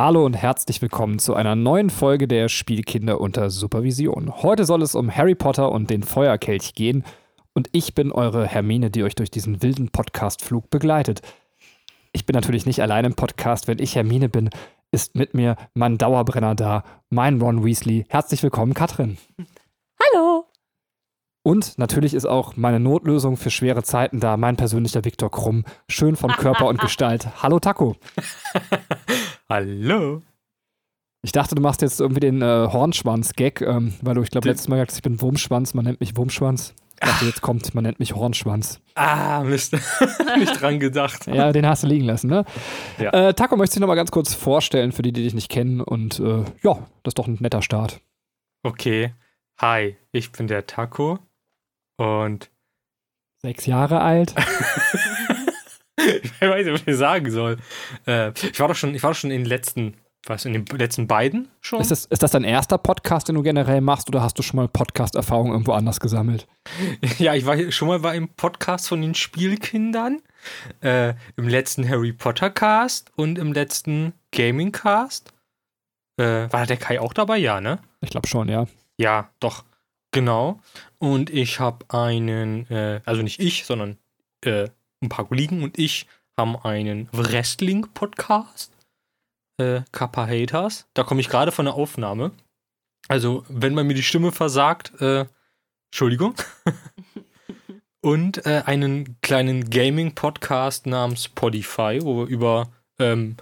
Hallo 0.00 0.24
und 0.24 0.34
herzlich 0.34 0.80
willkommen 0.80 1.18
zu 1.18 1.34
einer 1.34 1.56
neuen 1.56 1.90
Folge 1.90 2.28
der 2.28 2.48
Spielkinder 2.48 3.20
unter 3.20 3.50
Supervision. 3.50 4.32
Heute 4.44 4.64
soll 4.64 4.82
es 4.82 4.94
um 4.94 5.10
Harry 5.10 5.34
Potter 5.34 5.72
und 5.72 5.90
den 5.90 6.04
Feuerkelch 6.04 6.74
gehen 6.74 7.02
und 7.52 7.68
ich 7.72 7.96
bin 7.96 8.12
eure 8.12 8.46
Hermine, 8.46 8.92
die 8.92 9.02
euch 9.02 9.16
durch 9.16 9.32
diesen 9.32 9.60
wilden 9.60 9.88
Podcastflug 9.88 10.70
begleitet. 10.70 11.22
Ich 12.12 12.26
bin 12.26 12.34
natürlich 12.34 12.64
nicht 12.64 12.80
allein 12.80 13.06
im 13.06 13.14
Podcast, 13.14 13.66
wenn 13.66 13.80
ich 13.80 13.96
Hermine 13.96 14.28
bin, 14.28 14.50
ist 14.92 15.16
mit 15.16 15.34
mir 15.34 15.56
mein 15.74 15.98
Dauerbrenner 15.98 16.54
da, 16.54 16.84
mein 17.10 17.40
Ron 17.40 17.64
Weasley. 17.64 18.06
Herzlich 18.08 18.44
willkommen, 18.44 18.74
Katrin. 18.74 19.18
Und 21.48 21.78
natürlich 21.78 22.12
ist 22.12 22.26
auch 22.26 22.58
meine 22.58 22.78
Notlösung 22.78 23.38
für 23.38 23.48
schwere 23.48 23.82
Zeiten 23.82 24.20
da, 24.20 24.36
mein 24.36 24.56
persönlicher 24.56 25.06
Viktor 25.06 25.30
Krumm, 25.30 25.64
schön 25.88 26.14
von 26.14 26.30
Körper 26.30 26.66
und 26.66 26.78
Gestalt. 26.82 27.42
Hallo 27.42 27.58
Taco. 27.58 27.96
Hallo. 29.48 30.20
Ich 31.22 31.32
dachte, 31.32 31.54
du 31.54 31.62
machst 31.62 31.80
jetzt 31.80 32.00
irgendwie 32.02 32.20
den 32.20 32.42
äh, 32.42 32.68
Hornschwanz-Gag, 32.70 33.62
ähm, 33.62 33.94
weil 34.02 34.16
du, 34.16 34.20
ich 34.20 34.28
glaube, 34.28 34.46
letztes 34.46 34.68
Mal 34.68 34.76
gesagt 34.76 34.90
hast, 34.90 34.96
ich 34.98 35.02
bin 35.02 35.22
Wurmschwanz, 35.22 35.72
man 35.72 35.86
nennt 35.86 36.00
mich 36.00 36.18
Wurmschwanz. 36.18 36.74
Ich 37.00 37.08
dachte, 37.08 37.24
jetzt 37.24 37.40
kommt, 37.40 37.74
man 37.74 37.84
nennt 37.84 37.98
mich 37.98 38.14
Hornschwanz. 38.14 38.82
Ah, 38.94 39.42
Mist. 39.42 39.72
Nicht 40.38 40.60
dran 40.60 40.78
gedacht. 40.78 41.28
Ja, 41.28 41.50
den 41.52 41.66
hast 41.66 41.82
du 41.82 41.86
liegen 41.86 42.04
lassen, 42.04 42.28
ne? 42.28 42.44
Ja. 42.98 43.28
Äh, 43.28 43.32
Taco, 43.32 43.56
möchtest 43.56 43.76
du 43.76 43.78
dich 43.78 43.80
nochmal 43.80 43.96
ganz 43.96 44.10
kurz 44.10 44.34
vorstellen 44.34 44.92
für 44.92 45.00
die, 45.00 45.12
die 45.12 45.22
dich 45.22 45.32
nicht 45.32 45.48
kennen? 45.48 45.80
Und 45.80 46.20
äh, 46.20 46.44
ja, 46.62 46.74
das 47.04 47.12
ist 47.12 47.18
doch 47.18 47.26
ein 47.26 47.38
netter 47.40 47.62
Start. 47.62 48.02
Okay. 48.62 49.14
Hi, 49.56 49.96
ich 50.12 50.30
bin 50.30 50.46
der 50.46 50.66
Taco 50.66 51.18
und 51.98 52.50
Sechs 53.40 53.66
Jahre 53.66 54.00
alt. 54.00 54.34
ich 55.96 56.40
weiß 56.40 56.66
nicht, 56.66 56.74
was 56.74 56.82
ich 56.86 56.96
sagen 56.96 57.30
soll. 57.30 57.58
Äh, 58.04 58.32
ich 58.50 58.58
war 58.58 58.66
doch 58.66 58.74
schon, 58.74 58.94
ich 58.96 59.02
war 59.04 59.12
doch 59.12 59.18
schon 59.18 59.30
in 59.30 59.42
den 59.42 59.48
letzten, 59.48 59.94
was, 60.26 60.44
in 60.44 60.54
den 60.54 60.66
letzten 60.66 61.06
beiden 61.06 61.48
schon? 61.60 61.80
Ist 61.80 61.92
das, 61.92 62.04
ist 62.06 62.22
das 62.24 62.32
dein 62.32 62.42
erster 62.42 62.78
Podcast, 62.78 63.28
den 63.28 63.36
du 63.36 63.42
generell 63.42 63.80
machst, 63.80 64.08
oder 64.08 64.22
hast 64.22 64.36
du 64.38 64.42
schon 64.42 64.56
mal 64.56 64.66
Podcast-Erfahrung 64.66 65.52
irgendwo 65.52 65.72
anders 65.72 66.00
gesammelt? 66.00 66.48
Ja, 67.18 67.34
ich 67.34 67.46
war 67.46 67.70
schon 67.70 67.86
mal 67.86 68.02
war 68.02 68.14
im 68.14 68.28
Podcast 68.28 68.88
von 68.88 69.00
den 69.00 69.14
Spielkindern, 69.14 70.20
äh, 70.80 71.14
im 71.36 71.46
letzten 71.46 71.88
Harry 71.88 72.12
Potter 72.12 72.50
Cast 72.50 73.12
und 73.14 73.38
im 73.38 73.52
letzten 73.52 74.14
Gaming 74.32 74.72
Cast. 74.72 75.32
Äh, 76.16 76.52
war 76.52 76.66
der 76.66 76.76
Kai 76.76 77.00
auch 77.00 77.12
dabei? 77.12 77.38
Ja, 77.38 77.60
ne? 77.60 77.78
Ich 78.00 78.10
glaube 78.10 78.26
schon, 78.26 78.48
ja. 78.48 78.66
Ja, 78.96 79.30
doch. 79.38 79.64
Genau. 80.12 80.60
Und 80.98 81.30
ich 81.30 81.60
habe 81.60 81.84
einen, 81.88 82.70
äh, 82.70 83.00
also 83.04 83.22
nicht 83.22 83.40
ich, 83.40 83.66
sondern 83.66 83.98
äh, 84.44 84.68
ein 85.02 85.08
paar 85.08 85.26
Kollegen 85.26 85.62
und 85.62 85.78
ich 85.78 86.06
haben 86.36 86.56
einen 86.56 87.08
Wrestling-Podcast. 87.12 88.72
Äh, 89.60 89.82
Kappa 89.90 90.26
Haters. 90.26 90.86
Da 90.94 91.02
komme 91.02 91.20
ich 91.20 91.28
gerade 91.28 91.52
von 91.52 91.64
der 91.64 91.74
Aufnahme. 91.74 92.30
Also, 93.08 93.44
wenn 93.48 93.74
man 93.74 93.86
mir 93.86 93.94
die 93.94 94.02
Stimme 94.02 94.32
versagt, 94.32 95.00
äh, 95.00 95.26
Entschuldigung. 95.90 96.34
und 98.00 98.46
äh, 98.46 98.62
einen 98.66 99.20
kleinen 99.20 99.68
Gaming-Podcast 99.68 100.86
namens 100.86 101.24
Spotify, 101.24 101.98
wo 102.02 102.18
wir 102.18 102.26
über 102.26 102.70
ähm, 103.00 103.36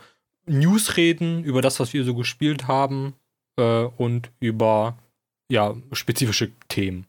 News 0.46 0.96
reden, 0.96 1.44
über 1.44 1.60
das, 1.60 1.80
was 1.80 1.92
wir 1.92 2.04
so 2.04 2.14
gespielt 2.14 2.66
haben 2.66 3.14
äh, 3.58 3.84
und 3.84 4.30
über 4.40 4.96
ja, 5.50 5.74
spezifische 5.92 6.52
Themen. 6.68 7.06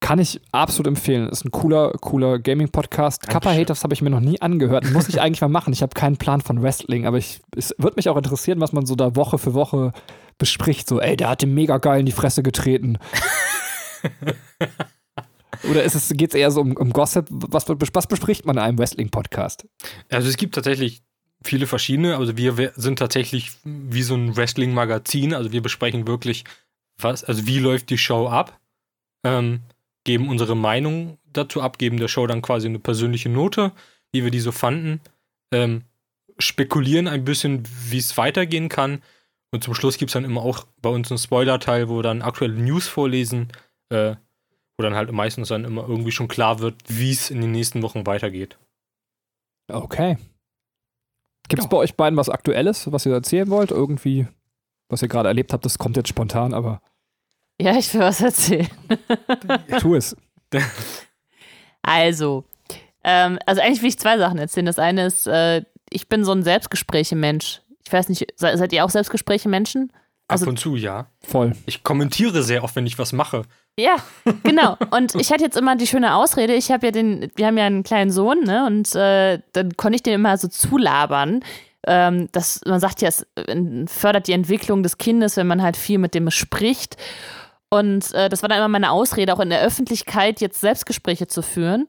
Kann 0.00 0.18
ich 0.18 0.40
absolut 0.50 0.86
empfehlen. 0.86 1.28
Ist 1.28 1.44
ein 1.44 1.50
cooler, 1.50 1.92
cooler 2.00 2.38
Gaming-Podcast. 2.38 3.28
Kappa. 3.28 3.52
Haters 3.52 3.84
habe 3.84 3.92
ich 3.92 4.00
mir 4.00 4.08
noch 4.08 4.20
nie 4.20 4.40
angehört. 4.40 4.90
Muss 4.92 5.10
ich 5.10 5.20
eigentlich 5.20 5.42
mal 5.42 5.48
machen. 5.48 5.74
Ich 5.74 5.82
habe 5.82 5.94
keinen 5.94 6.16
plan 6.16 6.40
von 6.40 6.62
Wrestling, 6.62 7.06
aber 7.06 7.18
ich, 7.18 7.40
es 7.54 7.74
würde 7.76 7.96
mich 7.96 8.08
auch 8.08 8.16
interessieren, 8.16 8.60
was 8.60 8.72
man 8.72 8.86
so 8.86 8.94
da 8.94 9.14
Woche 9.14 9.36
für 9.36 9.52
Woche 9.52 9.92
bespricht. 10.38 10.88
So, 10.88 11.00
ey, 11.00 11.16
der 11.16 11.28
hat 11.28 11.42
dem 11.42 11.54
mega 11.54 11.76
geil 11.76 12.00
in 12.00 12.06
die 12.06 12.12
Fresse 12.12 12.42
getreten. 12.42 12.98
Oder 15.70 15.82
ist 15.82 15.94
es, 15.94 16.08
geht 16.08 16.30
es 16.30 16.34
eher 16.34 16.50
so 16.50 16.62
um, 16.62 16.74
um 16.76 16.92
Gossip? 16.92 17.26
Was, 17.28 17.68
was 17.68 18.06
bespricht 18.06 18.46
man 18.46 18.56
in 18.56 18.62
einem 18.62 18.78
Wrestling-Podcast? 18.78 19.66
Also 20.08 20.28
es 20.28 20.38
gibt 20.38 20.54
tatsächlich 20.54 21.02
viele 21.42 21.66
verschiedene. 21.66 22.16
Also 22.16 22.38
wir 22.38 22.72
sind 22.76 22.98
tatsächlich 22.98 23.52
wie 23.64 24.02
so 24.02 24.14
ein 24.14 24.34
Wrestling-Magazin. 24.36 25.34
Also 25.34 25.52
wir 25.52 25.60
besprechen 25.60 26.06
wirklich, 26.06 26.44
was, 27.02 27.24
also 27.24 27.46
wie 27.46 27.58
läuft 27.58 27.90
die 27.90 27.98
Show 27.98 28.28
ab, 28.28 28.58
ähm, 29.24 29.60
geben 30.04 30.28
unsere 30.28 30.56
Meinung 30.56 31.18
dazu 31.32 31.62
ab, 31.62 31.78
geben 31.78 31.98
der 31.98 32.08
Show 32.08 32.26
dann 32.26 32.42
quasi 32.42 32.68
eine 32.68 32.78
persönliche 32.78 33.28
Note, 33.28 33.72
wie 34.12 34.24
wir 34.24 34.30
die 34.30 34.40
so 34.40 34.52
fanden, 34.52 35.00
ähm, 35.52 35.82
spekulieren 36.38 37.06
ein 37.06 37.24
bisschen, 37.24 37.64
wie 37.88 37.98
es 37.98 38.16
weitergehen 38.16 38.68
kann. 38.68 39.02
Und 39.52 39.64
zum 39.64 39.74
Schluss 39.74 39.98
gibt 39.98 40.10
es 40.10 40.14
dann 40.14 40.24
immer 40.24 40.42
auch 40.42 40.64
bei 40.80 40.88
uns 40.88 41.10
einen 41.10 41.18
Spoiler-Teil, 41.18 41.88
wo 41.88 41.98
wir 41.98 42.02
dann 42.02 42.22
aktuelle 42.22 42.54
News 42.54 42.88
vorlesen, 42.88 43.48
äh, 43.90 44.14
wo 44.76 44.82
dann 44.82 44.94
halt 44.94 45.12
meistens 45.12 45.48
dann 45.48 45.64
immer 45.64 45.86
irgendwie 45.86 46.12
schon 46.12 46.28
klar 46.28 46.60
wird, 46.60 46.76
wie 46.86 47.10
es 47.10 47.30
in 47.30 47.40
den 47.40 47.52
nächsten 47.52 47.82
Wochen 47.82 48.06
weitergeht. 48.06 48.58
Okay. 49.70 50.16
Gibt 51.48 51.62
es 51.62 51.68
bei 51.68 51.76
euch 51.76 51.96
beiden 51.96 52.16
was 52.16 52.28
Aktuelles, 52.28 52.90
was 52.92 53.06
ihr 53.06 53.12
erzählen 53.12 53.50
wollt? 53.50 53.72
Irgendwie, 53.72 54.28
was 54.88 55.02
ihr 55.02 55.08
gerade 55.08 55.28
erlebt 55.28 55.52
habt, 55.52 55.64
das 55.64 55.78
kommt 55.78 55.96
jetzt 55.96 56.08
spontan, 56.08 56.54
aber 56.54 56.80
Ja, 57.60 57.76
ich 57.76 57.92
will 57.94 58.00
was 58.00 58.20
erzählen. 58.20 58.68
tu 59.80 59.94
es. 59.94 60.16
Also, 61.82 62.44
ähm, 63.04 63.38
also 63.46 63.60
eigentlich 63.60 63.82
will 63.82 63.88
ich 63.88 63.98
zwei 63.98 64.18
Sachen 64.18 64.38
erzählen. 64.38 64.66
Das 64.66 64.78
eine 64.78 65.06
ist, 65.06 65.26
äh, 65.26 65.62
ich 65.90 66.08
bin 66.08 66.24
so 66.24 66.32
ein 66.32 66.42
Selbstgespräche-Mensch. 66.42 67.60
Ich 67.86 67.92
weiß 67.92 68.08
nicht, 68.08 68.26
se 68.36 68.56
seid 68.56 68.72
ihr 68.72 68.84
auch 68.84 68.90
Selbstgespräche-Menschen? 68.90 69.92
Also- 70.28 70.44
Ab 70.44 70.50
und 70.50 70.58
zu, 70.58 70.76
ja. 70.76 71.06
Voll. 71.22 71.52
Ich 71.66 71.82
kommentiere 71.82 72.42
sehr 72.42 72.62
oft, 72.62 72.76
wenn 72.76 72.86
ich 72.86 72.98
was 72.98 73.12
mache. 73.12 73.42
Ja, 73.78 73.96
genau. 74.42 74.76
Und 74.90 75.14
ich 75.14 75.32
hatte 75.32 75.44
jetzt 75.44 75.56
immer 75.56 75.76
die 75.76 75.86
schöne 75.86 76.14
Ausrede, 76.14 76.54
ich 76.54 76.70
habe 76.70 76.86
ja 76.86 76.92
den, 76.92 77.30
wir 77.34 77.46
haben 77.46 77.56
ja 77.58 77.64
einen 77.66 77.82
kleinen 77.82 78.10
Sohn, 78.10 78.40
ne? 78.44 78.66
Und 78.66 78.94
äh, 78.94 79.40
dann 79.52 79.76
konnte 79.76 79.96
ich 79.96 80.02
den 80.02 80.14
immer 80.14 80.36
so 80.36 80.48
zulabern. 80.48 81.40
Ähm, 81.86 82.28
das, 82.32 82.60
man 82.66 82.78
sagt 82.78 83.00
ja, 83.00 83.08
es 83.08 83.26
äh, 83.36 83.86
fördert 83.86 84.26
die 84.28 84.32
Entwicklung 84.32 84.82
des 84.82 84.98
Kindes, 84.98 85.36
wenn 85.36 85.46
man 85.46 85.62
halt 85.62 85.76
viel 85.76 85.98
mit 85.98 86.14
dem 86.14 86.30
spricht. 86.30 86.96
Und 87.70 88.12
äh, 88.14 88.28
das 88.28 88.42
war 88.42 88.48
dann 88.48 88.58
immer 88.58 88.68
meine 88.68 88.90
Ausrede, 88.90 89.32
auch 89.32 89.40
in 89.40 89.50
der 89.50 89.62
Öffentlichkeit 89.62 90.40
jetzt 90.40 90.60
Selbstgespräche 90.60 91.28
zu 91.28 91.40
führen. 91.40 91.86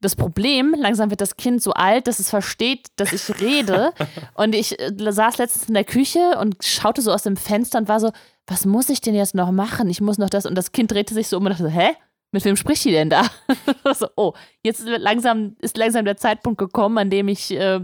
Das 0.00 0.16
Problem, 0.16 0.74
langsam 0.76 1.10
wird 1.10 1.20
das 1.20 1.36
Kind 1.36 1.62
so 1.62 1.72
alt, 1.72 2.08
dass 2.08 2.18
es 2.18 2.30
versteht, 2.30 2.88
dass 2.96 3.12
ich 3.12 3.40
rede. 3.40 3.92
und 4.34 4.54
ich 4.54 4.80
äh, 4.80 4.92
saß 4.96 5.38
letztens 5.38 5.68
in 5.68 5.74
der 5.74 5.84
Küche 5.84 6.36
und 6.40 6.56
schaute 6.64 7.00
so 7.00 7.12
aus 7.12 7.22
dem 7.22 7.36
Fenster 7.36 7.78
und 7.78 7.88
war 7.88 8.00
so, 8.00 8.10
was 8.46 8.66
muss 8.66 8.88
ich 8.88 9.00
denn 9.00 9.14
jetzt 9.14 9.36
noch 9.36 9.52
machen? 9.52 9.88
Ich 9.88 10.00
muss 10.00 10.18
noch 10.18 10.30
das. 10.30 10.46
Und 10.46 10.56
das 10.56 10.72
Kind 10.72 10.90
drehte 10.90 11.14
sich 11.14 11.28
so 11.28 11.36
um 11.36 11.44
und 11.44 11.50
dachte, 11.50 11.62
so, 11.64 11.68
hä? 11.68 11.90
Mit 12.32 12.44
wem 12.44 12.56
spricht 12.56 12.84
die 12.84 12.92
denn 12.92 13.10
da? 13.10 13.26
so, 13.94 14.08
oh, 14.16 14.32
jetzt 14.64 14.84
langsam, 14.84 15.56
ist 15.60 15.76
langsam 15.76 16.04
der 16.04 16.16
Zeitpunkt 16.16 16.58
gekommen, 16.58 16.98
an 16.98 17.10
dem 17.10 17.28
ich 17.28 17.52
äh, 17.52 17.80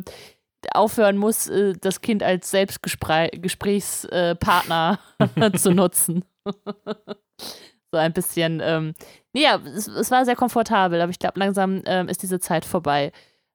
aufhören 0.72 1.16
muss, 1.16 1.48
äh, 1.48 1.74
das 1.80 2.00
Kind 2.00 2.22
als 2.22 2.50
Selbstgesprächspartner 2.50 5.00
zu 5.56 5.72
nutzen. 5.72 6.24
so 7.92 7.98
ein 7.98 8.12
bisschen, 8.12 8.60
ähm, 8.62 8.94
ja, 9.34 9.60
es, 9.64 9.86
es 9.86 10.10
war 10.10 10.24
sehr 10.24 10.36
komfortabel, 10.36 11.00
aber 11.00 11.10
ich 11.10 11.18
glaube, 11.18 11.38
langsam 11.38 11.82
ähm, 11.86 12.08
ist 12.08 12.22
diese 12.22 12.40
Zeit 12.40 12.64
vorbei. 12.64 13.12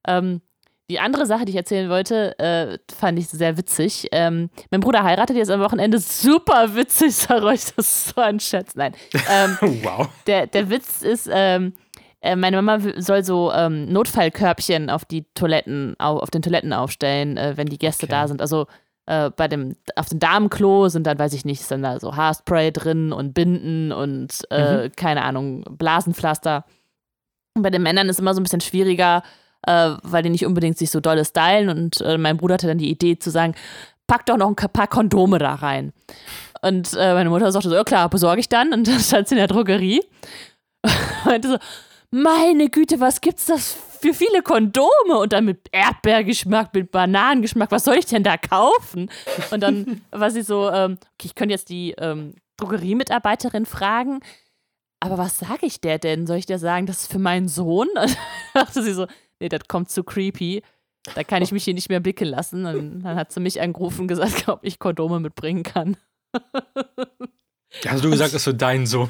Ähm, 0.08 0.42
die 0.90 1.00
andere 1.00 1.25
Sache, 1.25 1.46
die 1.46 1.52
ich 1.52 1.58
erzählen 1.58 1.90
wollte, 1.90 2.38
äh, 2.38 2.78
fand 2.94 3.18
ich 3.18 3.30
sehr 3.30 3.57
witzig. 3.57 4.10
Ähm, 4.12 4.50
mein 4.72 4.81
Bruder 4.81 5.04
heiratet 5.04 5.38
jetzt 5.38 5.50
am 5.50 5.62
Wochenende. 5.62 6.00
Super 6.00 6.75
witzig, 6.75 7.16
sag 7.16 7.44
euch, 7.44 7.62
das 7.75 8.10
so 8.10 8.19
ein 8.19 8.39
Schätz. 8.42 8.75
Nein. 8.75 8.94
Ähm, 9.30 9.57
Wow. 9.83 10.10
der, 10.28 10.48
der 10.48 10.69
Witz 10.69 11.01
ist, 11.01 11.30
ähm, 11.31 11.74
äh, 12.19 12.36
meine 12.36 12.62
Mama 12.62 12.83
soll 12.98 13.24
so 13.24 13.51
Notfallkörbchen 13.69 14.89
auf 14.89 15.06
die 15.06 15.25
Toiletten, 15.33 15.95
au, 15.98 16.18
auf 16.19 16.30
den 16.30 16.42
Toiletten 16.42 16.74
aufstellen, 16.74 17.38
äh, 17.38 17.54
wenn 17.56 17.68
die 17.68 17.80
Gäste 17.80 18.06
Okay. 18.06 18.12
da 18.12 18.28
sind. 18.28 18.42
Also 18.42 18.68
äh, 19.12 19.30
bei 19.30 19.50
dem, 19.50 19.75
auf 19.98 20.08
dem 20.08 20.19
Damenklo 20.19 20.88
sind 20.88 21.06
dann, 21.06 21.19
weiß 21.19 21.34
ich 21.34 21.44
nicht, 21.44 21.62
sind 21.63 21.81
da 21.81 22.00
so 22.00 22.16
Haarspray 22.16 22.72
drin 22.72 23.12
und 23.12 23.34
Binden 23.34 23.92
und 23.92 24.50
äh, 24.50 24.90
keine 24.90 25.24
Ahnung, 25.24 25.66
Blasenpflaster. 25.69 26.63
Und 27.54 27.63
bei 27.63 27.69
den 27.69 27.84
Männern 27.84 28.08
ist 28.08 28.22
immer 28.22 28.34
so 28.34 28.40
ein 28.40 28.44
bisschen 28.44 28.62
schwieriger, 28.62 29.22
äh, 29.68 29.96
weil 30.04 30.24
die 30.24 30.30
nicht 30.30 30.46
unbedingt 30.46 30.78
sich 30.78 30.92
so 30.92 31.02
dolle 31.02 31.25
stylen. 31.25 31.68
Und 31.68 32.00
äh, 32.00 32.18
mein 32.18 32.38
Bruder 32.38 32.54
hatte 32.54 32.68
dann 32.68 32.78
die 32.78 32.90
Idee 32.90 33.19
zu 33.19 33.31
sagen, 33.31 33.54
pack 34.08 34.25
doch 34.28 34.38
noch 34.38 34.48
ein 34.48 34.56
paar 34.56 34.88
Kondome 34.88 35.40
da 35.40 35.56
rein. 35.56 35.92
Und 36.62 36.94
äh, 36.94 37.14
meine 37.14 37.30
Mutter 37.30 37.52
sagte 37.52 37.68
so, 37.68 37.75
ja 37.75 37.84
klar, 37.84 38.10
besorge 38.10 38.40
ich 38.40 38.48
dann. 38.48 38.72
Und 38.72 38.88
dann 38.88 39.00
stand 39.02 39.28
sie 39.28 39.36
in 39.36 39.40
der 39.40 39.48
Drogerie. 39.48 40.02
Und 40.84 40.92
meinte 41.25 41.50
so, 41.50 41.57
meine 42.12 42.69
Güte, 42.69 43.02
was 43.02 43.19
gibt's 43.19 43.48
das 43.48 43.75
für 44.01 44.13
viele 44.13 44.42
Kondome? 44.42 45.18
Und 45.19 45.33
dann 45.33 45.45
mit 45.45 45.68
Erdbeergeschmack, 45.71 46.74
mit 46.74 46.92
Bananengeschmack, 46.92 47.71
was 47.71 47.83
soll 47.83 47.95
ich 47.95 48.06
denn 48.06 48.24
da 48.24 48.38
kaufen? 48.38 49.09
Und 49.51 49.62
dann 49.62 50.01
war 50.12 50.31
sie 50.31 50.42
so, 50.42 50.69
ähm, 50.69 50.98
okay, 51.13 51.25
ich 51.25 51.36
könnte 51.36 51.53
jetzt 51.53 51.69
die 51.69 51.92
ähm, 51.98 52.33
Drogeriemitarbeiterin 52.57 53.65
fragen, 53.65 54.19
aber 55.00 55.18
was 55.18 55.39
sage 55.39 55.65
ich 55.65 55.81
der 55.81 55.98
denn? 55.98 56.27
Soll 56.27 56.38
ich 56.38 56.45
der 56.45 56.59
sagen, 56.59 56.86
das 56.86 57.01
ist 57.01 57.12
für 57.12 57.19
meinen 57.19 57.48
Sohn? 57.48 57.88
Und 57.95 57.95
dann 57.95 58.15
dachte 58.53 58.83
sie 58.83 58.94
so, 58.94 59.07
nee, 59.39 59.50
das 59.50 59.68
kommt 59.68 59.89
zu 59.89 60.04
creepy. 60.04 60.62
Da 61.15 61.24
kann 61.24 61.42
ich 61.42 61.51
mich 61.51 61.63
hier 61.63 61.74
nicht 61.74 61.89
mehr 61.89 62.00
blicken 62.00 62.27
lassen. 62.27 62.65
Und 62.65 63.01
dann 63.01 63.15
hat 63.15 63.31
sie 63.31 63.39
mich 63.39 63.59
angerufen 63.59 64.01
und 64.01 64.07
gesagt, 64.07 64.47
ob 64.47 64.63
ich 64.63 64.77
Kondome 64.77 65.19
mitbringen 65.19 65.63
kann. 65.63 65.97
Hast 67.88 68.04
du 68.04 68.12
gesagt, 68.12 68.33
das 68.33 68.42
ist 68.42 68.44
so 68.44 68.54
dein 68.54 68.86
Sohn? 68.86 69.09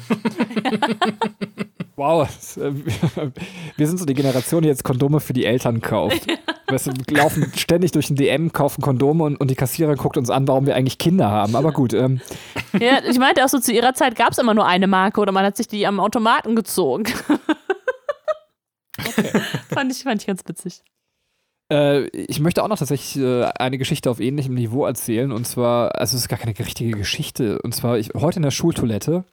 Wow, 2.02 2.28
wir 3.76 3.86
sind 3.86 3.98
so 3.98 4.04
die 4.04 4.14
Generation, 4.14 4.62
die 4.62 4.68
jetzt 4.68 4.82
Kondome 4.82 5.20
für 5.20 5.34
die 5.34 5.44
Eltern 5.44 5.80
kauft. 5.80 6.26
Weißt 6.66 6.88
du, 6.88 6.92
wir 7.06 7.16
laufen 7.16 7.52
ständig 7.54 7.92
durch 7.92 8.08
den 8.08 8.16
DM, 8.16 8.52
kaufen 8.52 8.82
Kondome 8.82 9.22
und, 9.22 9.36
und 9.36 9.52
die 9.52 9.54
Kassiererin 9.54 9.96
guckt 9.96 10.16
uns 10.16 10.28
an, 10.28 10.48
warum 10.48 10.66
wir 10.66 10.74
eigentlich 10.74 10.98
Kinder 10.98 11.30
haben. 11.30 11.54
Aber 11.54 11.70
gut. 11.70 11.94
Ähm. 11.94 12.20
Ja, 12.72 13.04
ich 13.08 13.20
meinte 13.20 13.44
auch 13.44 13.48
so, 13.48 13.60
zu 13.60 13.72
ihrer 13.72 13.94
Zeit 13.94 14.16
gab 14.16 14.32
es 14.32 14.38
immer 14.38 14.52
nur 14.52 14.66
eine 14.66 14.88
Marke 14.88 15.20
oder 15.20 15.30
man 15.30 15.44
hat 15.44 15.56
sich 15.56 15.68
die 15.68 15.86
am 15.86 16.00
Automaten 16.00 16.56
gezogen. 16.56 17.04
Okay. 18.98 19.40
fand, 19.72 19.92
ich, 19.92 20.02
fand 20.02 20.22
ich 20.22 20.26
ganz 20.26 20.42
witzig. 20.44 20.82
Äh, 21.72 22.08
ich 22.08 22.40
möchte 22.40 22.64
auch 22.64 22.68
noch 22.68 22.78
tatsächlich 22.78 23.22
äh, 23.22 23.44
eine 23.44 23.78
Geschichte 23.78 24.10
auf 24.10 24.18
ähnlichem 24.18 24.54
Niveau 24.54 24.86
erzählen. 24.86 25.30
Und 25.30 25.46
zwar, 25.46 25.94
also 25.94 26.16
es 26.16 26.22
ist 26.22 26.28
gar 26.28 26.40
keine 26.40 26.58
richtige 26.58 26.98
Geschichte. 26.98 27.62
Und 27.62 27.76
zwar 27.76 27.96
ich, 27.96 28.10
heute 28.14 28.40
in 28.40 28.42
der 28.42 28.50
Schultoilette. 28.50 29.24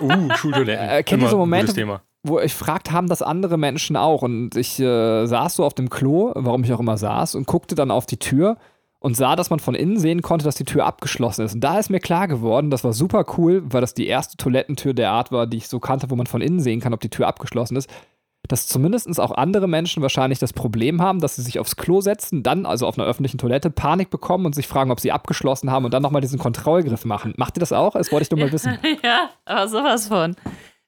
Uh, 0.00 0.34
Schultoilette. 0.36 0.82
Äh, 0.82 1.02
kennt 1.02 1.22
ihr 1.22 1.28
so 1.28 1.38
Momente, 1.38 2.00
wo 2.22 2.40
ich 2.40 2.54
fragt, 2.54 2.90
haben 2.90 3.08
das 3.08 3.22
andere 3.22 3.58
Menschen 3.58 3.96
auch? 3.96 4.22
Und 4.22 4.56
ich 4.56 4.80
äh, 4.80 5.26
saß 5.26 5.56
so 5.56 5.64
auf 5.64 5.74
dem 5.74 5.90
Klo, 5.90 6.32
warum 6.34 6.64
ich 6.64 6.72
auch 6.72 6.80
immer 6.80 6.96
saß, 6.96 7.34
und 7.34 7.46
guckte 7.46 7.74
dann 7.74 7.90
auf 7.90 8.06
die 8.06 8.18
Tür 8.18 8.56
und 8.98 9.16
sah, 9.16 9.36
dass 9.36 9.50
man 9.50 9.60
von 9.60 9.74
innen 9.74 9.98
sehen 9.98 10.22
konnte, 10.22 10.46
dass 10.46 10.54
die 10.54 10.64
Tür 10.64 10.86
abgeschlossen 10.86 11.44
ist. 11.44 11.54
Und 11.54 11.60
da 11.60 11.78
ist 11.78 11.90
mir 11.90 12.00
klar 12.00 12.26
geworden, 12.26 12.70
das 12.70 12.84
war 12.84 12.94
super 12.94 13.26
cool, 13.36 13.62
weil 13.66 13.82
das 13.82 13.92
die 13.92 14.06
erste 14.06 14.38
Toilettentür 14.38 14.94
der 14.94 15.10
Art 15.10 15.30
war, 15.30 15.46
die 15.46 15.58
ich 15.58 15.68
so 15.68 15.78
kannte, 15.78 16.08
wo 16.10 16.16
man 16.16 16.26
von 16.26 16.40
innen 16.40 16.60
sehen 16.60 16.80
kann, 16.80 16.94
ob 16.94 17.00
die 17.00 17.10
Tür 17.10 17.26
abgeschlossen 17.26 17.76
ist 17.76 17.90
dass 18.48 18.66
zumindest 18.66 19.18
auch 19.20 19.32
andere 19.32 19.68
Menschen 19.68 20.02
wahrscheinlich 20.02 20.38
das 20.38 20.52
Problem 20.52 21.00
haben, 21.00 21.20
dass 21.20 21.36
sie 21.36 21.42
sich 21.42 21.58
aufs 21.58 21.76
Klo 21.76 22.00
setzen, 22.00 22.42
dann 22.42 22.66
also 22.66 22.86
auf 22.86 22.98
einer 22.98 23.06
öffentlichen 23.06 23.38
Toilette 23.38 23.70
Panik 23.70 24.10
bekommen 24.10 24.46
und 24.46 24.54
sich 24.54 24.68
fragen, 24.68 24.90
ob 24.90 25.00
sie 25.00 25.12
abgeschlossen 25.12 25.70
haben 25.70 25.84
und 25.84 25.94
dann 25.94 26.02
nochmal 26.02 26.20
diesen 26.20 26.38
Kontrollgriff 26.38 27.04
machen. 27.04 27.34
Macht 27.36 27.56
ihr 27.56 27.60
das 27.60 27.72
auch? 27.72 27.92
Das 27.94 28.12
wollte 28.12 28.24
ich 28.24 28.30
nur 28.30 28.40
mal 28.40 28.52
wissen. 28.52 28.78
ja, 29.02 29.30
aber 29.44 29.68
sowas 29.68 30.08
von. 30.08 30.36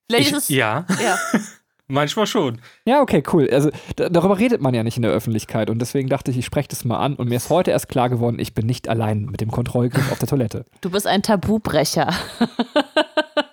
Vielleicht 0.09 0.31
ich, 0.31 0.37
ist. 0.37 0.51
Ja. 0.51 0.87
ja. 1.03 1.19
Manchmal 1.89 2.27
schon. 2.27 2.61
Ja, 2.85 3.01
okay, 3.01 3.23
cool. 3.33 3.49
Also 3.51 3.71
darüber 3.95 4.39
redet 4.39 4.61
man 4.61 4.75
ja 4.75 4.83
nicht 4.83 4.97
in 4.97 5.03
der 5.03 5.13
Öffentlichkeit 5.13 5.71
und 5.71 5.79
deswegen 5.79 6.09
dachte 6.09 6.33
ich, 6.33 6.39
ich 6.39 6.45
spreche 6.45 6.69
das 6.69 6.85
mal 6.85 6.99
an 6.99 7.15
und 7.15 7.29
mir 7.29 7.37
ist 7.37 7.49
heute 7.49 7.71
erst 7.71 7.89
klar 7.89 8.11
geworden, 8.11 8.41
ich 8.41 8.55
bin 8.55 8.67
nicht 8.67 8.89
allein 8.89 9.27
mit 9.27 9.41
dem 9.41 9.53
Kontrollgriff 9.53 10.11
auf 10.11 10.19
der 10.19 10.27
Toilette. 10.27 10.67
Du 10.81 10.91
bist 10.91 11.07
ein 11.07 11.23
Tabubrecher. 11.23 12.13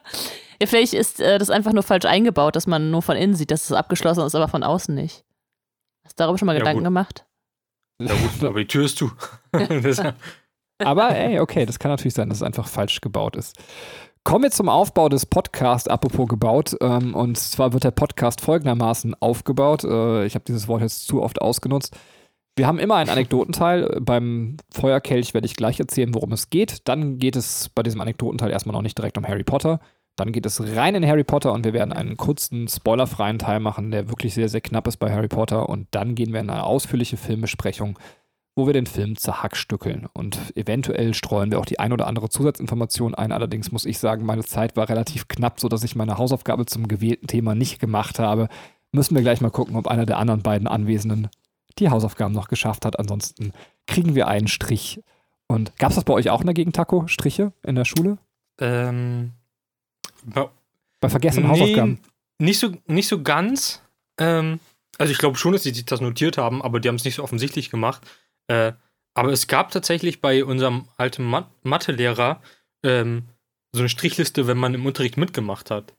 Ja, 0.63 0.67
vielleicht 0.67 0.93
ist 0.93 1.19
äh, 1.19 1.37
das 1.39 1.49
einfach 1.49 1.73
nur 1.73 1.83
falsch 1.83 2.05
eingebaut, 2.05 2.55
dass 2.55 2.67
man 2.67 2.89
nur 2.89 3.01
von 3.01 3.17
innen 3.17 3.33
sieht, 3.33 3.51
dass 3.51 3.65
es 3.65 3.73
abgeschlossen 3.73 4.25
ist, 4.25 4.33
aber 4.33 4.47
von 4.47 4.63
außen 4.63 4.95
nicht. 4.95 5.25
Hast 6.05 6.17
du 6.17 6.23
darüber 6.23 6.37
schon 6.37 6.45
mal 6.45 6.53
ja, 6.53 6.59
Gedanken 6.59 6.79
gut. 6.79 6.85
gemacht? 6.85 7.25
Ja 8.01 8.15
gut, 8.15 8.41
aber 8.45 8.59
die 8.59 8.67
Tür 8.67 8.85
ist 8.85 8.97
zu. 8.97 9.11
aber 10.79 11.09
ey, 11.17 11.41
okay, 11.41 11.65
das 11.65 11.79
kann 11.79 11.91
natürlich 11.91 12.13
sein, 12.13 12.29
dass 12.29 12.37
es 12.37 12.43
einfach 12.43 12.69
falsch 12.69 13.01
gebaut 13.01 13.35
ist. 13.35 13.57
Kommen 14.23 14.43
wir 14.43 14.51
zum 14.51 14.69
Aufbau 14.69 15.09
des 15.09 15.25
Podcasts, 15.25 15.89
apropos 15.89 16.29
gebaut. 16.29 16.77
Ähm, 16.79 17.13
und 17.13 17.37
zwar 17.37 17.73
wird 17.73 17.83
der 17.83 17.91
Podcast 17.91 18.39
folgendermaßen 18.39 19.15
aufgebaut. 19.19 19.83
Äh, 19.83 20.25
ich 20.25 20.33
habe 20.33 20.45
dieses 20.45 20.69
Wort 20.69 20.81
jetzt 20.81 21.07
zu 21.07 21.21
oft 21.21 21.41
ausgenutzt. 21.41 21.93
Wir 22.55 22.67
haben 22.67 22.79
immer 22.79 22.95
einen 22.95 23.09
Anekdotenteil. 23.09 23.99
Beim 23.99 24.55
Feuerkelch 24.71 25.33
werde 25.33 25.45
ich 25.45 25.57
gleich 25.57 25.81
erzählen, 25.81 26.15
worum 26.15 26.31
es 26.31 26.49
geht. 26.49 26.87
Dann 26.87 27.17
geht 27.17 27.35
es 27.35 27.67
bei 27.67 27.83
diesem 27.83 27.99
Anekdotenteil 27.99 28.49
erstmal 28.49 28.71
noch 28.71 28.81
nicht 28.81 28.97
direkt 28.97 29.17
um 29.17 29.27
Harry 29.27 29.43
Potter. 29.43 29.81
Dann 30.15 30.31
geht 30.31 30.45
es 30.45 30.61
rein 30.75 30.95
in 30.95 31.07
Harry 31.07 31.23
Potter 31.23 31.53
und 31.53 31.65
wir 31.65 31.73
werden 31.73 31.91
einen 31.91 32.17
kurzen, 32.17 32.67
spoilerfreien 32.67 33.39
Teil 33.39 33.59
machen, 33.59 33.89
der 33.89 34.09
wirklich 34.09 34.33
sehr, 34.33 34.49
sehr 34.49 34.61
knapp 34.61 34.87
ist 34.87 34.97
bei 34.97 35.11
Harry 35.11 35.27
Potter. 35.27 35.69
Und 35.69 35.87
dann 35.91 36.13
gehen 36.13 36.33
wir 36.33 36.39
in 36.39 36.49
eine 36.49 36.63
ausführliche 36.63 37.17
Filmbesprechung, 37.17 37.97
wo 38.55 38.67
wir 38.67 38.73
den 38.73 38.85
Film 38.85 39.15
zerhackstückeln. 39.15 40.07
Und 40.13 40.55
eventuell 40.55 41.15
streuen 41.15 41.49
wir 41.49 41.59
auch 41.59 41.65
die 41.65 41.79
ein 41.79 41.93
oder 41.93 42.05
andere 42.05 42.29
Zusatzinformation 42.29 43.15
ein. 43.15 43.31
Allerdings 43.31 43.71
muss 43.71 43.85
ich 43.85 43.97
sagen, 43.97 44.25
meine 44.25 44.43
Zeit 44.43 44.77
war 44.77 44.87
relativ 44.87 45.27
knapp, 45.27 45.59
sodass 45.59 45.83
ich 45.83 45.95
meine 45.95 46.19
Hausaufgabe 46.19 46.67
zum 46.67 46.87
gewählten 46.87 47.25
Thema 47.25 47.55
nicht 47.55 47.79
gemacht 47.79 48.19
habe. 48.19 48.49
Müssen 48.91 49.15
wir 49.15 49.23
gleich 49.23 49.41
mal 49.41 49.49
gucken, 49.49 49.75
ob 49.75 49.87
einer 49.87 50.05
der 50.05 50.19
anderen 50.19 50.43
beiden 50.43 50.67
Anwesenden 50.67 51.29
die 51.79 51.89
Hausaufgaben 51.89 52.35
noch 52.35 52.47
geschafft 52.49 52.85
hat. 52.85 52.99
Ansonsten 52.99 53.51
kriegen 53.87 54.13
wir 54.13 54.27
einen 54.27 54.47
Strich. 54.47 55.01
Und 55.47 55.75
gab 55.77 55.89
es 55.89 55.95
das 55.95 56.03
bei 56.03 56.13
euch 56.13 56.29
auch 56.29 56.41
in 56.41 56.47
der 56.47 56.53
Gegend, 56.53 56.75
Taco? 56.75 57.07
Striche 57.07 57.51
in 57.63 57.73
der 57.73 57.85
Schule? 57.85 58.19
Ähm, 58.59 59.31
bei, 60.25 60.49
bei 60.99 61.09
vergessenen 61.09 61.49
nee, 61.49 61.59
Hausaufgaben? 61.59 61.99
Nicht 62.39 62.59
so, 62.59 62.73
nicht 62.87 63.07
so 63.07 63.21
ganz. 63.21 63.81
Ähm, 64.17 64.59
also 64.97 65.11
ich 65.11 65.17
glaube 65.17 65.37
schon, 65.37 65.53
dass 65.53 65.63
sie 65.63 65.73
sich 65.73 65.85
das 65.85 66.01
notiert 66.01 66.37
haben, 66.37 66.61
aber 66.61 66.79
die 66.79 66.87
haben 66.87 66.95
es 66.95 67.05
nicht 67.05 67.15
so 67.15 67.23
offensichtlich 67.23 67.69
gemacht. 67.69 68.01
Äh, 68.47 68.73
aber 69.13 69.31
es 69.31 69.47
gab 69.47 69.71
tatsächlich 69.71 70.21
bei 70.21 70.43
unserem 70.43 70.87
alten 70.97 71.23
Mat 71.23 71.47
Mathelehrer 71.63 72.41
ähm, 72.83 73.23
so 73.71 73.81
eine 73.81 73.89
Strichliste, 73.89 74.47
wenn 74.47 74.57
man 74.57 74.73
im 74.73 74.85
Unterricht 74.85 75.17
mitgemacht 75.17 75.71
hat. 75.71 75.93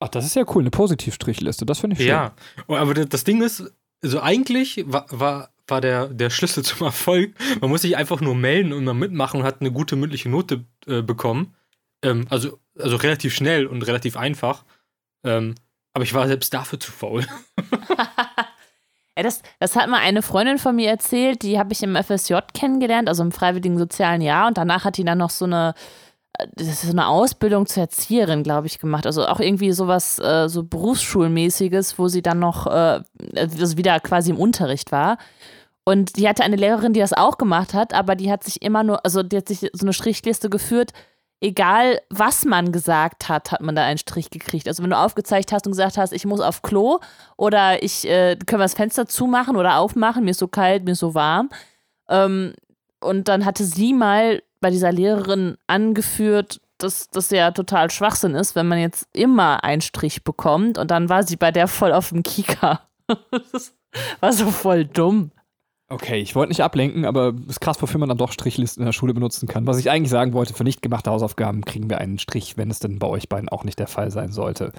Ach, 0.00 0.08
das 0.08 0.26
ist 0.26 0.36
ja 0.36 0.44
cool, 0.54 0.62
eine 0.62 0.70
Positivstrichliste, 0.70 1.64
das 1.64 1.80
finde 1.80 1.94
ich 1.94 2.00
schön. 2.00 2.08
Ja, 2.08 2.34
aber 2.68 2.94
das 2.94 3.24
Ding 3.24 3.42
ist, 3.42 3.72
also 4.02 4.20
eigentlich 4.20 4.84
war, 4.86 5.06
war, 5.10 5.50
war 5.66 5.80
der, 5.80 6.08
der 6.08 6.30
Schlüssel 6.30 6.62
zum 6.64 6.86
Erfolg, 6.86 7.34
man 7.60 7.70
muss 7.70 7.82
sich 7.82 7.96
einfach 7.96 8.20
nur 8.20 8.34
melden 8.34 8.72
und 8.72 8.84
mal 8.84 8.94
mitmachen 8.94 9.40
und 9.40 9.46
hat 9.46 9.60
eine 9.60 9.72
gute 9.72 9.96
mündliche 9.96 10.28
Note 10.28 10.64
äh, 10.86 11.02
bekommen. 11.02 11.54
Ähm, 12.02 12.26
also, 12.28 12.58
also 12.78 12.96
relativ 12.96 13.34
schnell 13.34 13.66
und 13.66 13.86
relativ 13.86 14.16
einfach. 14.16 14.64
Ähm, 15.24 15.54
aber 15.94 16.04
ich 16.04 16.14
war 16.14 16.26
selbst 16.26 16.52
dafür 16.52 16.80
zu 16.80 16.90
faul. 16.90 17.24
ja, 19.16 19.22
das, 19.22 19.42
das 19.60 19.76
hat 19.76 19.88
mal 19.88 20.00
eine 20.00 20.22
Freundin 20.22 20.58
von 20.58 20.76
mir 20.76 20.90
erzählt, 20.90 21.42
die 21.42 21.58
habe 21.58 21.72
ich 21.72 21.82
im 21.82 21.96
FSJ 21.96 22.34
kennengelernt, 22.52 23.08
also 23.08 23.22
im 23.22 23.32
freiwilligen 23.32 23.78
sozialen 23.78 24.20
Jahr. 24.20 24.48
Und 24.48 24.58
danach 24.58 24.84
hat 24.84 24.96
die 24.96 25.04
dann 25.04 25.18
noch 25.18 25.30
so 25.30 25.44
eine, 25.44 25.74
das 26.54 26.66
ist 26.66 26.82
so 26.82 26.90
eine 26.90 27.06
Ausbildung 27.06 27.66
zur 27.66 27.84
Erzieherin, 27.84 28.42
glaube 28.42 28.66
ich, 28.66 28.78
gemacht. 28.78 29.06
Also 29.06 29.26
auch 29.26 29.40
irgendwie 29.40 29.72
sowas, 29.72 30.18
äh, 30.18 30.48
so 30.48 30.64
Berufsschulmäßiges, 30.64 31.98
wo 31.98 32.08
sie 32.08 32.22
dann 32.22 32.40
noch 32.40 32.66
äh, 32.66 33.00
also 33.36 33.76
wieder 33.76 34.00
quasi 34.00 34.30
im 34.30 34.38
Unterricht 34.38 34.90
war. 34.90 35.18
Und 35.84 36.16
die 36.16 36.28
hatte 36.28 36.42
eine 36.42 36.56
Lehrerin, 36.56 36.94
die 36.94 37.00
das 37.00 37.12
auch 37.12 37.36
gemacht 37.38 37.74
hat, 37.74 37.92
aber 37.92 38.16
die 38.16 38.32
hat 38.32 38.42
sich 38.42 38.62
immer 38.62 38.82
nur, 38.82 39.04
also 39.04 39.22
die 39.22 39.36
hat 39.36 39.48
sich 39.48 39.60
so 39.72 39.84
eine 39.84 39.92
Strichliste 39.92 40.48
geführt, 40.48 40.92
egal 41.44 42.00
was 42.08 42.46
man 42.46 42.72
gesagt 42.72 43.28
hat, 43.28 43.52
hat 43.52 43.60
man 43.60 43.76
da 43.76 43.84
einen 43.84 43.98
Strich 43.98 44.30
gekriegt. 44.30 44.66
Also 44.66 44.82
wenn 44.82 44.90
du 44.90 44.98
aufgezeigt 44.98 45.52
hast 45.52 45.66
und 45.66 45.72
gesagt 45.72 45.98
hast, 45.98 46.12
ich 46.12 46.24
muss 46.24 46.40
auf 46.40 46.62
Klo 46.62 47.00
oder 47.36 47.82
ich 47.82 48.08
äh, 48.08 48.36
können 48.36 48.60
wir 48.60 48.64
das 48.64 48.74
Fenster 48.74 49.06
zumachen 49.06 49.56
oder 49.56 49.76
aufmachen, 49.78 50.24
mir 50.24 50.30
ist 50.30 50.40
so 50.40 50.48
kalt, 50.48 50.84
mir 50.84 50.92
ist 50.92 51.00
so 51.00 51.14
warm. 51.14 51.50
Ähm, 52.08 52.54
und 53.00 53.28
dann 53.28 53.44
hatte 53.44 53.64
sie 53.64 53.92
mal 53.92 54.42
bei 54.60 54.70
dieser 54.70 54.90
Lehrerin 54.90 55.58
angeführt, 55.66 56.62
dass 56.78 57.10
das 57.10 57.28
ja 57.28 57.50
total 57.50 57.90
Schwachsinn 57.90 58.34
ist, 58.34 58.56
wenn 58.56 58.66
man 58.66 58.78
jetzt 58.78 59.06
immer 59.12 59.62
einen 59.62 59.82
Strich 59.82 60.24
bekommt. 60.24 60.78
Und 60.78 60.90
dann 60.90 61.10
war 61.10 61.22
sie 61.24 61.36
bei 61.36 61.50
der 61.50 61.68
voll 61.68 61.92
auf 61.92 62.08
dem 62.08 62.22
Kika. 62.22 62.80
das 63.52 63.74
war 64.20 64.32
so 64.32 64.50
voll 64.50 64.86
dumm. 64.86 65.30
Okay, 65.88 66.18
ich 66.18 66.34
wollte 66.34 66.48
nicht 66.48 66.62
ablenken, 66.62 67.04
aber 67.04 67.34
es 67.42 67.56
ist 67.56 67.60
krass, 67.60 67.80
wofür 67.82 68.00
man 68.00 68.08
dann 68.08 68.16
doch 68.16 68.32
Strichlisten 68.32 68.80
in 68.82 68.86
der 68.86 68.92
Schule 68.92 69.12
benutzen 69.12 69.46
kann. 69.46 69.66
Was 69.66 69.78
ich 69.78 69.90
eigentlich 69.90 70.10
sagen 70.10 70.32
wollte, 70.32 70.54
für 70.54 70.64
nicht 70.64 70.80
gemachte 70.80 71.10
Hausaufgaben 71.10 71.62
kriegen 71.62 71.90
wir 71.90 71.98
einen 71.98 72.18
Strich, 72.18 72.56
wenn 72.56 72.70
es 72.70 72.78
denn 72.78 72.98
bei 72.98 73.06
euch 73.06 73.28
beiden 73.28 73.50
auch 73.50 73.64
nicht 73.64 73.78
der 73.78 73.86
Fall 73.86 74.10
sein 74.10 74.32
sollte. 74.32 74.72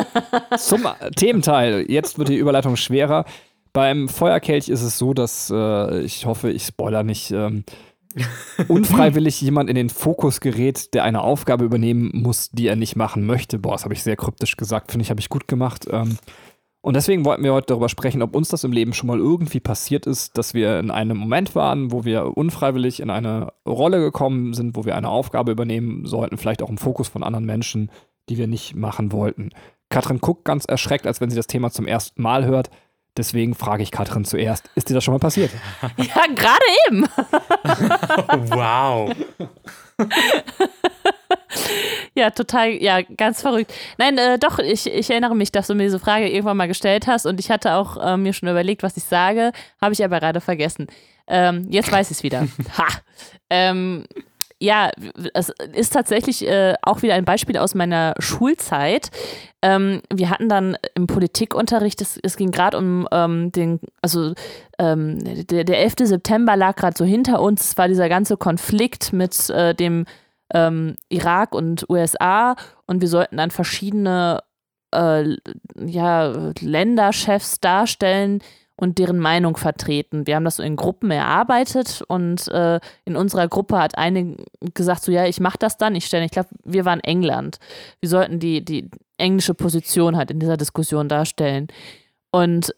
Zum 0.58 0.86
Thementeil. 1.16 1.86
Jetzt 1.88 2.18
wird 2.18 2.28
die 2.28 2.36
Überleitung 2.36 2.76
schwerer. 2.76 3.24
Beim 3.72 4.08
Feuerkelch 4.08 4.68
ist 4.68 4.82
es 4.82 4.98
so, 4.98 5.14
dass 5.14 5.50
äh, 5.50 6.00
ich 6.02 6.26
hoffe, 6.26 6.50
ich 6.50 6.64
spoiler 6.64 7.04
nicht. 7.04 7.30
Ähm, 7.30 7.64
unfreiwillig 8.68 9.40
jemand 9.40 9.70
in 9.70 9.76
den 9.76 9.88
Fokus 9.88 10.40
gerät, 10.40 10.94
der 10.94 11.04
eine 11.04 11.22
Aufgabe 11.22 11.64
übernehmen 11.64 12.10
muss, 12.12 12.50
die 12.50 12.66
er 12.66 12.76
nicht 12.76 12.96
machen 12.96 13.24
möchte. 13.24 13.58
Boah, 13.58 13.72
das 13.72 13.84
habe 13.84 13.94
ich 13.94 14.02
sehr 14.02 14.16
kryptisch 14.16 14.56
gesagt, 14.56 14.90
finde 14.90 15.04
ich, 15.04 15.10
habe 15.10 15.20
ich 15.20 15.28
gut 15.28 15.46
gemacht. 15.48 15.86
Ähm, 15.90 16.18
und 16.82 16.94
deswegen 16.94 17.24
wollten 17.26 17.44
wir 17.44 17.52
heute 17.52 17.68
darüber 17.68 17.90
sprechen, 17.90 18.22
ob 18.22 18.34
uns 18.34 18.48
das 18.48 18.64
im 18.64 18.72
Leben 18.72 18.94
schon 18.94 19.08
mal 19.08 19.18
irgendwie 19.18 19.60
passiert 19.60 20.06
ist, 20.06 20.38
dass 20.38 20.54
wir 20.54 20.78
in 20.78 20.90
einem 20.90 21.18
Moment 21.18 21.54
waren, 21.54 21.92
wo 21.92 22.04
wir 22.04 22.36
unfreiwillig 22.36 23.00
in 23.00 23.10
eine 23.10 23.52
Rolle 23.66 24.00
gekommen 24.00 24.54
sind, 24.54 24.76
wo 24.76 24.86
wir 24.86 24.96
eine 24.96 25.10
Aufgabe 25.10 25.52
übernehmen 25.52 26.06
sollten, 26.06 26.38
vielleicht 26.38 26.62
auch 26.62 26.70
im 26.70 26.78
Fokus 26.78 27.08
von 27.08 27.22
anderen 27.22 27.44
Menschen, 27.44 27.90
die 28.30 28.38
wir 28.38 28.46
nicht 28.46 28.76
machen 28.76 29.12
wollten. 29.12 29.50
Katrin 29.90 30.20
guckt 30.20 30.44
ganz 30.44 30.64
erschreckt, 30.64 31.06
als 31.06 31.20
wenn 31.20 31.28
sie 31.28 31.36
das 31.36 31.48
Thema 31.48 31.70
zum 31.70 31.86
ersten 31.86 32.22
Mal 32.22 32.46
hört. 32.46 32.70
Deswegen 33.16 33.54
frage 33.54 33.82
ich 33.82 33.90
Katrin 33.90 34.24
zuerst, 34.24 34.70
ist 34.74 34.88
dir 34.88 34.94
das 34.94 35.04
schon 35.04 35.12
mal 35.12 35.18
passiert? 35.18 35.50
Ja, 35.98 36.24
gerade 36.34 36.64
eben. 36.88 37.06
wow. 38.54 39.12
ja, 42.14 42.30
total, 42.30 42.70
ja, 42.82 43.02
ganz 43.02 43.42
verrückt. 43.42 43.72
Nein, 43.98 44.18
äh, 44.18 44.38
doch, 44.38 44.58
ich, 44.58 44.86
ich 44.86 45.10
erinnere 45.10 45.34
mich, 45.34 45.52
dass 45.52 45.66
du 45.66 45.74
mir 45.74 45.84
diese 45.84 45.98
Frage 45.98 46.28
irgendwann 46.28 46.56
mal 46.56 46.68
gestellt 46.68 47.06
hast 47.06 47.26
und 47.26 47.40
ich 47.40 47.50
hatte 47.50 47.74
auch 47.74 47.96
äh, 47.96 48.16
mir 48.16 48.32
schon 48.32 48.48
überlegt, 48.48 48.82
was 48.82 48.96
ich 48.96 49.04
sage, 49.04 49.52
habe 49.80 49.92
ich 49.92 50.04
aber 50.04 50.20
gerade 50.20 50.40
vergessen. 50.40 50.86
Ähm, 51.26 51.66
jetzt 51.70 51.90
weiß 51.90 52.10
ich 52.10 52.18
es 52.18 52.22
wieder. 52.22 52.46
ha! 52.78 52.86
Ähm, 53.48 54.04
ja, 54.62 54.90
es 55.32 55.50
ist 55.72 55.94
tatsächlich 55.94 56.46
äh, 56.46 56.74
auch 56.82 57.00
wieder 57.00 57.14
ein 57.14 57.24
Beispiel 57.24 57.56
aus 57.56 57.74
meiner 57.74 58.14
Schulzeit. 58.18 59.10
Ähm, 59.62 60.02
wir 60.12 60.28
hatten 60.28 60.50
dann 60.50 60.76
im 60.94 61.06
Politikunterricht, 61.06 62.02
es, 62.02 62.18
es 62.22 62.36
ging 62.36 62.50
gerade 62.50 62.76
um 62.76 63.08
ähm, 63.10 63.52
den, 63.52 63.80
also 64.02 64.34
ähm, 64.78 65.18
der, 65.46 65.64
der 65.64 65.80
11. 65.80 65.94
September 66.00 66.56
lag 66.56 66.76
gerade 66.76 66.96
so 66.96 67.06
hinter 67.06 67.40
uns. 67.40 67.70
Es 67.70 67.78
war 67.78 67.88
dieser 67.88 68.10
ganze 68.10 68.36
Konflikt 68.36 69.14
mit 69.14 69.48
äh, 69.48 69.74
dem 69.74 70.04
ähm, 70.54 70.96
Irak 71.08 71.54
und 71.54 71.88
USA 71.88 72.56
und 72.86 73.00
wir 73.00 73.08
sollten 73.08 73.36
dann 73.36 73.50
verschiedene 73.50 74.42
äh, 74.92 75.36
ja, 75.76 76.52
Länderchefs 76.60 77.60
darstellen, 77.60 78.40
und 78.80 78.98
deren 78.98 79.18
Meinung 79.18 79.56
vertreten. 79.56 80.26
Wir 80.26 80.36
haben 80.36 80.44
das 80.44 80.56
so 80.56 80.62
in 80.62 80.74
Gruppen 80.74 81.10
erarbeitet 81.10 82.02
und 82.08 82.48
äh, 82.48 82.80
in 83.04 83.14
unserer 83.14 83.46
Gruppe 83.46 83.78
hat 83.78 83.98
eine 83.98 84.36
gesagt, 84.74 85.02
so 85.02 85.12
ja, 85.12 85.26
ich 85.26 85.38
mache 85.38 85.58
das 85.58 85.76
dann, 85.76 85.94
ich 85.94 86.06
stelle, 86.06 86.24
ich 86.24 86.30
glaube, 86.30 86.48
wir 86.64 86.86
waren 86.86 87.00
England. 87.00 87.58
Wir 88.00 88.08
sollten 88.08 88.40
die, 88.40 88.64
die 88.64 88.90
englische 89.18 89.54
Position 89.54 90.16
halt 90.16 90.30
in 90.30 90.40
dieser 90.40 90.56
Diskussion 90.56 91.08
darstellen. 91.08 91.68
Und 92.30 92.74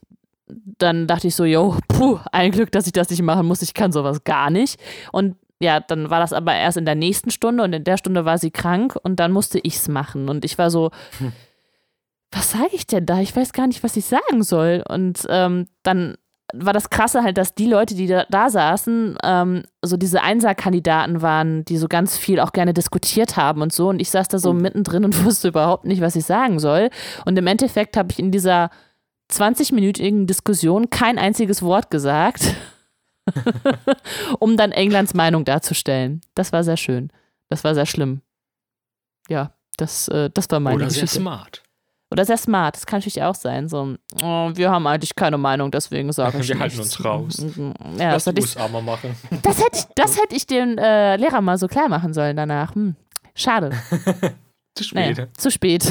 dann 0.79 1.07
dachte 1.07 1.29
ich 1.29 1.37
so, 1.37 1.45
yo, 1.45 1.77
puh, 1.87 2.19
ein 2.33 2.51
Glück, 2.51 2.73
dass 2.73 2.87
ich 2.87 2.93
das 2.93 3.09
nicht 3.09 3.23
machen 3.23 3.47
muss, 3.47 3.63
ich 3.63 3.73
kann 3.73 3.93
sowas 3.93 4.25
gar 4.25 4.51
nicht. 4.51 4.81
Und 5.13 5.37
ja, 5.63 5.81
dann 5.81 6.11
war 6.11 6.21
das 6.21 6.33
aber 6.33 6.55
erst 6.55 6.77
in 6.77 6.85
der 6.85 6.95
nächsten 6.95 7.31
Stunde 7.31 7.63
und 7.63 7.73
in 7.73 7.85
der 7.85 7.97
Stunde 7.97 8.25
war 8.25 8.39
sie 8.39 8.51
krank 8.51 8.97
und 9.03 9.21
dann 9.21 9.33
musste 9.33 9.59
ich 9.61 9.77
es 9.77 9.89
machen. 9.89 10.29
Und 10.29 10.45
ich 10.45 10.59
war 10.59 10.71
so, 10.71 10.91
hm 11.19 11.33
was 12.33 12.51
sage 12.51 12.71
ich 12.73 12.87
denn 12.87 13.07
da? 13.07 13.21
Ich 13.21 13.37
weiß 13.37 13.53
gar 13.53 13.67
nicht, 13.67 13.85
was 13.85 13.97
ich 13.97 14.07
sagen 14.07 14.43
soll. 14.43 14.83
Und 14.89 15.27
ähm, 15.29 15.69
dann 15.83 16.17
war 16.55 16.73
das 16.73 16.91
Krasse 16.91 17.23
halt, 17.23 17.39
dass 17.39 17.55
die 17.55 17.67
Leute, 17.67 17.95
die 17.95 18.07
da, 18.07 18.27
da 18.29 18.51
saßen, 18.51 19.19
ähm, 19.23 19.63
so 19.83 19.97
diese 19.97 20.23
Einser-Kandidaten 20.23 21.23
waren, 21.23 21.65
die 21.65 21.77
so 21.77 21.89
ganz 21.89 22.17
viel 22.17 22.41
auch 22.41 22.53
gerne 22.53 22.75
diskutiert 22.75 23.37
haben 23.37 23.63
und 23.63 23.73
so. 23.73 23.91
Und 23.91 24.01
ich 24.01 24.11
saß 24.11 24.29
da 24.29 24.39
so 24.39 24.51
oh. 24.51 24.55
mittendrin 24.55 25.05
und 25.05 25.25
wusste 25.25 25.49
überhaupt 25.49 25.85
nicht, 25.85 26.01
was 26.01 26.17
ich 26.17 26.25
sagen 26.25 26.59
soll. 26.59 26.91
Und 27.25 27.39
im 27.39 27.47
Endeffekt 27.47 27.97
habe 27.97 28.09
ich 28.11 28.19
in 28.19 28.33
dieser 28.33 28.71
20-minütigen 29.31 30.27
Diskussion 30.27 30.91
kein 30.91 31.19
einziges 31.19 31.63
Wort 31.63 31.91
gesagt, 31.91 32.55
um 34.39 34.57
dann 34.57 34.73
Englands 34.73 35.15
Meinung 35.15 35.45
darzustellen. 35.45 36.21
Das 36.35 36.53
war 36.53 36.65
sehr 36.65 36.77
schön. 36.77 37.11
Das 37.49 37.65
war 37.65 37.75
sehr 37.75 37.87
schlimm. 37.87 38.23
Ja, 39.29 39.53
das, 39.77 40.09
äh, 40.09 40.31
das 40.31 40.51
war 40.51 40.61
meine 40.61 40.77
Oder 40.77 40.87
Geschichte. 40.87 41.07
sehr 41.09 41.21
smart. 41.21 41.63
Oder 42.11 42.27
sehr 42.27 42.37
smart, 42.37 42.77
das 42.77 42.85
kann 42.85 42.99
natürlich 42.99 43.23
auch 43.23 43.35
sein. 43.35 43.69
So, 43.71 43.97
oh, 44.23 44.51
wir 44.53 44.71
haben 44.71 44.87
eigentlich 44.87 45.15
keine 45.15 45.39
Meinung, 45.39 45.71
deswegen 45.71 46.13
sagen 46.13 46.39
wir 46.39 46.47
Wir 46.47 46.59
halten 46.59 46.81
uns 46.81 47.03
raus. 47.03 47.39
Ja, 47.99 48.13
Lass 48.13 48.25
das 48.25 48.35
die 48.35 48.43
USA 48.43 48.69
mal 48.69 48.83
machen. 48.83 49.17
Das 49.43 49.59
hätte 49.59 49.79
ich, 49.79 49.85
das 49.95 50.21
hätte 50.21 50.37
ich 50.37 50.47
dem 50.47 50.77
äh, 50.77 51.17
Lehrer 51.17 51.41
mal 51.41 51.57
so 51.57 51.69
klar 51.69 51.89
machen 51.89 52.13
sollen 52.13 52.37
danach. 52.37 52.75
Hm, 52.75 52.97
schade. 53.35 53.71
zu 54.75 54.85
spät. 54.85 55.17
Naja, 55.17 55.33
zu 55.33 55.51
spät. 55.51 55.91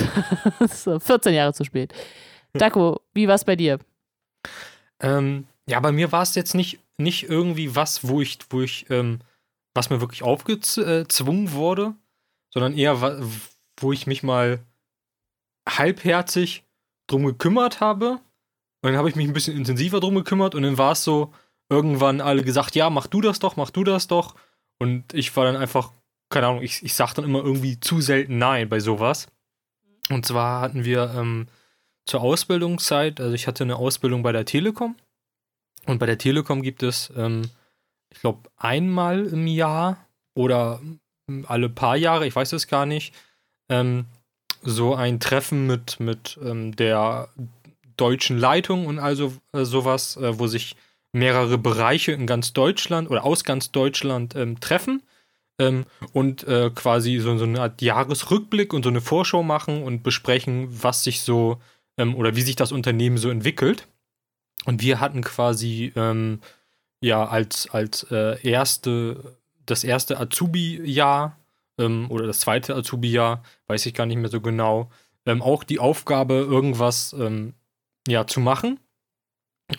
so, 0.72 1.00
14 1.00 1.34
Jahre 1.34 1.54
zu 1.54 1.64
spät. 1.64 1.92
Daco, 2.54 3.02
wie 3.16 3.28
war 3.28 3.36
es 3.36 3.46
bei 3.46 3.56
dir? 3.56 3.80
Ähm, 5.00 5.48
ja, 5.68 5.80
bei 5.80 5.92
mir 5.92 6.12
war 6.12 6.22
es 6.22 6.36
jetzt 6.36 6.54
nicht, 6.54 6.80
nicht 7.04 7.24
irgendwie 7.24 7.76
was, 7.76 8.08
wo 8.08 8.22
ich, 8.22 8.40
wo 8.50 8.62
ich, 8.62 8.90
ähm, 8.90 9.20
was 9.74 9.90
mir 9.90 10.02
wirklich 10.02 10.24
aufgezwungen 10.24 11.54
wurde, 11.54 11.96
sondern 12.54 12.78
eher, 12.78 13.22
wo 13.80 13.92
ich 13.92 14.08
mich 14.08 14.24
mal 14.24 14.60
halbherzig 15.68 16.64
drum 17.08 17.26
gekümmert 17.26 17.80
habe. 17.80 18.20
Und 18.84 18.90
dann 18.92 18.98
habe 18.98 19.10
ich 19.10 19.16
mich 19.16 19.28
ein 19.28 19.34
bisschen 19.34 19.58
intensiver 19.58 20.00
drum 20.00 20.16
gekümmert 20.16 20.56
und 20.56 20.64
dann 20.64 20.78
war 20.78 20.94
es 20.94 21.04
so, 21.04 21.34
irgendwann 21.72 22.20
alle 22.20 22.44
gesagt, 22.44 22.76
ja, 22.76 22.90
mach 22.90 23.08
du 23.08 23.22
das 23.22 23.40
doch, 23.40 23.56
mach 23.56 23.70
du 23.70 23.86
das 23.86 24.08
doch. 24.08 24.36
Und 24.78 25.14
ich 25.14 25.36
war 25.38 25.46
dann 25.46 25.56
einfach, 25.56 25.94
keine 26.30 26.48
Ahnung, 26.48 26.64
ich, 26.64 26.84
ich 26.84 26.94
sag 26.94 27.14
dann 27.14 27.24
immer 27.24 27.40
irgendwie 27.40 27.80
zu 27.80 28.02
selten 28.02 28.38
Nein 28.38 28.68
bei 28.68 28.82
sowas. 28.82 29.28
Und 30.10 30.26
zwar 30.26 30.60
hatten 30.60 30.84
wir 30.84 31.14
ähm, 31.16 31.48
zur 32.06 32.22
Ausbildungszeit, 32.22 33.22
also 33.22 33.34
ich 33.34 33.48
hatte 33.48 33.64
eine 33.64 33.78
Ausbildung 33.78 34.22
bei 34.22 34.34
der 34.34 34.44
Telekom. 34.44 34.98
Und 35.86 36.00
bei 36.00 36.06
der 36.06 36.18
Telekom 36.18 36.62
gibt 36.62 36.84
es, 36.84 37.12
ähm, 37.16 37.44
ich 38.10 38.20
glaube, 38.20 38.50
einmal 38.58 39.26
im 39.26 39.48
Jahr 39.48 40.06
oder 40.34 40.82
alle 41.46 41.70
paar 41.70 41.96
Jahre, 41.96 42.28
ich 42.28 42.36
weiß 42.36 42.54
es 42.54 42.68
gar 42.68 42.86
nicht, 42.86 43.14
ähm, 43.70 44.06
so 44.64 44.96
ein 44.96 45.20
Treffen 45.20 45.66
mit, 45.66 46.00
mit 46.00 46.38
ähm, 46.44 46.76
der 46.76 47.30
deutschen 47.98 48.38
Leitung 48.38 48.86
und 48.86 49.00
also 49.00 49.34
äh, 49.54 49.64
sowas, 49.64 50.18
äh, 50.18 50.38
wo 50.40 50.48
sich 50.48 50.76
mehrere 51.14 51.58
Bereiche 51.58 52.12
in 52.12 52.28
ganz 52.28 52.54
Deutschland 52.54 53.10
oder 53.10 53.26
aus 53.26 53.44
ganz 53.44 53.72
Deutschland 53.72 54.36
ähm, 54.36 54.60
treffen 54.60 55.04
ähm, 55.60 55.86
und 56.14 56.44
äh, 56.48 56.72
quasi 56.74 57.20
so, 57.20 57.38
so, 57.38 57.44
eine 57.44 57.62
Art 57.62 57.82
Jahresrückblick 57.82 58.74
und 58.74 58.84
so 58.84 58.90
eine 58.90 59.02
Vorschau 59.02 59.44
machen 59.44 59.84
und 59.84 60.04
besprechen, 60.04 60.68
was 60.70 61.04
sich 61.04 61.22
so 61.22 61.60
ähm, 61.98 62.16
oder 62.16 62.36
wie 62.36 62.42
sich 62.42 62.56
das 62.56 62.72
Unternehmen 62.72 63.18
so 63.18 63.30
entwickelt. 63.30 63.88
Und 64.66 64.82
wir 64.82 65.00
hatten 65.00 65.22
quasi 65.22 65.92
ähm, 65.96 66.42
ja 67.02 67.26
als, 67.26 67.70
als 67.70 68.04
äh, 68.12 68.40
erste, 68.48 69.38
das 69.66 69.84
erste 69.84 70.20
Azubi-Jahr 70.20 71.38
ähm, 71.78 72.10
oder 72.10 72.28
das 72.28 72.42
zweite 72.42 72.76
Azubi-Jahr, 72.76 73.44
weiß 73.68 73.86
ich 73.86 73.94
gar 73.94 74.06
nicht 74.06 74.18
mehr 74.18 74.30
so 74.30 74.42
genau, 74.42 74.90
ähm, 75.26 75.42
auch 75.42 75.64
die 75.64 75.80
Aufgabe, 75.80 76.36
irgendwas 76.36 77.14
ähm, 77.14 77.54
ja, 78.08 78.28
zu 78.28 78.40
machen. 78.40 78.80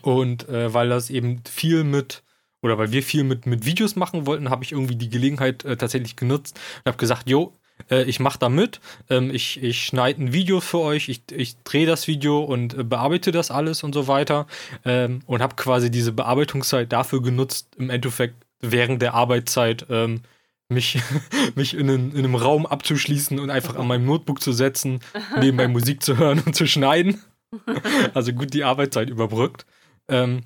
Und 0.00 0.48
äh, 0.48 0.72
weil 0.72 0.88
das 0.88 1.10
eben 1.10 1.42
viel 1.44 1.84
mit, 1.84 2.22
oder 2.62 2.78
weil 2.78 2.92
wir 2.92 3.02
viel 3.02 3.24
mit, 3.24 3.46
mit 3.46 3.66
Videos 3.66 3.96
machen 3.96 4.26
wollten, 4.26 4.50
habe 4.50 4.64
ich 4.64 4.72
irgendwie 4.72 4.96
die 4.96 5.10
Gelegenheit 5.10 5.64
äh, 5.64 5.76
tatsächlich 5.76 6.16
genutzt 6.16 6.58
und 6.78 6.86
habe 6.86 6.98
gesagt, 6.98 7.28
jo, 7.28 7.52
äh, 7.90 8.04
ich 8.04 8.20
mache 8.20 8.38
da 8.38 8.48
mit, 8.48 8.80
ähm, 9.10 9.30
ich, 9.32 9.62
ich 9.62 9.84
schneide 9.84 10.22
ein 10.22 10.32
Video 10.32 10.60
für 10.60 10.80
euch, 10.80 11.08
ich, 11.08 11.22
ich 11.30 11.56
drehe 11.64 11.86
das 11.86 12.06
Video 12.06 12.40
und 12.40 12.74
äh, 12.74 12.84
bearbeite 12.84 13.32
das 13.32 13.50
alles 13.50 13.82
und 13.82 13.94
so 13.94 14.08
weiter 14.08 14.46
ähm, 14.84 15.20
und 15.26 15.42
habe 15.42 15.56
quasi 15.56 15.90
diese 15.90 16.12
Bearbeitungszeit 16.12 16.92
dafür 16.92 17.22
genutzt, 17.22 17.68
im 17.76 17.90
Endeffekt 17.90 18.34
während 18.60 19.02
der 19.02 19.14
Arbeitszeit 19.14 19.86
ähm, 19.90 20.22
mich, 20.68 20.98
mich 21.54 21.74
in, 21.74 21.88
einen, 21.88 22.12
in, 22.12 22.18
einem 22.18 22.34
Raum 22.34 22.66
abzuschließen 22.66 23.38
und 23.38 23.50
einfach 23.50 23.76
an 23.76 23.86
meinem 23.86 24.06
Notebook 24.06 24.42
zu 24.42 24.52
setzen, 24.52 25.00
nebenbei 25.38 25.68
Musik 25.68 26.02
zu 26.02 26.16
hören 26.16 26.42
und 26.44 26.56
zu 26.56 26.66
schneiden. 26.66 27.22
Also 28.14 28.32
gut 28.32 28.54
die 28.54 28.64
Arbeitszeit 28.64 29.10
überbrückt. 29.10 29.66
Ähm, 30.08 30.40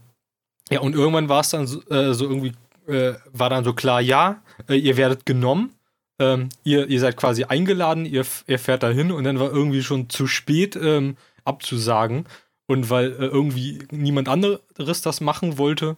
ja, 0.71 0.81
und 0.81 0.97
irgendwann 0.97 1.29
war 1.29 1.43
es 1.43 1.51
dann 1.51 1.69
so, 1.69 1.81
äh, 1.89 2.13
so 2.15 2.25
irgendwie, 2.25 2.53
äh, 2.89 3.15
war 3.33 3.49
dann 3.49 3.63
so 3.63 3.75
klar, 3.75 4.01
ja, 4.01 4.43
äh, 4.69 4.75
ihr 4.75 4.97
werdet 4.97 5.25
genommen. 5.25 5.76
Ähm, 6.19 6.49
ihr, 6.65 6.87
ihr 6.89 7.01
seid 7.01 7.17
quasi 7.17 7.45
eingeladen, 7.45 8.07
ihr, 8.07 8.25
ihr 8.47 8.59
fährt 8.59 8.83
dahin 8.83 9.13
und 9.13 9.25
dann 9.25 9.39
war 9.39 9.51
irgendwie 9.51 9.83
schon 9.83 10.09
zu 10.09 10.27
spät 10.27 10.77
ähm, 10.77 11.17
abzusagen. 11.45 12.27
Und 12.67 12.91
weil 12.91 13.13
äh, 13.13 13.27
irgendwie 13.27 13.79
niemand 13.91 14.29
anderes 14.29 15.03
das 15.03 15.21
machen 15.21 15.59
wollte, 15.59 15.97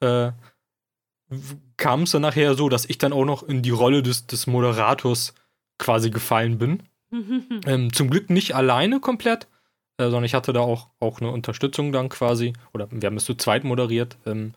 äh, 0.00 0.30
kam 1.76 2.02
es 2.02 2.12
dann 2.12 2.22
nachher 2.22 2.54
so, 2.54 2.68
dass 2.68 2.84
ich 2.84 2.98
dann 2.98 3.12
auch 3.12 3.24
noch 3.24 3.42
in 3.42 3.62
die 3.62 3.70
Rolle 3.70 4.02
des, 4.02 4.26
des 4.26 4.46
Moderators 4.46 5.34
quasi 5.78 6.10
gefallen 6.10 6.58
bin. 6.58 6.82
ähm, 7.66 7.92
zum 7.92 8.10
Glück 8.10 8.30
nicht 8.30 8.54
alleine 8.54 9.00
komplett, 9.00 9.48
äh, 9.98 10.04
sondern 10.04 10.24
ich 10.24 10.34
hatte 10.34 10.52
da 10.52 10.60
auch, 10.60 10.88
auch 11.00 11.20
eine 11.20 11.30
Unterstützung 11.30 11.92
dann 11.92 12.08
quasi. 12.08 12.52
Oder 12.72 12.88
wir 12.90 13.06
haben 13.06 13.16
es 13.16 13.24
zu 13.24 13.34
zweit 13.34 13.64
moderiert 13.64 14.16
ähm, 14.26 14.54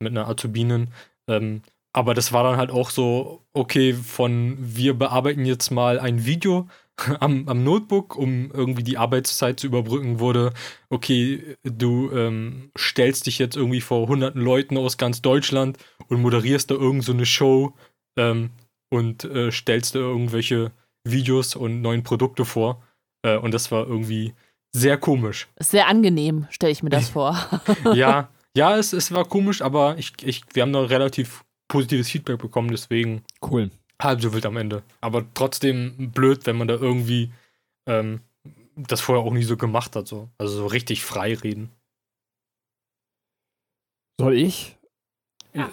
mit 0.00 0.10
einer 0.10 0.28
Azubinen. 0.28 0.88
Ähm, 1.28 1.62
aber 1.96 2.12
das 2.12 2.30
war 2.30 2.44
dann 2.44 2.58
halt 2.58 2.70
auch 2.70 2.90
so, 2.90 3.42
okay, 3.54 3.94
von 3.94 4.58
wir 4.60 4.92
bearbeiten 4.92 5.46
jetzt 5.46 5.70
mal 5.70 5.98
ein 5.98 6.26
Video 6.26 6.68
am, 7.20 7.48
am 7.48 7.64
Notebook, 7.64 8.16
um 8.16 8.50
irgendwie 8.52 8.82
die 8.82 8.98
Arbeitszeit 8.98 9.58
zu 9.58 9.66
überbrücken, 9.66 10.20
wurde, 10.20 10.52
okay, 10.90 11.56
du 11.62 12.10
ähm, 12.12 12.70
stellst 12.76 13.26
dich 13.26 13.38
jetzt 13.38 13.56
irgendwie 13.56 13.80
vor 13.80 14.08
hunderten 14.08 14.42
Leuten 14.42 14.76
aus 14.76 14.98
ganz 14.98 15.22
Deutschland 15.22 15.78
und 16.08 16.20
moderierst 16.20 16.70
da 16.70 16.74
irgend 16.74 17.02
so 17.02 17.12
eine 17.12 17.24
Show 17.24 17.72
ähm, 18.18 18.50
und 18.90 19.24
äh, 19.24 19.50
stellst 19.50 19.94
da 19.94 20.00
irgendwelche 20.00 20.72
Videos 21.02 21.56
und 21.56 21.80
neuen 21.80 22.02
Produkte 22.02 22.44
vor. 22.44 22.82
Äh, 23.22 23.38
und 23.38 23.54
das 23.54 23.72
war 23.72 23.86
irgendwie 23.86 24.34
sehr 24.74 24.98
komisch. 24.98 25.48
Sehr 25.58 25.86
angenehm, 25.86 26.46
stelle 26.50 26.72
ich 26.72 26.82
mir 26.82 26.90
das 26.90 27.08
vor. 27.08 27.38
ja, 27.94 28.28
ja, 28.54 28.76
es, 28.76 28.92
es 28.92 29.12
war 29.12 29.24
komisch, 29.24 29.62
aber 29.62 29.96
ich, 29.96 30.12
ich, 30.22 30.42
wir 30.52 30.62
haben 30.62 30.74
da 30.74 30.82
relativ 30.82 31.45
positives 31.68 32.10
Feedback 32.10 32.38
bekommen, 32.38 32.70
deswegen. 32.70 33.24
Cool 33.42 33.70
halb 34.00 34.20
so 34.20 34.32
wild 34.32 34.46
am 34.46 34.56
Ende. 34.56 34.82
Aber 35.00 35.24
trotzdem 35.34 36.12
blöd, 36.12 36.46
wenn 36.46 36.56
man 36.56 36.68
da 36.68 36.74
irgendwie 36.74 37.32
ähm, 37.86 38.20
das 38.76 39.00
vorher 39.00 39.24
auch 39.24 39.32
nie 39.32 39.44
so 39.44 39.56
gemacht 39.56 39.96
hat. 39.96 40.06
So. 40.06 40.28
Also 40.38 40.58
so 40.58 40.66
richtig 40.66 41.04
frei 41.04 41.34
reden. 41.34 41.70
Soll 44.18 44.34
ich? 44.34 44.76
Ja. 45.54 45.70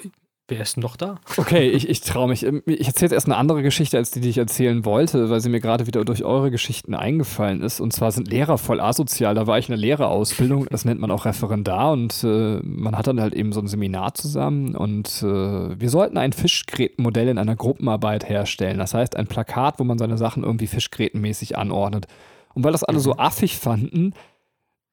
Wer 0.50 0.60
ist 0.60 0.76
noch 0.76 0.98
da? 0.98 1.20
Okay, 1.38 1.70
ich, 1.70 1.88
ich 1.88 2.02
traue 2.02 2.28
mich. 2.28 2.46
Ähm, 2.46 2.62
ich 2.66 2.88
erzähle 2.88 3.08
jetzt 3.08 3.14
erst 3.14 3.28
eine 3.28 3.38
andere 3.38 3.64
Geschichte, 3.64 3.98
als 3.98 4.12
die, 4.12 4.20
die 4.20 4.30
ich 4.30 4.38
erzählen 4.38 4.84
wollte, 4.84 5.30
weil 5.30 5.40
sie 5.40 5.50
mir 5.50 5.62
gerade 5.62 5.88
wieder 5.88 6.04
durch 6.04 6.24
eure 6.24 6.52
Geschichten 6.52 6.96
eingefallen 6.96 7.62
ist. 7.62 7.80
Und 7.80 7.94
zwar 7.94 8.12
sind 8.12 8.28
Lehrer 8.28 8.58
voll 8.58 8.82
asozial. 8.82 9.36
Da 9.36 9.48
war 9.48 9.58
ich 9.58 9.70
in 9.70 9.74
der 9.74 9.80
Lehrerausbildung, 9.80 10.68
das 10.70 10.84
nennt 10.84 11.00
man 11.00 11.12
auch 11.12 11.26
Referendar. 11.26 11.94
Und 11.94 12.24
äh, 12.26 12.60
man 12.62 12.98
hat 12.98 13.08
dann 13.08 13.22
halt 13.22 13.34
eben 13.34 13.54
so 13.54 13.62
ein 13.62 13.68
Seminar 13.68 14.16
zusammen. 14.16 14.76
Und 14.76 15.24
äh, 15.24 15.80
wir 15.80 15.90
sollten 15.90 16.18
ein 16.18 16.34
Fischgrätenmodell 16.34 17.30
in 17.30 17.38
einer 17.38 17.56
Gruppenarbeit 17.56 18.28
herstellen. 18.28 18.80
Das 18.80 18.94
heißt, 18.94 19.16
ein 19.16 19.28
Plakat, 19.28 19.80
wo 19.80 19.86
man 19.86 19.98
seine 19.98 20.18
Sachen 20.18 20.44
irgendwie 20.44 20.68
fischgrätenmäßig 20.68 21.58
anordnet. 21.58 22.08
Und 22.54 22.66
weil 22.66 22.74
das 22.74 22.84
alle 22.84 23.00
so 23.00 23.14
mhm. 23.14 23.20
affig 23.20 23.58
fanden, 23.58 24.14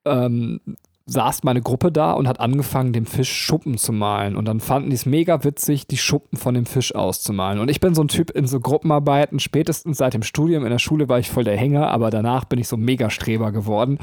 ähm, 0.05 0.61
saß 1.07 1.43
meine 1.43 1.61
Gruppe 1.61 1.91
da 1.91 2.13
und 2.13 2.29
hat 2.29 2.41
angefangen, 2.41 2.93
dem 2.93 3.07
Fisch 3.07 3.33
Schuppen 3.33 3.79
zu 3.79 3.93
malen. 3.93 4.37
Und 4.37 4.47
dann 4.47 4.61
fanden 4.61 4.91
die 4.91 4.97
es 4.97 5.07
mega 5.07 5.43
witzig, 5.43 5.87
die 5.87 5.97
Schuppen 5.97 6.39
von 6.39 6.55
dem 6.55 6.67
Fisch 6.67 6.95
auszumalen. 6.95 7.59
Und 7.59 7.69
ich 7.69 7.81
bin 7.81 7.95
so 7.95 8.03
ein 8.03 8.09
Typ 8.09 8.31
in 8.31 8.47
so 8.47 8.61
Gruppenarbeiten, 8.61 9.41
spätestens 9.41 9.99
seit 9.99 10.15
dem 10.15 10.23
Studium. 10.23 10.65
In 10.65 10.71
der 10.71 10.79
Schule 10.79 11.09
war 11.09 11.19
ich 11.19 11.31
voll 11.31 11.45
der 11.45 11.57
Hänger, 11.57 11.91
aber 11.91 12.11
danach 12.11 12.45
bin 12.45 12.61
ich 12.61 12.69
so 12.69 12.77
mega 12.77 13.11
Streber 13.11 13.51
geworden. 13.51 13.99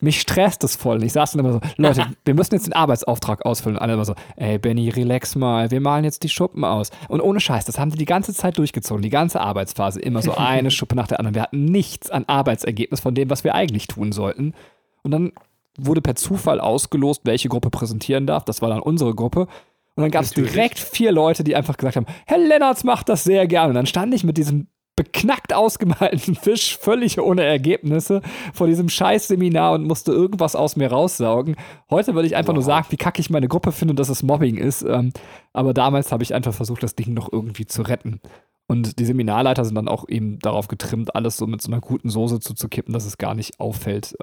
Mich 0.00 0.20
stresst 0.20 0.62
es 0.62 0.76
voll. 0.76 0.96
Und 0.96 1.02
ich 1.02 1.12
saß 1.12 1.32
dann 1.32 1.40
immer 1.40 1.54
so, 1.54 1.60
Leute, 1.76 2.06
wir 2.24 2.34
müssen 2.34 2.54
jetzt 2.54 2.66
den 2.66 2.72
Arbeitsauftrag 2.72 3.44
ausfüllen. 3.44 3.76
Und 3.76 3.82
alle 3.82 3.94
immer 3.94 4.04
so, 4.04 4.14
ey 4.36 4.58
Benny, 4.58 4.90
relax 4.90 5.34
mal, 5.34 5.72
wir 5.72 5.80
malen 5.80 6.04
jetzt 6.04 6.22
die 6.22 6.28
Schuppen 6.28 6.62
aus. 6.62 6.90
Und 7.08 7.20
ohne 7.20 7.40
Scheiß, 7.40 7.64
das 7.64 7.80
haben 7.80 7.90
die 7.90 7.98
die 7.98 8.04
ganze 8.04 8.32
Zeit 8.32 8.58
durchgezogen, 8.58 9.02
die 9.02 9.10
ganze 9.10 9.40
Arbeitsphase. 9.40 10.00
Immer 10.00 10.22
so 10.22 10.34
eine 10.36 10.70
Schuppe 10.70 10.94
nach 10.94 11.08
der 11.08 11.18
anderen. 11.18 11.34
Wir 11.34 11.42
hatten 11.42 11.64
nichts 11.64 12.10
an 12.10 12.24
Arbeitsergebnis 12.28 13.00
von 13.00 13.14
dem, 13.14 13.28
was 13.28 13.42
wir 13.42 13.56
eigentlich 13.56 13.88
tun 13.88 14.12
sollten. 14.12 14.54
Und 15.02 15.10
dann 15.10 15.32
wurde 15.78 16.00
per 16.00 16.14
Zufall 16.14 16.60
ausgelost, 16.60 17.22
welche 17.24 17.48
Gruppe 17.48 17.70
präsentieren 17.70 18.26
darf. 18.26 18.44
Das 18.44 18.62
war 18.62 18.68
dann 18.68 18.80
unsere 18.80 19.14
Gruppe. 19.14 19.48
Und 19.96 20.02
dann 20.02 20.10
gab 20.10 20.24
es 20.24 20.32
direkt 20.32 20.78
vier 20.78 21.12
Leute, 21.12 21.44
die 21.44 21.56
einfach 21.56 21.76
gesagt 21.76 21.96
haben: 21.96 22.06
Herr 22.26 22.38
Lennartz 22.38 22.84
macht 22.84 23.08
das 23.08 23.24
sehr 23.24 23.46
gerne. 23.46 23.68
Und 23.68 23.74
dann 23.74 23.86
stand 23.86 24.14
ich 24.14 24.24
mit 24.24 24.36
diesem 24.36 24.68
beknackt 24.96 25.52
ausgemalten 25.52 26.36
Fisch, 26.36 26.76
völlig 26.78 27.20
ohne 27.20 27.42
Ergebnisse, 27.42 28.22
vor 28.52 28.66
diesem 28.66 28.88
Scheiß-Seminar 28.88 29.72
und 29.72 29.84
musste 29.84 30.12
irgendwas 30.12 30.54
aus 30.54 30.76
mir 30.76 30.90
raussaugen. 30.90 31.56
Heute 31.90 32.14
würde 32.14 32.26
ich 32.26 32.36
einfach 32.36 32.52
wow. 32.52 32.56
nur 32.56 32.62
sagen, 32.62 32.86
wie 32.90 32.96
kacke 32.96 33.20
ich 33.20 33.30
meine 33.30 33.48
Gruppe 33.48 33.72
finde 33.72 33.92
und 33.92 33.98
dass 33.98 34.08
es 34.08 34.22
Mobbing 34.22 34.56
ist. 34.56 34.82
Ähm, 34.82 35.12
aber 35.52 35.74
damals 35.74 36.12
habe 36.12 36.22
ich 36.22 36.34
einfach 36.34 36.54
versucht, 36.54 36.82
das 36.82 36.94
Ding 36.94 37.12
noch 37.12 37.32
irgendwie 37.32 37.66
zu 37.66 37.82
retten. 37.82 38.20
Und 38.66 38.98
die 38.98 39.04
Seminarleiter 39.04 39.64
sind 39.64 39.74
dann 39.74 39.88
auch 39.88 40.08
eben 40.08 40.38
darauf 40.38 40.68
getrimmt, 40.68 41.14
alles 41.14 41.36
so 41.36 41.46
mit 41.46 41.60
so 41.60 41.70
einer 41.70 41.80
guten 41.80 42.08
Soße 42.08 42.40
zuzukippen, 42.40 42.94
dass 42.94 43.04
es 43.04 43.18
gar 43.18 43.34
nicht 43.34 43.60
auffällt. 43.60 44.16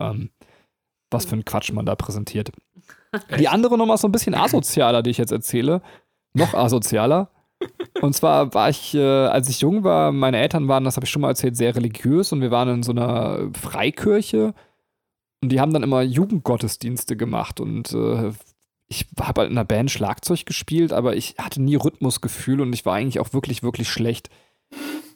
Was 1.12 1.26
für 1.26 1.36
ein 1.36 1.46
Quatsch 1.46 1.72
man 1.72 1.86
da 1.86 1.96
präsentiert. 1.96 2.52
Die 3.40 3.48
andere 3.48 3.78
Nummer 3.78 3.96
ist 3.96 4.02
so 4.02 4.08
ein 4.08 4.14
bisschen 4.14 4.34
asozialer, 4.34 5.04
die 5.04 5.10
ich 5.10 5.18
jetzt 5.18 5.32
erzähle. 5.32 5.82
Noch 6.34 6.54
asozialer. 6.54 7.30
Und 8.02 8.16
zwar 8.16 8.54
war 8.54 8.70
ich, 8.70 8.96
äh, 8.96 9.00
als 9.28 9.50
ich 9.50 9.62
jung 9.62 9.84
war, 9.84 10.12
meine 10.12 10.38
Eltern 10.38 10.68
waren, 10.68 10.84
das 10.84 10.96
habe 10.96 11.06
ich 11.06 11.12
schon 11.12 11.22
mal 11.22 11.30
erzählt, 11.30 11.56
sehr 11.56 11.76
religiös 11.76 12.32
und 12.32 12.42
wir 12.42 12.50
waren 12.50 12.70
in 12.70 12.84
so 12.84 12.92
einer 12.92 13.52
Freikirche 13.54 14.54
und 15.42 15.52
die 15.52 15.60
haben 15.60 15.74
dann 15.74 15.84
immer 15.84 16.02
Jugendgottesdienste 16.02 17.16
gemacht 17.16 17.60
und 17.60 17.94
äh, 17.94 18.32
ich 18.88 19.08
habe 19.20 19.42
halt 19.42 19.52
in 19.52 19.58
einer 19.58 19.66
Band 19.66 19.92
Schlagzeug 19.92 20.46
gespielt, 20.46 20.92
aber 20.92 21.16
ich 21.16 21.36
hatte 21.38 21.62
nie 21.62 21.76
Rhythmusgefühl 21.76 22.62
und 22.62 22.74
ich 22.74 22.86
war 22.86 22.96
eigentlich 22.96 23.20
auch 23.20 23.34
wirklich, 23.34 23.64
wirklich 23.64 23.90
schlecht. 23.90 24.30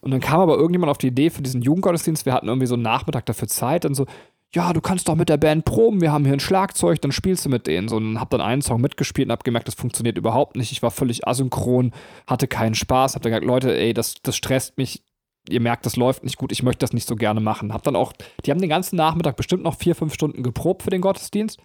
Und 0.02 0.12
dann 0.12 0.22
kam 0.22 0.40
aber 0.40 0.56
irgendjemand 0.56 0.92
auf 0.92 0.98
die 0.98 1.08
Idee 1.08 1.30
für 1.30 1.42
diesen 1.42 1.62
Jugendgottesdienst, 1.62 2.26
wir 2.26 2.34
hatten 2.34 2.48
irgendwie 2.48 2.68
so 2.68 2.76
einen 2.76 2.84
Nachmittag 2.84 3.26
dafür 3.26 3.48
Zeit, 3.48 3.84
dann 3.84 3.96
so, 3.96 4.06
ja, 4.54 4.72
du 4.72 4.82
kannst 4.82 5.10
doch 5.10 5.16
mit 5.16 5.30
der 5.30 5.38
Band 5.38 5.66
proben, 5.66 6.02
wir 6.02 6.12
haben 6.12 6.24
hier 6.24 6.34
ein 6.34 6.40
Schlagzeug, 6.40 7.02
dann 7.02 7.12
spielst 7.12 7.46
du 7.46 7.50
mit 7.50 7.68
denen. 7.68 7.88
So, 7.88 7.98
und 7.98 8.20
hab 8.20 8.30
dann 8.30 8.42
einen 8.42 8.62
Song 8.62 8.80
mitgespielt 8.80 9.28
und 9.28 9.32
hab 9.32 9.44
gemerkt, 9.44 9.68
das 9.68 9.76
funktioniert 9.76 10.18
überhaupt 10.18 10.56
nicht. 10.56 10.72
Ich 10.72 10.82
war 10.82 10.92
völlig 10.92 11.28
asynchron, 11.28 11.92
hatte 12.26 12.48
keinen 12.48 12.76
Spaß, 12.76 13.16
hab 13.16 13.22
dann 13.22 13.32
gesagt, 13.32 13.46
Leute, 13.46 13.78
ey, 13.78 13.94
das, 13.94 14.16
das 14.24 14.36
stresst 14.36 14.78
mich. 14.78 15.04
Ihr 15.48 15.60
merkt, 15.60 15.86
das 15.86 15.96
läuft 15.96 16.24
nicht 16.24 16.38
gut, 16.38 16.52
ich 16.52 16.64
möchte 16.64 16.80
das 16.80 16.94
nicht 16.94 17.08
so 17.08 17.16
gerne 17.16 17.40
machen. 17.40 17.74
Hab 17.74 17.84
dann 17.84 17.96
auch, 17.96 18.14
die 18.46 18.52
haben 18.52 18.62
den 18.62 18.70
ganzen 18.70 18.96
Nachmittag 18.96 19.36
bestimmt 19.36 19.64
noch 19.64 19.76
vier, 19.76 19.94
fünf 19.94 20.14
Stunden 20.14 20.42
geprobt 20.42 20.84
für 20.84 20.90
den 20.90 21.02
Gottesdienst. 21.02 21.60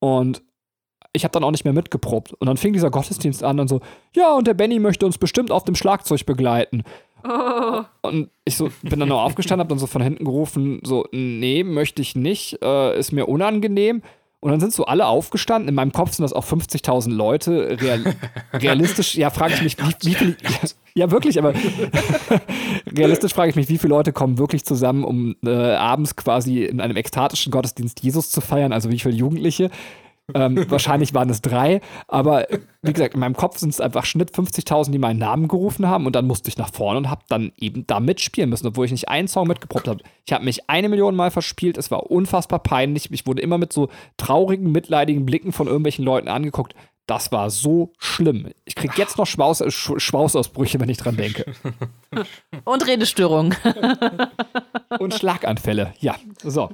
Und 0.00 0.42
ich 1.12 1.24
habe 1.24 1.32
dann 1.32 1.44
auch 1.44 1.50
nicht 1.50 1.64
mehr 1.64 1.72
mitgeprobt. 1.72 2.34
Und 2.34 2.46
dann 2.46 2.56
fing 2.56 2.72
dieser 2.72 2.90
Gottesdienst 2.90 3.42
an 3.42 3.58
und 3.58 3.68
so, 3.68 3.80
ja, 4.14 4.34
und 4.34 4.46
der 4.46 4.54
Benny 4.54 4.78
möchte 4.78 5.06
uns 5.06 5.16
bestimmt 5.16 5.50
auf 5.50 5.64
dem 5.64 5.74
Schlagzeug 5.74 6.26
begleiten. 6.26 6.82
Oh. 7.28 7.82
Und 8.02 8.30
ich 8.44 8.56
so 8.56 8.70
bin 8.82 9.00
dann 9.00 9.08
noch 9.08 9.22
aufgestanden, 9.22 9.62
hab 9.62 9.68
dann 9.68 9.78
so 9.78 9.86
von 9.86 10.02
hinten 10.02 10.24
gerufen, 10.24 10.80
so, 10.84 11.06
nee, 11.12 11.64
möchte 11.64 12.02
ich 12.02 12.14
nicht, 12.14 12.62
äh, 12.62 12.98
ist 12.98 13.12
mir 13.12 13.26
unangenehm. 13.26 14.02
Und 14.40 14.52
dann 14.52 14.60
sind 14.60 14.72
so 14.72 14.84
alle 14.84 15.06
aufgestanden. 15.06 15.68
In 15.68 15.74
meinem 15.74 15.92
Kopf 15.92 16.12
sind 16.12 16.22
das 16.22 16.32
auch 16.32 16.44
50.000 16.44 17.10
Leute. 17.10 17.78
Real, 17.80 18.14
realistisch, 18.52 19.16
ja, 19.16 19.30
frage 19.30 19.54
ich 19.54 19.62
mich, 19.62 19.76
wie, 19.78 20.08
wie 20.08 20.14
viele. 20.14 20.36
Ja, 20.94 21.10
wirklich, 21.10 21.38
aber 21.38 21.52
realistisch 22.96 23.34
frage 23.34 23.50
ich 23.50 23.56
mich, 23.56 23.68
wie 23.68 23.76
viele 23.76 23.90
Leute 23.90 24.14
kommen 24.14 24.38
wirklich 24.38 24.64
zusammen, 24.64 25.04
um 25.04 25.36
äh, 25.44 25.50
abends 25.50 26.16
quasi 26.16 26.64
in 26.64 26.80
einem 26.80 26.96
ekstatischen 26.96 27.52
Gottesdienst 27.52 28.02
Jesus 28.02 28.30
zu 28.30 28.40
feiern? 28.40 28.72
Also 28.72 28.88
wie 28.90 28.98
viele 28.98 29.14
Jugendliche? 29.14 29.70
Ähm, 30.34 30.68
wahrscheinlich 30.68 31.14
waren 31.14 31.30
es 31.30 31.40
drei, 31.40 31.80
aber 32.08 32.48
wie 32.82 32.92
gesagt, 32.92 33.14
in 33.14 33.20
meinem 33.20 33.36
Kopf 33.36 33.58
sind 33.58 33.68
es 33.68 33.80
einfach 33.80 34.04
Schnitt 34.04 34.32
50.000, 34.32 34.90
die 34.90 34.98
meinen 34.98 35.20
Namen 35.20 35.46
gerufen 35.46 35.86
haben 35.86 36.04
und 36.04 36.16
dann 36.16 36.26
musste 36.26 36.48
ich 36.48 36.58
nach 36.58 36.72
vorne 36.72 36.98
und 36.98 37.10
habe 37.10 37.22
dann 37.28 37.52
eben 37.56 37.86
da 37.86 38.00
mitspielen 38.00 38.50
müssen, 38.50 38.66
obwohl 38.66 38.86
ich 38.86 38.90
nicht 38.90 39.08
einen 39.08 39.28
Song 39.28 39.46
mitgeprobt 39.46 39.86
habe. 39.86 40.02
Ich 40.24 40.32
habe 40.32 40.44
mich 40.44 40.68
eine 40.68 40.88
Million 40.88 41.14
Mal 41.14 41.30
verspielt, 41.30 41.78
es 41.78 41.92
war 41.92 42.10
unfassbar 42.10 42.58
peinlich. 42.58 43.12
Ich 43.12 43.26
wurde 43.26 43.40
immer 43.40 43.56
mit 43.56 43.72
so 43.72 43.88
traurigen, 44.16 44.72
mitleidigen 44.72 45.26
Blicken 45.26 45.52
von 45.52 45.68
irgendwelchen 45.68 46.04
Leuten 46.04 46.28
angeguckt. 46.28 46.74
Das 47.06 47.30
war 47.30 47.50
so 47.50 47.92
schlimm. 47.98 48.48
Ich 48.64 48.74
kriege 48.74 48.94
jetzt 48.96 49.16
noch 49.18 49.26
Schmaus, 49.26 49.62
Schwausausbrüche, 49.68 50.80
wenn 50.80 50.88
ich 50.88 50.96
dran 50.96 51.16
denke. 51.16 51.44
Und 52.64 52.84
Redestörungen. 52.84 53.54
Und 54.98 55.14
Schlaganfälle, 55.14 55.94
ja. 56.00 56.16
So. 56.42 56.70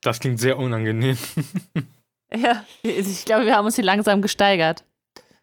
Das 0.00 0.20
klingt 0.20 0.38
sehr 0.38 0.58
unangenehm. 0.58 1.18
Ja, 2.34 2.64
ich 2.82 3.24
glaube, 3.24 3.46
wir 3.46 3.56
haben 3.56 3.66
uns 3.66 3.74
hier 3.74 3.84
langsam 3.84 4.22
gesteigert. 4.22 4.84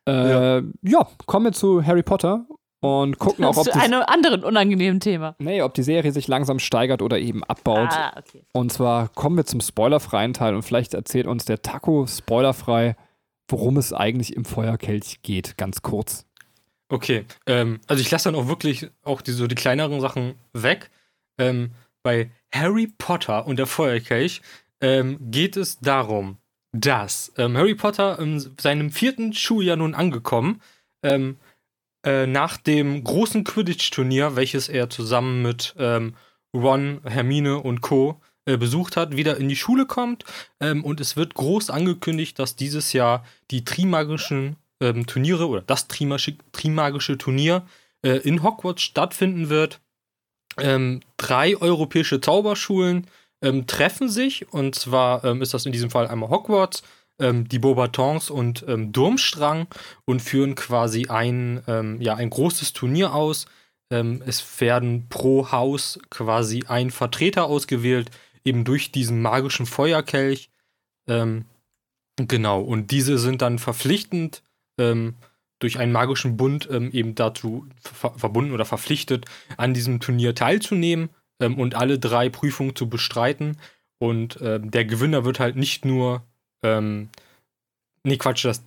Äh, 0.08 0.12
ja. 0.12 0.62
ja, 0.84 1.08
kommen 1.26 1.46
wir 1.46 1.52
zu 1.52 1.86
Harry 1.86 2.04
Potter 2.04 2.46
und 2.80 3.18
gucken 3.18 3.44
auch, 3.44 3.58
ob 3.58 3.66
zu 3.66 3.74
einem 3.74 4.04
anderen 4.06 4.44
unangenehmen 4.44 5.00
Thema. 5.00 5.36
Nee, 5.40 5.62
ob 5.62 5.74
die 5.74 5.84
Serie 5.84 6.12
sich 6.12 6.28
langsam 6.28 6.60
steigert 6.60 7.02
oder 7.02 7.20
eben 7.20 7.44
abbaut. 7.44 7.90
Ah, 7.92 8.14
okay. 8.18 8.44
Und 8.54 8.72
zwar 8.72 9.10
kommen 9.10 9.36
wir 9.36 9.46
zum 9.46 9.62
spoilerfreien 9.62 10.34
Teil 10.34 10.56
und 10.56 10.64
vielleicht 10.64 10.94
erzählt 10.94 11.28
uns 11.28 11.46
der 11.46 11.62
Taco 11.62 12.06
spoilerfrei, 12.08 12.96
worum 13.50 13.78
es 13.78 13.94
eigentlich 13.94 14.36
im 14.36 14.46
Feuerkelch 14.46 15.22
geht, 15.24 15.58
ganz 15.58 15.82
kurz. 15.82 16.26
Okay, 16.90 17.26
ähm, 17.46 17.82
also 17.88 18.02
ich 18.02 18.10
lasse 18.10 18.32
dann 18.32 18.40
auch 18.40 18.48
wirklich 18.48 18.90
auch 19.04 19.22
die, 19.22 19.32
so 19.32 19.48
die 19.48 19.56
kleineren 19.56 20.00
Sachen 20.00 20.36
weg. 20.54 20.90
Ähm, 21.38 21.72
bei 22.04 22.32
Harry 22.54 22.88
Potter 22.98 23.46
und 23.46 23.60
der 23.60 23.68
Feuerkelch 23.68 24.42
ähm, 24.80 25.18
geht 25.20 25.58
es 25.58 25.80
darum, 25.80 26.38
dass 26.72 27.32
ähm, 27.38 27.58
Harry 27.58 27.76
Potter 27.76 28.20
in 28.20 28.40
seinem 28.60 28.92
vierten 28.92 29.34
Schuljahr 29.34 29.78
nun 29.78 29.96
angekommen, 29.96 30.62
ähm, 31.04 31.38
äh, 32.06 32.28
nach 32.28 32.58
dem 32.58 33.04
großen 33.04 33.44
Quidditch-Turnier, 33.44 34.36
welches 34.36 34.70
er 34.70 34.90
zusammen 34.90 35.42
mit 35.42 35.76
ähm, 35.78 36.16
Ron, 36.54 37.02
Hermine 37.04 37.58
und 37.60 37.82
Co. 37.82 38.22
Äh, 38.48 38.56
besucht 38.56 38.96
hat, 38.96 39.18
wieder 39.18 39.36
in 39.36 39.50
die 39.50 39.58
Schule 39.58 39.86
kommt. 39.86 40.24
Ähm, 40.62 40.86
und 40.86 41.02
es 41.02 41.18
wird 41.18 41.34
groß 41.34 41.70
angekündigt, 41.70 42.40
dass 42.40 42.56
dieses 42.56 42.94
Jahr 42.94 43.26
die 43.52 43.66
Trimagischen 43.66 44.56
ähm, 44.80 45.06
Turniere 45.06 45.50
oder 45.50 45.62
das 45.62 45.90
Trimagische, 45.90 46.38
Trimagische 46.54 47.18
Turnier 47.18 47.68
äh, 48.04 48.20
in 48.20 48.44
Hogwarts 48.44 48.84
stattfinden 48.84 49.50
wird. 49.50 49.82
Ähm, 50.58 51.02
drei 51.18 51.58
europäische 51.58 52.22
Zauberschulen 52.22 53.08
ähm, 53.42 53.68
treffen 53.68 54.10
sich. 54.10 54.52
Und 54.52 54.76
zwar 54.76 55.24
ähm, 55.24 55.42
ist 55.42 55.54
das 55.54 55.66
in 55.66 55.72
diesem 55.72 55.90
Fall 55.90 56.08
einmal 56.08 56.30
Hogwarts, 56.30 56.84
ähm, 57.20 57.48
die 57.48 57.60
Beaubatons 57.60 58.30
und 58.30 58.66
ähm, 58.68 58.92
Durmstrang 58.92 59.68
und 60.06 60.22
führen 60.22 60.56
quasi 60.56 61.08
ein, 61.08 61.64
ähm, 61.68 62.02
ja, 62.02 62.16
ein 62.16 62.30
großes 62.30 62.74
Turnier 62.74 63.14
aus. 63.14 63.48
Ähm, 63.92 64.22
es 64.26 64.62
werden 64.62 65.08
pro 65.10 65.52
Haus 65.52 66.00
quasi 66.10 66.66
ein 66.68 66.92
Vertreter 66.92 67.46
ausgewählt, 67.46 68.12
eben 68.44 68.64
durch 68.66 68.92
diesen 68.92 69.22
magischen 69.22 69.66
Feuerkelch. 69.66 70.50
genau, 72.18 72.62
und 72.62 72.92
diese 72.92 73.18
sind 73.18 73.42
dann 73.42 73.60
verpflichtend 73.60 74.44
durch 74.78 75.80
einen 75.80 75.92
magischen 75.92 76.38
Bund 76.38 76.70
eben 76.70 77.16
dazu 77.16 77.66
ver 77.82 78.12
verbunden 78.12 78.52
oder 78.52 78.66
verpflichtet, 78.66 79.26
an 79.56 79.74
diesem 79.74 80.00
Turnier 80.02 80.36
teilzunehmen 80.36 81.10
ähm, 81.40 81.60
und 81.60 81.76
alle 81.76 82.00
drei 82.00 82.30
Prüfungen 82.30 82.76
zu 82.76 82.90
bestreiten. 82.90 83.58
Und 84.00 84.40
ähm, 84.42 84.72
der 84.72 84.86
Gewinner 84.86 85.26
wird 85.26 85.40
halt 85.40 85.56
nicht 85.56 85.86
nur, 85.86 86.24
ähm, 86.64 87.10
nee, 88.04 88.18
Quatsch, 88.18 88.46
das 88.46 88.64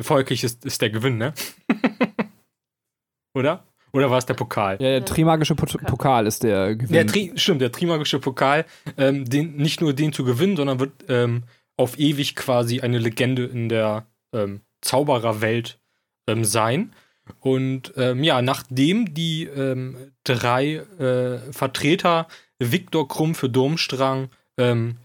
Feuerkirch 0.00 0.44
ist, 0.44 0.64
ist 0.64 0.82
der 0.82 0.90
Gewinn, 0.90 1.18
ne? 1.18 1.32
Oder? 3.34 3.64
Oder 3.92 4.10
war 4.10 4.18
es 4.18 4.26
der 4.26 4.34
Pokal? 4.34 4.74
Ja, 4.74 4.90
der 4.90 5.04
Trimagische 5.04 5.54
Pokal 5.54 6.26
ist 6.26 6.42
der 6.42 6.76
Gewinn. 6.76 6.92
Der 6.92 7.06
Tri 7.06 7.32
stimmt, 7.36 7.62
der 7.62 7.72
Trimagische 7.72 8.18
Pokal, 8.18 8.66
ähm, 8.98 9.24
den, 9.24 9.56
nicht 9.56 9.80
nur 9.80 9.94
den 9.94 10.12
zu 10.12 10.22
gewinnen, 10.24 10.56
sondern 10.56 10.80
wird 10.80 10.92
ähm, 11.08 11.44
auf 11.76 11.98
ewig 11.98 12.36
quasi 12.36 12.80
eine 12.80 12.98
Legende 12.98 13.44
in 13.46 13.68
der 13.68 14.06
ähm, 14.32 14.60
Zaubererwelt 14.82 15.78
ähm, 16.26 16.44
sein. 16.44 16.92
Und 17.40 17.92
ähm, 17.96 18.22
ja, 18.22 18.42
nachdem 18.42 19.14
die 19.14 19.44
ähm, 19.44 19.96
drei 20.24 20.76
äh, 20.98 21.52
Vertreter 21.52 22.28
Viktor 22.58 23.08
Krumm 23.08 23.34
für 23.34 23.48
Durmstrang, 23.48 24.30
ähm, 24.56 24.96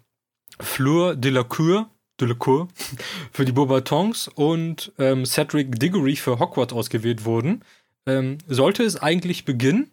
Fleur 0.60 1.16
Delacour, 1.16 1.90
Delacour 2.20 2.68
für 3.32 3.46
die 3.46 3.52
Beaubatons 3.52 4.28
und 4.28 4.92
ähm, 5.00 5.26
Cedric 5.26 5.80
Diggory 5.80 6.16
für 6.16 6.40
Hogwarts 6.40 6.74
ausgewählt 6.74 7.26
wurden, 7.26 7.64
ähm, 8.06 8.38
sollte 8.48 8.84
es 8.84 8.98
eigentlich 8.98 9.46
beginnen. 9.46 9.92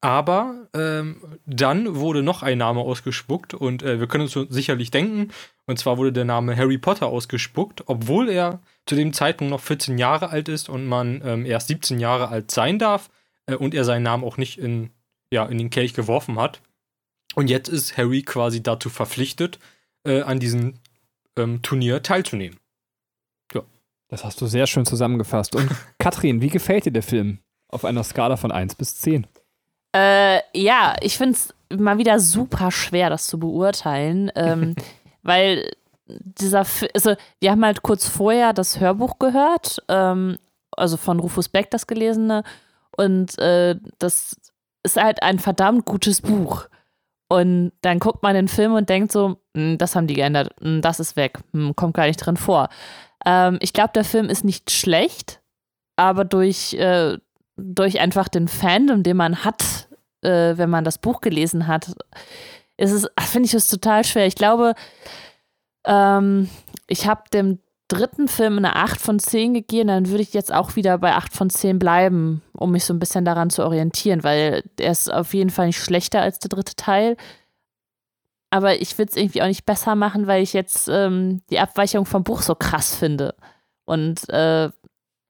Aber 0.00 0.68
ähm, 0.74 1.38
dann 1.46 1.96
wurde 1.96 2.22
noch 2.22 2.42
ein 2.42 2.58
Name 2.58 2.80
ausgespuckt 2.80 3.54
und 3.54 3.82
äh, 3.82 3.98
wir 3.98 4.06
können 4.06 4.28
uns 4.28 4.38
sicherlich 4.50 4.90
denken, 4.90 5.32
und 5.66 5.78
zwar 5.78 5.98
wurde 5.98 6.12
der 6.12 6.24
Name 6.24 6.56
Harry 6.56 6.78
Potter 6.78 7.06
ausgespuckt, 7.06 7.84
obwohl 7.86 8.28
er 8.28 8.60
zu 8.84 8.94
dem 8.94 9.12
Zeitpunkt 9.12 9.50
noch 9.50 9.60
14 9.60 9.98
Jahre 9.98 10.28
alt 10.30 10.48
ist 10.48 10.68
und 10.68 10.86
man 10.86 11.22
ähm, 11.24 11.46
erst 11.46 11.68
17 11.68 11.98
Jahre 11.98 12.28
alt 12.28 12.50
sein 12.50 12.78
darf 12.78 13.10
äh, 13.46 13.54
und 13.54 13.74
er 13.74 13.84
seinen 13.84 14.02
Namen 14.02 14.22
auch 14.22 14.36
nicht 14.36 14.58
in, 14.58 14.90
ja, 15.32 15.44
in 15.46 15.58
den 15.58 15.70
Kelch 15.70 15.94
geworfen 15.94 16.38
hat. 16.38 16.60
Und 17.34 17.50
jetzt 17.50 17.68
ist 17.68 17.96
Harry 17.96 18.22
quasi 18.22 18.62
dazu 18.62 18.90
verpflichtet, 18.90 19.58
äh, 20.04 20.22
an 20.22 20.38
diesem 20.38 20.74
ähm, 21.36 21.62
Turnier 21.62 22.02
teilzunehmen. 22.02 22.58
Ja. 23.52 23.62
Das 24.08 24.24
hast 24.24 24.40
du 24.40 24.46
sehr 24.46 24.66
schön 24.66 24.86
zusammengefasst. 24.86 25.56
Und 25.56 25.70
Katrin, 25.98 26.40
wie 26.40 26.48
gefällt 26.48 26.86
dir 26.86 26.92
der 26.92 27.02
Film 27.02 27.38
auf 27.68 27.84
einer 27.84 28.04
Skala 28.04 28.36
von 28.36 28.52
1 28.52 28.76
bis 28.76 28.96
10? 28.98 29.26
Äh, 29.96 30.40
ja, 30.54 30.96
ich 31.00 31.16
finde 31.16 31.32
es 31.38 31.54
mal 31.78 31.96
wieder 31.96 32.20
super 32.20 32.70
schwer, 32.70 33.08
das 33.08 33.26
zu 33.26 33.38
beurteilen, 33.38 34.30
ähm, 34.34 34.74
weil 35.22 35.70
dieser, 36.06 36.60
F 36.60 36.84
also 36.94 37.14
wir 37.40 37.50
haben 37.50 37.64
halt 37.64 37.82
kurz 37.82 38.06
vorher 38.06 38.52
das 38.52 38.78
Hörbuch 38.78 39.18
gehört, 39.18 39.82
ähm, 39.88 40.36
also 40.76 40.96
von 40.96 41.18
Rufus 41.18 41.48
Beck 41.48 41.70
das 41.70 41.86
gelesene, 41.86 42.42
und 42.96 43.38
äh, 43.38 43.76
das 43.98 44.36
ist 44.82 45.00
halt 45.00 45.22
ein 45.22 45.38
verdammt 45.38 45.84
gutes 45.84 46.22
Buch. 46.22 46.68
Und 47.28 47.72
dann 47.82 47.98
guckt 47.98 48.22
man 48.22 48.34
den 48.34 48.48
Film 48.48 48.74
und 48.74 48.88
denkt 48.88 49.10
so, 49.10 49.40
hm, 49.54 49.78
das 49.78 49.96
haben 49.96 50.06
die 50.06 50.14
geändert, 50.14 50.54
hm, 50.60 50.80
das 50.80 51.00
ist 51.00 51.16
weg, 51.16 51.38
hm, 51.52 51.74
kommt 51.74 51.94
gar 51.94 52.06
nicht 52.06 52.18
drin 52.18 52.36
vor. 52.36 52.68
Ähm, 53.24 53.58
ich 53.60 53.72
glaube, 53.72 53.90
der 53.94 54.04
Film 54.04 54.28
ist 54.28 54.44
nicht 54.44 54.70
schlecht, 54.70 55.40
aber 55.96 56.24
durch, 56.24 56.74
äh, 56.74 57.18
durch 57.56 58.00
einfach 58.00 58.28
den 58.28 58.48
Fandom, 58.48 59.02
den 59.02 59.16
man 59.16 59.44
hat, 59.44 59.85
äh, 60.22 60.56
wenn 60.56 60.70
man 60.70 60.84
das 60.84 60.98
Buch 60.98 61.20
gelesen 61.20 61.66
hat, 61.66 61.92
ist 62.76 62.92
es, 62.92 63.08
finde 63.20 63.46
ich 63.46 63.54
es 63.54 63.68
total 63.68 64.04
schwer. 64.04 64.26
Ich 64.26 64.34
glaube, 64.34 64.74
ähm, 65.84 66.48
ich 66.86 67.06
habe 67.06 67.22
dem 67.32 67.58
dritten 67.88 68.26
Film 68.26 68.58
eine 68.58 68.76
8 68.76 69.00
von 69.00 69.18
10 69.18 69.54
gegeben, 69.54 69.88
dann 69.88 70.08
würde 70.08 70.22
ich 70.22 70.34
jetzt 70.34 70.52
auch 70.52 70.74
wieder 70.74 70.98
bei 70.98 71.14
8 71.14 71.32
von 71.32 71.50
10 71.50 71.78
bleiben, 71.78 72.42
um 72.52 72.72
mich 72.72 72.84
so 72.84 72.92
ein 72.92 72.98
bisschen 72.98 73.24
daran 73.24 73.50
zu 73.50 73.64
orientieren, 73.64 74.24
weil 74.24 74.64
er 74.78 74.90
ist 74.90 75.12
auf 75.12 75.34
jeden 75.34 75.50
Fall 75.50 75.66
nicht 75.66 75.82
schlechter 75.82 76.20
als 76.20 76.38
der 76.40 76.48
dritte 76.48 76.74
Teil. 76.74 77.16
Aber 78.50 78.80
ich 78.80 78.96
würde 78.98 79.10
es 79.10 79.16
irgendwie 79.16 79.42
auch 79.42 79.46
nicht 79.46 79.66
besser 79.66 79.94
machen, 79.94 80.26
weil 80.26 80.42
ich 80.42 80.52
jetzt 80.52 80.88
ähm, 80.88 81.42
die 81.50 81.58
Abweichung 81.58 82.06
vom 82.06 82.24
Buch 82.24 82.42
so 82.42 82.54
krass 82.54 82.94
finde. 82.94 83.34
Und 83.84 84.28
äh, 84.30 84.70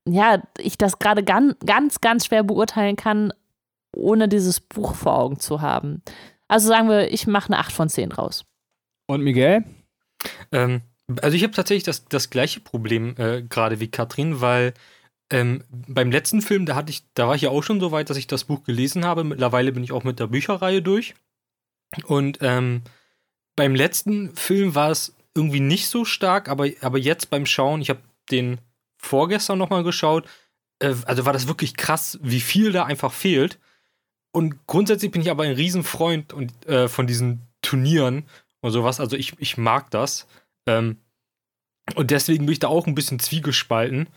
ja, 0.09 0.42
ich 0.59 0.79
das 0.79 0.99
gerade 0.99 1.25
ganz, 1.25 1.57
ganz, 1.64 2.01
ganz 2.01 2.27
schwer 2.27 2.42
beurteilen 2.42 2.96
kann, 2.96 3.33
ohne 3.96 4.28
dieses 4.28 4.61
Buch 4.61 4.94
vor 4.94 5.18
Augen 5.18 5.40
zu 5.40 5.61
haben. 5.61 6.02
Also 6.48 6.68
sagen 6.68 6.88
wir, 6.88 7.12
ich 7.12 7.26
mache 7.26 7.52
eine 7.52 7.59
8 7.59 7.72
von 7.72 7.88
10 7.88 8.12
raus. 8.12 8.44
Und 9.06 9.22
Miguel? 9.22 9.64
Ähm, 10.52 10.82
also 11.22 11.37
ich 11.37 11.42
habe 11.42 11.52
tatsächlich 11.52 11.85
das, 11.85 12.04
das 12.06 12.30
gleiche 12.30 12.61
Problem 12.61 13.14
äh, 13.18 13.42
gerade 13.42 13.80
wie 13.80 13.90
Katrin, 13.90 14.40
weil 14.40 14.74
ähm, 15.30 15.64
beim 15.70 16.11
letzten 16.11 16.40
Film, 16.42 16.66
da 16.66 16.76
hatte 16.76 16.90
ich, 16.90 17.02
da 17.14 17.26
war 17.26 17.35
ich 17.35 17.42
ja 17.42 17.50
auch 17.50 17.62
schon 17.62 17.80
so 17.80 17.90
weit, 17.90 18.11
dass 18.11 18.16
ich 18.16 18.26
das 18.26 18.44
Buch 18.44 18.62
gelesen 18.62 19.04
habe. 19.04 19.24
Mittlerweile 19.24 19.72
bin 19.72 19.82
ich 19.82 19.92
auch 19.92 20.04
mit 20.04 20.20
der 20.20 20.28
Bücherreihe 20.28 20.82
durch. 20.82 21.14
Und 22.04 22.38
ähm, 22.42 22.82
beim 23.56 23.74
letzten 23.74 24.35
Film 24.37 24.74
war 24.74 24.90
es 24.90 25.14
irgendwie 25.35 25.61
nicht 25.61 25.88
so 25.88 26.04
stark, 26.04 26.48
aber, 26.48 26.68
aber 26.80 26.98
jetzt 26.98 27.30
beim 27.30 27.46
Schauen, 27.46 27.80
ich 27.80 27.90
habe 27.90 28.00
den 28.30 28.59
vorgestern 28.98 29.59
nochmal 29.59 29.82
geschaut, 29.82 30.28
äh, 30.78 30.94
also 31.04 31.24
war 31.24 31.32
das 31.32 31.48
wirklich 31.48 31.76
krass, 31.76 32.18
wie 32.22 32.40
viel 32.40 32.72
da 32.72 32.85
einfach 32.85 33.12
fehlt. 33.12 33.59
Und 34.37 34.66
grundsätzlich 34.66 35.11
bin 35.12 35.22
ich 35.22 35.31
aber 35.31 35.44
ein 35.44 35.55
Riesenfreund 35.55 36.35
und, 36.35 36.66
äh, 36.66 36.88
von 36.88 37.07
diesen 37.07 37.40
Turnieren 37.62 38.27
und 38.61 38.70
sowas. 38.70 39.01
Also 39.01 39.16
ich, 39.16 39.33
ich 39.38 39.57
mag 39.57 39.90
das. 39.90 40.27
Ähm, 40.66 40.99
und 41.94 42.11
deswegen 42.11 42.44
bin 42.44 42.53
ich 42.53 42.59
da 42.59 42.68
auch 42.68 42.87
ein 42.87 42.94
bisschen 42.94 43.18
zwiegespalten. 43.18 44.11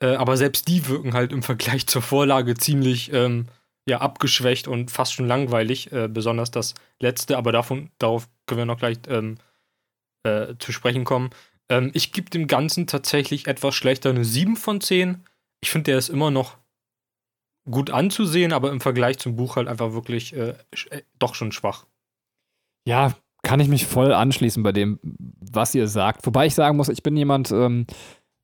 Äh, 0.00 0.14
aber 0.14 0.36
selbst 0.36 0.68
die 0.68 0.86
wirken 0.86 1.12
halt 1.12 1.32
im 1.32 1.42
Vergleich 1.42 1.88
zur 1.88 2.02
Vorlage 2.02 2.54
ziemlich 2.54 3.12
ähm, 3.12 3.48
ja, 3.88 4.00
abgeschwächt 4.00 4.68
und 4.68 4.92
fast 4.92 5.14
schon 5.14 5.26
langweilig. 5.26 5.90
Äh, 5.90 6.06
besonders 6.06 6.52
das 6.52 6.74
letzte, 7.00 7.36
aber 7.36 7.50
davon, 7.50 7.90
darauf 7.98 8.28
können 8.46 8.60
wir 8.60 8.64
noch 8.64 8.78
gleich 8.78 8.98
ähm, 9.08 9.38
äh, 10.22 10.54
zu 10.60 10.70
sprechen 10.70 11.02
kommen. 11.02 11.30
Ähm, 11.68 11.90
ich 11.94 12.12
gebe 12.12 12.30
dem 12.30 12.46
Ganzen 12.46 12.86
tatsächlich 12.86 13.48
etwas 13.48 13.74
schlechter 13.74 14.10
eine 14.10 14.24
7 14.24 14.54
von 14.54 14.80
10. 14.80 15.24
Ich 15.60 15.70
finde, 15.70 15.90
der 15.90 15.98
ist 15.98 16.10
immer 16.10 16.30
noch 16.30 16.58
gut 17.70 17.90
anzusehen, 17.90 18.52
aber 18.52 18.70
im 18.70 18.80
Vergleich 18.80 19.18
zum 19.18 19.36
Buch 19.36 19.56
halt 19.56 19.68
einfach 19.68 19.92
wirklich 19.92 20.34
äh, 20.34 20.54
äh 20.90 21.02
doch 21.18 21.34
schon 21.34 21.52
schwach. 21.52 21.86
Ja, 22.86 23.14
kann 23.42 23.60
ich 23.60 23.68
mich 23.68 23.86
voll 23.86 24.12
anschließen 24.12 24.62
bei 24.62 24.72
dem, 24.72 24.98
was 25.02 25.74
ihr 25.74 25.88
sagt. 25.88 26.26
Wobei 26.26 26.46
ich 26.46 26.54
sagen 26.54 26.76
muss, 26.76 26.88
ich 26.88 27.02
bin 27.02 27.16
jemand, 27.16 27.50
ähm, 27.50 27.86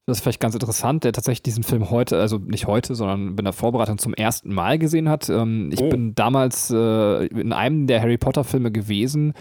das 0.06 0.18
ist 0.18 0.22
vielleicht 0.22 0.40
ganz 0.40 0.54
interessant, 0.54 1.04
der 1.04 1.12
tatsächlich 1.12 1.42
diesen 1.42 1.64
Film 1.64 1.90
heute, 1.90 2.18
also 2.20 2.38
nicht 2.38 2.66
heute, 2.66 2.94
sondern 2.94 3.36
in 3.36 3.44
der 3.44 3.52
Vorbereitung 3.52 3.98
zum 3.98 4.14
ersten 4.14 4.52
Mal 4.52 4.78
gesehen 4.78 5.08
hat. 5.08 5.28
Ähm, 5.28 5.70
ich 5.72 5.80
oh. 5.80 5.88
bin 5.88 6.14
damals 6.14 6.70
äh, 6.70 7.26
in 7.26 7.52
einem 7.52 7.86
der 7.86 8.00
Harry 8.00 8.18
Potter-Filme 8.18 8.70
gewesen 8.70 9.32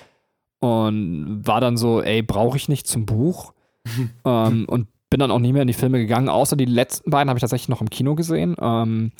und 0.59 1.41
war 1.45 1.59
dann 1.59 1.77
so, 1.77 2.01
ey, 2.01 2.21
brauche 2.21 2.57
ich 2.57 2.69
nicht 2.69 2.87
zum 2.87 3.05
Buch. 3.05 3.53
ähm, 4.25 4.65
und 4.67 4.87
bin 5.09 5.19
dann 5.19 5.31
auch 5.31 5.39
nie 5.39 5.53
mehr 5.53 5.61
in 5.61 5.67
die 5.67 5.73
Filme 5.73 5.99
gegangen, 5.99 6.29
außer 6.29 6.55
die 6.55 6.65
letzten 6.65 7.11
beiden 7.11 7.29
habe 7.29 7.37
ich 7.37 7.41
tatsächlich 7.41 7.69
noch 7.69 7.81
im 7.81 7.89
Kino 7.89 8.15
gesehen. 8.15 8.55
Ähm, 8.59 9.11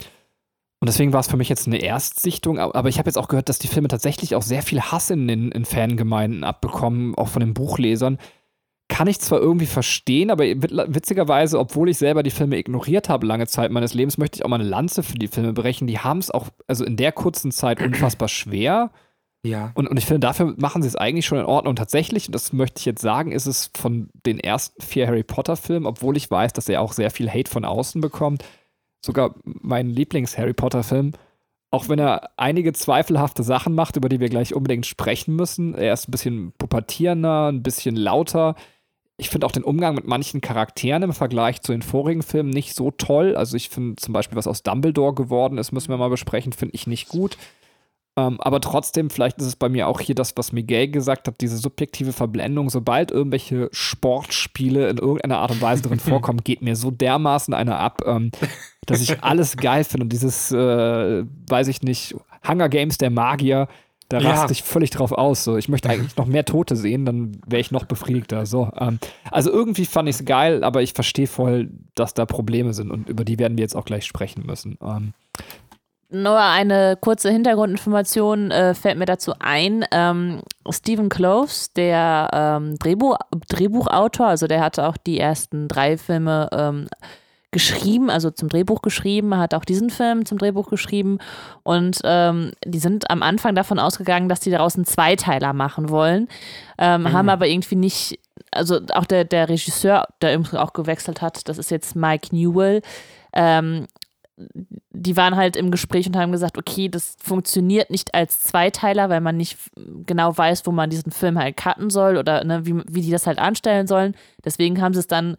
und 0.84 0.88
deswegen 0.88 1.14
war 1.14 1.22
es 1.22 1.30
für 1.30 1.38
mich 1.38 1.48
jetzt 1.48 1.66
eine 1.66 1.78
Erstsichtung. 1.78 2.60
Aber 2.60 2.90
ich 2.90 3.00
habe 3.00 3.08
jetzt 3.08 3.16
auch 3.16 3.30
gehört, 3.30 3.48
dass 3.48 3.58
die 3.58 3.70
Filme 3.70 3.88
tatsächlich 3.88 4.36
auch 4.36 4.42
sehr 4.42 4.62
viel 4.62 4.82
Hass 4.82 5.10
in 5.12 5.30
den 5.30 5.50
in 5.50 5.64
Fangemeinden 5.64 6.44
abbekommen, 6.44 7.16
auch 7.16 7.30
von 7.30 7.40
den 7.40 7.54
Buchlesern. 7.54 8.18
Kann 8.90 9.08
ich 9.08 9.22
zwar 9.22 9.40
irgendwie 9.40 9.66
verstehen, 9.66 10.30
aber 10.30 10.44
witzigerweise, 10.44 11.58
obwohl 11.58 11.88
ich 11.88 11.98
selber 11.98 12.22
die 12.22 12.32
Filme 12.32 12.58
ignoriert 12.58 13.08
habe 13.08 13.26
lange 13.26 13.48
Zeit 13.48 13.72
meines 13.72 13.94
Lebens, 13.94 14.18
möchte 14.18 14.36
ich 14.36 14.44
auch 14.44 14.50
mal 14.50 14.60
eine 14.60 14.68
Lanze 14.68 15.04
für 15.04 15.18
die 15.18 15.30
Filme 15.30 15.54
brechen. 15.54 15.88
Die 15.88 16.00
haben 16.00 16.18
es 16.18 16.32
auch, 16.32 16.50
also 16.68 16.84
in 16.84 16.98
der 16.98 17.14
kurzen 17.14 17.54
Zeit 17.54 17.82
unfassbar 17.82 18.28
schwer. 18.28 18.92
Ja. 19.46 19.72
Und, 19.76 19.88
und 19.88 19.96
ich 19.96 20.06
finde, 20.06 20.20
dafür 20.20 20.54
machen 20.58 20.82
sie 20.82 20.90
es 20.90 20.98
eigentlich 20.98 21.26
schon 21.26 21.40
in 21.40 21.46
Ordnung. 21.46 21.78
Tatsächlich, 21.78 22.28
und 22.28 22.36
das 22.36 22.52
möchte 22.52 22.80
ich 22.80 22.86
jetzt 22.86 23.02
sagen, 23.02 23.32
ist 23.32 23.46
es 23.46 23.72
von 23.74 24.10
den 24.26 24.38
ersten 24.38 24.82
vier 24.82 25.08
Harry 25.08 25.24
Potter-Filmen, 25.24 25.86
obwohl 25.86 26.18
ich 26.18 26.30
weiß, 26.30 26.52
dass 26.52 26.68
er 26.68 26.82
auch 26.82 26.92
sehr 26.92 27.10
viel 27.10 27.30
Hate 27.30 27.50
von 27.50 27.64
außen 27.64 28.02
bekommt, 28.02 28.44
sogar 29.04 29.36
mein 29.44 29.90
Lieblings-Harry 29.90 30.54
Potter-Film. 30.54 31.14
Auch 31.72 31.90
wenn 31.90 32.00
er 32.00 32.30
einige 32.38 32.72
zweifelhafte 32.74 33.44
Sachen 33.44 33.74
macht, 33.74 33.96
über 33.96 34.08
die 34.08 34.20
wir 34.20 34.30
gleich 34.30 34.54
unbedingt 34.54 34.86
sprechen 34.86 35.36
müssen. 35.36 35.74
Er 35.74 35.94
ist 35.94 36.08
ein 36.08 36.12
bisschen 36.12 36.54
pubertierender, 36.58 37.52
ein 37.52 37.64
bisschen 37.64 37.96
lauter. 37.96 38.56
Ich 39.18 39.30
finde 39.30 39.48
auch 39.48 39.52
den 39.52 39.64
Umgang 39.64 39.96
mit 39.96 40.06
manchen 40.06 40.42
Charakteren 40.42 41.04
im 41.04 41.14
Vergleich 41.14 41.62
zu 41.62 41.72
den 41.72 41.82
vorigen 41.82 42.22
Filmen 42.22 42.52
nicht 42.52 42.76
so 42.76 42.92
toll. 42.92 43.36
Also 43.36 43.58
ich 43.58 43.70
finde 43.70 43.96
zum 43.96 44.14
Beispiel, 44.14 44.38
was 44.38 44.48
aus 44.48 44.64
Dumbledore 44.64 45.14
geworden 45.14 45.58
ist, 45.58 45.72
müssen 45.72 45.90
wir 45.90 45.98
mal 45.98 46.10
besprechen, 46.10 46.54
finde 46.54 46.76
ich 46.76 46.88
nicht 46.88 47.10
gut. 47.10 47.38
Ähm, 48.16 48.40
aber 48.40 48.62
trotzdem, 48.62 49.10
vielleicht 49.10 49.40
ist 49.40 49.48
es 49.48 49.56
bei 49.56 49.70
mir 49.70 49.88
auch 49.88 50.00
hier 50.00 50.14
das, 50.14 50.38
was 50.38 50.52
Miguel 50.52 50.90
gesagt 50.90 51.28
hat, 51.28 51.42
diese 51.42 51.58
subjektive 51.58 52.14
Verblendung. 52.14 52.70
Sobald 52.70 53.12
irgendwelche 53.12 53.70
Sportspiele 53.72 54.88
in 54.90 54.98
irgendeiner 54.98 55.40
Art 55.40 55.52
und 55.52 55.62
Weise 55.62 55.84
drin 55.84 56.00
vorkommen, 56.00 56.42
geht 56.44 56.62
mir 56.62 56.76
so 56.76 56.92
dermaßen 56.92 57.54
einer 57.54 57.80
ab, 57.80 58.04
ähm, 58.06 58.32
dass 58.86 59.02
ich 59.02 59.24
alles 59.24 59.58
geil 59.58 59.84
finde. 59.84 60.04
Und 60.04 60.14
dieses, 60.14 60.52
äh, 60.52 61.24
weiß 61.50 61.68
ich 61.68 61.82
nicht, 61.82 62.16
Hunger 62.48 62.70
Games 62.70 62.98
der 62.98 63.10
Magier, 63.10 63.68
da 64.10 64.20
ja. 64.20 64.30
raste 64.30 64.52
ich 64.52 64.62
völlig 64.62 64.92
drauf 64.92 65.12
aus. 65.12 65.44
So. 65.44 65.58
Ich 65.58 65.70
möchte 65.70 65.90
eigentlich 65.90 66.16
noch 66.16 66.28
mehr 66.28 66.46
Tote 66.46 66.76
sehen, 66.76 67.06
dann 67.06 67.42
wäre 67.48 67.62
ich 67.62 67.72
noch 67.72 67.86
befriedigter. 67.86 68.46
So, 68.46 68.70
ähm, 68.78 69.00
also 69.32 69.52
irgendwie 69.52 69.86
fand 69.86 70.08
ich 70.08 70.18
es 70.18 70.26
geil, 70.26 70.64
aber 70.64 70.84
ich 70.84 70.94
verstehe 70.94 71.26
voll, 71.26 71.72
dass 71.96 72.14
da 72.14 72.28
Probleme 72.28 72.76
sind 72.76 72.92
und 72.92 73.10
über 73.10 73.26
die 73.26 73.40
werden 73.40 73.58
wir 73.58 73.64
jetzt 73.64 73.76
auch 73.76 73.86
gleich 73.86 74.06
sprechen 74.06 74.46
müssen. 74.46 74.78
Ähm, 74.84 75.14
nur 76.14 76.40
eine 76.40 76.98
kurze 77.00 77.32
Hintergrundinformation 77.32 78.52
äh, 78.52 78.74
fällt 78.74 78.98
mir 78.98 79.06
dazu 79.06 79.34
ein. 79.40 79.84
Ähm, 79.92 80.42
Stephen 80.70 81.10
Cloves, 81.10 81.74
der 81.74 82.30
ähm, 82.32 82.78
Drehbuch, 82.78 83.18
Drehbuchautor, 83.50 84.28
also 84.28 84.48
der 84.48 84.62
hatte 84.62 84.88
auch 84.88 84.98
die 84.98 85.20
ersten 85.20 85.68
drei 85.68 85.98
Filme 85.98 86.50
ähm, 86.52 86.88
geschrieben, 87.52 88.10
also 88.10 88.32
zum 88.32 88.50
Drehbuch 88.50 88.82
geschrieben, 88.82 89.38
hat 89.38 89.54
auch 89.54 89.64
diesen 89.64 89.90
Film 89.90 90.26
zum 90.26 90.38
Drehbuch 90.38 90.70
geschrieben 90.70 91.20
und 91.62 92.00
ähm, 92.04 92.52
die 92.66 92.80
sind 92.80 93.10
am 93.10 93.24
Anfang 93.24 93.56
davon 93.56 93.80
ausgegangen, 93.80 94.28
dass 94.28 94.40
die 94.42 94.52
daraus 94.52 94.76
einen 94.76 94.86
Zweiteiler 94.86 95.54
machen 95.54 95.90
wollen, 95.90 96.28
ähm, 96.78 97.04
mhm. 97.04 97.14
haben 97.14 97.30
aber 97.30 97.48
irgendwie 97.48 97.76
nicht, 97.76 98.20
also 98.52 98.80
auch 98.94 99.06
der, 99.06 99.24
der 99.24 99.50
Regisseur, 99.50 100.08
der 100.22 100.42
auch 100.54 100.74
gewechselt 100.74 101.22
hat, 101.22 101.48
das 101.48 101.58
ist 101.58 101.72
jetzt 101.72 101.96
Mike 101.96 102.36
Newell, 102.36 102.82
ähm, 103.34 103.88
die 104.36 105.18
waren 105.18 105.36
halt 105.36 105.56
im 105.56 105.72
Gespräch 105.72 106.08
und 106.08 106.18
haben 106.18 106.32
gesagt, 106.32 106.58
okay, 106.58 106.90
das 106.90 107.16
funktioniert 107.20 107.90
nicht 107.90 108.14
als 108.16 108.40
Zweiteiler, 108.42 109.10
weil 109.10 109.22
man 109.22 109.38
nicht 109.38 109.58
genau 110.06 110.36
weiß, 110.36 110.66
wo 110.66 110.72
man 110.72 110.90
diesen 110.90 111.12
Film 111.12 111.38
halt 111.38 111.58
cutten 111.58 111.90
soll 111.90 112.18
oder 112.18 112.44
ne, 112.44 112.66
wie, 112.66 112.82
wie 112.88 113.02
die 113.02 113.12
das 113.12 113.28
halt 113.28 113.40
anstellen 113.40 113.88
sollen. 113.88 114.16
Deswegen 114.44 114.82
haben 114.82 114.94
sie 114.94 115.02
es 115.02 115.08
dann 115.08 115.38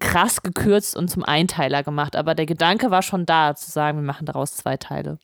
krass 0.00 0.42
gekürzt 0.42 0.96
und 0.96 1.08
zum 1.08 1.22
Einteiler 1.22 1.82
gemacht. 1.82 2.16
Aber 2.16 2.34
der 2.34 2.46
Gedanke 2.46 2.90
war 2.90 3.02
schon 3.02 3.26
da, 3.26 3.54
zu 3.54 3.70
sagen, 3.70 3.98
wir 3.98 4.04
machen 4.04 4.26
daraus 4.26 4.54
zwei 4.56 4.76
Teile. 4.76 5.18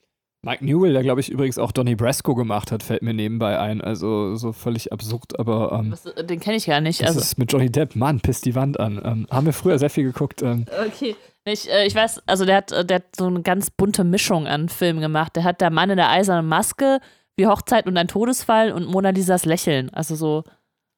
Mike 0.45 0.65
Newell, 0.65 0.93
der 0.93 1.03
glaube 1.03 1.21
ich 1.21 1.31
übrigens 1.31 1.57
auch 1.57 1.71
Donny 1.71 1.95
Brasco 1.95 2.35
gemacht 2.35 2.73
hat, 2.73 2.83
fällt 2.83 3.03
mir 3.03 3.15
nebenbei 3.15 3.61
ein. 3.61 3.81
Also 3.81 4.35
so 4.35 4.53
völlig 4.53 4.93
absurd, 4.93 5.39
aber. 5.39 5.71
Ähm, 5.73 5.93
Was, 5.93 6.03
den 6.03 6.41
kenne 6.41 6.57
ich 6.57 6.67
gar 6.67 6.81
nicht. 6.81 7.01
Das 7.01 7.09
also. 7.11 7.21
ist 7.21 7.39
mit 7.39 7.53
Johnny 7.53 7.71
Depp. 7.71 7.95
Mann, 7.95 8.21
pisst 8.21 8.45
die 8.45 8.57
Wand 8.57 8.81
an. 8.81 9.01
Ähm, 9.05 9.27
haben 9.31 9.47
wir 9.47 9.53
früher 9.53 9.79
sehr 9.79 9.91
viel 9.91 10.05
geguckt. 10.05 10.43
Ähm, 10.43 10.65
Okay. 10.87 11.15
Ich, 11.45 11.71
äh, 11.71 11.87
ich 11.87 11.95
weiß, 11.95 12.23
also 12.27 12.45
der 12.45 12.57
hat, 12.57 12.73
äh, 12.73 12.85
der 12.85 12.97
hat 12.97 13.17
so 13.17 13.27
eine 13.27 13.43
ganz 13.43 13.71
bunte 13.71 14.05
Mischung 14.05 14.47
an 14.47 14.69
Filmen 14.69 15.01
gemacht. 15.01 15.37
Der 15.37 15.45
hat 15.45 15.61
der 15.61 15.71
Mann 15.71 15.91
in 15.91 15.97
der 15.97 16.11
eisernen 16.11 16.49
Maske, 16.49 17.01
wie 17.37 17.47
Hochzeit 17.47 17.87
und 17.87 17.97
ein 17.97 18.09
Todesfall 18.09 18.73
und 18.73 18.87
Mona 18.87 19.11
Lisas 19.11 19.45
Lächeln. 19.45 19.91
Also 19.91 20.15
so, 20.15 20.45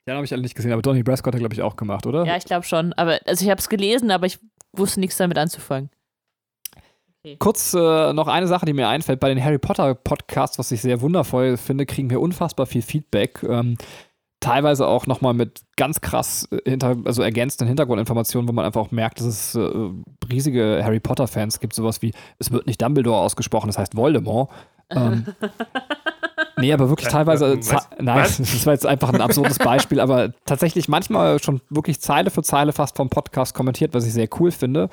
ja, 0.07 0.15
habe 0.17 0.25
ich 0.25 0.33
alle 0.33 0.43
nicht 0.43 0.55
gesehen, 0.55 0.73
aber 0.73 0.83
Donny 0.83 1.03
Brasco 1.03 1.29
hat 1.29 1.35
er, 1.35 1.39
glaube 1.39 1.55
ich, 1.55 1.63
auch 1.63 1.77
gemacht, 1.77 2.07
oder? 2.07 2.27
ja, 2.27 2.37
ich 2.37 2.45
glaube 2.45 2.65
schon. 2.65 2.93
Aber 2.95 3.19
also 3.27 3.43
ich 3.43 3.51
habe 3.51 3.59
es 3.59 3.69
gelesen, 3.69 4.11
aber 4.11 4.27
ich 4.27 4.39
wusste 4.73 5.01
nichts 5.01 5.17
damit 5.17 5.39
anzufangen. 5.39 5.91
Kurz 7.39 7.73
äh, 7.73 8.13
noch 8.13 8.29
eine 8.29 8.47
Sache, 8.47 8.67
die 8.67 8.75
mir 8.75 8.87
einfällt. 8.87 9.19
Bei 9.19 9.31
den 9.31 9.43
Harry 9.43 9.57
Potter 9.57 9.95
Podcasts, 9.95 10.59
was 10.59 10.71
ich 10.73 10.83
sehr 10.83 11.01
wundervoll 11.01 11.57
finde, 11.57 11.87
kriegen 11.87 12.11
wir 12.11 12.21
unfassbar 12.21 12.67
viel 12.67 12.83
Feedback. 12.83 13.43
Ähm, 13.43 13.79
teilweise 14.45 14.87
auch 14.87 15.07
nochmal 15.07 15.33
mit 15.35 15.63
ganz 15.77 16.01
krass 16.01 16.47
äh, 16.53 16.71
hinter, 16.71 16.97
also 17.05 17.23
ergänzenden 17.23 17.67
Hintergrundinformationen, 17.69 18.49
wo 18.49 18.53
man 18.53 18.65
einfach 18.65 18.83
auch 18.83 18.91
merkt, 18.91 19.21
dass 19.21 19.27
es 19.27 19.55
äh, 19.55 19.71
riesige 20.31 20.81
Harry 20.85 21.01
Potter-Fans 21.01 21.61
gibt. 21.61 21.75
Sowas 21.75 22.03
wie, 22.03 22.13
es 22.39 22.51
wird 22.51 22.67
nicht 22.67 22.81
Dumbledore 22.81 23.19
ausgesprochen, 23.19 23.69
das 23.69 23.79
heißt 23.79 23.97
Voldemort. 23.97 24.51
Ähm, 24.91 25.25
nee, 26.59 26.73
aber 26.73 26.91
wirklich 26.91 27.09
teilweise. 27.09 27.55
äh, 27.55 27.57
was? 27.59 27.89
Nein, 27.99 28.19
Was? 28.19 28.37
das 28.39 28.67
war 28.67 28.75
jetzt 28.75 28.87
einfach 28.87 29.13
ein 29.13 29.23
absurdes 29.23 29.59
Beispiel, 29.59 29.99
aber 29.99 30.35
tatsächlich 30.45 30.89
manchmal 30.89 31.43
schon 31.43 31.63
wirklich 31.71 32.01
Zeile 32.01 32.31
für 32.31 32.43
Zeile 32.43 32.73
fast 32.73 32.97
vom 32.97 33.09
Podcast 33.09 33.55
kommentiert, 33.55 33.95
was 33.95 34.07
ich 34.07 34.13
sehr 34.13 34.29
cool 34.39 34.51
finde. 34.51 34.91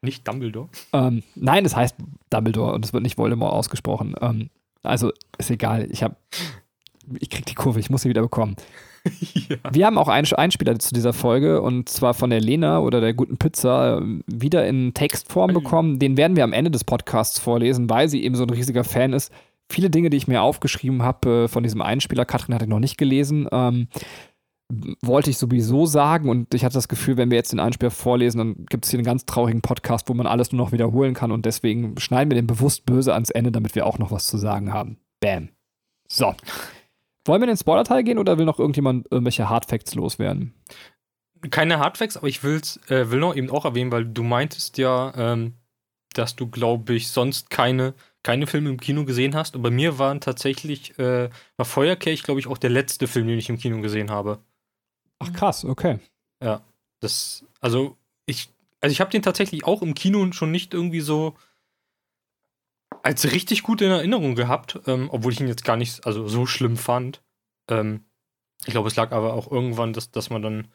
Nicht 0.00 0.26
Dumbledore. 0.26 0.68
Ähm, 0.92 1.22
nein, 1.34 1.64
es 1.64 1.74
heißt 1.74 1.96
Dumbledore 2.30 2.74
und 2.74 2.84
es 2.84 2.92
wird 2.92 3.02
nicht 3.02 3.18
Voldemort 3.18 3.52
ausgesprochen. 3.52 4.14
Ähm, 4.20 4.50
also 4.82 5.12
ist 5.38 5.50
egal. 5.50 5.88
Ich 5.90 6.02
habe, 6.02 6.16
ich 7.18 7.30
krieg 7.30 7.46
die 7.46 7.54
Kurve. 7.54 7.80
Ich 7.80 7.90
muss 7.90 8.02
sie 8.02 8.08
wieder 8.08 8.22
bekommen. 8.22 8.56
ja. 9.48 9.56
Wir 9.70 9.86
haben 9.86 9.98
auch 9.98 10.08
einen 10.08 10.26
Einspieler 10.32 10.78
zu 10.78 10.94
dieser 10.94 11.12
Folge 11.12 11.60
und 11.60 11.88
zwar 11.88 12.14
von 12.14 12.30
der 12.30 12.40
Lena 12.40 12.80
oder 12.80 13.00
der 13.00 13.14
guten 13.14 13.36
Pizza 13.36 14.00
wieder 14.26 14.66
in 14.66 14.94
Textform 14.94 15.52
bekommen. 15.52 15.98
Den 15.98 16.16
werden 16.16 16.36
wir 16.36 16.44
am 16.44 16.52
Ende 16.52 16.70
des 16.70 16.84
Podcasts 16.84 17.38
vorlesen, 17.38 17.90
weil 17.90 18.08
sie 18.08 18.22
eben 18.22 18.36
so 18.36 18.44
ein 18.44 18.50
riesiger 18.50 18.84
Fan 18.84 19.12
ist. 19.12 19.32
Viele 19.68 19.90
Dinge, 19.90 20.10
die 20.10 20.16
ich 20.16 20.28
mir 20.28 20.42
aufgeschrieben 20.42 21.02
habe 21.02 21.44
äh, 21.44 21.48
von 21.48 21.62
diesem 21.62 21.82
Einspieler, 21.82 22.24
Katrin 22.24 22.54
hatte 22.54 22.66
noch 22.68 22.78
nicht 22.78 22.98
gelesen, 22.98 23.48
ähm, 23.50 23.88
wollte 25.02 25.30
ich 25.30 25.38
sowieso 25.38 25.86
sagen 25.86 26.28
und 26.28 26.54
ich 26.54 26.64
hatte 26.64 26.74
das 26.74 26.88
Gefühl, 26.88 27.16
wenn 27.16 27.30
wir 27.30 27.36
jetzt 27.36 27.52
den 27.52 27.60
Einspieler 27.60 27.90
vorlesen, 27.90 28.38
dann 28.38 28.66
gibt 28.68 28.84
es 28.84 28.90
hier 28.90 28.98
einen 28.98 29.04
ganz 29.04 29.26
traurigen 29.26 29.60
Podcast, 29.60 30.08
wo 30.08 30.14
man 30.14 30.26
alles 30.26 30.52
nur 30.52 30.64
noch 30.64 30.72
wiederholen 30.72 31.14
kann 31.14 31.32
und 31.32 31.44
deswegen 31.46 31.98
schneiden 31.98 32.30
wir 32.30 32.36
den 32.36 32.46
bewusst 32.46 32.86
böse 32.86 33.12
ans 33.14 33.30
Ende, 33.30 33.52
damit 33.52 33.74
wir 33.74 33.86
auch 33.86 33.98
noch 33.98 34.10
was 34.10 34.26
zu 34.26 34.38
sagen 34.38 34.72
haben. 34.72 34.98
Bam. 35.20 35.48
So. 36.08 36.34
Wollen 37.24 37.40
wir 37.40 37.48
in 37.48 37.54
den 37.54 37.56
Spoiler-Teil 37.56 38.02
gehen 38.02 38.18
oder 38.18 38.38
will 38.38 38.44
noch 38.44 38.58
irgendjemand 38.58 39.06
irgendwelche 39.10 39.48
Hardfacts 39.48 39.94
loswerden? 39.94 40.54
Keine 41.50 41.78
Hardfacts, 41.78 42.16
aber 42.16 42.28
ich 42.28 42.42
will's, 42.42 42.78
äh, 42.88 43.10
will 43.10 43.20
noch 43.20 43.36
eben 43.36 43.50
auch 43.50 43.64
erwähnen, 43.64 43.92
weil 43.92 44.04
du 44.04 44.22
meintest 44.22 44.78
ja, 44.78 45.12
ähm, 45.16 45.54
dass 46.14 46.36
du, 46.36 46.48
glaube 46.48 46.94
ich, 46.94 47.08
sonst 47.08 47.50
keine, 47.50 47.94
keine 48.22 48.46
Filme 48.46 48.70
im 48.70 48.78
Kino 48.78 49.04
gesehen 49.04 49.34
hast. 49.34 49.56
Und 49.56 49.62
bei 49.62 49.70
mir 49.70 49.98
waren 49.98 50.20
tatsächlich, 50.20 50.98
äh, 50.98 51.30
war 51.56 51.66
Feuerkelch, 51.66 52.22
glaube 52.22 52.40
ich, 52.40 52.46
auch 52.46 52.58
der 52.58 52.70
letzte 52.70 53.06
Film, 53.06 53.26
den 53.28 53.38
ich 53.38 53.48
im 53.48 53.58
Kino 53.58 53.80
gesehen 53.80 54.10
habe. 54.10 54.38
Ach 55.18 55.32
krass, 55.32 55.64
okay. 55.64 55.98
Das, 57.02 57.44
also 57.60 57.96
ich, 58.26 58.48
also 58.80 58.92
ich 58.92 59.00
habe 59.00 59.10
den 59.10 59.22
tatsächlich 59.22 59.64
auch 59.64 59.82
im 59.82 59.94
Kino 59.94 60.30
schon 60.32 60.52
nicht 60.52 60.72
irgendwie 60.72 61.00
so 61.00 61.34
als 63.02 63.30
richtig 63.30 63.62
gut 63.62 63.80
in 63.80 63.90
Erinnerung 63.90 64.34
gehabt, 64.34 64.80
ähm, 64.86 65.08
obwohl 65.10 65.32
ich 65.32 65.40
ihn 65.40 65.48
jetzt 65.48 65.64
gar 65.64 65.76
nicht 65.76 66.06
also 66.06 66.28
so 66.28 66.46
schlimm 66.46 66.76
fand. 66.76 67.22
Ähm, 67.68 68.04
ich 68.64 68.72
glaube, 68.72 68.88
es 68.88 68.96
lag 68.96 69.12
aber 69.12 69.34
auch 69.34 69.50
irgendwann, 69.50 69.92
dass, 69.92 70.10
dass 70.10 70.30
man 70.30 70.42
dann 70.42 70.68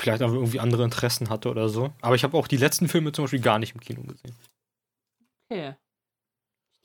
vielleicht 0.00 0.22
auch 0.22 0.32
irgendwie 0.32 0.60
andere 0.60 0.84
Interessen 0.84 1.30
hatte 1.30 1.48
oder 1.48 1.68
so. 1.68 1.92
Aber 2.00 2.16
ich 2.16 2.24
habe 2.24 2.36
auch 2.36 2.48
die 2.48 2.56
letzten 2.56 2.88
Filme 2.88 3.12
zum 3.12 3.24
Beispiel 3.24 3.40
gar 3.40 3.58
nicht 3.58 3.74
im 3.74 3.80
Kino 3.80 4.02
gesehen. 4.02 4.34
Okay. 5.48 5.74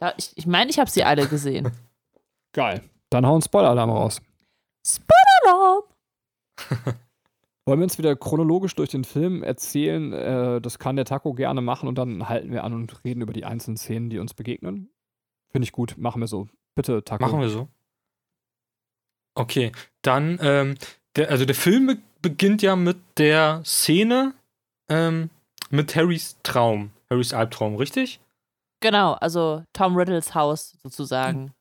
Ja, 0.01 0.13
ich 0.17 0.31
ich 0.35 0.45
meine, 0.45 0.69
ich 0.69 0.79
habe 0.79 0.89
sie 0.89 1.03
alle 1.03 1.27
gesehen. 1.27 1.71
Geil. 2.53 2.81
Dann 3.09 3.25
hauen 3.25 3.41
Spoiler-Alarm 3.41 3.89
raus. 3.89 4.21
Alarm! 5.49 5.83
Wollen 7.69 7.81
wir 7.81 7.83
uns 7.83 7.99
wieder 7.99 8.15
chronologisch 8.15 8.73
durch 8.73 8.89
den 8.89 9.03
Film 9.03 9.43
erzählen? 9.43 10.11
Äh, 10.11 10.59
das 10.59 10.79
kann 10.79 10.95
der 10.95 11.05
Taco 11.05 11.35
gerne 11.35 11.61
machen 11.61 11.87
und 11.87 11.99
dann 11.99 12.27
halten 12.27 12.51
wir 12.51 12.63
an 12.63 12.73
und 12.73 13.03
reden 13.03 13.21
über 13.21 13.31
die 13.31 13.45
einzelnen 13.45 13.77
Szenen, 13.77 14.09
die 14.09 14.17
uns 14.17 14.33
begegnen. 14.33 14.89
Finde 15.51 15.65
ich 15.65 15.71
gut. 15.71 15.95
Machen 15.95 16.19
wir 16.19 16.27
so. 16.27 16.47
Bitte, 16.73 17.03
Taco. 17.03 17.23
Machen 17.23 17.41
wir 17.41 17.49
so. 17.49 17.67
Okay, 19.35 19.71
dann, 20.01 20.39
ähm, 20.41 20.77
der, 21.15 21.29
also 21.29 21.45
der 21.45 21.53
Film 21.53 21.85
be 21.85 21.97
beginnt 22.23 22.63
ja 22.63 22.75
mit 22.75 22.97
der 23.17 23.61
Szene 23.63 24.33
ähm, 24.89 25.29
mit 25.69 25.95
Harrys 25.95 26.37
Traum, 26.41 26.89
Harrys 27.11 27.33
Albtraum, 27.33 27.75
richtig? 27.75 28.19
Genau, 28.81 29.13
also 29.13 29.63
Tom 29.73 29.95
Riddles 29.95 30.33
Haus 30.33 30.75
sozusagen. 30.81 31.53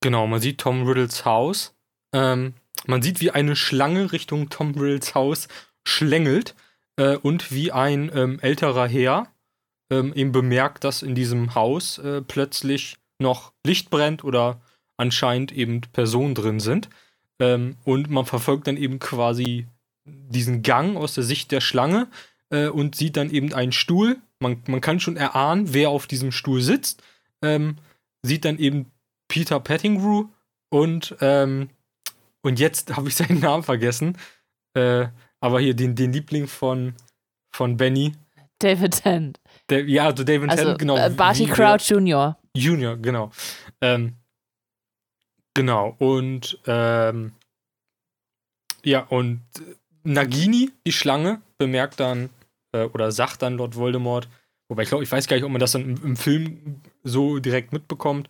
Genau, 0.00 0.28
man 0.28 0.40
sieht 0.40 0.58
Tom 0.58 0.86
Riddles 0.86 1.24
Haus. 1.24 1.74
Ähm, 2.14 2.54
man 2.86 3.02
sieht, 3.02 3.20
wie 3.20 3.30
eine 3.30 3.56
Schlange 3.56 4.12
Richtung 4.12 4.48
Tom 4.48 4.72
Riddles 4.72 5.14
Haus 5.14 5.48
schlängelt 5.84 6.54
äh, 6.96 7.16
und 7.16 7.52
wie 7.52 7.72
ein 7.72 8.10
ähm, 8.14 8.38
älterer 8.40 8.88
Herr 8.88 9.28
ähm, 9.90 10.12
eben 10.14 10.32
bemerkt, 10.32 10.84
dass 10.84 11.02
in 11.02 11.14
diesem 11.14 11.54
Haus 11.54 11.98
äh, 11.98 12.22
plötzlich 12.22 12.96
noch 13.18 13.52
Licht 13.66 13.90
brennt 13.90 14.24
oder 14.24 14.60
anscheinend 14.96 15.52
eben 15.52 15.80
Personen 15.92 16.34
drin 16.34 16.60
sind. 16.60 16.88
Ähm, 17.40 17.76
und 17.84 18.10
man 18.10 18.26
verfolgt 18.26 18.66
dann 18.66 18.76
eben 18.76 18.98
quasi 18.98 19.66
diesen 20.04 20.62
Gang 20.62 20.96
aus 20.96 21.14
der 21.14 21.24
Sicht 21.24 21.52
der 21.52 21.60
Schlange 21.60 22.08
äh, 22.50 22.68
und 22.68 22.94
sieht 22.94 23.16
dann 23.16 23.30
eben 23.30 23.52
einen 23.52 23.72
Stuhl. 23.72 24.18
Man, 24.38 24.62
man 24.66 24.80
kann 24.80 25.00
schon 25.00 25.16
erahnen, 25.16 25.72
wer 25.74 25.90
auf 25.90 26.06
diesem 26.06 26.32
Stuhl 26.32 26.60
sitzt. 26.60 27.02
Ähm, 27.42 27.76
sieht 28.22 28.44
dann 28.44 28.58
eben 28.58 28.90
Peter 29.28 29.60
Pettigrew 29.60 30.28
und 30.70 31.16
ähm, 31.20 31.70
und 32.42 32.58
jetzt 32.58 32.96
habe 32.96 33.08
ich 33.08 33.16
seinen 33.16 33.40
Namen 33.40 33.62
vergessen. 33.62 34.16
Äh, 34.74 35.08
aber 35.40 35.60
hier 35.60 35.74
den, 35.74 35.94
den 35.94 36.12
Liebling 36.12 36.46
von, 36.46 36.94
von 37.50 37.76
Benny. 37.76 38.12
David 38.58 39.02
Tennant. 39.02 39.40
Der, 39.70 39.84
ja, 39.84 40.06
also 40.06 40.22
David 40.22 40.50
Also 40.50 40.76
genau. 40.76 40.96
äh, 40.96 41.10
Barty 41.10 41.46
Crouch 41.46 41.90
Jr. 41.90 42.36
Junior, 42.54 42.96
genau. 42.96 43.30
Ähm, 43.80 44.16
genau, 45.54 45.96
und 45.98 46.58
ähm, 46.66 47.32
ja, 48.84 49.00
und 49.04 49.42
Nagini, 50.02 50.70
die 50.86 50.92
Schlange, 50.92 51.40
bemerkt 51.58 52.00
dann 52.00 52.30
äh, 52.72 52.84
oder 52.84 53.12
sagt 53.12 53.42
dann 53.42 53.56
Lord 53.56 53.76
Voldemort, 53.76 54.28
wobei 54.68 54.82
ich 54.82 54.88
glaube, 54.88 55.04
ich 55.04 55.12
weiß 55.12 55.26
gar 55.26 55.36
nicht, 55.36 55.44
ob 55.44 55.50
man 55.50 55.60
das 55.60 55.72
dann 55.72 55.82
im, 55.82 56.04
im 56.04 56.16
Film 56.16 56.80
so 57.02 57.38
direkt 57.38 57.72
mitbekommt, 57.72 58.28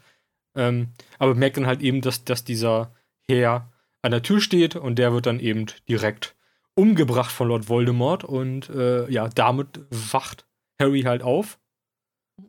ähm, 0.57 0.89
aber 1.19 1.35
merkt 1.35 1.57
dann 1.57 1.67
halt 1.67 1.81
eben, 1.81 2.01
dass, 2.01 2.25
dass 2.25 2.45
dieser 2.45 2.93
Herr 3.29 3.69
an 4.03 4.13
der 4.13 4.23
Tür 4.23 4.41
steht 4.41 4.77
und 4.77 4.99
der 4.99 5.13
wird 5.13 5.27
dann 5.27 5.41
eben 5.41 5.67
direkt 5.89 6.37
umgebracht 6.75 7.31
von 7.31 7.49
Lord 7.49 7.69
Voldemort 7.69 8.25
und 8.25 8.71
äh, 8.71 9.11
ja, 9.11 9.29
damit 9.29 9.81
wacht 9.91 10.47
Harry 10.81 11.03
halt 11.03 11.23
auf 11.23 11.59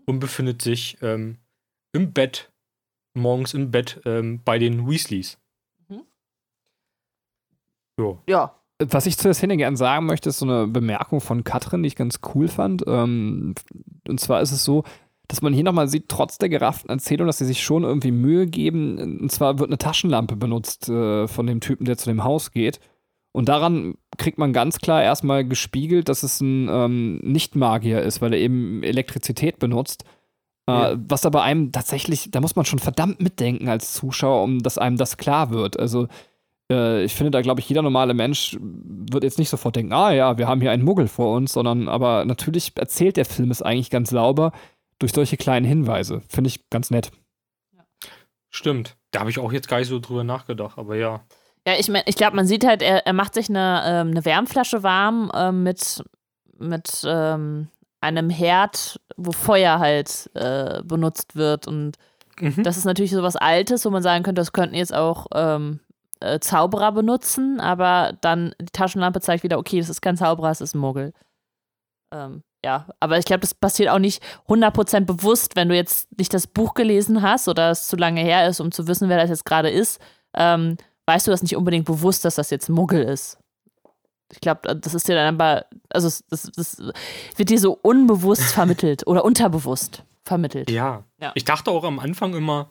und 0.06 0.20
befindet 0.20 0.62
sich 0.62 0.98
ähm, 1.02 1.38
im 1.94 2.14
Bett, 2.14 2.52
morgens 3.14 3.54
im 3.54 3.72
Bett 3.72 4.02
ähm, 4.06 4.42
bei 4.44 4.58
den 4.58 4.88
Weasleys. 4.90 5.38
Mhm. 5.90 6.04
So. 7.98 8.22
Ja. 8.28 8.58
Was 8.84 9.06
ich 9.06 9.16
zu 9.16 9.26
der 9.26 9.36
Szene 9.36 9.58
gerne 9.58 9.78
sagen 9.78 10.08
möchte, 10.08 10.30
ist 10.30 10.40
so 10.40 10.46
eine 10.46 10.66
Bemerkung 10.66 11.22
von 11.22 11.44
Katrin, 11.44 11.84
die 11.84 11.88
ich 11.88 11.96
ganz 11.96 12.20
cool 12.34 12.48
fand. 12.48 12.84
Ähm, 12.88 13.54
und 14.08 14.20
zwar 14.20 14.42
ist 14.42 14.52
es 14.52 14.64
so, 14.64 14.84
dass 15.32 15.41
man 15.41 15.54
hier 15.54 15.63
nochmal 15.63 15.88
sieht, 15.88 16.10
trotz 16.10 16.38
der 16.39 16.50
gerafften 16.50 16.89
Erzählung, 16.89 17.26
dass 17.26 17.38
sie 17.38 17.46
sich 17.46 17.63
schon 17.63 17.84
irgendwie 17.84 18.12
Mühe 18.12 18.48
geben. 18.48 19.20
Und 19.22 19.32
zwar 19.32 19.60
wird 19.60 19.70
eine 19.70 19.78
Taschenlampe 19.78 20.36
benutzt 20.36 20.89
äh, 20.89 21.26
von 21.26 21.48
dem 21.48 21.62
Typen, 21.62 21.86
der 21.86 21.98
zu 21.98 22.10
dem 22.10 22.26
Haus 22.26 22.52
geht. 22.52 22.82
Und 23.32 23.48
daran 23.48 23.96
kriegt 24.17 24.38
man 24.38 24.52
ganz 24.52 24.80
klar 24.80 25.02
erstmal 25.02 25.46
gespiegelt, 25.48 26.10
dass 26.10 26.24
es 26.24 26.41
ein 26.41 26.67
ähm, 26.70 27.20
Nicht-Magier 27.24 28.02
ist, 28.02 28.22
weil 28.22 28.34
er 28.34 28.41
eben 28.41 28.84
Elektrizität 28.84 29.58
benutzt. 29.58 30.04
Äh, 30.67 30.74
Ja. 30.74 30.96
Was 31.08 31.26
aber 31.26 31.44
einem 31.44 31.72
tatsächlich, 31.72 32.30
da 32.30 32.41
muss 32.41 32.58
man 32.58 32.65
schon 32.65 32.80
verdammt 32.80 33.22
mitdenken 33.22 33.70
als 33.70 33.94
Zuschauer, 33.94 34.44
um 34.44 34.60
dass 34.62 34.78
einem 34.78 34.98
das 34.98 35.15
klar 35.15 35.52
wird. 35.52 35.80
Also 35.80 36.10
äh, 36.70 37.06
ich 37.06 37.13
finde, 37.13 37.32
da 37.32 37.39
glaube 37.39 37.62
ich, 37.62 37.70
jeder 37.70 37.84
normale 37.84 38.13
Mensch 38.13 38.58
wird 38.60 39.24
jetzt 39.24 39.39
nicht 39.39 39.50
sofort 39.50 39.78
denken, 39.78 39.94
ah 39.94 40.12
ja, 40.12 40.38
wir 40.38 40.50
haben 40.50 40.60
hier 40.60 40.72
einen 40.72 40.84
Muggel 40.84 41.08
vor 41.08 41.34
uns, 41.38 41.54
sondern 41.54 41.88
aber 41.88 42.26
natürlich 42.26 42.74
erzählt 42.76 43.15
der 43.15 43.24
Film 43.24 43.50
es 43.50 43.62
eigentlich 43.62 43.91
ganz 43.91 44.10
sauber 44.10 44.52
durch 45.02 45.14
solche 45.14 45.38
kleinen 45.38 45.66
Hinweise. 45.66 46.22
Finde 46.28 46.50
ich 46.50 46.70
ganz 46.70 46.92
nett. 46.92 47.12
Stimmt. 48.50 48.98
Da 49.12 49.22
habe 49.22 49.30
ich 49.30 49.40
auch 49.40 49.52
jetzt 49.52 49.68
gar 49.68 49.80
nicht 49.80 49.88
so 49.88 50.00
drüber 50.00 50.24
nachgedacht, 50.24 50.78
aber 50.78 50.96
ja. 50.96 51.22
Ja, 51.68 51.76
ich 51.78 51.90
meine, 51.90 52.04
ich 52.08 52.16
glaube, 52.16 52.36
man 52.36 52.48
sieht 52.48 52.66
halt, 52.66 52.82
er, 52.82 53.06
er 53.06 53.14
macht 53.14 53.34
sich 53.34 53.50
eine, 53.50 53.84
ähm, 53.86 54.08
eine 54.12 54.26
Wärmflasche 54.26 54.84
warm 54.84 55.32
ähm, 55.36 55.64
mit, 55.64 56.04
mit 56.58 57.04
ähm, 57.06 57.68
einem 58.02 58.30
Herd, 58.30 59.00
wo 59.16 59.32
Feuer 59.32 59.80
halt 59.80 60.30
äh, 60.34 60.82
benutzt 60.84 61.36
wird. 61.36 61.68
Und 61.68 61.98
Mhm. 62.40 62.64
das 62.64 62.78
ist 62.78 62.86
natürlich 62.86 63.12
so 63.12 63.22
was 63.22 63.36
Altes, 63.36 63.86
wo 63.86 63.90
man 63.92 64.02
sagen 64.02 64.24
könnte, 64.24 64.40
das 64.42 64.54
könnten 64.54 64.74
jetzt 64.74 64.96
auch 64.96 65.28
ähm, 65.36 65.80
äh, 66.22 66.40
Zauberer 66.40 66.92
benutzen, 66.92 67.60
aber 67.60 68.18
dann 68.22 68.56
die 68.60 68.66
Taschenlampe 68.72 69.22
zeigt 69.22 69.44
wieder, 69.44 69.60
okay, 69.60 69.80
das 69.80 69.90
ist 69.90 70.02
kein 70.02 70.18
Zauberer, 70.18 70.50
es 70.50 70.62
ist 70.62 70.74
ein 70.74 70.80
Muggel. 70.80 71.14
Ähm, 72.12 72.42
ja, 72.63 72.88
aber 73.00 73.17
ich 73.17 73.26
glaube, 73.26 73.41
das 73.41 73.54
passiert 73.54 73.89
auch 73.89 74.00
nicht 74.00 74.21
100% 74.47 75.02
bewusst, 75.02 75.56
wenn 75.56 75.69
du 75.69 75.76
jetzt 75.76 76.15
nicht 76.17 76.34
das 76.34 76.45
Buch 76.45 76.74
gelesen 76.76 77.21
hast 77.21 77.47
oder 77.47 77.71
es 77.71 77.88
zu 77.88 77.95
lange 77.95 78.21
her 78.21 78.47
ist, 78.47 78.60
um 78.60 78.71
zu 78.71 78.88
wissen, 78.88 79.10
wer 79.10 79.17
das 79.17 79.30
jetzt 79.30 79.45
gerade 79.45 79.69
ist. 79.69 80.00
Ähm, 80.36 80.78
weißt 81.08 81.28
du 81.28 81.32
das 81.32 81.41
nicht 81.41 81.56
unbedingt 81.56 81.86
bewusst, 81.86 82.24
dass 82.24 82.36
das 82.36 82.52
jetzt 82.52 82.69
Muggel 82.69 83.04
ist. 83.04 83.38
Ich 84.32 84.39
glaube, 84.39 84.76
das 84.76 84.93
ist 84.93 85.08
dir 85.08 85.15
dann 85.15 85.36
aber, 85.36 85.65
also 85.89 86.08
das, 86.30 86.52
das 86.56 86.78
wird 87.36 87.50
dir 87.50 87.60
so 87.60 87.78
unbewusst 87.82 88.43
vermittelt 88.54 89.08
oder 89.08 89.26
unterbewusst 89.26 90.04
vermittelt. 90.24 90.69
Ja. 90.69 91.04
Ja. 91.19 91.32
Ich 91.36 91.45
dachte 91.45 91.71
auch 91.71 91.84
am 91.84 92.00
Anfang 92.00 92.36
immer, 92.36 92.69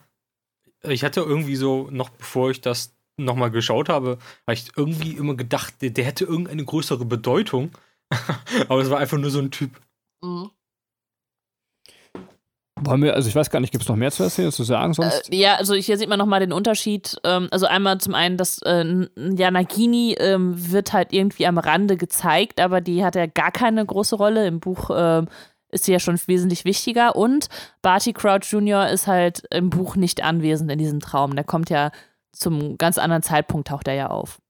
ich 0.83 1.03
hatte 1.03 1.19
irgendwie 1.19 1.55
so, 1.55 1.89
noch 1.91 2.09
bevor 2.09 2.49
ich 2.49 2.61
das 2.61 2.95
nochmal 3.17 3.51
geschaut 3.51 3.89
habe, 3.89 4.17
habe 4.47 4.53
ich 4.53 4.71
irgendwie 4.75 5.11
immer 5.11 5.35
gedacht, 5.35 5.81
der, 5.81 5.91
der 5.91 6.05
hätte 6.05 6.25
irgendeine 6.25 6.65
größere 6.65 7.05
Bedeutung. 7.05 7.71
Aber 8.69 8.81
es 8.81 8.89
war 8.89 8.99
einfach 8.99 9.17
nur 9.17 9.31
so 9.31 9.39
ein 9.39 9.51
Typ. 9.51 9.79
Mhm. 10.23 10.51
Wollen 12.83 13.03
wir, 13.03 13.13
also 13.13 13.29
ich 13.29 13.35
weiß 13.35 13.51
gar 13.51 13.59
nicht, 13.59 13.71
gibt 13.71 13.83
es 13.83 13.89
noch 13.89 13.95
mehr 13.95 14.11
zu 14.11 14.23
erzählen, 14.23 14.51
zu 14.51 14.63
sagen 14.63 14.93
sonst? 14.93 15.31
Äh, 15.31 15.35
ja, 15.35 15.55
also 15.55 15.75
hier 15.75 15.97
sieht 15.97 16.09
man 16.09 16.17
nochmal 16.17 16.39
den 16.39 16.51
Unterschied. 16.51 17.15
Ähm, 17.23 17.47
also 17.51 17.67
einmal 17.67 17.99
zum 17.99 18.15
einen, 18.15 18.37
dass 18.37 18.59
äh, 18.63 19.07
ja, 19.35 19.51
Nagini 19.51 20.15
ähm, 20.17 20.71
wird 20.71 20.91
halt 20.91 21.13
irgendwie 21.13 21.45
am 21.45 21.59
Rande 21.59 21.95
gezeigt, 21.95 22.59
aber 22.59 22.81
die 22.81 23.03
hat 23.05 23.15
ja 23.15 23.27
gar 23.27 23.51
keine 23.51 23.85
große 23.85 24.15
Rolle. 24.15 24.47
Im 24.47 24.59
Buch 24.59 24.89
ähm, 24.95 25.27
ist 25.69 25.85
sie 25.85 25.91
ja 25.91 25.99
schon 25.99 26.19
wesentlich 26.25 26.65
wichtiger. 26.65 27.15
Und 27.15 27.49
Barty 27.83 28.13
Crouch 28.13 28.51
Jr. 28.51 28.89
ist 28.89 29.05
halt 29.05 29.43
im 29.51 29.69
Buch 29.69 29.95
nicht 29.95 30.23
anwesend 30.23 30.71
in 30.71 30.79
diesem 30.79 31.01
Traum. 31.01 31.35
Der 31.35 31.45
kommt 31.45 31.69
ja 31.69 31.91
zum 32.31 32.79
ganz 32.79 32.97
anderen 32.97 33.21
Zeitpunkt, 33.21 33.67
taucht 33.67 33.87
er 33.87 33.93
ja 33.93 34.07
auf. 34.07 34.40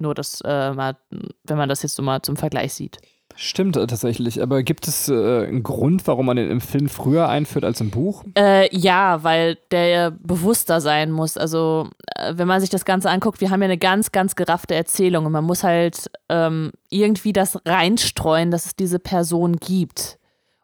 Nur 0.00 0.14
das, 0.14 0.40
äh, 0.44 0.72
mal, 0.72 0.96
wenn 1.44 1.56
man 1.56 1.68
das 1.68 1.82
jetzt 1.82 1.94
so 1.94 2.02
mal 2.02 2.22
zum 2.22 2.36
Vergleich 2.36 2.74
sieht. 2.74 2.98
Stimmt 3.36 3.76
äh, 3.76 3.86
tatsächlich, 3.86 4.42
aber 4.42 4.62
gibt 4.62 4.86
es 4.88 5.08
äh, 5.08 5.46
einen 5.46 5.62
Grund, 5.62 6.06
warum 6.06 6.26
man 6.26 6.36
den 6.36 6.50
im 6.50 6.60
Film 6.60 6.88
früher 6.88 7.28
einführt 7.28 7.64
als 7.64 7.80
im 7.80 7.90
Buch? 7.90 8.24
Äh, 8.36 8.74
ja, 8.76 9.22
weil 9.22 9.56
der 9.70 9.86
ja 9.86 10.10
bewusster 10.10 10.80
sein 10.80 11.10
muss. 11.10 11.36
Also, 11.36 11.88
äh, 12.16 12.34
wenn 12.36 12.48
man 12.48 12.60
sich 12.60 12.70
das 12.70 12.84
Ganze 12.84 13.08
anguckt, 13.08 13.40
wir 13.40 13.50
haben 13.50 13.62
ja 13.62 13.66
eine 13.66 13.78
ganz, 13.78 14.12
ganz 14.12 14.34
geraffte 14.36 14.74
Erzählung 14.74 15.26
und 15.26 15.32
man 15.32 15.44
muss 15.44 15.62
halt 15.62 16.10
ähm, 16.28 16.72
irgendwie 16.90 17.32
das 17.32 17.58
reinstreuen, 17.64 18.50
dass 18.50 18.66
es 18.66 18.76
diese 18.76 18.98
Person 18.98 19.56
gibt. 19.56 20.18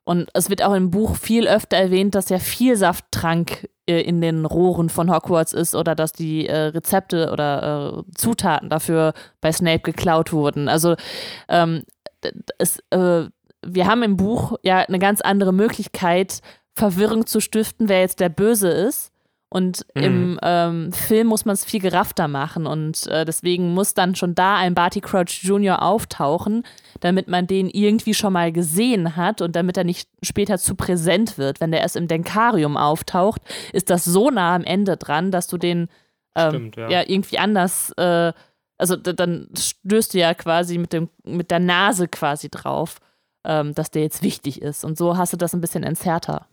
Und 0.04 0.28
es 0.34 0.50
wird 0.50 0.62
auch 0.62 0.74
im 0.74 0.90
Buch 0.90 1.16
viel 1.16 1.48
öfter 1.48 1.76
erwähnt, 1.76 2.14
dass 2.14 2.28
ja 2.28 2.38
Vielsafttrank 2.38 3.64
äh, 3.64 3.68
in 3.86 4.20
den 4.20 4.44
Rohren 4.44 4.88
von 4.88 5.12
Hogwarts 5.12 5.52
ist 5.52 5.74
oder 5.74 5.94
dass 5.94 6.12
die 6.12 6.46
äh, 6.46 6.56
Rezepte 6.56 7.30
oder 7.32 8.04
äh, 8.06 8.12
Zutaten 8.14 8.68
dafür 8.68 9.12
bei 9.40 9.52
Snape 9.52 9.80
geklaut 9.80 10.32
wurden. 10.32 10.68
Also 10.68 10.96
ähm, 11.48 11.82
es, 12.58 12.80
äh, 12.90 13.26
wir 13.64 13.86
haben 13.86 14.02
im 14.02 14.16
Buch 14.16 14.58
ja 14.62 14.78
eine 14.78 14.98
ganz 14.98 15.20
andere 15.20 15.52
Möglichkeit, 15.52 16.40
Verwirrung 16.74 17.26
zu 17.26 17.40
stiften, 17.40 17.88
wer 17.88 18.00
jetzt 18.00 18.20
der 18.20 18.28
Böse 18.28 18.68
ist. 18.68 19.12
Und 19.48 19.86
Mhm. 19.94 20.02
im 20.02 20.40
ähm, 20.42 20.92
Film 20.92 21.28
muss 21.28 21.44
man 21.44 21.54
es 21.54 21.64
viel 21.64 21.80
geraffter 21.80 22.26
machen. 22.26 22.66
Und 22.66 23.06
äh, 23.06 23.24
deswegen 23.24 23.74
muss 23.74 23.94
dann 23.94 24.14
schon 24.16 24.34
da 24.34 24.56
ein 24.56 24.74
Barty 24.74 25.00
Crouch 25.00 25.42
Jr. 25.42 25.82
auftauchen, 25.82 26.64
damit 27.00 27.28
man 27.28 27.46
den 27.46 27.70
irgendwie 27.70 28.14
schon 28.14 28.32
mal 28.32 28.50
gesehen 28.50 29.14
hat 29.16 29.40
und 29.40 29.54
damit 29.54 29.76
er 29.76 29.84
nicht 29.84 30.08
später 30.22 30.58
zu 30.58 30.74
präsent 30.74 31.38
wird. 31.38 31.60
Wenn 31.60 31.70
der 31.70 31.80
erst 31.80 31.96
im 31.96 32.08
Denkarium 32.08 32.76
auftaucht, 32.76 33.40
ist 33.72 33.88
das 33.88 34.04
so 34.04 34.30
nah 34.30 34.54
am 34.54 34.64
Ende 34.64 34.96
dran, 34.96 35.30
dass 35.30 35.46
du 35.46 35.58
den 35.58 35.88
ähm, 36.34 36.50
Stimmt, 36.50 36.76
ja. 36.76 36.90
ja. 36.90 37.02
irgendwie 37.06 37.38
anders, 37.38 37.92
äh, 37.96 38.32
also 38.78 38.96
dann 38.96 39.48
stößt 39.56 40.12
du 40.12 40.18
ja 40.18 40.34
quasi 40.34 40.76
mit, 40.76 40.92
dem, 40.92 41.08
mit 41.24 41.50
der 41.50 41.60
Nase 41.60 42.08
quasi 42.08 42.50
drauf, 42.50 42.98
ähm, 43.44 43.74
dass 43.74 43.90
der 43.90 44.02
jetzt 44.02 44.22
wichtig 44.22 44.60
ist. 44.60 44.84
Und 44.84 44.98
so 44.98 45.16
hast 45.16 45.32
du 45.32 45.38
das 45.38 45.54
ein 45.54 45.62
bisschen 45.62 45.82
entzerrter. 45.82 46.46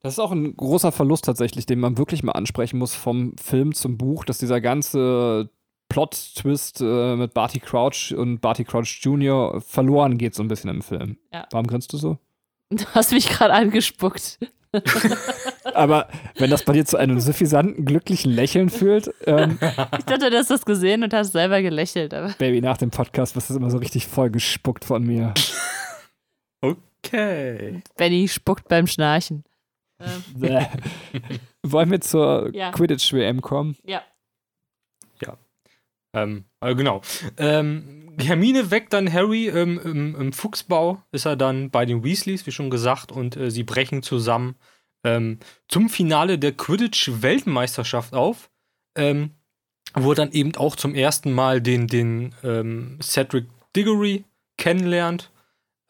Das 0.00 0.14
ist 0.14 0.18
auch 0.20 0.30
ein 0.30 0.56
großer 0.56 0.92
Verlust 0.92 1.24
tatsächlich, 1.24 1.66
den 1.66 1.80
man 1.80 1.98
wirklich 1.98 2.22
mal 2.22 2.32
ansprechen 2.32 2.78
muss 2.78 2.94
vom 2.94 3.36
Film 3.36 3.74
zum 3.74 3.98
Buch, 3.98 4.24
dass 4.24 4.38
dieser 4.38 4.60
ganze 4.60 5.50
Plot-Twist 5.88 6.80
äh, 6.82 7.16
mit 7.16 7.34
Barty 7.34 7.60
Crouch 7.60 8.14
und 8.16 8.40
Barty 8.40 8.64
Crouch 8.64 9.00
Jr. 9.02 9.60
verloren 9.60 10.18
geht 10.18 10.34
so 10.34 10.42
ein 10.42 10.48
bisschen 10.48 10.70
im 10.70 10.82
Film. 10.82 11.18
Ja. 11.32 11.46
Warum 11.50 11.66
grinst 11.66 11.92
du 11.92 11.96
so? 11.96 12.18
Du 12.70 12.84
hast 12.94 13.12
mich 13.12 13.28
gerade 13.28 13.54
angespuckt. 13.54 14.38
Aber 15.74 16.08
wenn 16.36 16.50
das 16.50 16.62
bei 16.62 16.74
dir 16.74 16.84
zu 16.84 16.98
einem 16.98 17.20
suffisanten, 17.20 17.86
glücklichen 17.86 18.30
Lächeln 18.30 18.68
führt, 18.68 19.10
ähm, 19.26 19.58
Ich 19.98 20.04
dachte, 20.04 20.30
du 20.30 20.36
hast 20.36 20.50
das 20.50 20.66
gesehen 20.66 21.02
und 21.02 21.14
hast 21.14 21.32
selber 21.32 21.62
gelächelt. 21.62 22.12
Aber 22.12 22.34
Baby, 22.38 22.60
nach 22.60 22.76
dem 22.76 22.90
Podcast 22.90 23.34
wirst 23.34 23.48
du 23.48 23.56
immer 23.56 23.70
so 23.70 23.78
richtig 23.78 24.06
voll 24.06 24.30
gespuckt 24.30 24.84
von 24.84 25.02
mir. 25.02 25.32
Okay. 26.60 27.82
Benny 27.96 28.28
spuckt 28.28 28.68
beim 28.68 28.86
Schnarchen. 28.86 29.44
Ähm, 30.00 30.22
Bäh. 30.36 30.66
Wollen 31.66 31.90
wir 31.90 32.00
zur 32.00 32.54
Ja. 32.54 32.70
Quidditch-WM 32.70 33.40
kommen? 33.40 33.76
ja. 33.84 34.02
Ähm, 36.14 36.44
äh, 36.60 36.74
genau. 36.74 37.02
Ähm, 37.36 38.16
Hermine 38.18 38.70
weckt 38.70 38.94
dann 38.94 39.12
Harry 39.12 39.48
ähm, 39.48 39.78
im, 39.84 40.16
im 40.16 40.32
Fuchsbau, 40.32 41.02
ist 41.12 41.26
er 41.26 41.36
dann 41.36 41.70
bei 41.70 41.84
den 41.84 42.02
Weasleys, 42.02 42.46
wie 42.46 42.50
schon 42.50 42.70
gesagt, 42.70 43.12
und 43.12 43.36
äh, 43.36 43.50
sie 43.50 43.62
brechen 43.62 44.02
zusammen 44.02 44.56
ähm, 45.04 45.38
zum 45.68 45.90
Finale 45.90 46.38
der 46.38 46.52
Quidditch-Weltmeisterschaft 46.52 48.14
auf, 48.14 48.50
ähm, 48.96 49.32
wo 49.94 50.12
er 50.12 50.16
dann 50.16 50.32
eben 50.32 50.54
auch 50.56 50.76
zum 50.76 50.94
ersten 50.94 51.32
Mal 51.32 51.60
den, 51.60 51.86
den 51.86 52.34
ähm, 52.42 52.98
Cedric 53.02 53.46
Diggory 53.76 54.24
kennenlernt, 54.56 55.30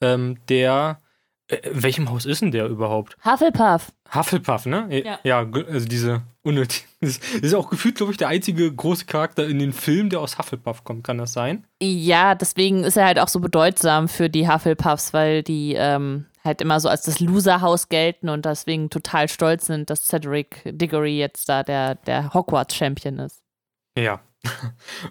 ähm, 0.00 0.38
der, 0.48 1.00
äh, 1.48 1.58
welchem 1.72 2.10
Haus 2.10 2.26
ist 2.26 2.42
denn 2.42 2.50
der 2.50 2.66
überhaupt? 2.66 3.16
Hufflepuff. 3.24 3.92
Hufflepuff, 4.14 4.66
ne? 4.66 4.88
Ja. 5.04 5.18
Ja, 5.24 5.38
also 5.40 5.88
diese 5.88 6.22
unnötig. 6.42 6.86
Das 7.00 7.18
ist 7.18 7.54
auch 7.54 7.70
gefühlt, 7.70 7.94
glaube 7.94 8.10
ich, 8.10 8.18
der 8.18 8.26
einzige 8.26 8.74
große 8.74 9.04
Charakter 9.06 9.46
in 9.46 9.60
den 9.60 9.72
Filmen, 9.72 10.10
der 10.10 10.18
aus 10.18 10.36
Hufflepuff 10.36 10.82
kommt. 10.82 11.04
Kann 11.04 11.18
das 11.18 11.32
sein? 11.32 11.64
Ja, 11.80 12.34
deswegen 12.34 12.82
ist 12.82 12.96
er 12.96 13.06
halt 13.06 13.20
auch 13.20 13.28
so 13.28 13.38
bedeutsam 13.38 14.08
für 14.08 14.28
die 14.28 14.48
Hufflepuffs, 14.48 15.12
weil 15.12 15.44
die 15.44 15.74
ähm, 15.74 16.26
halt 16.42 16.60
immer 16.60 16.80
so 16.80 16.88
als 16.88 17.02
das 17.02 17.20
Loserhaus 17.20 17.88
gelten 17.88 18.28
und 18.28 18.44
deswegen 18.44 18.90
total 18.90 19.28
stolz 19.28 19.66
sind, 19.66 19.90
dass 19.90 20.06
Cedric 20.06 20.62
Diggory 20.64 21.16
jetzt 21.18 21.48
da 21.48 21.62
der, 21.62 21.94
der 21.94 22.34
Hogwarts-Champion 22.34 23.20
ist. 23.20 23.40
Ja. 23.96 24.20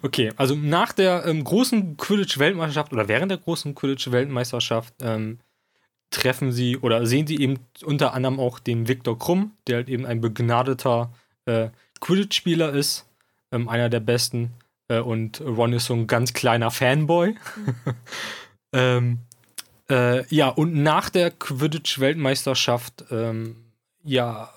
Okay, 0.02 0.32
also 0.36 0.54
nach 0.54 0.92
der 0.92 1.24
ähm, 1.26 1.44
großen 1.44 1.96
Quidditch-Weltmeisterschaft 1.96 2.92
oder 2.92 3.08
während 3.08 3.30
der 3.30 3.38
großen 3.38 3.74
Quidditch-Weltmeisterschaft 3.74 4.94
ähm, 5.02 5.40
treffen 6.10 6.52
sie 6.52 6.76
oder 6.78 7.06
sehen 7.06 7.26
sie 7.26 7.40
eben 7.40 7.58
unter 7.84 8.14
anderem 8.14 8.40
auch 8.40 8.58
den 8.58 8.88
Viktor 8.88 9.18
Krumm, 9.18 9.52
der 9.66 9.76
halt 9.76 9.88
eben 9.88 10.06
ein 10.06 10.20
begnadeter 10.20 11.12
äh, 11.44 11.68
Quidditch-Spieler 12.00 12.72
ist, 12.72 13.06
ähm, 13.52 13.68
einer 13.68 13.88
der 13.88 14.00
besten. 14.00 14.52
Äh, 14.88 15.00
und 15.00 15.40
Ron 15.40 15.72
ist 15.72 15.86
so 15.86 15.94
ein 15.94 16.06
ganz 16.06 16.32
kleiner 16.32 16.70
Fanboy. 16.70 17.34
ähm, 18.72 19.18
äh, 19.90 20.26
ja, 20.34 20.48
und 20.48 20.74
nach 20.74 21.10
der 21.10 21.30
Quidditch-Weltmeisterschaft, 21.30 23.04
ähm, 23.10 23.56
ja, 24.02 24.52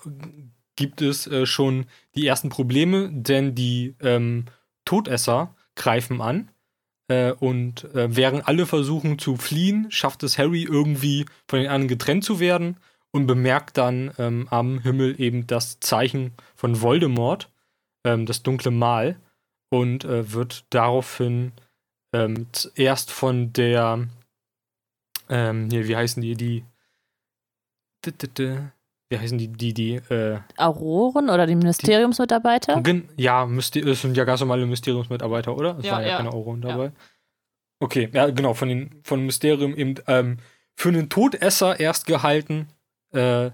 gibt 0.76 1.02
es 1.02 1.26
äh, 1.26 1.46
schon 1.46 1.86
die 2.14 2.26
ersten 2.26 2.48
Probleme, 2.48 3.10
denn 3.12 3.54
die 3.54 3.94
ähm, 4.00 4.46
Todesser 4.84 5.54
greifen 5.74 6.20
an. 6.20 6.50
Äh, 7.08 7.32
und 7.32 7.84
äh, 7.94 8.14
während 8.14 8.46
alle 8.46 8.66
versuchen 8.66 9.18
zu 9.18 9.36
fliehen, 9.36 9.90
schafft 9.90 10.22
es 10.22 10.38
Harry 10.38 10.62
irgendwie 10.62 11.26
von 11.48 11.58
den 11.58 11.68
anderen 11.68 11.88
getrennt 11.88 12.24
zu 12.24 12.40
werden 12.40 12.76
und 13.10 13.26
bemerkt 13.26 13.76
dann 13.76 14.12
ähm, 14.18 14.48
am 14.50 14.80
Himmel 14.80 15.20
eben 15.20 15.46
das 15.46 15.80
Zeichen 15.80 16.32
von 16.54 16.80
Voldemort, 16.80 17.50
ähm, 18.04 18.26
das 18.26 18.42
dunkle 18.42 18.70
Mal, 18.70 19.16
und 19.70 20.04
äh, 20.04 20.32
wird 20.32 20.64
daraufhin 20.70 21.52
ähm, 22.12 22.46
zuerst 22.52 23.10
von 23.10 23.52
der, 23.52 24.06
ähm, 25.28 25.70
hier, 25.70 25.88
wie 25.88 25.96
heißen 25.96 26.22
die, 26.22 26.34
die, 26.34 26.64
wie 29.12 29.18
heißen 29.18 29.36
die, 29.36 29.48
die, 29.48 29.74
die, 29.74 29.94
äh, 29.96 30.38
Auroren 30.56 31.28
oder 31.28 31.46
die 31.46 31.54
Ministeriumsmitarbeiter? 31.54 32.80
Gen- 32.80 33.08
Ja, 33.16 33.44
Myster 33.46 33.82
das 33.82 34.00
sind 34.00 34.16
ja 34.16 34.24
ganz 34.24 34.40
normale 34.40 34.64
Mysteriumsmitarbeiter, 34.66 35.54
oder? 35.56 35.76
Es 35.78 35.84
Ja, 35.84 35.92
waren 35.92 36.02
ja, 36.02 36.08
ja. 36.08 36.16
keine 36.16 36.30
Auroren 36.32 36.62
dabei. 36.62 36.92
Okay, 37.78 38.08
ja, 38.12 38.30
genau, 38.30 38.54
von 38.54 38.68
den 38.68 39.00
von 39.04 39.20
dem 39.20 39.26
Mysterium 39.26 39.76
eben 39.76 39.96
ähm, 40.06 40.38
für 40.74 40.88
einen 40.88 41.08
Todesser 41.10 41.78
erst 41.78 42.06
gehalten, 42.06 42.68
äh, 43.12 43.50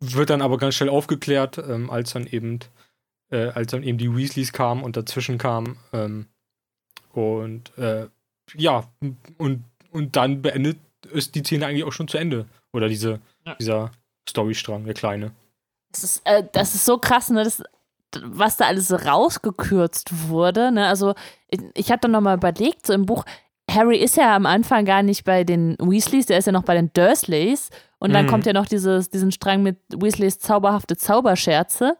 wird 0.00 0.30
dann 0.30 0.42
aber 0.42 0.58
ganz 0.58 0.74
schnell 0.74 0.88
aufgeklärt, 0.88 1.58
ähm, 1.58 1.90
als 1.90 2.12
dann 2.12 2.26
eben 2.26 2.58
äh, 3.30 3.48
als 3.48 3.70
dann 3.72 3.82
eben 3.82 3.98
die 3.98 4.14
Weasleys 4.16 4.52
kamen 4.52 4.82
und 4.82 4.96
dazwischen 4.96 5.38
kamen. 5.38 5.76
Ähm, 5.92 6.26
und 7.12 7.76
äh, 7.78 8.06
ja, 8.54 8.90
und, 9.36 9.64
und 9.90 10.16
dann 10.16 10.40
beendet 10.42 10.78
ist 11.12 11.34
die 11.34 11.40
Szene 11.40 11.66
eigentlich 11.66 11.84
auch 11.84 11.92
schon 11.92 12.08
zu 12.08 12.18
Ende. 12.18 12.46
Oder 12.72 12.88
diese, 12.88 13.20
Ja. 13.46 13.54
dieser 13.54 13.90
Storystrang, 14.28 14.84
der 14.84 14.94
kleine. 14.94 15.32
Das 15.92 16.04
ist, 16.04 16.22
äh, 16.24 16.44
das 16.52 16.74
ist 16.74 16.84
so 16.84 16.98
krass, 16.98 17.30
ne? 17.30 17.42
Das, 17.44 17.62
was 18.24 18.56
da 18.56 18.66
alles 18.66 18.92
rausgekürzt 19.06 20.28
wurde. 20.28 20.72
Ne? 20.72 20.86
Also, 20.86 21.14
ich, 21.50 21.60
ich 21.74 21.90
habe 21.90 22.00
dann 22.00 22.10
nochmal 22.12 22.36
überlegt, 22.36 22.86
so 22.86 22.92
im 22.92 23.06
Buch, 23.06 23.24
Harry 23.70 23.98
ist 23.98 24.16
ja 24.16 24.34
am 24.34 24.46
Anfang 24.46 24.84
gar 24.86 25.02
nicht 25.02 25.24
bei 25.24 25.44
den 25.44 25.76
Weasleys, 25.78 26.26
der 26.26 26.38
ist 26.38 26.46
ja 26.46 26.52
noch 26.52 26.62
bei 26.62 26.74
den 26.74 26.90
Dursleys. 26.94 27.68
Und 27.98 28.12
dann 28.14 28.24
Mhm. 28.26 28.30
kommt 28.30 28.46
ja 28.46 28.52
noch 28.52 28.66
dieses, 28.66 29.10
diesen 29.10 29.30
Strang 29.32 29.62
mit 29.62 29.76
Weasleys 29.90 30.38
zauberhafte 30.38 30.96
Zauberscherze. 30.96 31.96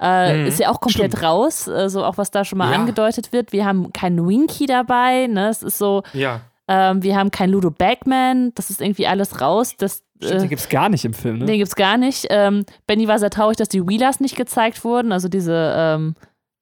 Äh, 0.00 0.40
Mhm. 0.40 0.46
Ist 0.46 0.58
ja 0.58 0.70
auch 0.70 0.80
komplett 0.80 1.12
Stimmt. 1.12 1.22
raus, 1.22 1.68
äh, 1.68 1.88
so 1.88 2.04
auch 2.04 2.18
was 2.18 2.30
da 2.32 2.44
schon 2.44 2.58
mal 2.58 2.72
Ja. 2.72 2.78
angedeutet 2.78 3.32
wird. 3.32 3.52
Wir 3.52 3.64
haben 3.64 3.92
keinen 3.92 4.26
Winky 4.26 4.66
dabei, 4.66 5.28
ne? 5.28 5.48
Es 5.50 5.62
ist 5.62 5.78
so, 5.78 6.02
Ja. 6.14 6.40
ähm, 6.66 7.02
wir 7.04 7.16
haben 7.16 7.30
keinen 7.30 7.50
Ludo 7.52 7.70
Bagman, 7.70 8.52
das 8.56 8.70
ist 8.70 8.80
irgendwie 8.80 9.06
alles 9.06 9.40
raus. 9.40 9.74
Das, 9.78 10.02
Stimmt, 10.24 10.36
äh, 10.36 10.40
den 10.40 10.48
gibt's 10.48 10.68
gar 10.68 10.88
nicht 10.88 11.04
im 11.04 11.14
Film, 11.14 11.38
ne? 11.38 11.46
Den 11.46 11.58
gibt's 11.58 11.76
gar 11.76 11.96
nicht. 11.96 12.26
Ähm, 12.30 12.64
Benny 12.86 13.08
war 13.08 13.18
sehr 13.18 13.30
traurig, 13.30 13.56
dass 13.56 13.68
die 13.68 13.86
Wheelers 13.86 14.20
nicht 14.20 14.36
gezeigt 14.36 14.84
wurden, 14.84 15.12
also 15.12 15.28
diese, 15.28 15.74
ähm, 15.76 16.14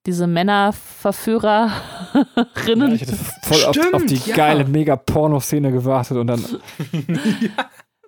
diese 0.07 0.27
Männerverführerinnen. 0.27 1.73
Ja, 2.67 2.89
ich 2.89 3.03
hätte 3.03 3.15
voll 3.43 3.65
auf, 3.65 3.75
Stimmt, 3.75 3.95
auf 3.95 4.05
die 4.05 4.17
ja. 4.17 4.37
geile 4.37 4.65
Mega-Porno-Szene 4.65 5.73
gewartet 5.73 6.17
und 6.17 6.27
dann. 6.27 6.45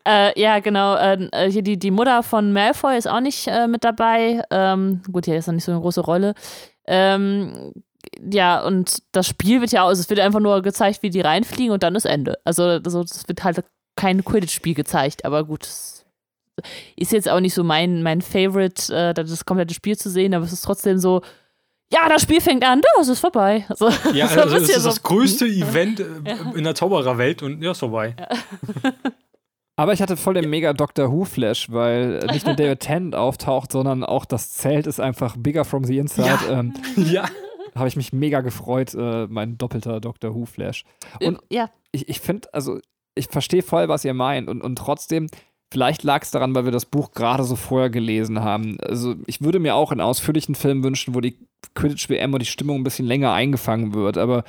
Äh, 0.07 0.39
ja, 0.39 0.59
genau. 0.59 0.97
Äh, 0.97 1.29
äh, 1.33 1.51
hier 1.51 1.63
die, 1.63 1.79
die 1.79 1.91
Mutter 1.91 2.23
von 2.23 2.53
Malfoy 2.53 2.97
ist 2.97 3.09
auch 3.09 3.21
nicht 3.21 3.49
äh, 3.49 3.67
mit 3.67 3.85
dabei. 3.85 4.43
Ähm, 4.51 5.01
gut, 5.11 5.25
hier 5.25 5.37
ist 5.37 5.47
noch 5.47 5.55
nicht 5.55 5.65
so 5.65 5.73
eine 5.73 5.81
große 5.81 6.03
Rolle. 6.03 6.35
Ähm, 6.87 7.73
ja, 8.31 8.63
und 8.63 8.99
das 9.13 9.27
Spiel 9.27 9.61
wird 9.61 9.73
ja 9.73 9.83
auch, 9.83 9.89
also 9.89 10.01
es 10.01 10.11
wird 10.11 10.21
einfach 10.21 10.41
nur 10.41 10.61
gezeigt, 10.63 11.03
wie 11.03 11.11
die 11.11 11.23
reinfliegen 11.23 11.73
und 11.73 11.83
dann 11.83 11.95
ist 11.95 12.05
Ende. 12.05 12.39
Also, 12.45 12.65
also 12.65 13.01
es 13.01 13.27
wird 13.27 13.45
halt 13.45 13.65
kein 13.97 14.25
Quidditch-Spiel 14.25 14.75
gezeigt, 14.75 15.25
aber 15.25 15.45
gut. 15.45 15.65
es 15.65 16.05
Ist 16.97 17.13
jetzt 17.13 17.29
auch 17.29 17.41
nicht 17.41 17.55
so 17.55 17.65
mein, 17.65 18.03
mein 18.03 18.21
Favorite, 18.23 18.95
äh, 18.95 19.15
das 19.15 19.45
komplette 19.45 19.75
Spiel 19.75 19.97
zu 19.97 20.11
sehen, 20.11 20.35
aber 20.35 20.45
es 20.45 20.53
ist 20.53 20.63
trotzdem 20.63 20.99
so, 20.99 21.23
ja, 21.93 22.09
das 22.09 22.23
Spiel 22.23 22.41
fängt 22.41 22.65
an, 22.65 22.81
da, 22.81 23.01
es 23.01 23.09
ist 23.09 23.21
vorbei. 23.21 23.65
Also, 23.69 23.89
Ja, 24.13 24.27
so 24.29 24.35
ein 24.41 24.49
also 24.49 24.57
es 24.57 24.69
ist 24.69 24.87
das 24.87 24.97
so, 24.97 25.03
größte 25.03 25.47
Event 25.47 26.01
äh, 26.01 26.05
Ja. 26.27 26.53
in 26.55 26.65
der 26.65 26.75
Zaubererwelt 26.75 27.43
und 27.43 27.63
ja, 27.63 27.71
ist 27.73 27.79
vorbei. 27.81 28.17
Aber 29.77 29.93
ich 29.93 30.01
hatte 30.01 30.17
voll 30.17 30.35
den 30.35 30.49
mega 30.51 30.73
Doctor 30.73 31.11
Who-Flash, 31.11 31.71
weil 31.73 32.21
äh, 32.23 32.33
nicht 32.33 32.47
nur 32.47 32.55
David 32.55 32.81
Tennant 32.81 33.17
auftaucht, 33.17 33.73
sondern 33.73 34.05
auch 34.05 34.25
das 34.25 34.53
Zelt 34.53 34.87
ist 34.87 35.01
einfach 35.01 35.37
bigger 35.37 35.65
from 35.65 35.85
the 35.85 35.99
inside. 35.99 36.29
Ja. 36.49 36.61
Ähm, 36.61 36.75
Ja. 36.97 37.25
Habe 37.75 37.89
ich 37.89 37.97
mich 37.97 38.13
mega 38.13 38.41
gefreut, 38.41 38.95
äh, 38.95 39.27
mein 39.27 39.59
doppelter 39.59 40.01
Doctor 40.01 40.33
Who-Flash. 40.33 40.85
Und 41.21 41.41
ja, 41.51 41.71
ich, 41.91 42.09
ich 42.09 42.21
finde, 42.21 42.49
also 42.55 42.79
ich 43.15 43.29
verstehe 43.29 43.63
voll, 43.63 43.89
was 43.89 44.05
ihr 44.05 44.15
meint. 44.15 44.49
Und, 44.49 44.63
und 44.63 44.77
trotzdem, 44.77 45.29
vielleicht 45.73 46.03
lag 46.03 46.23
es 46.23 46.31
daran, 46.31 46.55
weil 46.55 46.65
wir 46.65 46.73
das 46.73 46.87
Buch 46.87 47.13
gerade 47.13 47.45
so 47.45 47.57
vorher 47.57 47.91
gelesen 47.91 48.41
haben. 48.43 48.79
Also 48.81 49.15
ich 49.27 49.41
würde 49.43 49.59
mir 49.61 49.75
auch 49.75 49.93
einen 49.93 50.01
ausführlichen 50.01 50.55
Film 50.55 50.83
wünschen, 50.85 51.15
wo 51.15 51.21
die 51.21 51.39
Quidditch-WM 51.75 52.33
und 52.33 52.41
die 52.43 52.47
Stimmung 52.47 52.81
ein 52.81 52.85
bisschen 52.85 53.07
länger 53.07 53.33
eingefangen 53.33 53.95
wird. 53.95 54.19
Aber 54.19 54.45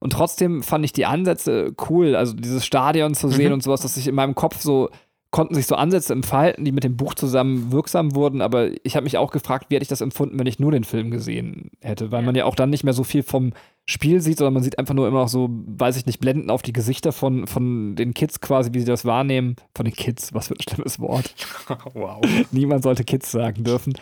und 0.00 0.12
trotzdem 0.12 0.62
fand 0.62 0.84
ich 0.84 0.92
die 0.92 1.06
Ansätze 1.06 1.74
cool. 1.90 2.14
Also 2.14 2.34
dieses 2.34 2.64
Stadion 2.64 3.14
zu 3.14 3.28
sehen 3.28 3.48
Mhm. 3.48 3.54
und 3.54 3.62
sowas, 3.62 3.80
dass 3.80 3.94
sich 3.94 4.06
in 4.06 4.14
meinem 4.14 4.34
Kopf 4.36 4.60
so 4.60 4.90
konnten 5.30 5.54
sich 5.54 5.66
so 5.66 5.74
Ansätze 5.76 6.14
entfalten, 6.14 6.64
die 6.64 6.72
mit 6.72 6.84
dem 6.84 6.96
Buch 6.96 7.12
zusammen 7.14 7.70
wirksam 7.70 8.14
wurden, 8.14 8.40
aber 8.40 8.70
ich 8.84 8.96
habe 8.96 9.04
mich 9.04 9.18
auch 9.18 9.30
gefragt, 9.30 9.66
wie 9.68 9.74
hätte 9.74 9.82
ich 9.82 9.88
das 9.88 10.00
empfunden, 10.00 10.38
wenn 10.38 10.46
ich 10.46 10.58
nur 10.58 10.72
den 10.72 10.84
Film 10.84 11.10
gesehen 11.10 11.70
hätte, 11.82 12.10
weil 12.10 12.20
Ja. 12.22 12.26
man 12.26 12.34
ja 12.34 12.44
auch 12.46 12.54
dann 12.54 12.70
nicht 12.70 12.82
mehr 12.82 12.94
so 12.94 13.04
viel 13.04 13.22
vom 13.22 13.52
Spiel 13.84 14.20
sieht, 14.22 14.38
sondern 14.38 14.54
man 14.54 14.62
sieht 14.62 14.78
einfach 14.78 14.94
nur 14.94 15.06
immer 15.06 15.20
noch 15.20 15.28
so, 15.28 15.48
weiß 15.50 15.96
ich 15.98 16.06
nicht, 16.06 16.18
blenden 16.20 16.48
auf 16.50 16.62
die 16.62 16.72
Gesichter 16.72 17.12
von, 17.12 17.46
von 17.46 17.94
den 17.94 18.14
Kids 18.14 18.40
quasi, 18.40 18.70
wie 18.72 18.80
sie 18.80 18.86
das 18.86 19.04
wahrnehmen. 19.04 19.56
Von 19.74 19.84
den 19.84 19.94
Kids, 19.94 20.32
was 20.34 20.48
für 20.48 20.54
ein 20.54 20.62
schlimmes 20.62 20.98
Wort. 21.00 21.34
wow. 21.94 22.20
Niemand 22.50 22.82
sollte 22.82 23.04
Kids 23.04 23.30
sagen 23.30 23.64
dürfen. 23.64 23.94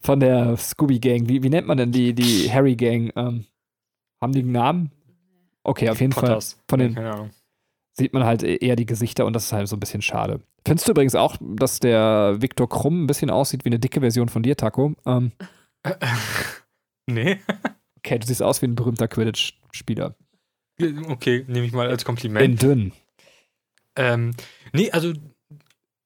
Von 0.00 0.20
der 0.20 0.56
Scooby-Gang. 0.56 1.28
Wie, 1.28 1.42
wie 1.42 1.50
nennt 1.50 1.66
man 1.66 1.78
denn 1.78 1.92
die, 1.92 2.14
die 2.14 2.50
Harry-Gang? 2.52 3.10
Ähm, 3.16 3.44
haben 4.20 4.32
die 4.32 4.40
einen 4.40 4.52
Namen? 4.52 4.90
Okay, 5.64 5.88
auf 5.90 6.00
jeden 6.00 6.12
Fall 6.12 6.28
Potters. 6.28 6.58
von 6.68 6.78
den- 6.78 6.94
Keine 6.94 7.12
Ahnung. 7.12 7.30
Sieht 7.92 8.12
man 8.12 8.24
halt 8.24 8.42
eher 8.42 8.76
die 8.76 8.86
Gesichter 8.86 9.26
und 9.26 9.34
das 9.34 9.46
ist 9.46 9.52
halt 9.52 9.68
so 9.68 9.76
ein 9.76 9.80
bisschen 9.80 10.02
schade. 10.02 10.40
Findest 10.66 10.88
du 10.88 10.92
übrigens 10.92 11.14
auch, 11.14 11.36
dass 11.40 11.80
der 11.80 12.36
Viktor 12.40 12.68
Krumm 12.68 13.04
ein 13.04 13.06
bisschen 13.06 13.30
aussieht 13.30 13.64
wie 13.64 13.70
eine 13.70 13.78
dicke 13.78 14.00
Version 14.00 14.28
von 14.28 14.42
dir, 14.42 14.56
Taco? 14.56 14.94
Ähm, 15.06 15.32
Nee. 17.06 17.40
okay, 17.98 18.18
du 18.18 18.26
siehst 18.26 18.42
aus 18.42 18.62
wie 18.62 18.66
ein 18.66 18.74
berühmter 18.76 19.08
Quidditch-Spieler. 19.08 20.14
Okay, 21.08 21.44
nehme 21.48 21.66
ich 21.66 21.72
mal 21.72 21.88
als 21.88 22.04
Kompliment. 22.04 22.44
In 22.44 22.56
dünn. 22.56 22.92
Ähm, 23.96 24.34
nee, 24.72 24.90
also 24.90 25.12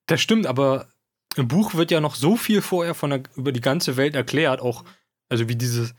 das 0.06 0.20
stimmt, 0.20 0.46
aber 0.46 0.88
im 1.36 1.48
Buch 1.48 1.74
wird 1.74 1.90
ja 1.90 2.00
noch 2.00 2.14
so 2.14 2.36
viel 2.36 2.62
vorher 2.62 2.94
von 2.94 3.10
der, 3.10 3.22
über 3.36 3.52
die 3.52 3.60
ganze 3.60 3.96
Welt 3.96 4.14
erklärt, 4.14 4.60
auch 4.60 4.84
also 5.28 5.48
wie 5.48 5.56
dieses 5.56 5.94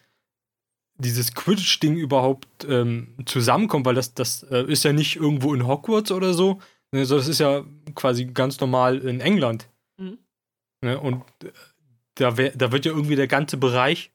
dieses 0.98 1.34
Quidditch-Ding 1.34 1.96
überhaupt 1.96 2.66
ähm, 2.68 3.16
zusammenkommt, 3.26 3.86
weil 3.86 3.96
das, 3.96 4.14
das 4.14 4.44
äh, 4.44 4.64
ist 4.64 4.84
ja 4.84 4.94
nicht 4.94 5.18
irgendwo 5.18 5.54
in 5.54 5.68
Hogwarts 5.68 6.12
oder 6.12 6.34
so, 6.34 6.60
ne, 6.92 7.06
sondern 7.06 7.26
das 7.26 7.28
ist 7.28 7.40
ja 7.40 7.64
quasi 7.96 8.26
ganz 8.26 8.60
normal 8.60 9.00
in 9.00 9.20
England. 9.20 9.68
Mhm. 9.98 10.18
Ne, 10.82 11.00
und 11.00 11.24
äh, 11.44 11.52
da, 12.16 12.38
wär, 12.38 12.52
da 12.52 12.72
wird 12.72 12.86
ja 12.86 12.92
irgendwie 12.92 13.16
der 13.18 13.28
ganze 13.28 13.58
Bereich 13.58 14.12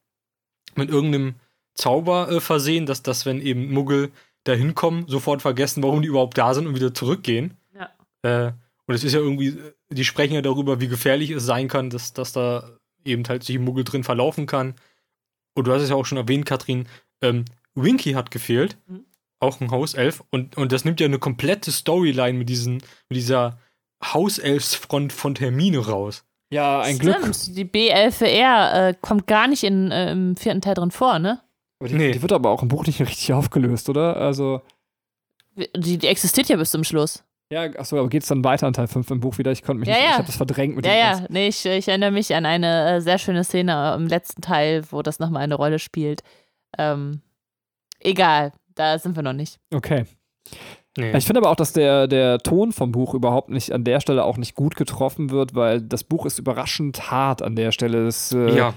mit 0.74 0.88
irgendeinem 0.88 1.34
Zauber 1.74 2.30
äh, 2.30 2.40
versehen, 2.40 2.86
dass 2.86 3.02
das, 3.02 3.26
wenn 3.26 3.40
eben 3.40 3.72
Muggel 3.72 4.10
da 4.44 4.52
hinkommen, 4.52 5.06
sofort 5.06 5.42
vergessen, 5.42 5.82
warum 5.82 6.00
die 6.00 6.08
überhaupt 6.08 6.38
da 6.38 6.54
sind 6.54 6.66
und 6.66 6.74
wieder 6.74 6.94
zurückgehen. 6.94 7.56
Ja. 7.74 7.90
Äh, 8.22 8.52
und 8.86 8.94
es 8.94 9.04
ist 9.04 9.12
ja 9.12 9.20
irgendwie, 9.20 9.56
die 9.90 10.04
sprechen 10.04 10.34
ja 10.34 10.42
darüber, 10.42 10.80
wie 10.80 10.88
gefährlich 10.88 11.30
es 11.30 11.44
sein 11.44 11.68
kann, 11.68 11.90
dass, 11.90 12.12
dass 12.12 12.32
da 12.32 12.70
eben 13.04 13.22
halt 13.28 13.44
sich 13.44 13.56
ein 13.56 13.64
Muggel 13.64 13.84
drin 13.84 14.02
verlaufen 14.02 14.46
kann. 14.46 14.74
Und 15.54 15.66
du 15.66 15.72
hast 15.72 15.82
es 15.82 15.90
ja 15.90 15.96
auch 15.96 16.06
schon 16.06 16.18
erwähnt, 16.18 16.46
Katrin, 16.46 16.86
ähm, 17.22 17.44
Winky 17.74 18.12
hat 18.12 18.30
gefehlt, 18.30 18.76
Mhm. 18.86 19.04
auch 19.40 19.60
ein 19.60 19.70
Hauself. 19.70 20.22
Und, 20.30 20.56
und 20.56 20.72
das 20.72 20.84
nimmt 20.84 21.00
ja 21.00 21.06
eine 21.06 21.18
komplette 21.18 21.70
Storyline 21.72 22.36
mit, 22.38 22.48
diesen, 22.48 22.74
mit 23.08 23.16
dieser 23.16 23.58
Hauselfsfront 24.02 25.12
von 25.12 25.34
Hermine 25.36 25.78
raus. 25.78 26.24
Ja, 26.52 26.80
ein 26.80 26.98
Glück. 26.98 27.16
Stimmt, 27.34 27.56
die 27.56 27.64
B11R 27.64 28.88
äh, 28.88 28.94
kommt 29.00 29.26
gar 29.26 29.46
nicht 29.46 29.62
in, 29.62 29.90
äh, 29.92 30.10
im 30.12 30.36
vierten 30.36 30.60
Teil 30.60 30.74
drin 30.74 30.90
vor, 30.90 31.18
ne? 31.18 31.40
Aber 31.78 31.88
Die, 31.88 31.94
Nee. 31.94 32.10
die 32.12 32.22
wird 32.22 32.32
aber 32.32 32.50
auch 32.50 32.62
im 32.62 32.68
Buch 32.68 32.86
nicht 32.86 33.00
richtig 33.00 33.32
aufgelöst, 33.32 33.88
oder? 33.88 34.16
Also, 34.16 34.60
Die, 35.76 35.98
die 35.98 36.06
existiert 36.08 36.48
ja 36.48 36.56
bis 36.56 36.70
zum 36.70 36.84
Schluss. 36.84 37.22
Ja, 37.52 37.62
achso, 37.78 37.98
aber 37.98 38.08
geht 38.08 38.22
es 38.22 38.28
dann 38.28 38.44
weiter 38.44 38.66
in 38.68 38.72
Teil 38.72 38.86
5 38.86 39.10
im 39.10 39.20
Buch 39.20 39.38
wieder? 39.38 39.50
Ich 39.52 39.62
konnte 39.62 39.80
mich 39.80 39.88
Ja, 39.88 39.94
nicht, 39.94 40.04
ja. 40.04 40.10
ich 40.10 40.16
habe 40.18 40.26
das 40.26 40.36
verdrängt 40.36 40.76
mit 40.76 40.86
Ja, 40.86 40.92
dem 40.92 40.98
ja, 40.98 41.10
ganzen- 41.12 41.32
nee, 41.32 41.48
ich, 41.48 41.66
ich 41.66 41.88
erinnere 41.88 42.10
mich 42.12 42.34
an 42.34 42.46
eine 42.46 42.96
äh, 42.96 43.00
sehr 43.00 43.18
schöne 43.18 43.44
Szene 43.44 43.94
im 43.96 44.06
letzten 44.06 44.40
Teil, 44.42 44.84
wo 44.90 45.02
das 45.02 45.18
nochmal 45.18 45.42
eine 45.42 45.54
Rolle 45.56 45.78
spielt. 45.78 46.22
Ähm, 46.78 47.20
egal, 47.98 48.52
da 48.74 48.98
sind 48.98 49.16
wir 49.16 49.22
noch 49.22 49.32
nicht. 49.32 49.58
Okay. 49.74 50.04
Nee. 50.96 51.16
Ich 51.16 51.24
finde 51.24 51.40
aber 51.40 51.50
auch, 51.50 51.56
dass 51.56 51.72
der, 51.72 52.08
der 52.08 52.38
Ton 52.38 52.72
vom 52.72 52.90
Buch 52.92 53.14
überhaupt 53.14 53.48
nicht 53.48 53.72
an 53.72 53.84
der 53.84 54.00
Stelle 54.00 54.24
auch 54.24 54.36
nicht 54.36 54.54
gut 54.56 54.74
getroffen 54.74 55.30
wird, 55.30 55.54
weil 55.54 55.80
das 55.80 56.02
Buch 56.04 56.26
ist 56.26 56.38
überraschend 56.38 57.10
hart 57.12 57.42
an 57.42 57.54
der 57.54 57.70
Stelle. 57.72 58.06
Es 58.08 58.32
äh, 58.32 58.56
ja. 58.56 58.74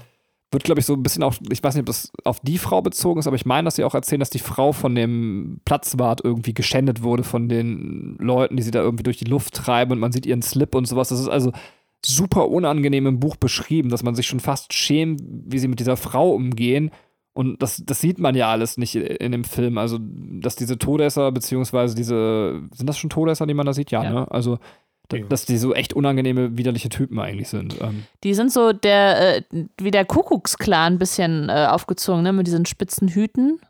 Wird, 0.54 0.64
glaube 0.64 0.80
ich, 0.80 0.86
so 0.86 0.94
ein 0.94 1.02
bisschen 1.02 1.22
auf, 1.22 1.38
ich 1.50 1.62
weiß 1.62 1.74
nicht, 1.74 1.82
ob 1.82 1.86
das 1.86 2.10
auf 2.24 2.40
die 2.40 2.56
Frau 2.56 2.80
bezogen 2.80 3.20
ist, 3.20 3.26
aber 3.26 3.36
ich 3.36 3.44
meine, 3.44 3.66
dass 3.66 3.76
sie 3.76 3.84
auch 3.84 3.94
erzählen, 3.94 4.20
dass 4.20 4.30
die 4.30 4.38
Frau 4.38 4.72
von 4.72 4.94
dem 4.94 5.60
Platzwart 5.66 6.22
irgendwie 6.24 6.54
geschändet 6.54 7.02
wurde 7.02 7.24
von 7.24 7.48
den 7.50 8.16
Leuten, 8.18 8.56
die 8.56 8.62
sie 8.62 8.70
da 8.70 8.80
irgendwie 8.80 9.02
durch 9.02 9.18
die 9.18 9.26
Luft 9.26 9.54
treiben 9.54 9.92
und 9.92 9.98
man 9.98 10.12
sieht 10.12 10.24
ihren 10.24 10.40
Slip 10.40 10.74
und 10.74 10.86
sowas. 10.86 11.10
Das 11.10 11.20
ist 11.20 11.28
also 11.28 11.52
super 12.06 12.48
unangenehm 12.48 13.06
im 13.06 13.20
Buch 13.20 13.36
beschrieben, 13.36 13.90
dass 13.90 14.02
man 14.02 14.14
sich 14.14 14.26
schon 14.26 14.40
fast 14.40 14.72
schämt, 14.72 15.20
wie 15.26 15.58
sie 15.58 15.68
mit 15.68 15.80
dieser 15.80 15.96
Frau 15.96 16.30
umgehen. 16.30 16.90
Und 17.32 17.60
das, 17.62 17.82
das 17.84 18.00
sieht 18.00 18.18
man 18.18 18.36
ja 18.36 18.48
alles 18.50 18.76
nicht 18.76 18.94
in 18.94 19.32
dem 19.32 19.42
Film. 19.44 19.76
Also, 19.76 19.98
dass 20.00 20.54
diese 20.54 20.78
Todesser, 20.78 21.32
beziehungsweise 21.32 21.96
diese, 21.96 22.62
sind 22.72 22.88
das 22.88 22.96
schon 22.96 23.10
Todesser, 23.10 23.46
die 23.46 23.54
man 23.54 23.66
da 23.66 23.72
sieht? 23.72 23.90
Ja, 23.90 24.04
Ja. 24.04 24.10
ne? 24.10 24.30
Also, 24.30 24.58
da, 25.08 25.16
Ja. 25.18 25.26
dass 25.26 25.44
die 25.44 25.58
so 25.58 25.74
echt 25.74 25.92
unangenehme, 25.92 26.56
widerliche 26.56 26.88
Typen 26.88 27.18
eigentlich 27.18 27.48
sind. 27.48 27.80
Ähm, 27.80 28.04
Die 28.22 28.34
sind 28.34 28.52
so 28.52 28.72
der, 28.72 29.36
äh, 29.36 29.42
wie 29.80 29.90
der 29.90 30.04
Kuckucksklan 30.04 30.94
ein 30.94 30.98
bisschen 30.98 31.48
äh, 31.48 31.66
aufgezogen, 31.70 32.22
ne, 32.22 32.32
mit 32.32 32.46
diesen 32.46 32.64
spitzen 32.66 33.08
Hüten. 33.08 33.60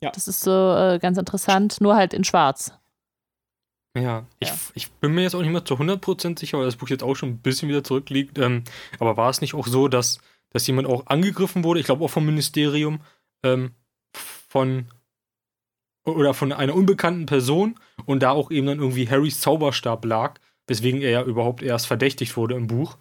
Ja. 0.00 0.10
Das 0.10 0.28
ist 0.28 0.40
so 0.40 0.50
äh, 0.74 0.98
ganz 1.00 1.18
interessant, 1.18 1.80
nur 1.80 1.96
halt 1.96 2.14
in 2.14 2.24
schwarz. 2.24 2.72
Ja, 3.96 4.26
ich, 4.40 4.48
Ja. 4.48 4.54
ich 4.74 4.90
bin 4.92 5.12
mir 5.14 5.22
jetzt 5.22 5.34
auch 5.34 5.40
nicht 5.40 5.50
mehr 5.52 5.64
zu 5.64 5.74
100% 5.78 6.38
sicher, 6.38 6.58
weil 6.58 6.64
das 6.66 6.76
Buch 6.76 6.88
jetzt 6.88 7.04
auch 7.04 7.14
schon 7.14 7.28
ein 7.30 7.38
bisschen 7.38 7.68
wieder 7.68 7.84
zurückliegt. 7.84 8.38
Ähm, 8.38 8.64
aber 8.98 9.16
war 9.16 9.30
es 9.30 9.40
nicht 9.40 9.54
auch 9.54 9.66
so, 9.66 9.86
dass, 9.88 10.18
dass 10.50 10.66
jemand 10.66 10.88
auch 10.88 11.06
angegriffen 11.06 11.62
wurde, 11.64 11.80
ich 11.80 11.86
glaube 11.86 12.04
auch 12.04 12.10
vom 12.10 12.26
Ministerium, 12.26 13.00
ähm, 13.44 13.72
von 14.48 14.86
oder 16.04 16.34
von 16.34 16.52
einer 16.52 16.74
unbekannten 16.74 17.24
Person 17.26 17.78
und 18.04 18.22
da 18.22 18.30
auch 18.32 18.50
eben 18.50 18.66
dann 18.66 18.78
irgendwie 18.78 19.08
Harrys 19.08 19.40
Zauberstab 19.40 20.04
lag, 20.04 20.38
weswegen 20.66 21.02
er 21.02 21.10
ja 21.10 21.22
überhaupt 21.22 21.62
erst 21.62 21.86
verdächtigt 21.86 22.36
wurde 22.36 22.54
im 22.54 22.66
Buch. 22.66 22.96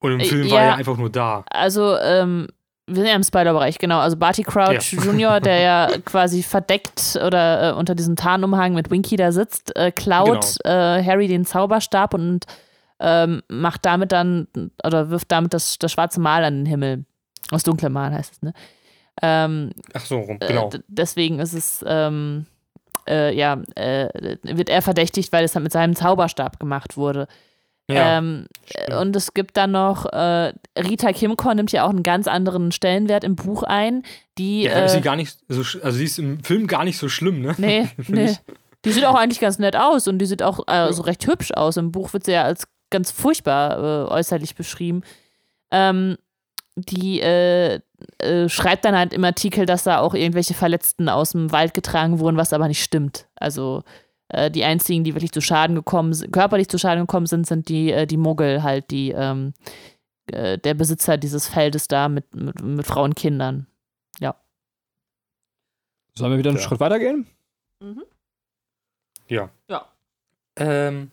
Und 0.00 0.12
im 0.12 0.20
Äh, 0.20 0.24
Film 0.24 0.50
war 0.50 0.60
ja. 0.60 0.66
er 0.68 0.76
einfach 0.76 0.96
nur 0.96 1.10
da. 1.10 1.44
Also, 1.50 1.96
ähm, 1.98 2.48
wir 2.86 2.96
sind 2.96 3.06
ja 3.06 3.14
im 3.16 3.22
Spoiler-Bereich, 3.24 3.78
genau. 3.78 3.98
Also 3.98 4.16
Barty 4.16 4.42
Crouch 4.44 4.92
Ja. 4.92 5.02
Jr., 5.02 5.40
der 5.40 5.60
ja 5.60 5.88
quasi 6.04 6.42
verdeckt 6.42 7.18
oder 7.24 7.70
äh, 7.70 7.72
unter 7.72 7.94
diesem 7.96 8.14
Tarnumhang 8.14 8.74
mit 8.74 8.90
Winky 8.90 9.16
da 9.16 9.32
sitzt, 9.32 9.74
äh, 9.76 9.90
klaut 9.90 10.56
Genau. 10.62 10.74
äh, 10.98 11.02
Harry 11.04 11.26
den 11.28 11.44
Zauberstab 11.44 12.14
und 12.14 12.44
ähm, 13.00 13.42
macht 13.48 13.84
damit 13.84 14.12
dann, 14.12 14.46
oder 14.84 15.10
wirft 15.10 15.30
damit 15.32 15.52
das, 15.52 15.78
das 15.78 15.92
schwarze 15.92 16.20
Mal 16.20 16.44
an 16.44 16.58
den 16.58 16.66
Himmel. 16.66 17.04
Aus 17.50 17.62
dunklem 17.64 17.92
Mal 17.92 18.12
heißt 18.12 18.32
es, 18.34 18.42
ne? 18.42 18.52
Ähm, 19.22 19.70
Ach 19.94 20.04
so, 20.04 20.18
rum, 20.20 20.36
äh, 20.40 20.46
genau. 20.46 20.70
deswegen 20.88 21.38
ist 21.38 21.54
es, 21.54 21.84
ähm, 21.86 22.46
äh, 23.08 23.34
ja, 23.34 23.62
äh, 23.74 24.36
wird 24.42 24.68
er 24.68 24.82
verdächtigt, 24.82 25.32
weil 25.32 25.44
es 25.44 25.54
halt 25.54 25.62
mit 25.62 25.72
seinem 25.72 25.96
Zauberstab 25.96 26.58
gemacht 26.60 26.96
wurde. 26.96 27.28
Ja, 27.88 28.18
ähm, 28.18 28.46
und 28.98 29.14
es 29.14 29.32
gibt 29.32 29.56
dann 29.56 29.70
noch, 29.70 30.06
äh, 30.06 30.52
Rita 30.76 31.12
Kimkorn 31.12 31.56
nimmt 31.56 31.70
ja 31.70 31.84
auch 31.84 31.90
einen 31.90 32.02
ganz 32.02 32.26
anderen 32.26 32.72
Stellenwert 32.72 33.22
im 33.22 33.36
Buch 33.36 33.62
ein. 33.62 34.02
Die, 34.38 34.64
ja, 34.64 34.84
ist 34.84 34.92
äh, 34.92 34.96
sie 34.96 35.02
gar 35.02 35.14
nicht 35.14 35.38
so, 35.48 35.60
also 35.60 35.96
sie 35.96 36.04
ist 36.04 36.18
im 36.18 36.42
Film 36.42 36.66
gar 36.66 36.84
nicht 36.84 36.98
so 36.98 37.08
schlimm, 37.08 37.42
ne? 37.42 37.54
nee, 37.58 37.88
nee. 38.08 38.24
ich. 38.24 38.38
Die 38.84 38.92
sieht 38.92 39.04
auch 39.04 39.14
eigentlich 39.14 39.40
ganz 39.40 39.58
nett 39.58 39.76
aus 39.76 40.06
und 40.06 40.18
die 40.18 40.26
sieht 40.26 40.42
auch 40.42 40.60
äh, 40.68 40.92
so 40.92 41.02
recht 41.02 41.26
hübsch 41.26 41.52
aus. 41.52 41.76
Im 41.76 41.92
Buch 41.92 42.12
wird 42.12 42.24
sie 42.24 42.32
ja 42.32 42.42
als 42.42 42.68
ganz 42.90 43.10
furchtbar 43.10 43.78
äh, 43.78 44.10
äußerlich 44.10 44.54
beschrieben. 44.54 45.02
Ähm, 45.72 46.16
die 46.76 47.20
äh, 47.20 47.80
äh, 48.18 48.48
schreibt 48.48 48.84
dann 48.84 48.96
halt 48.96 49.12
im 49.12 49.24
Artikel, 49.24 49.66
dass 49.66 49.84
da 49.84 50.00
auch 50.00 50.14
irgendwelche 50.14 50.54
Verletzten 50.54 51.08
aus 51.08 51.32
dem 51.32 51.52
Wald 51.52 51.74
getragen 51.74 52.18
wurden, 52.18 52.36
was 52.36 52.52
aber 52.52 52.68
nicht 52.68 52.82
stimmt. 52.82 53.28
Also 53.36 53.82
äh, 54.28 54.50
die 54.50 54.64
einzigen, 54.64 55.04
die 55.04 55.14
wirklich 55.14 55.32
zu 55.32 55.40
Schaden 55.40 55.76
gekommen 55.76 56.12
sind, 56.12 56.32
körperlich 56.32 56.68
zu 56.68 56.78
Schaden 56.78 57.02
gekommen 57.04 57.26
sind, 57.26 57.46
sind 57.46 57.68
die, 57.68 57.92
äh, 57.92 58.06
die 58.06 58.16
Muggel 58.16 58.62
halt, 58.62 58.90
die 58.90 59.10
ähm, 59.10 59.54
äh, 60.32 60.58
der 60.58 60.74
Besitzer 60.74 61.16
dieses 61.16 61.48
Feldes 61.48 61.88
da 61.88 62.08
mit, 62.08 62.34
mit, 62.34 62.60
mit 62.62 62.86
Frauen 62.86 63.10
und 63.10 63.16
Kindern. 63.16 63.66
Sollen 66.16 66.32
wir 66.32 66.38
wieder 66.38 66.50
einen 66.50 66.58
Ja. 66.58 66.64
Schritt 66.64 66.80
weitergehen? 66.80 67.26
Ja. 69.28 69.50
Ja. 69.68 69.86
Ähm, 70.56 71.10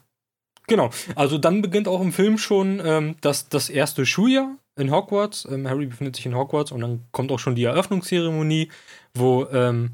genau. 0.67 0.91
Also 1.15 1.37
dann 1.37 1.61
beginnt 1.61 1.87
auch 1.87 2.01
im 2.01 2.13
Film 2.13 2.37
schon 2.37 2.81
ähm, 2.83 3.15
das, 3.21 3.49
das 3.49 3.69
erste 3.69 4.05
Schuljahr 4.05 4.57
in 4.75 4.91
Hogwarts. 4.91 5.47
Ähm, 5.49 5.67
Harry 5.67 5.85
befindet 5.85 6.15
sich 6.15 6.25
in 6.25 6.35
Hogwarts 6.35 6.71
und 6.71 6.81
dann 6.81 7.05
kommt 7.11 7.31
auch 7.31 7.39
schon 7.39 7.55
die 7.55 7.63
Eröffnungszeremonie, 7.63 8.69
wo 9.13 9.45
ähm, 9.47 9.91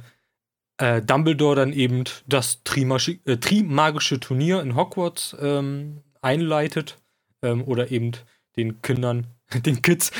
äh, 0.77 1.01
Dumbledore 1.01 1.55
dann 1.55 1.73
eben 1.73 2.03
das 2.27 2.63
Trimagische, 2.63 3.19
äh, 3.25 3.37
Trimagische 3.37 4.19
Turnier 4.19 4.61
in 4.61 4.75
Hogwarts 4.75 5.35
ähm, 5.39 6.01
einleitet 6.21 6.97
ähm, 7.41 7.63
oder 7.63 7.91
eben 7.91 8.11
den 8.55 8.81
Kindern, 8.81 9.27
den 9.53 9.81
Kids 9.81 10.11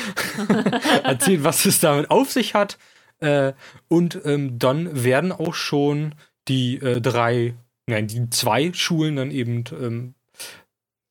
erzählt, 1.04 1.44
was 1.44 1.64
es 1.64 1.80
damit 1.80 2.10
auf 2.10 2.30
sich 2.30 2.54
hat. 2.54 2.78
Äh, 3.18 3.52
und 3.88 4.20
ähm, 4.24 4.58
dann 4.58 5.04
werden 5.04 5.32
auch 5.32 5.54
schon 5.54 6.14
die 6.48 6.76
äh, 6.76 7.00
drei 7.00 7.54
nein, 7.90 8.06
die 8.06 8.30
zwei 8.30 8.72
Schulen 8.72 9.16
dann 9.16 9.30
eben 9.30 9.64
ähm, 9.72 10.14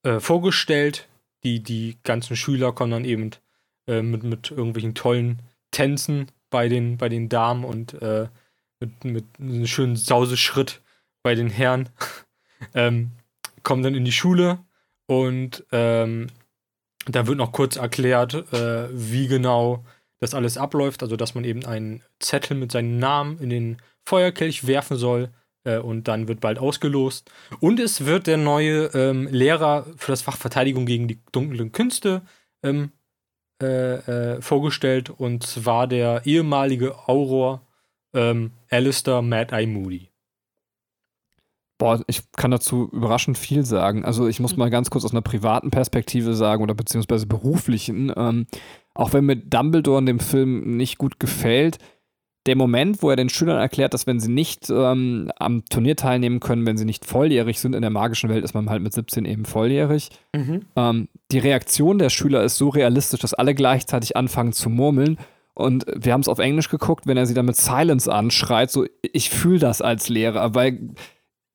äh, 0.03 0.19
vorgestellt. 0.19 1.07
Die, 1.43 1.61
die 1.63 1.97
ganzen 2.03 2.35
Schüler 2.35 2.73
kommen 2.73 2.91
dann 2.91 3.05
eben 3.05 3.31
äh, 3.87 4.01
mit, 4.01 4.23
mit 4.23 4.51
irgendwelchen 4.51 4.95
tollen 4.95 5.41
Tänzen 5.71 6.27
bei 6.49 6.67
den, 6.67 6.97
bei 6.97 7.09
den 7.09 7.29
Damen 7.29 7.63
und 7.63 7.93
äh, 8.01 8.27
mit, 8.79 9.03
mit 9.03 9.25
einem 9.39 9.67
schönen 9.67 9.95
Sauseschritt 9.95 10.81
bei 11.23 11.35
den 11.35 11.49
Herren. 11.49 11.89
ähm, 12.73 13.11
kommen 13.63 13.83
dann 13.83 13.95
in 13.95 14.05
die 14.05 14.11
Schule 14.11 14.59
und 15.05 15.65
ähm, 15.71 16.27
da 17.05 17.27
wird 17.27 17.37
noch 17.37 17.51
kurz 17.51 17.75
erklärt, 17.75 18.33
äh, 18.53 18.89
wie 18.91 19.27
genau 19.27 19.85
das 20.19 20.33
alles 20.33 20.57
abläuft. 20.57 21.01
Also, 21.01 21.15
dass 21.15 21.35
man 21.35 21.43
eben 21.43 21.65
einen 21.65 22.03
Zettel 22.19 22.55
mit 22.57 22.71
seinem 22.71 22.99
Namen 22.99 23.39
in 23.39 23.49
den 23.49 23.77
Feuerkelch 24.05 24.67
werfen 24.67 24.97
soll 24.97 25.29
äh, 25.63 25.77
und 25.77 26.07
dann 26.07 26.27
wird 26.27 26.39
bald 26.39 26.59
ausgelost. 26.59 27.31
Und 27.59 27.79
es 27.79 28.05
wird 28.05 28.27
der 28.27 28.37
neue 28.37 28.85
ähm, 28.93 29.27
Lehrer 29.31 29.85
für 29.97 30.11
das 30.11 30.21
Fach 30.21 30.37
Verteidigung 30.37 30.85
gegen 30.85 31.07
die 31.07 31.19
dunklen 31.31 31.71
Künste 31.71 32.21
ähm, 32.63 32.91
äh, 33.61 34.35
äh, 34.35 34.41
vorgestellt 34.41 35.09
und 35.09 35.43
zwar 35.43 35.85
der 35.87 36.25
ehemalige 36.25 36.95
Auror 37.09 37.61
ähm, 38.13 38.51
Alistair 38.69 39.21
Mad 39.21 39.53
Eye 39.53 39.67
Moody. 39.67 40.09
Boah, 41.77 42.01
ich 42.07 42.29
kann 42.33 42.51
dazu 42.51 42.89
überraschend 42.91 43.37
viel 43.37 43.63
sagen. 43.63 44.03
Also 44.03 44.27
ich 44.27 44.41
muss 44.41 44.53
Mhm. 44.53 44.59
mal 44.59 44.69
ganz 44.69 44.89
kurz 44.89 45.05
aus 45.05 45.11
einer 45.11 45.21
privaten 45.21 45.71
Perspektive 45.71 46.33
sagen 46.33 46.61
oder 46.61 46.73
beziehungsweise 46.73 47.25
beruflichen. 47.25 48.11
Ähm, 48.15 48.47
auch 48.93 49.13
wenn 49.13 49.25
mir 49.25 49.37
Dumbledore 49.37 49.99
in 49.99 50.05
dem 50.05 50.19
Film 50.19 50.75
nicht 50.75 50.97
gut 50.97 51.19
gefällt, 51.21 51.77
der 52.49 52.55
Moment, 52.55 53.03
wo 53.03 53.11
er 53.11 53.15
den 53.15 53.29
Schülern 53.29 53.59
erklärt, 53.59 53.93
dass 53.93 54.07
wenn 54.07 54.19
sie 54.19 54.31
nicht 54.31 54.71
ähm, 54.71 55.31
am 55.37 55.63
Turnier 55.65 55.95
teilnehmen 55.95 56.39
können, 56.39 56.65
wenn 56.65 56.77
sie 56.77 56.85
nicht 56.85 57.05
volljährig 57.05 57.59
sind, 57.59 57.75
in 57.75 57.81
der 57.81 57.91
magischen 57.91 58.27
Welt 58.27 58.43
ist 58.43 58.55
man 58.55 58.71
halt 58.71 58.81
mit 58.81 58.91
17 58.91 59.23
eben 59.25 59.45
volljährig. 59.45 60.09
Ähm, 60.75 61.09
die 61.31 61.37
Reaktion 61.37 61.99
der 61.99 62.09
Schüler 62.09 62.43
ist 62.43 62.57
so 62.57 62.69
realistisch, 62.69 63.19
dass 63.19 63.35
alle 63.35 63.53
gleichzeitig 63.53 64.17
anfangen 64.17 64.51
zu 64.51 64.71
murmeln. 64.71 65.19
Und 65.53 65.85
wir 65.95 66.11
haben 66.11 66.21
es 66.21 66.27
auf 66.27 66.39
Englisch 66.39 66.69
geguckt, 66.69 67.05
wenn 67.05 67.17
er 67.17 67.27
sie 67.27 67.35
dann 67.35 67.45
mit 67.45 67.55
Silence 67.55 68.11
anschreit, 68.11 68.71
so 68.71 68.85
ich 69.03 69.29
fühle 69.29 69.59
das 69.59 69.83
als 69.83 70.09
Lehrer, 70.09 70.55
weil 70.55 70.79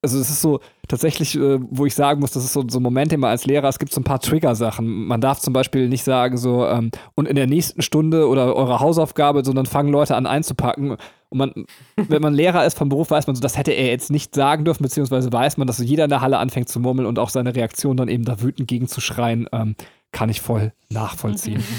also 0.01 0.20
es 0.20 0.30
ist 0.30 0.42
so 0.42 0.61
tatsächlich, 0.89 1.37
äh, 1.37 1.59
wo 1.61 1.87
ich 1.87 1.95
sagen 1.95 2.20
muss, 2.20 2.32
das 2.32 2.45
ist 2.45 2.53
so, 2.53 2.64
so 2.68 2.78
ein 2.78 2.82
Moment 2.82 3.12
immer 3.12 3.28
als 3.28 3.47
Lehrer, 3.47 3.68
es 3.68 3.78
gibt 3.78 3.93
so 3.93 4.01
ein 4.01 4.05
paar 4.05 4.20
Trigger-Sachen. 4.20 4.87
Man 5.07 5.20
darf 5.20 5.41
zum 5.41 5.53
Beispiel 5.53 5.89
nicht 5.89 6.05
sagen 6.05 6.37
so, 6.37 6.66
ähm, 6.66 6.91
und 7.14 7.28
in 7.28 7.37
der 7.37 7.47
nächsten 7.47 7.82
Stunde 7.82 8.28
oder 8.28 8.55
eure 8.55 8.80
Hausaufgabe, 8.80 9.45
sondern 9.45 9.66
fangen 9.66 9.91
Leute 9.91 10.16
an 10.16 10.26
einzupacken. 10.26 10.97
Und 11.30 11.39
man, 11.39 11.53
wenn 11.97 12.22
man 12.22 12.35
Lehrer 12.35 12.64
ist 12.64 12.78
vom 12.78 12.89
Beruf, 12.89 13.11
weiß 13.11 13.26
man 13.26 13.37
so, 13.37 13.43
das 13.43 13.57
hätte 13.59 13.72
er 13.72 13.87
jetzt 13.87 14.11
nicht 14.11 14.35
sagen 14.35 14.64
dürfen, 14.64 14.82
beziehungsweise 14.82 15.32
weiß 15.32 15.57
man, 15.57 15.66
dass 15.66 15.78
so 15.78 15.85
jeder 15.85 16.05
in 16.05 16.11
der 16.11 16.20
Halle 16.20 16.39
anfängt 16.39 16.68
zu 16.68 16.80
murmeln 16.80 17.07
und 17.07 17.18
auch 17.18 17.30
seine 17.30 17.55
Reaktion 17.55 17.97
dann 17.97 18.09
eben 18.09 18.24
da 18.24 18.41
wütend 18.41 18.68
gegenzuschreien, 18.68 19.49
ähm, 19.53 19.76
kann 20.12 20.28
ich 20.28 20.41
voll 20.41 20.72
nachvollziehen. 20.91 21.62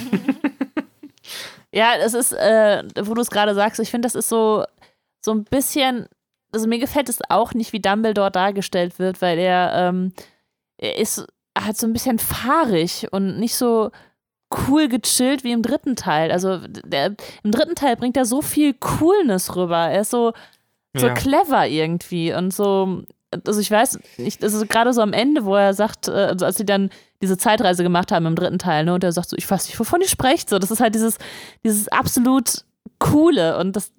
Ja, 1.76 1.96
es 2.00 2.14
ist, 2.14 2.32
äh, 2.32 2.84
wo 3.02 3.14
du 3.16 3.22
es 3.22 3.30
gerade 3.30 3.54
sagst, 3.54 3.82
ich 3.82 3.92
finde, 3.92 4.06
das 4.06 4.16
ist 4.16 4.30
so, 4.30 4.64
so 5.20 5.34
ein 5.34 5.44
bisschen, 5.44 6.08
also 6.56 6.68
mir 6.68 6.80
gefällt 6.80 7.10
es 7.10 7.20
auch 7.30 7.54
nicht, 7.54 7.74
wie 7.74 7.80
Dumbledore 7.82 8.32
dargestellt 8.32 8.98
wird, 8.98 9.22
weil 9.22 9.38
er, 9.38 9.72
ähm, 9.76 10.14
er 10.78 10.98
ist 10.98 11.26
halt 11.58 11.78
so 11.78 11.86
ein 11.86 11.94
bisschen 11.94 12.18
fahrig 12.20 13.08
und 13.12 13.40
nicht 13.40 13.56
so 13.56 13.92
cool 14.68 14.88
gechillt 14.88 15.44
wie 15.44 15.52
im 15.52 15.62
dritten 15.62 15.96
Teil. 15.96 16.32
Also 16.32 16.60
der, 16.68 17.16
im 17.44 17.52
dritten 17.52 17.76
Teil 17.76 17.96
bringt 17.96 18.18
er 18.18 18.26
so 18.26 18.42
viel 18.42 18.74
Coolness 18.74 19.56
rüber. 19.56 19.78
Er 19.90 20.02
ist 20.02 20.12
so, 20.12 20.34
so 20.96 21.08
Ja. 21.08 21.14
clever 21.14 21.68
irgendwie 21.68 22.34
und 22.34 22.54
so. 22.54 23.04
Also 23.46 23.60
ich 23.60 23.70
weiß 23.72 24.00
nicht, 24.18 24.44
also 24.44 24.66
gerade 24.66 24.94
so 24.94 25.02
am 25.02 25.12
Ende, 25.12 25.44
wo 25.46 25.56
er 25.56 25.74
sagt, 25.74 26.08
äh, 26.08 26.12
also 26.12 26.46
als 26.46 26.58
sie 26.58 26.66
dann 26.66 26.90
diese 27.22 27.38
Zeitreise 27.38 27.84
gemacht 27.84 28.12
haben 28.12 28.26
im 28.26 28.36
dritten 28.36 28.60
Teil, 28.60 28.86
ne, 28.86 28.94
und 28.94 29.04
er 29.04 29.12
sagt 29.12 29.30
so, 29.30 29.36
ich 29.36 29.50
weiß 29.50 29.66
nicht, 29.68 29.80
wovon 29.80 30.00
ihr 30.02 30.08
sprecht, 30.08 30.50
so, 30.50 30.58
das 30.60 30.72
ist 30.72 30.80
halt 30.80 30.96
dieses, 30.96 31.18
dieses 31.66 31.88
absolut 31.90 32.64
coole 33.00 33.58
und 33.58 33.76
das 33.76 33.92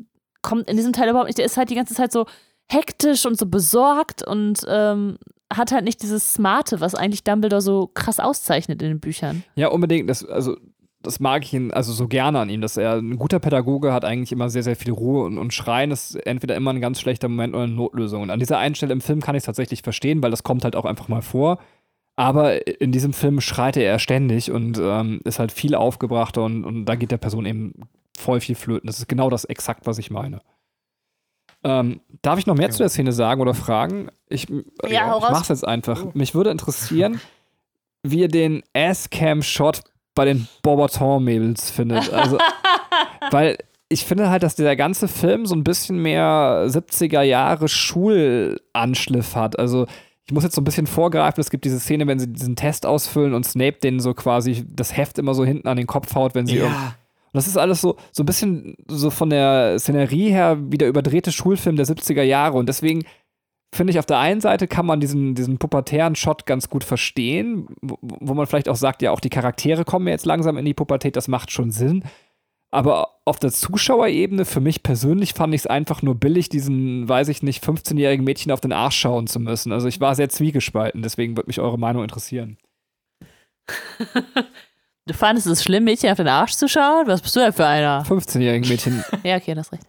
kommt 0.43 0.69
in 0.71 0.77
diesem 0.77 0.93
Teil 0.93 1.09
überhaupt 1.11 1.27
nicht, 1.29 1.39
der 1.39 1.45
ist 1.45 1.57
halt 1.57 1.69
die 1.71 1.75
ganze 1.75 1.95
Zeit 1.95 2.13
so 2.13 2.27
hektisch 2.69 3.27
und 3.27 3.39
so 3.39 3.47
besorgt 3.47 4.27
und 4.27 4.65
ähm, 4.69 5.19
hat 5.53 5.73
halt 5.73 5.85
nicht 5.85 6.03
dieses 6.03 6.35
Smarte, 6.35 6.81
was 6.81 6.95
eigentlich 6.95 7.25
Dumbledore 7.25 7.63
so 7.63 7.91
krass 7.95 8.19
auszeichnet 8.19 8.83
in 8.83 8.89
den 8.89 9.01
Büchern. 9.01 9.45
Ja, 9.55 9.69
unbedingt. 9.69 10.11
Das, 10.11 10.25
also, 10.25 10.57
das 11.03 11.21
mag 11.21 11.45
ich 11.45 11.53
ihn 11.53 11.71
also 11.71 11.93
so 11.93 12.09
gerne 12.09 12.41
an 12.41 12.49
ihm, 12.49 12.61
dass 12.61 12.77
er 12.77 12.95
ein 12.95 13.17
guter 13.17 13.39
Pädagoge 13.39 13.93
hat, 13.93 14.05
eigentlich 14.05 14.33
immer 14.33 14.51
sehr, 14.51 14.65
sehr 14.65 14.77
viel 14.77 14.93
Ruhe 14.93 15.25
und, 15.25 15.39
und 15.39 15.55
Schreien 15.55 15.93
ist 15.93 16.17
entweder 16.27 16.57
immer 16.57 16.73
ein 16.73 16.81
ganz 16.81 17.01
schlechter 17.01 17.29
Moment 17.29 17.55
oder 17.55 17.65
eine 17.65 17.73
Notlösung. 17.73 18.23
Und 18.23 18.31
an 18.31 18.41
dieser 18.41 18.59
einen 18.59 18.75
Stelle 18.75 18.93
im 18.93 19.01
Film 19.01 19.21
kann 19.21 19.37
ich 19.37 19.41
es 19.41 19.47
tatsächlich 19.47 19.83
verstehen, 19.83 20.23
weil 20.23 20.33
das 20.33 20.43
kommt 20.43 20.65
halt 20.65 20.75
auch 20.75 20.85
einfach 20.85 21.09
mal 21.09 21.23
vor. 21.23 21.59
Aber 22.17 22.67
in 22.81 22.93
diesem 22.93 23.13
Film 23.13 23.41
schreit 23.41 23.77
er 23.77 23.99
ständig 23.99 24.51
und 24.51 24.81
ähm, 24.83 25.21
ist 25.25 25.39
halt 25.39 25.53
viel 25.53 25.75
aufgebrachter 25.75 26.43
und, 26.43 26.65
und 26.65 26.87
da 26.87 26.95
geht 26.95 27.11
der 27.11 27.19
Person 27.19 27.45
eben 27.45 27.75
voll 28.17 28.41
viel 28.41 28.55
flöten. 28.55 28.87
Das 28.87 28.99
ist 28.99 29.07
genau 29.09 29.29
das 29.29 29.45
exakt, 29.45 29.87
was 29.87 29.99
ich 29.99 30.11
meine. 30.11 30.41
Ähm, 31.69 32.01
darf 32.23 32.39
ich 32.39 32.47
noch 32.47 32.55
mehr 32.57 32.67
Ja. 32.67 32.73
zu 32.73 32.79
der 32.79 32.89
Szene 32.89 33.11
sagen 33.13 33.41
oder 33.41 33.55
fragen? 33.55 34.09
Ich, 34.29 34.47
Ja, 34.89 35.11
hau 35.11 35.19
ich 35.19 35.31
mach's 35.31 35.49
jetzt 35.49 35.67
einfach. 35.67 36.05
Oh. 36.05 36.11
Mich 36.15 36.35
würde 36.35 36.51
interessieren, 36.51 37.21
wie 38.03 38.21
ihr 38.21 38.29
den 38.29 38.63
Ass-Cam-Shot 38.75 39.81
bei 40.15 40.25
den 40.27 40.47
Bobaton-Mädels 40.63 41.71
findet. 41.71 42.13
Also, 42.13 42.39
weil 43.31 43.59
ich 43.89 44.05
finde 44.05 44.31
halt, 44.31 44.43
dass 44.43 44.55
dieser 44.55 44.77
ganze 44.77 45.09
Film 45.09 45.47
so 45.47 45.55
ein 45.55 45.65
bisschen 45.65 46.01
mehr 46.01 46.67
70er 46.69 47.23
Jahre 47.23 47.69
Schulanschliff 47.69 49.35
hat. 49.37 49.59
Also 49.59 49.87
ich 50.25 50.33
muss 50.33 50.43
jetzt 50.45 50.55
so 50.57 50.61
ein 50.61 50.65
bisschen 50.65 50.87
vorgreifen, 50.89 51.41
es 51.41 51.51
gibt 51.51 51.65
diese 51.65 51.79
Szene, 51.79 52.07
wenn 52.07 52.19
sie 52.19 52.33
diesen 52.33 52.57
Test 52.57 52.85
ausfüllen 52.85 53.33
und 53.35 53.45
Snape 53.45 53.79
den 53.83 54.01
so 54.01 54.13
quasi 54.15 54.65
das 54.69 54.97
Heft 54.97 55.19
immer 55.19 55.35
so 55.35 55.45
hinten 55.45 55.69
an 55.69 55.77
den 55.77 55.87
Kopf 55.87 56.15
haut, 56.17 56.35
wenn 56.35 56.47
sie 56.47 56.59
Ja. 56.59 56.95
Das 57.37 57.47
ist 57.47 57.57
alles 57.57 57.81
so, 57.81 57.97
so 58.13 58.23
ein 58.23 58.27
bisschen 58.27 58.77
so 58.89 59.11
von 59.11 59.31
der 59.31 59.79
Szenerie 59.79 60.31
her 60.31 60.59
wie 60.61 60.79
der 60.79 60.89
überdrehte 60.89 61.33
Schulfilm 61.33 61.77
der 61.77 61.87
70er 61.87 62.23
Jahre. 62.23 62.59
Und 62.59 62.69
deswegen 62.69 63.05
finde 63.75 63.93
ich, 63.93 63.99
auf 63.99 64.07
der 64.07 64.19
einen 64.19 64.41
Seite 64.41 64.67
kann 64.67 64.87
man 64.87 65.01
diesen, 65.01 65.35
diesen 65.35 65.59
pubertären 65.59 66.17
Shot 66.17 66.47
ganz 66.47 66.69
gut 66.69 66.85
verstehen, 66.85 67.69
wo, 67.83 67.99
wo 68.01 68.35
man 68.35 68.47
vielleicht 68.47 68.69
auch 68.69 68.77
sagt, 68.77 69.03
ja, 69.03 69.11
auch 69.13 69.21
die 69.21 69.31
Charaktere 69.31 69.85
kommen 69.85 70.09
jetzt 70.09 70.27
langsam 70.27 70.57
in 70.57 70.65
die 70.65 70.75
Pubertät, 70.75 71.17
das 71.17 71.29
macht 71.29 71.51
schon 71.51 71.71
Sinn. 71.71 72.03
Aber 72.73 73.21
auf 73.25 73.39
der 73.39 73.53
Zuschauerebene, 73.53 74.45
für 74.45 74.61
mich 74.61 74.83
persönlich, 74.83 75.35
fand 75.35 75.55
ich 75.55 75.63
es 75.63 75.67
einfach 75.67 76.03
nur 76.03 76.15
billig, 76.15 76.49
diesen, 76.49 77.09
weiß 77.09 77.29
ich 77.29 77.43
nicht, 77.43 77.65
15-jährigen 77.65 78.25
Mädchen 78.25 78.53
auf 78.53 78.61
den 78.61 78.73
Arsch 78.73 78.99
schauen 78.99 79.27
zu 79.27 79.41
müssen. 79.41 79.73
Also 79.73 79.89
ich 79.89 80.01
war 80.01 80.15
sehr 80.15 80.29
zwiegespalten, 80.29 81.03
deswegen 81.03 81.37
würde 81.37 81.49
mich 81.49 81.61
eure 81.61 81.79
Meinung 81.79 82.03
interessieren. 82.03 82.59
Du 85.07 85.15
fandest 85.15 85.47
es 85.47 85.63
schlimm, 85.63 85.85
Mädchen 85.85 86.11
auf 86.11 86.17
den 86.17 86.27
Arsch 86.29 86.53
zu 86.55 86.69
schauen? 86.69 87.07
Was 87.07 87.23
bist 87.23 87.37
du 87.37 87.41
denn 87.41 87.53
für 87.53 87.65
einer? 87.67 88.05
15-jährigen 88.05 88.69
Mädchen. 88.69 89.05
Ja, 89.23 89.37
okay, 89.37 89.55
das 89.55 89.71
recht. 89.73 89.85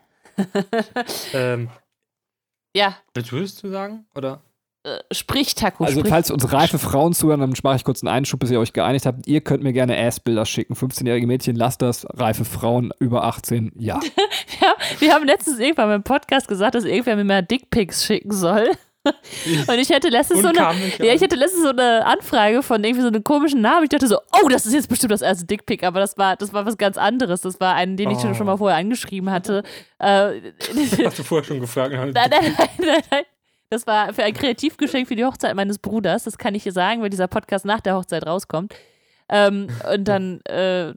Ähm, 1.33 1.69
Ja, 2.75 2.95
willst 3.15 3.31
du 3.31 3.37
es 3.39 3.55
zu 3.55 3.69
sagen? 3.69 4.05
Oder? 4.15 4.41
äh, 4.83 4.99
sprich, 5.11 5.55
Taco, 5.55 5.83
Also, 5.85 5.99
sprich. 6.01 6.11
falls 6.11 6.29
uns 6.29 6.53
reife 6.53 6.77
Frauen 6.77 7.13
zuhören, 7.13 7.39
dann 7.39 7.53
mache 7.63 7.77
ich 7.77 7.83
kurz 7.83 8.03
einen 8.03 8.13
Einschub, 8.13 8.39
bis 8.39 8.51
ihr 8.51 8.59
euch 8.59 8.73
geeinigt 8.73 9.07
habt. 9.07 9.25
Ihr 9.25 9.41
könnt 9.41 9.63
mir 9.63 9.73
gerne 9.73 9.97
Ass-Bilder 9.97 10.45
schicken. 10.45 10.75
15-jährige 10.75 11.25
Mädchen, 11.25 11.55
lasst 11.55 11.81
das. 11.81 12.05
Reife 12.13 12.45
Frauen 12.45 12.93
über 12.99 13.23
18, 13.23 13.71
ja. 13.75 13.99
Ja, 14.61 14.75
wir 14.99 15.13
haben 15.13 15.25
letztens 15.25 15.59
irgendwann 15.59 15.89
beim 15.89 16.03
Podcast 16.03 16.47
gesagt, 16.47 16.73
dass 16.75 16.83
irgendwer 16.85 17.15
mir 17.15 17.23
mal 17.25 17.43
Dickpics 17.43 18.05
schicken 18.05 18.31
soll. 18.31 18.71
Und 19.67 19.79
ich 19.79 19.89
hätte 19.89 20.09
letztens 20.09 20.41
so 20.41 20.47
eine, 20.47 20.57
ja, 20.57 21.13
ich 21.13 21.21
hatte 21.21 21.35
letztens 21.35 21.63
so 21.63 21.69
eine 21.69 22.05
Anfrage 22.05 22.61
von 22.63 22.83
irgendwie 22.83 23.01
so 23.01 23.07
einem 23.07 23.23
komischen 23.23 23.61
Namen. 23.61 23.83
Ich 23.83 23.89
dachte 23.89 24.07
so, 24.07 24.17
oh, 24.43 24.47
das 24.49 24.65
ist 24.65 24.73
jetzt 24.73 24.89
bestimmt 24.89 25.11
das 25.11 25.21
erste 25.21 25.45
Dickpic, 25.45 25.85
aber 25.85 25.99
das 25.99 26.17
war, 26.17 26.35
das 26.35 26.53
war 26.53 26.65
was 26.65 26.77
ganz 26.77 26.97
anderes. 26.97 27.41
Das 27.41 27.59
war 27.59 27.75
einen, 27.75 27.97
den 27.97 28.09
ich 28.11 28.19
schon, 28.19 28.31
Oh. 28.31 28.33
schon 28.33 28.45
mal 28.45 28.57
vorher 28.57 28.77
angeschrieben 28.77 29.29
hatte. 29.31 29.63
Äh, 29.99 30.05
Hast 31.05 31.19
du 31.19 31.23
vorher 31.23 31.45
schon 31.45 31.59
gefragt? 31.59 31.93
nein, 31.93 32.13
nein, 32.13 32.29
nein, 32.31 32.69
nein, 32.77 33.01
nein. 33.11 33.23
Das 33.69 33.85
war 33.85 34.13
für 34.13 34.23
ein 34.23 34.33
Kreativgeschenk 34.33 35.07
für 35.07 35.15
die 35.17 35.25
Hochzeit 35.25 35.53
meines 35.55 35.77
Bruders. 35.79 36.23
Das 36.23 36.37
kann 36.37 36.55
ich 36.55 36.63
hier 36.63 36.71
sagen, 36.71 37.01
weil 37.01 37.09
dieser 37.09 37.27
Podcast 37.27 37.65
nach 37.65 37.81
der 37.81 37.95
Hochzeit 37.95 38.25
rauskommt. 38.25 38.73
Ähm, 39.29 39.67
und 39.93 40.07
dann 40.07 40.39
äh, 40.45 40.93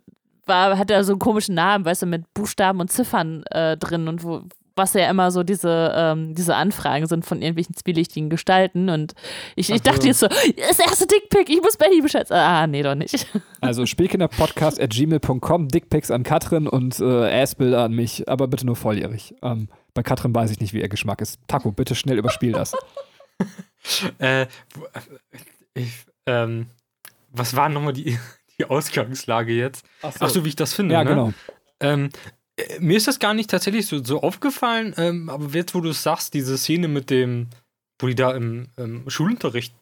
war, 0.46 0.78
hat 0.78 0.90
er 0.90 1.02
so 1.02 1.12
einen 1.12 1.18
komischen 1.18 1.56
Namen, 1.56 1.84
weißt 1.84 2.02
du, 2.02 2.06
mit 2.06 2.32
Buchstaben 2.32 2.78
und 2.80 2.90
Ziffern 2.92 3.42
äh, 3.50 3.76
drin 3.76 4.06
und 4.06 4.22
wo, 4.22 4.42
was 4.80 4.94
ja 4.94 5.08
immer 5.10 5.30
so 5.30 5.42
diese, 5.42 5.92
ähm, 5.94 6.34
diese 6.34 6.56
Anfragen 6.56 7.06
sind 7.06 7.24
von 7.24 7.42
irgendwelchen 7.42 7.76
zwielichtigen 7.76 8.30
Gestalten. 8.30 8.88
Und 8.88 9.12
ich, 9.56 9.70
ich 9.70 9.80
Ach 9.80 9.84
so. 9.84 9.90
dachte 9.92 10.06
jetzt 10.08 10.20
so, 10.20 10.26
das 10.28 10.78
erste 10.78 11.06
Dickpick, 11.06 11.48
ich 11.50 11.60
muss 11.60 11.76
Benny 11.76 12.00
Bescheid 12.00 12.26
sagen. 12.26 12.40
Ah, 12.42 12.66
nee, 12.66 12.82
doch 12.82 12.94
nicht. 12.94 13.26
Also 13.62 13.84
Spielkinderpodcast 13.84 14.80
at 14.80 14.88
gmail.com, 14.90 15.68
Dickpics 15.68 16.10
an 16.10 16.22
Katrin 16.22 16.66
und 16.66 16.98
äh, 16.98 17.42
Ass-Bilder 17.42 17.82
an 17.84 17.92
mich, 17.92 18.26
aber 18.26 18.48
bitte 18.48 18.64
nur 18.64 18.74
volljährig. 18.74 19.34
Ähm, 19.42 19.68
bei 19.92 20.02
Katrin 20.02 20.34
weiß 20.34 20.50
ich 20.50 20.60
nicht, 20.60 20.72
wie 20.72 20.80
ihr 20.80 20.88
Geschmack 20.88 21.20
ist. 21.20 21.38
Taco, 21.46 21.70
bitte 21.70 21.94
schnell 21.94 22.16
überspiel 22.18 22.52
das. 22.52 22.72
Äh, 24.18 24.46
wo- 24.74 24.86
ich, 25.74 26.04
ähm, 26.26 26.66
was 27.30 27.56
war 27.56 27.68
nochmal 27.68 27.92
die, 27.94 28.18
die 28.58 28.64
Ausgangslage 28.66 29.52
jetzt? 29.52 29.84
Ach 30.02 30.28
so, 30.28 30.44
wie 30.44 30.48
ich 30.48 30.56
das 30.56 30.74
finde. 30.74 30.94
Ja, 30.94 31.04
ne? 31.04 31.10
genau. 31.10 31.32
Ähm, 31.80 32.06
äh, 32.06 32.08
mir 32.80 32.96
ist 32.96 33.06
das 33.06 33.18
gar 33.18 33.34
nicht 33.34 33.50
tatsächlich 33.50 33.86
so, 33.86 34.02
so 34.02 34.22
aufgefallen, 34.22 34.94
ähm, 34.96 35.28
aber 35.28 35.48
jetzt, 35.50 35.74
wo 35.74 35.80
du 35.80 35.90
es 35.90 36.02
sagst, 36.02 36.34
diese 36.34 36.58
Szene 36.58 36.88
mit 36.88 37.10
dem, 37.10 37.48
wo 38.00 38.06
die 38.06 38.14
da 38.14 38.32
im, 38.32 38.68
im 38.76 39.08
Schulunterricht 39.08 39.74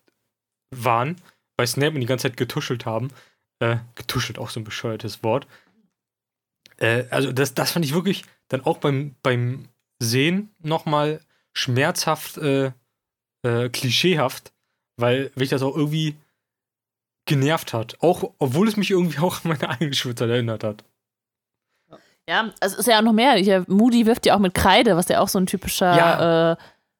waren, 0.74 1.16
bei 1.56 1.66
Snape 1.66 1.94
und 1.94 2.00
die 2.00 2.06
ganze 2.06 2.28
Zeit 2.28 2.36
getuschelt 2.36 2.86
haben, 2.86 3.08
äh, 3.60 3.76
getuschelt, 3.94 4.38
auch 4.38 4.50
so 4.50 4.60
ein 4.60 4.64
bescheuertes 4.64 5.22
Wort. 5.22 5.46
Äh, 6.76 7.04
also, 7.10 7.32
das, 7.32 7.54
das 7.54 7.72
fand 7.72 7.84
ich 7.84 7.94
wirklich 7.94 8.24
dann 8.48 8.64
auch 8.64 8.78
beim, 8.78 9.14
beim 9.22 9.68
Sehen 10.00 10.50
nochmal 10.60 11.20
schmerzhaft, 11.54 12.38
äh, 12.38 12.72
äh, 13.42 13.68
klischeehaft, 13.68 14.52
weil 14.96 15.32
mich 15.34 15.48
das 15.48 15.62
auch 15.62 15.76
irgendwie 15.76 16.16
genervt 17.26 17.72
hat. 17.72 18.00
Auch, 18.00 18.34
obwohl 18.38 18.68
es 18.68 18.76
mich 18.76 18.90
irgendwie 18.90 19.18
auch 19.20 19.44
an 19.44 19.50
meine 19.50 19.68
eigene 19.68 19.94
Schulzeit 19.94 20.30
erinnert 20.30 20.64
hat. 20.64 20.84
Ja, 22.28 22.50
es 22.60 22.74
ist 22.74 22.86
ja 22.86 22.98
auch 22.98 23.02
noch 23.02 23.12
mehr. 23.14 23.32
Hier, 23.34 23.64
Moody 23.68 24.04
wirft 24.06 24.26
ja 24.26 24.34
auch 24.34 24.38
mit 24.38 24.52
Kreide, 24.54 24.96
was 24.96 25.08
ja 25.08 25.20
auch 25.20 25.28
so 25.28 25.38
ein 25.38 25.46
typischer, 25.46 25.96
Ja. 25.96 26.52
äh, 26.52 26.56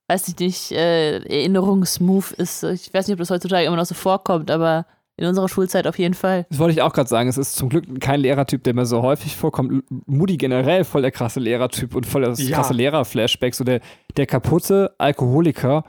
weiß 0.08 0.28
ich 0.28 0.38
nicht, 0.38 0.72
äh, 0.72 1.18
Erinnerungsmove 1.18 2.32
ist. 2.32 2.62
Ich 2.64 2.92
weiß 2.94 3.06
nicht, 3.06 3.12
ob 3.14 3.18
das 3.18 3.30
heutzutage 3.30 3.66
immer 3.66 3.76
noch 3.76 3.84
so 3.84 3.94
vorkommt, 3.94 4.50
aber 4.50 4.86
in 5.18 5.26
unserer 5.26 5.48
Schulzeit 5.48 5.86
auf 5.86 5.98
jeden 5.98 6.14
Fall. 6.14 6.46
Das 6.48 6.58
wollte 6.58 6.72
ich 6.72 6.80
auch 6.82 6.92
gerade 6.92 7.08
sagen. 7.08 7.28
Es 7.28 7.36
ist 7.36 7.56
zum 7.56 7.68
Glück 7.68 8.00
kein 8.00 8.20
Lehrertyp, 8.20 8.62
der 8.64 8.72
mir 8.72 8.86
so 8.86 9.02
häufig 9.02 9.36
vorkommt. 9.36 9.82
Moody 10.06 10.36
generell 10.36 10.84
voll 10.84 11.02
der 11.02 11.10
krasse 11.10 11.40
Lehrertyp 11.40 11.94
und 11.94 12.06
voll 12.06 12.22
das 12.22 12.40
Ja. 12.40 12.56
krasse 12.56 12.72
Lehrerflashback. 12.72 13.54
So 13.54 13.64
der, 13.64 13.80
der 14.16 14.26
kaputte 14.26 14.94
Alkoholiker, 14.96 15.84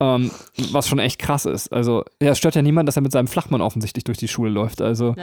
ähm, 0.00 0.32
was 0.72 0.88
schon 0.88 0.98
echt 0.98 1.20
krass 1.20 1.46
ist. 1.46 1.72
Also, 1.72 2.04
ja, 2.20 2.32
es 2.32 2.38
stört 2.38 2.56
ja 2.56 2.62
niemand, 2.62 2.88
dass 2.88 2.96
er 2.96 3.02
mit 3.02 3.12
seinem 3.12 3.28
Flachmann 3.28 3.60
offensichtlich 3.62 4.02
durch 4.04 4.18
die 4.18 4.26
Schule 4.28 4.50
läuft. 4.50 4.82
Also, 4.82 5.14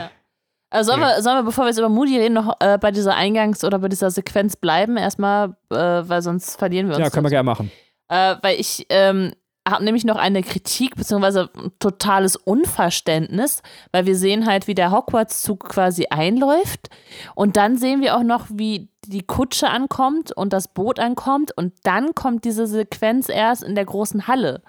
Also 0.71 0.91
sollen, 0.91 1.01
Ja. 1.01 1.15
wir, 1.15 1.21
sollen 1.23 1.37
wir, 1.37 1.43
bevor 1.43 1.63
wir 1.65 1.69
jetzt 1.69 1.79
über 1.79 1.89
Moody 1.89 2.17
reden, 2.17 2.33
noch 2.35 2.55
äh, 2.59 2.77
bei 2.77 2.91
dieser 2.91 3.15
Eingangs- 3.15 3.65
oder 3.65 3.79
bei 3.79 3.87
dieser 3.87 4.11
Sequenz 4.11 4.55
bleiben? 4.55 4.97
Erstmal, 4.97 5.55
äh, 5.71 5.75
weil 5.75 6.21
sonst 6.21 6.57
verlieren 6.57 6.87
wir 6.87 6.95
uns. 6.95 7.03
ja, 7.03 7.09
können 7.09 7.25
wir 7.25 7.29
gerne 7.31 7.43
machen. 7.45 7.71
Äh, 8.09 8.35
weil 8.41 8.59
ich 8.59 8.85
ähm, 8.89 9.33
habe 9.67 9.83
nämlich 9.83 10.03
noch 10.05 10.15
eine 10.17 10.41
Kritik 10.41 10.95
beziehungsweise 10.95 11.49
ein 11.55 11.71
totales 11.79 12.35
Unverständnis, 12.35 13.61
weil 13.91 14.05
wir 14.05 14.15
sehen 14.15 14.45
halt, 14.47 14.67
wie 14.67 14.73
der 14.75 14.91
Hogwarts-Zug 14.91 15.69
quasi 15.69 16.07
einläuft 16.09 16.89
und 17.35 17.55
dann 17.55 17.77
sehen 17.77 18.01
wir 18.01 18.15
auch 18.17 18.23
noch, 18.23 18.47
wie 18.51 18.89
die 19.05 19.21
Kutsche 19.25 19.69
ankommt 19.69 20.31
und 20.31 20.53
das 20.53 20.67
Boot 20.69 20.99
ankommt 20.99 21.51
und 21.55 21.73
dann 21.83 22.15
kommt 22.15 22.45
diese 22.45 22.65
Sequenz 22.67 23.29
erst 23.29 23.63
in 23.63 23.75
der 23.75 23.85
großen 23.85 24.27
Halle 24.27 24.61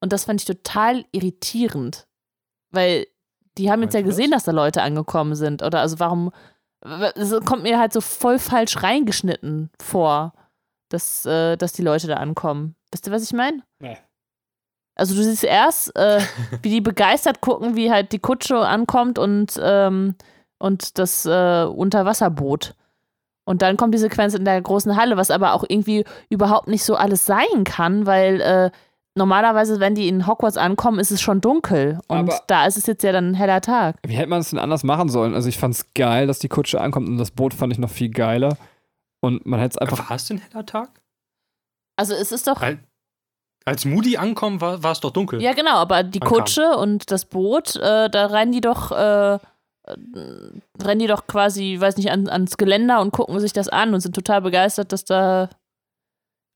und 0.00 0.12
das 0.12 0.24
fand 0.24 0.40
ich 0.40 0.46
total 0.46 1.04
irritierend, 1.12 2.06
weil 2.72 3.06
die 3.58 3.70
haben 3.70 3.82
jetzt 3.82 3.94
ja 3.94 4.00
das? 4.00 4.10
gesehen, 4.10 4.30
dass 4.30 4.44
da 4.44 4.52
Leute 4.52 4.82
angekommen 4.82 5.34
sind 5.34 5.62
oder 5.62 5.80
also 5.80 5.98
warum 5.98 6.32
es 6.82 7.34
kommt 7.44 7.62
mir 7.62 7.78
halt 7.78 7.92
so 7.92 8.00
voll 8.00 8.38
falsch 8.38 8.82
reingeschnitten 8.82 9.70
vor, 9.82 10.32
dass, 10.88 11.26
äh, 11.26 11.56
dass 11.56 11.72
die 11.72 11.82
Leute 11.82 12.06
da 12.06 12.14
ankommen. 12.14 12.74
Wisst 12.90 13.06
ihr, 13.06 13.12
was 13.12 13.22
ich 13.22 13.32
meine? 13.32 13.62
Nee. 13.80 13.98
Also 14.94 15.14
du 15.14 15.22
siehst 15.22 15.44
erst, 15.44 15.94
äh, 15.96 16.20
wie 16.62 16.70
die 16.70 16.80
begeistert 16.80 17.40
gucken, 17.40 17.76
wie 17.76 17.90
halt 17.90 18.12
die 18.12 18.18
Kutsche 18.18 18.58
ankommt 18.58 19.18
und, 19.18 19.58
ähm, 19.62 20.14
und 20.58 20.98
das 20.98 21.26
äh, 21.26 21.64
Unterwasserboot. 21.64 22.74
Und 23.44 23.62
dann 23.62 23.76
kommt 23.76 23.94
die 23.94 23.98
Sequenz 23.98 24.34
in 24.34 24.44
der 24.44 24.60
großen 24.60 24.96
Halle, 24.96 25.16
was 25.16 25.30
aber 25.30 25.54
auch 25.54 25.64
irgendwie 25.66 26.04
überhaupt 26.28 26.68
nicht 26.68 26.84
so 26.84 26.94
alles 26.94 27.26
sein 27.26 27.64
kann, 27.64 28.06
weil 28.06 28.40
äh, 28.40 28.70
normalerweise, 29.16 29.80
wenn 29.80 29.94
die 29.94 30.08
in 30.08 30.26
Hogwarts 30.26 30.56
ankommen, 30.56 30.98
ist 30.98 31.10
es 31.10 31.20
schon 31.20 31.40
dunkel. 31.40 31.98
Und 32.08 32.16
Aber- 32.30 32.40
da 32.46 32.66
ist 32.66 32.76
es 32.76 32.86
jetzt 32.86 33.02
ja 33.02 33.12
dann 33.12 33.30
ein 33.32 33.34
heller 33.34 33.60
Tag. 33.60 33.96
Wie 34.06 34.14
hätte 34.14 34.28
man 34.28 34.40
es 34.40 34.50
denn 34.50 34.58
anders 34.58 34.84
machen 34.84 35.08
sollen? 35.08 35.34
Also, 35.34 35.48
ich 35.48 35.58
fand 35.58 35.74
es 35.74 35.92
geil, 35.94 36.26
dass 36.26 36.38
die 36.38 36.48
Kutsche 36.48 36.80
ankommt 36.80 37.08
und 37.08 37.18
das 37.18 37.30
Boot 37.30 37.54
fand 37.54 37.72
ich 37.72 37.78
noch 37.78 37.90
viel 37.90 38.10
geiler. 38.10 38.56
Und 39.22 39.44
man 39.46 39.60
hätte 39.60 39.74
es 39.74 39.78
einfach. 39.78 40.08
War 40.08 40.16
es 40.16 40.26
denn 40.26 40.38
heller 40.38 40.64
Tag? 40.64 40.88
Also 41.98 42.14
es 42.14 42.32
ist 42.32 42.46
doch. 42.46 42.62
Al- 42.62 42.78
Als 43.66 43.84
Moody 43.84 44.16
ankommen, 44.16 44.60
war, 44.62 44.82
war 44.82 44.92
es 44.92 45.00
doch 45.00 45.10
dunkel. 45.10 45.42
Ja, 45.42 45.52
genau, 45.52 45.74
aber 45.76 46.02
die 46.02 46.22
Ankam. 46.22 46.38
Kutsche 46.38 46.76
und 46.78 47.10
das 47.10 47.26
Boot, 47.26 47.76
äh, 47.76 48.08
da 48.08 48.26
rennen 48.26 48.52
die 48.52 48.62
doch, 48.62 48.90
äh, 48.90 49.34
äh, 49.34 49.38
rennen 50.82 50.98
die 51.00 51.06
doch 51.06 51.26
quasi, 51.26 51.76
weiß 51.78 51.98
nicht, 51.98 52.10
an, 52.10 52.26
ans 52.28 52.56
Geländer 52.56 53.02
und 53.02 53.10
gucken 53.12 53.38
sich 53.38 53.52
das 53.52 53.68
an 53.68 53.92
und 53.92 54.00
sind 54.00 54.14
total 54.14 54.40
begeistert, 54.40 54.92
dass 54.92 55.04
da 55.04 55.50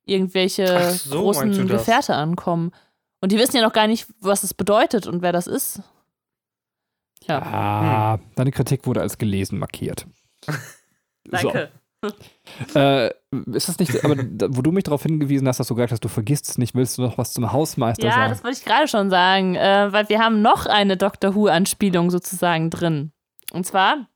irgendwelche 0.06 0.90
so, 0.92 1.20
großen? 1.20 1.66
Gefährte 1.66 2.14
ankommen. 2.14 2.72
Und 3.20 3.32
die 3.32 3.38
wissen 3.38 3.56
ja 3.56 3.62
noch 3.62 3.72
gar 3.72 3.86
nicht, 3.86 4.06
was 4.20 4.42
es 4.42 4.52
bedeutet 4.54 5.06
und 5.06 5.22
wer 5.22 5.32
das 5.32 5.46
ist. 5.46 5.80
Ja, 7.26 7.40
Ah, 7.40 8.18
deine 8.36 8.50
Kritik 8.50 8.86
wurde 8.86 9.00
als 9.00 9.16
gelesen 9.16 9.58
markiert. 9.58 10.06
danke. 11.24 11.70
So. 12.02 12.78
Äh, 12.78 13.10
ist 13.52 13.68
das 13.70 13.78
nicht, 13.78 14.04
aber 14.04 14.14
da, 14.16 14.48
wo 14.50 14.60
du 14.60 14.72
mich 14.72 14.84
darauf 14.84 15.02
hingewiesen 15.02 15.48
hast, 15.48 15.58
dass 15.58 15.68
du 15.68 15.74
gesagt 15.74 15.90
hast, 15.90 16.04
du 16.04 16.08
vergisst 16.08 16.50
es 16.50 16.58
nicht, 16.58 16.74
willst 16.74 16.98
du 16.98 17.02
noch 17.02 17.16
was 17.16 17.32
zum 17.32 17.50
Hausmeister 17.50 18.06
Ja, 18.06 18.12
sagen? 18.12 18.30
das 18.30 18.44
wollte 18.44 18.58
ich 18.58 18.64
gerade 18.66 18.88
schon 18.88 19.08
sagen, 19.08 19.54
äh, 19.54 19.90
weil 19.90 20.06
wir 20.10 20.18
haben 20.18 20.42
noch 20.42 20.66
eine 20.66 20.98
Doctor 20.98 21.34
Who-Anspielung 21.34 22.10
sozusagen 22.10 22.68
drin. 22.68 23.12
Und 23.52 23.64
zwar, 23.64 24.06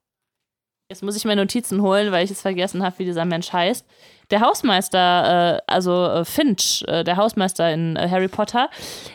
jetzt 0.90 1.02
muss 1.02 1.16
ich 1.16 1.24
mir 1.24 1.36
Notizen 1.36 1.82
holen, 1.82 2.12
weil 2.12 2.24
ich 2.24 2.30
es 2.30 2.40
vergessen 2.40 2.82
habe, 2.82 2.98
wie 2.98 3.04
dieser 3.04 3.24
Mensch 3.24 3.52
heißt. 3.52 3.86
Der 4.30 4.40
Hausmeister, 4.40 5.56
äh, 5.56 5.60
also 5.66 6.06
äh, 6.06 6.24
Finch, 6.24 6.84
äh, 6.86 7.04
der 7.04 7.16
Hausmeister 7.16 7.72
in 7.72 7.96
äh, 7.96 8.08
Harry 8.10 8.28
Potter, 8.28 8.68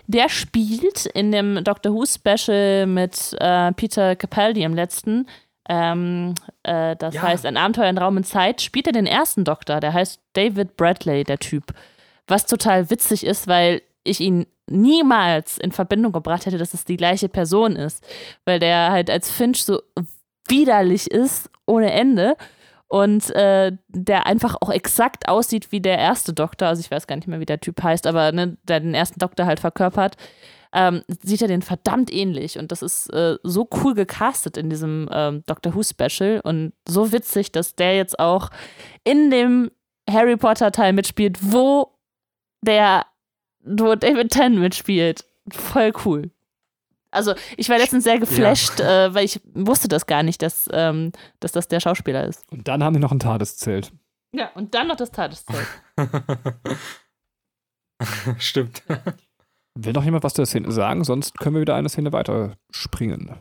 der 0.07 0.29
spielt 0.29 1.05
in 1.07 1.31
dem 1.31 1.63
Doctor 1.63 1.93
Who-Special 1.93 2.85
mit 2.87 3.35
äh, 3.39 3.71
Peter 3.73 4.15
Capaldi 4.15 4.63
im 4.63 4.73
letzten 4.73 5.27
Ähm, 5.69 6.35
äh, 6.63 6.97
das 6.97 7.15
Ja. 7.15 7.21
heißt, 7.21 7.45
ein 7.45 7.55
Abenteuer 7.55 7.87
in 7.89 7.97
Raum 7.97 8.17
und 8.17 8.25
Zeit 8.25 8.61
spielt 8.61 8.85
er 8.85 8.91
den 8.91 9.05
ersten 9.05 9.45
Doktor, 9.45 9.79
der 9.79 9.93
heißt 9.93 10.19
David 10.33 10.75
Bradley, 10.75 11.23
der 11.23 11.39
Typ. 11.39 11.73
Was 12.27 12.45
total 12.45 12.89
witzig 12.89 13.25
ist, 13.25 13.47
weil 13.47 13.81
ich 14.03 14.19
ihn 14.19 14.45
niemals 14.69 15.57
in 15.57 15.71
Verbindung 15.71 16.11
gebracht 16.11 16.45
hätte, 16.45 16.57
dass 16.57 16.73
es 16.73 16.83
die 16.83 16.97
gleiche 16.97 17.29
Person 17.29 17.77
ist. 17.77 18.05
Weil 18.43 18.59
der 18.59 18.91
halt 18.91 19.09
als 19.09 19.31
Finch 19.31 19.63
so 19.63 19.81
widerlich 20.49 21.09
ist, 21.09 21.49
ohne 21.65 21.91
Ende. 21.91 22.35
Und 22.87 23.31
äh, 23.35 23.71
der 23.87 24.27
einfach 24.27 24.55
auch 24.61 24.69
exakt 24.69 25.27
aussieht 25.27 25.71
wie 25.71 25.81
der 25.81 25.97
erste 25.97 26.31
Doktor. 26.31 26.67
Also 26.67 26.81
ich 26.81 26.91
weiß 26.91 27.07
gar 27.07 27.15
nicht 27.15 27.27
mehr, 27.27 27.39
wie 27.39 27.45
der 27.45 27.59
Typ 27.59 27.81
heißt, 27.81 28.05
aber 28.05 28.31
ne, 28.31 28.57
der 28.63 28.81
den 28.81 28.93
ersten 28.93 29.19
Doktor 29.19 29.47
halt 29.47 29.59
verkörpert 29.59 30.15
ähm, 30.73 31.03
sieht 31.21 31.41
er 31.41 31.47
den 31.47 31.61
verdammt 31.61 32.11
ähnlich. 32.11 32.57
Und 32.57 32.71
das 32.71 32.81
ist 32.81 33.13
äh, 33.13 33.37
so 33.43 33.69
cool 33.83 33.93
gecastet 33.93 34.57
in 34.57 34.69
diesem 34.69 35.07
ähm, 35.11 35.43
Doctor 35.45 35.75
Who 35.75 35.83
Special 35.83 36.41
und 36.43 36.73
so 36.87 37.11
witzig, 37.11 37.51
dass 37.51 37.75
der 37.75 37.95
jetzt 37.95 38.19
auch 38.19 38.49
in 39.03 39.29
dem 39.29 39.71
Harry 40.09 40.35
Potter 40.35 40.71
Teil 40.71 40.93
mitspielt, 40.93 41.37
wo 41.41 41.93
der, 42.61 43.05
wo 43.63 43.95
David 43.95 44.31
Tennant 44.31 44.59
mitspielt. 44.59 45.25
Voll 45.49 45.93
cool. 46.05 46.31
Also 47.13 47.33
ich 47.57 47.69
war 47.69 47.77
letztens 47.77 48.03
sehr 48.03 48.19
geflasht, 48.19 48.79
äh, 48.79 49.13
weil 49.13 49.25
ich 49.25 49.39
wusste 49.53 49.87
das 49.87 50.05
gar 50.05 50.23
nicht, 50.23 50.41
dass, 50.41 50.67
ähm, 50.71 51.11
dass 51.39 51.51
das 51.51 51.67
der 51.67 51.79
Schauspieler 51.79 52.25
ist. 52.25 52.43
Und 52.51 52.67
dann 52.67 52.83
haben 52.83 52.93
die 52.93 52.99
noch 52.99 53.11
ein 53.11 53.19
Tadeszelt. 53.19 53.91
Ja, 54.35 54.49
und 54.55 54.73
dann 54.73 54.87
noch 54.87 54.95
das 54.95 55.11
Tadeszelt. 55.11 55.67
Stimmt. 58.37 58.83
Will 59.75 59.93
noch 59.93 60.03
jemand 60.03 60.23
was 60.23 60.33
zur 60.33 60.45
Szene 60.45 60.71
sagen? 60.71 61.03
Sonst 61.03 61.37
können 61.39 61.55
wir 61.55 61.61
wieder 61.61 61.75
eine 61.75 61.89
Szene 61.89 62.11
weiter 62.11 62.55
springen. 62.71 63.35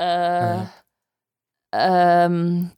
Äh, 0.00 0.04
Ja. 0.04 0.70
ähm, 1.72 2.72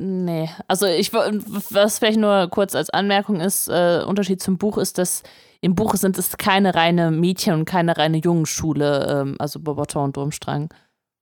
nee. 0.00 0.48
Also 0.66 0.86
ich 0.86 1.12
was 1.12 1.98
vielleicht 1.98 2.18
nur 2.18 2.48
kurz 2.48 2.74
als 2.74 2.90
Anmerkung 2.90 3.40
ist, 3.40 3.68
äh, 3.68 4.02
Unterschied 4.06 4.42
zum 4.42 4.58
Buch 4.58 4.78
ist, 4.78 4.98
dass 4.98 5.22
im 5.60 5.74
Buch 5.74 5.94
sind 5.94 6.18
es 6.18 6.36
keine 6.38 6.74
reine 6.74 7.10
Mädchen- 7.10 7.54
und 7.54 7.64
keine 7.66 7.96
reine 7.96 8.18
Jungenschule, 8.18 9.20
ähm, 9.20 9.36
also 9.38 9.60
Bobaton 9.60 10.04
und 10.04 10.16
Durmstrang. 10.16 10.70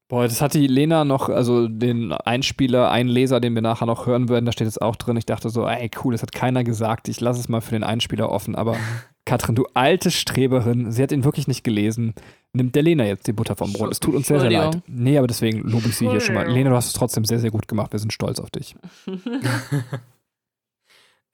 Boah, 0.09 0.25
das 0.25 0.41
hat 0.41 0.55
die 0.55 0.67
Lena 0.67 1.05
noch, 1.05 1.29
also 1.29 1.69
den 1.69 2.13
Einspieler, 2.13 2.91
einen 2.91 3.11
Leser, 3.11 3.41
den 3.41 3.55
wir 3.55 3.61
nachher 3.61 3.85
noch 3.85 4.07
hören 4.07 4.31
werden, 4.31 4.47
da 4.47 4.53
steht 4.53 4.67
es 4.67 4.79
auch 4.79 4.97
drin. 4.97 5.19
Ich 5.19 5.27
dachte 5.27 5.51
so, 5.51 5.67
ey, 5.69 5.91
cool, 6.03 6.13
das 6.13 6.23
hat 6.23 6.33
keiner 6.33 6.65
gesagt. 6.65 7.09
Ich 7.09 7.21
lasse 7.21 7.41
es 7.41 7.51
mal 7.51 7.61
für 7.61 7.73
den 7.73 7.85
Einspieler 7.85 8.31
offen. 8.31 8.55
Aber 8.55 8.77
Katrin, 9.27 9.55
du 9.55 9.67
alte 9.75 10.11
Streberin, 10.11 10.91
sie 10.93 11.03
hat 11.03 11.13
ihn 11.13 11.25
wirklich 11.25 11.47
nicht 11.47 11.63
gelesen. 11.63 12.15
Nimmt 12.55 12.75
der 12.75 12.83
Lena 12.83 13.05
jetzt 13.05 13.27
die 13.27 13.33
Butter 13.33 13.57
vom 13.57 13.73
Brot. 13.73 13.93
Es 13.93 14.01
tut 14.01 14.15
uns 14.15 14.27
sehr, 14.27 14.41
sehr 14.41 14.51
leid. 14.51 14.81
Nee, 14.87 15.19
aber 15.19 15.27
deswegen 15.27 15.61
lobe 15.61 15.89
ich 15.89 15.97
sie 15.97 16.09
hier 16.09 16.21
schon 16.21 16.35
mal. 16.35 16.51
Lena, 16.51 16.71
du 16.71 16.77
hast 16.77 16.87
es 16.87 16.95
trotzdem 16.95 17.25
sehr, 17.25 17.39
sehr 17.39 17.51
gut 17.51 17.69
gemacht. 17.69 17.93
Wir 17.93 17.99
sind 17.99 18.13
stolz 18.13 18.41
auf 18.41 18.51
dich. 18.51 18.75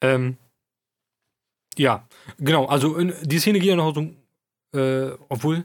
Ähm, 0.04 0.36
ja, 1.76 2.06
genau. 2.38 2.66
Also 2.66 2.96
in, 2.96 3.12
die 3.22 3.38
Szene 3.38 3.58
geht 3.58 3.70
ja 3.70 3.76
noch 3.76 3.94
so, 3.94 4.78
äh, 4.78 5.16
obwohl, 5.28 5.64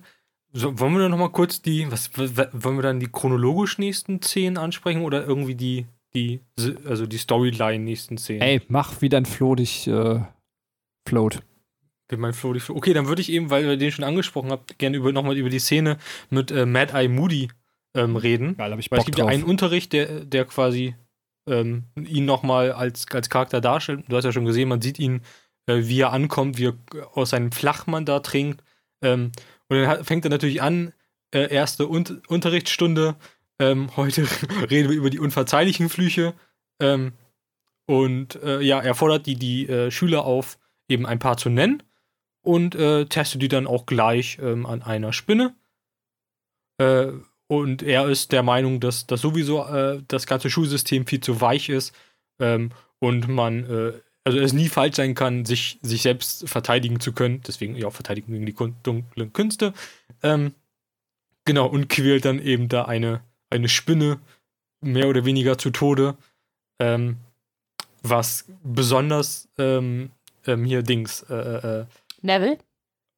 so, 0.51 0.79
wollen 0.79 0.93
wir 0.93 1.01
dann 1.01 1.11
noch 1.11 1.17
mal 1.17 1.31
kurz 1.31 1.61
die, 1.61 1.91
was, 1.91 2.09
wollen 2.17 2.77
wir 2.77 2.81
dann 2.81 2.99
die 2.99 3.11
chronologisch 3.11 3.77
nächsten 3.77 4.21
Szenen 4.21 4.57
ansprechen 4.57 5.01
oder 5.01 5.25
irgendwie 5.25 5.55
die, 5.55 5.85
die, 6.15 6.39
also 6.85 7.05
die 7.05 7.17
Storyline 7.17 7.83
nächsten 7.83 8.17
Szenen? 8.17 8.41
Ey, 8.41 8.61
mach 8.67 9.01
wie 9.01 9.09
dein 9.09 9.25
Flo 9.25 9.55
dich 9.55 9.87
äh, 9.87 10.21
float. 11.07 11.43
Wie 12.09 12.17
mein 12.17 12.33
Flo, 12.33 12.53
die 12.53 12.59
Flo. 12.59 12.75
Okay, 12.75 12.93
dann 12.93 13.07
würde 13.07 13.21
ich 13.21 13.31
eben, 13.31 13.49
weil 13.51 13.63
ihr 13.65 13.77
den 13.77 13.91
schon 13.91 14.03
angesprochen 14.03 14.49
habt, 14.51 14.77
gerne 14.79 14.97
über, 14.97 15.11
nochmal 15.11 15.37
über 15.37 15.49
die 15.49 15.59
Szene 15.59 15.97
mit 16.29 16.49
äh, 16.51 16.65
Mad 16.65 16.91
Eye 16.93 17.07
Moody 17.07 17.49
ähm, 17.95 18.15
reden. 18.15 18.57
Geil, 18.57 18.71
hab 18.71 18.79
ich 18.79 18.89
Weil 18.91 18.97
es 18.99 19.01
Bock 19.01 19.05
gibt 19.05 19.19
drauf. 19.19 19.29
ja 19.29 19.33
einen 19.33 19.43
Unterricht, 19.43 19.93
der, 19.93 20.25
der 20.25 20.45
quasi 20.45 20.95
ähm, 21.47 21.83
ihn 21.95 22.25
nochmal 22.25 22.71
als, 22.71 23.05
als 23.11 23.29
Charakter 23.29 23.61
darstellt. 23.61 24.05
Du 24.07 24.17
hast 24.17 24.25
ja 24.25 24.31
schon 24.31 24.45
gesehen, 24.45 24.69
man 24.69 24.81
sieht 24.81 24.97
ihn, 24.99 25.21
äh, 25.67 25.81
wie 25.83 26.01
er 26.01 26.11
ankommt, 26.11 26.57
wie 26.57 26.67
er 26.67 26.77
aus 27.13 27.29
seinem 27.31 27.51
Flachmann 27.51 28.05
da 28.05 28.19
trinkt. 28.21 28.63
Ähm, 29.03 29.31
und 29.67 29.77
dann 29.77 29.87
hat- 29.87 30.05
fängt 30.05 30.25
er 30.25 30.31
natürlich 30.31 30.61
an, 30.63 30.93
äh, 31.33 31.53
erste 31.53 31.87
Un 31.89 32.21
Unterrichtsstunde. 32.27 33.15
Ähm, 33.59 33.89
heute 33.97 34.27
reden 34.71 34.89
wir 34.89 34.97
über 34.97 35.11
die 35.11 35.19
unverzeihlichen 35.19 35.89
Flüche. 35.89 36.33
Ähm, 36.81 37.13
und 37.85 38.35
äh, 38.43 38.61
ja, 38.61 38.79
er 38.79 38.95
fordert 38.95 39.25
die, 39.27 39.35
die 39.35 39.67
äh, 39.67 39.91
Schüler 39.91 40.25
auf, 40.25 40.57
eben 40.87 41.05
ein 41.05 41.19
paar 41.19 41.37
zu 41.37 41.49
nennen 41.49 41.83
und 42.49 42.73
äh, 42.73 43.05
testet 43.05 43.43
die 43.43 43.47
dann 43.47 43.67
auch 43.67 43.85
gleich 43.85 44.39
ähm, 44.41 44.65
an 44.65 44.81
einer 44.81 45.13
Spinne. 45.13 45.53
Äh, 46.79 47.11
und 47.45 47.83
er 47.83 48.09
ist 48.09 48.31
der 48.31 48.41
Meinung, 48.41 48.79
dass, 48.79 49.05
dass 49.05 49.21
sowieso 49.21 49.67
äh, 49.67 50.01
das 50.07 50.25
ganze 50.25 50.49
Schulsystem 50.49 51.05
viel 51.05 51.21
zu 51.21 51.41
weich 51.41 51.69
ist 51.69 51.93
ähm, 52.39 52.71
und 52.97 53.27
man, 53.27 53.69
äh, 53.69 53.93
also 54.23 54.39
es 54.39 54.53
nie 54.53 54.67
falsch 54.67 54.95
sein 54.95 55.13
kann, 55.13 55.45
sich, 55.45 55.77
sich 55.83 56.01
selbst 56.01 56.49
verteidigen 56.49 56.99
zu 56.99 57.13
können. 57.13 57.43
Deswegen 57.45 57.75
ja 57.75 57.85
auch 57.85 57.93
Verteidigung 57.93 58.33
gegen 58.33 58.47
die 58.47 58.73
dunklen 58.81 59.31
Künste. 59.31 59.75
Ähm, 60.23 60.55
genau, 61.45 61.67
und 61.67 61.87
quält 61.87 62.25
dann 62.25 62.39
eben 62.39 62.67
da 62.67 62.85
eine, 62.85 63.21
eine 63.51 63.69
Spinne 63.69 64.19
mehr 64.81 65.07
oder 65.07 65.23
weniger 65.23 65.59
zu 65.59 65.69
Tode. 65.69 66.17
Ähm, 66.79 67.17
was 68.01 68.45
besonders 68.63 69.49
ähm, 69.59 70.09
ähm, 70.47 70.65
hier 70.65 70.81
Dings, 70.81 71.21
äh, 71.29 71.81
äh, 71.81 71.85
Neville? 72.21 72.57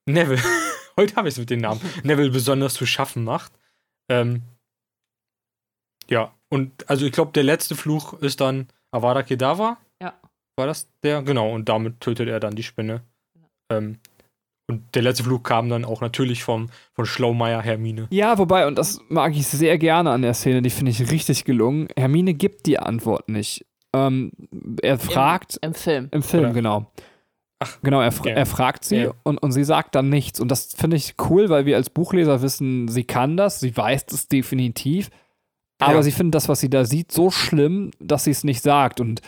Neville, 0.07 0.41
heute 0.97 1.15
habe 1.15 1.27
ich 1.27 1.35
es 1.35 1.39
mit 1.39 1.49
den 1.49 1.61
Namen, 1.61 1.81
Neville 2.03 2.31
besonders 2.31 2.73
zu 2.73 2.85
schaffen 2.85 3.23
macht. 3.23 3.51
Ähm, 4.09 4.41
ja, 6.09 6.33
und 6.49 6.89
also 6.89 7.05
ich 7.05 7.11
glaube, 7.11 7.31
der 7.31 7.43
letzte 7.43 7.75
Fluch 7.75 8.13
ist 8.13 8.41
dann 8.41 8.67
Avada 8.91 9.23
Kedavra. 9.23 9.77
Ja. 10.01 10.13
War 10.57 10.67
das 10.67 10.87
der? 11.03 11.21
Genau, 11.23 11.53
und 11.53 11.69
damit 11.69 12.01
tötet 12.01 12.27
er 12.27 12.39
dann 12.39 12.55
die 12.55 12.63
Spinne. 12.63 13.03
Ähm, 13.71 13.99
und 14.69 14.95
der 14.95 15.01
letzte 15.01 15.23
Fluch 15.23 15.43
kam 15.43 15.69
dann 15.69 15.85
auch 15.85 16.01
natürlich 16.01 16.43
vom, 16.43 16.69
von 16.93 17.05
Schlaumeier 17.05 17.61
Hermine. 17.61 18.07
Ja, 18.09 18.37
wobei, 18.37 18.67
und 18.67 18.77
das 18.77 18.99
mag 19.09 19.33
ich 19.35 19.47
sehr 19.47 19.77
gerne 19.77 20.11
an 20.11 20.21
der 20.21 20.33
Szene, 20.33 20.61
die 20.61 20.69
finde 20.69 20.91
ich 20.91 21.11
richtig 21.11 21.45
gelungen. 21.45 21.87
Hermine 21.97 22.33
gibt 22.33 22.65
die 22.65 22.79
Antwort 22.79 23.27
nicht. 23.29 23.65
Ähm, 23.93 24.31
er 24.81 24.97
fragt, 24.97 25.57
Im 25.61 25.73
Film. 25.73 26.07
im 26.11 26.23
Film, 26.23 26.45
Oder- 26.45 26.53
genau. 26.53 26.91
Ach, 27.63 27.77
Genau, 27.83 28.01
er, 28.01 28.11
ja. 28.25 28.31
er 28.31 28.45
fragt 28.45 28.83
sie 28.85 28.95
Ja. 28.97 29.13
und, 29.23 29.37
und 29.37 29.51
sie 29.51 29.63
sagt 29.63 29.93
dann 29.95 30.09
nichts. 30.09 30.39
Und 30.39 30.49
das 30.49 30.73
finde 30.73 30.97
ich 30.97 31.15
cool, 31.29 31.49
weil 31.49 31.65
wir 31.65 31.75
als 31.77 31.89
Buchleser 31.89 32.41
wissen, 32.41 32.87
sie 32.87 33.03
kann 33.03 33.37
das, 33.37 33.59
sie 33.59 33.75
weiß 33.75 34.07
das 34.07 34.27
definitiv. 34.27 35.09
Aber 35.79 35.95
Ja. 35.95 36.03
sie 36.03 36.11
findet 36.11 36.35
das, 36.35 36.49
was 36.49 36.59
sie 36.59 36.69
da 36.69 36.85
sieht, 36.85 37.11
so 37.11 37.29
schlimm, 37.31 37.91
dass 37.99 38.23
sie 38.23 38.31
es 38.31 38.43
nicht 38.43 38.61
sagt. 38.61 38.99
Und 38.99 39.21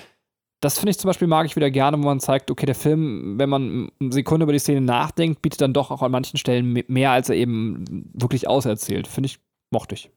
das 0.62 0.80
finde 0.80 0.92
ich 0.92 1.00
zum 1.00 1.10
Beispiel, 1.10 1.28
mag 1.28 1.46
ich 1.46 1.56
wieder 1.56 1.70
gerne, 1.72 1.98
wo 1.98 2.04
man 2.04 2.20
zeigt, 2.20 2.50
okay, 2.50 2.66
der 2.66 2.76
Film, 2.76 3.38
wenn 3.38 3.50
man 3.50 3.92
eine 4.00 4.12
Sekunde 4.12 4.44
über 4.46 4.54
die 4.54 4.60
Szene 4.60 4.82
nachdenkt, 4.82 5.42
bietet 5.42 5.62
dann 5.62 5.74
doch 5.74 5.92
auch 5.92 6.02
an 6.02 6.12
manchen 6.12 6.38
Stellen 6.38 6.72
me- 6.72 6.86
mehr, 6.88 7.12
als 7.12 7.30
er 7.30 7.36
eben 7.36 7.84
wirklich 8.14 8.48
auserzählt. 8.48 9.08
Finde 9.08 9.28
ich, 9.28 9.40
mochte 9.72 9.96
ich. 9.96 10.10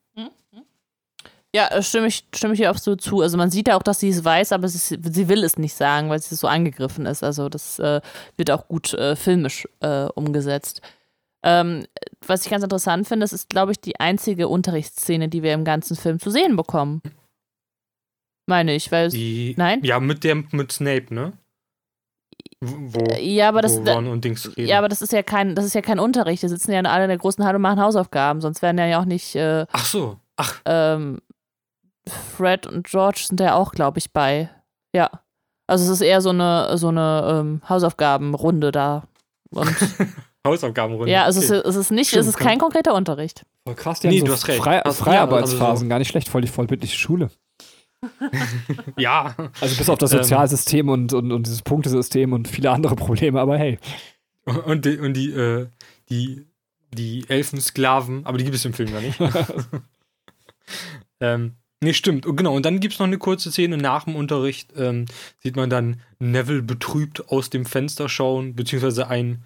Ja, 1.56 1.68
äh, 1.68 1.82
stimme 1.82 2.08
ich, 2.08 2.26
stimme 2.34 2.52
ich 2.52 2.58
hier 2.60 2.68
absolut 2.68 3.00
zu. 3.00 3.22
Also 3.22 3.38
man 3.38 3.50
sieht 3.50 3.68
ja 3.68 3.78
auch, 3.78 3.82
dass 3.82 3.98
sie 3.98 4.10
es 4.10 4.22
weiß, 4.22 4.52
aber 4.52 4.68
sie, 4.68 4.98
sie 5.02 5.28
will 5.28 5.42
es 5.42 5.56
nicht 5.56 5.74
sagen, 5.74 6.10
weil 6.10 6.20
sie 6.20 6.34
so 6.34 6.46
angegriffen 6.46 7.06
ist. 7.06 7.24
Also 7.24 7.48
das 7.48 7.78
äh, 7.78 8.02
wird 8.36 8.50
auch 8.50 8.68
gut 8.68 8.92
äh, 8.92 9.16
filmisch 9.16 9.66
äh, 9.80 10.04
umgesetzt. 10.14 10.82
Ähm, 11.42 11.86
was 12.26 12.44
ich 12.44 12.50
ganz 12.50 12.62
interessant 12.62 13.08
finde, 13.08 13.24
das 13.24 13.32
ist, 13.32 13.48
glaube 13.48 13.72
ich, 13.72 13.80
die 13.80 13.98
einzige 13.98 14.48
Unterrichtsszene, 14.48 15.30
die 15.30 15.42
wir 15.42 15.54
im 15.54 15.64
ganzen 15.64 15.96
Film 15.96 16.20
zu 16.20 16.30
sehen 16.30 16.56
bekommen. 16.56 17.00
Meine 18.46 18.74
ich, 18.74 18.92
weil 18.92 19.06
es, 19.06 19.14
Die, 19.14 19.54
Nein? 19.56 19.82
Ja, 19.82 19.98
mit 19.98 20.24
der 20.24 20.34
mit 20.50 20.72
Snape, 20.72 21.14
ne? 21.14 21.32
Wo, 22.60 23.02
ja, 23.18 23.48
aber 23.48 23.62
das, 23.62 23.78
wo 23.78 23.90
Ron 23.90 24.08
und 24.08 24.24
Dings 24.24 24.46
reden. 24.56 24.68
ja, 24.68 24.76
aber 24.76 24.88
das 24.88 25.00
ist 25.00 25.12
ja 25.12 25.22
kein, 25.22 25.54
das 25.54 25.64
ist 25.64 25.74
ja 25.74 25.80
kein 25.80 25.98
Unterricht. 25.98 26.42
Da 26.42 26.48
sitzen 26.48 26.72
ja 26.72 26.80
alle 26.82 27.04
in 27.04 27.08
der 27.08 27.18
großen 27.18 27.44
Halle 27.44 27.56
und 27.56 27.62
machen 27.62 27.80
Hausaufgaben, 27.80 28.42
sonst 28.42 28.60
wären 28.60 28.76
ja 28.76 29.00
auch 29.00 29.06
nicht 29.06 29.34
äh, 29.36 29.64
Ach 29.72 29.86
so. 29.86 30.18
Ach, 30.36 30.60
ähm, 30.66 31.20
Fred 32.36 32.66
und 32.66 32.86
George 32.86 33.24
sind 33.26 33.40
da 33.40 33.44
ja 33.44 33.54
auch, 33.54 33.72
glaube 33.72 33.98
ich, 33.98 34.12
bei. 34.12 34.48
Ja. 34.94 35.10
Also 35.66 35.84
es 35.84 35.90
ist 35.90 36.00
eher 36.00 36.20
so 36.20 36.30
eine, 36.30 36.76
so 36.78 36.88
eine 36.88 37.26
ähm, 37.40 37.62
Hausaufgabenrunde 37.68 38.70
da. 38.72 39.02
Und 39.50 39.74
Hausaufgabenrunde. 40.46 41.10
ja, 41.10 41.24
also 41.24 41.40
es, 41.40 41.50
Okay. 41.50 41.58
ist, 41.58 41.66
es 41.66 41.76
ist 41.76 41.90
nicht, 41.90 42.08
Stimmt, 42.08 42.22
es 42.22 42.28
ist 42.28 42.36
kann- 42.36 42.46
kein 42.48 42.58
konkreter 42.58 42.94
Unterricht. 42.94 43.44
Voll 43.64 43.74
krass, 43.74 44.00
die 44.00 44.08
Nee, 44.08 44.18
haben 44.20 44.26
du 44.26 44.30
so 44.30 44.36
hast 44.36 44.48
recht. 44.48 44.62
Frei 44.62 44.80
Hast- 44.84 44.98
Freiarbeitsphasen, 44.98 45.66
also 45.66 45.82
so- 45.84 45.88
gar 45.88 45.98
nicht 45.98 46.08
schlecht, 46.08 46.28
voll 46.28 46.42
die 46.42 46.48
vollbildliche 46.48 46.96
Schule. 46.96 47.30
ja. 48.96 49.34
Also 49.60 49.76
bis 49.76 49.90
auf 49.90 49.98
das 49.98 50.12
Ähm. 50.12 50.18
Sozialsystem 50.18 50.88
und, 50.88 51.12
und, 51.12 51.32
und 51.32 51.46
dieses 51.46 51.62
Punktesystem 51.62 52.32
und 52.32 52.46
viele 52.46 52.70
andere 52.70 52.94
Probleme, 52.94 53.40
aber 53.40 53.58
hey. 53.58 53.78
Und 54.66 54.84
die, 54.84 54.98
und 54.98 55.14
die, 55.14 55.32
äh, 55.32 55.66
die, 56.10 56.46
die 56.94 57.24
Elfensklaven, 57.28 58.24
aber 58.24 58.38
die 58.38 58.44
gibt 58.44 58.54
es 58.56 58.64
im 58.64 58.74
Film 58.74 58.90
ja 58.94 59.00
nicht. 59.00 59.18
ähm, 61.20 61.56
nee, 61.80 61.92
stimmt. 61.92 62.26
Und 62.26 62.36
genau, 62.36 62.54
und 62.54 62.64
dann 62.64 62.80
gibt 62.80 62.94
es 62.94 63.00
noch 63.00 63.06
eine 63.06 63.18
kurze 63.18 63.50
Szene 63.50 63.76
nach 63.76 64.04
dem 64.04 64.16
Unterricht. 64.16 64.72
Ähm, 64.76 65.06
sieht 65.42 65.56
man 65.56 65.70
dann 65.70 66.00
Neville 66.18 66.62
betrübt 66.62 67.28
aus 67.28 67.50
dem 67.50 67.66
Fenster 67.66 68.08
schauen, 68.08 68.54
beziehungsweise 68.54 69.08
ein, 69.08 69.44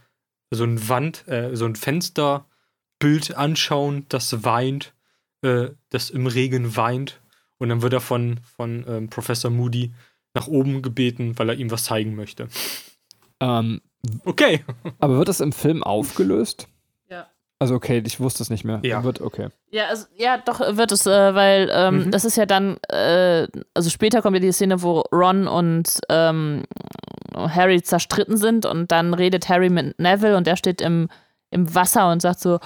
so 0.50 0.64
ein 0.64 0.88
Wand, 0.88 1.26
äh, 1.28 1.54
so 1.56 1.64
ein 1.66 1.76
Fensterbild 1.76 3.36
anschauen, 3.36 4.06
das 4.08 4.44
weint, 4.44 4.94
äh, 5.42 5.68
das 5.90 6.10
im 6.10 6.26
Regen 6.26 6.76
weint. 6.76 7.20
Und 7.58 7.68
dann 7.68 7.82
wird 7.82 7.92
er 7.92 8.00
von, 8.00 8.40
von 8.56 8.84
ähm, 8.88 9.10
Professor 9.10 9.50
Moody 9.50 9.92
nach 10.34 10.46
oben 10.46 10.80
gebeten, 10.80 11.38
weil 11.38 11.50
er 11.50 11.56
ihm 11.56 11.70
was 11.70 11.84
zeigen 11.84 12.14
möchte. 12.14 12.48
Ähm, 13.40 13.80
Okay. 14.24 14.64
aber 14.98 15.18
wird 15.18 15.28
das 15.28 15.40
im 15.40 15.52
Film 15.52 15.82
aufgelöst? 15.82 16.68
Also 17.62 17.74
okay, 17.74 18.02
ich 18.06 18.18
wusste 18.20 18.42
es 18.42 18.48
nicht 18.50 18.64
mehr. 18.64 18.80
Ja. 18.82 19.04
Wird, 19.04 19.20
okay. 19.20 19.48
Ja, 19.70 19.84
also, 19.88 20.06
ja, 20.16 20.38
doch 20.38 20.60
wird 20.76 20.92
es, 20.92 21.06
äh, 21.06 21.34
weil 21.34 21.70
ähm, 21.72 22.06
Mhm. 22.06 22.10
das 22.10 22.24
ist 22.24 22.36
ja 22.36 22.46
dann, 22.46 22.78
äh, 22.88 23.46
also 23.74 23.90
später 23.90 24.22
kommt 24.22 24.34
ja 24.36 24.40
die 24.40 24.50
Szene, 24.50 24.82
wo 24.82 25.00
Ron 25.12 25.46
und 25.46 26.00
ähm, 26.08 26.64
Harry 27.36 27.82
zerstritten 27.82 28.38
sind 28.38 28.64
und 28.64 28.90
dann 28.90 29.12
redet 29.14 29.48
Harry 29.50 29.68
mit 29.68 29.98
Neville 30.00 30.36
und 30.38 30.46
der 30.46 30.56
steht 30.56 30.80
im, 30.80 31.08
im 31.50 31.72
Wasser 31.74 32.10
und 32.10 32.22
sagt 32.22 32.40
so, 32.40 32.58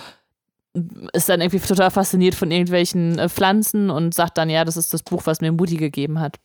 ist 1.12 1.28
dann 1.28 1.40
irgendwie 1.40 1.60
total 1.60 1.90
fasziniert 1.90 2.34
von 2.36 2.50
irgendwelchen 2.52 3.18
äh, 3.18 3.28
Pflanzen 3.28 3.90
und 3.90 4.14
sagt 4.14 4.38
dann, 4.38 4.48
ja, 4.48 4.64
das 4.64 4.76
ist 4.76 4.94
das 4.94 5.02
Buch, 5.02 5.22
was 5.24 5.40
mir 5.40 5.50
Mutti 5.52 5.76
gegeben 5.76 6.20
hat. 6.20 6.36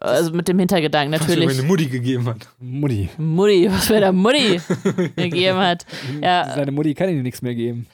Also 0.00 0.32
mit 0.32 0.46
dem 0.46 0.58
Hintergedanken 0.58 1.12
Was 1.14 1.22
natürlich. 1.26 1.48
mir 1.48 1.54
meine 1.54 1.66
Mutti 1.66 1.86
gegeben 1.86 2.26
hat. 2.26 2.48
Mutti. 2.58 3.08
Mutti, 3.16 3.70
was 3.70 3.88
mir 3.88 4.00
der 4.00 4.12
Mutti 4.12 4.60
gegeben 5.16 5.58
hat. 5.58 5.86
Ja, 6.22 6.52
Seine 6.54 6.72
Mutti 6.72 6.94
kann 6.94 7.08
ihm 7.08 7.22
nichts 7.22 7.40
mehr 7.42 7.54
geben. 7.54 7.86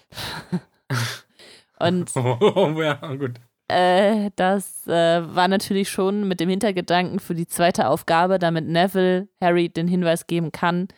und 1.78 2.10
Oh, 2.16 2.74
ja, 2.82 2.94
gut. 3.14 3.32
Äh, 3.68 4.30
das 4.36 4.86
äh, 4.86 5.22
war 5.34 5.48
natürlich 5.48 5.88
schon 5.88 6.28
mit 6.28 6.40
dem 6.40 6.48
Hintergedanken 6.48 7.20
für 7.20 7.34
die 7.34 7.46
zweite 7.46 7.88
Aufgabe, 7.88 8.38
damit 8.38 8.66
Neville 8.68 9.28
Harry 9.40 9.68
den 9.68 9.88
Hinweis 9.88 10.26
geben 10.26 10.52
kann, 10.52 10.88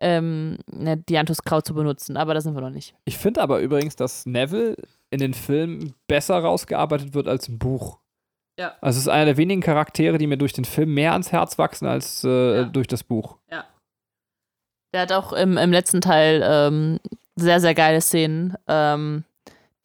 ähm, 0.00 0.58
ne, 0.70 0.98
Dianthus 0.98 1.42
Kraut 1.42 1.66
zu 1.66 1.74
benutzen. 1.74 2.16
Aber 2.16 2.34
da 2.34 2.40
sind 2.40 2.54
wir 2.54 2.60
noch 2.60 2.70
nicht. 2.70 2.94
Ich 3.06 3.16
finde 3.16 3.40
aber 3.40 3.60
übrigens, 3.60 3.96
dass 3.96 4.26
Neville 4.26 4.76
in 5.10 5.18
den 5.18 5.34
Filmen 5.34 5.94
besser 6.06 6.38
rausgearbeitet 6.38 7.14
wird 7.14 7.26
als 7.26 7.48
im 7.48 7.58
Buch. 7.58 7.98
Ja. 8.58 8.74
Also 8.80 8.96
es 8.98 9.02
ist 9.04 9.08
einer 9.08 9.26
der 9.26 9.36
wenigen 9.36 9.60
Charaktere, 9.60 10.18
die 10.18 10.26
mir 10.26 10.38
durch 10.38 10.52
den 10.52 10.64
Film 10.64 10.94
mehr 10.94 11.12
ans 11.12 11.30
Herz 11.32 11.58
wachsen 11.58 11.86
als 11.86 12.24
äh, 12.24 12.56
Ja. 12.56 12.64
durch 12.64 12.86
das 12.86 13.04
Buch. 13.04 13.38
Der 14.92 15.02
hat 15.02 15.12
auch 15.12 15.32
im, 15.32 15.58
im 15.58 15.72
letzten 15.72 16.00
Teil 16.00 16.42
ähm, 16.44 17.00
sehr, 17.34 17.60
sehr 17.60 17.74
geile 17.74 18.00
Szenen, 18.00 18.56
ähm, 18.66 19.24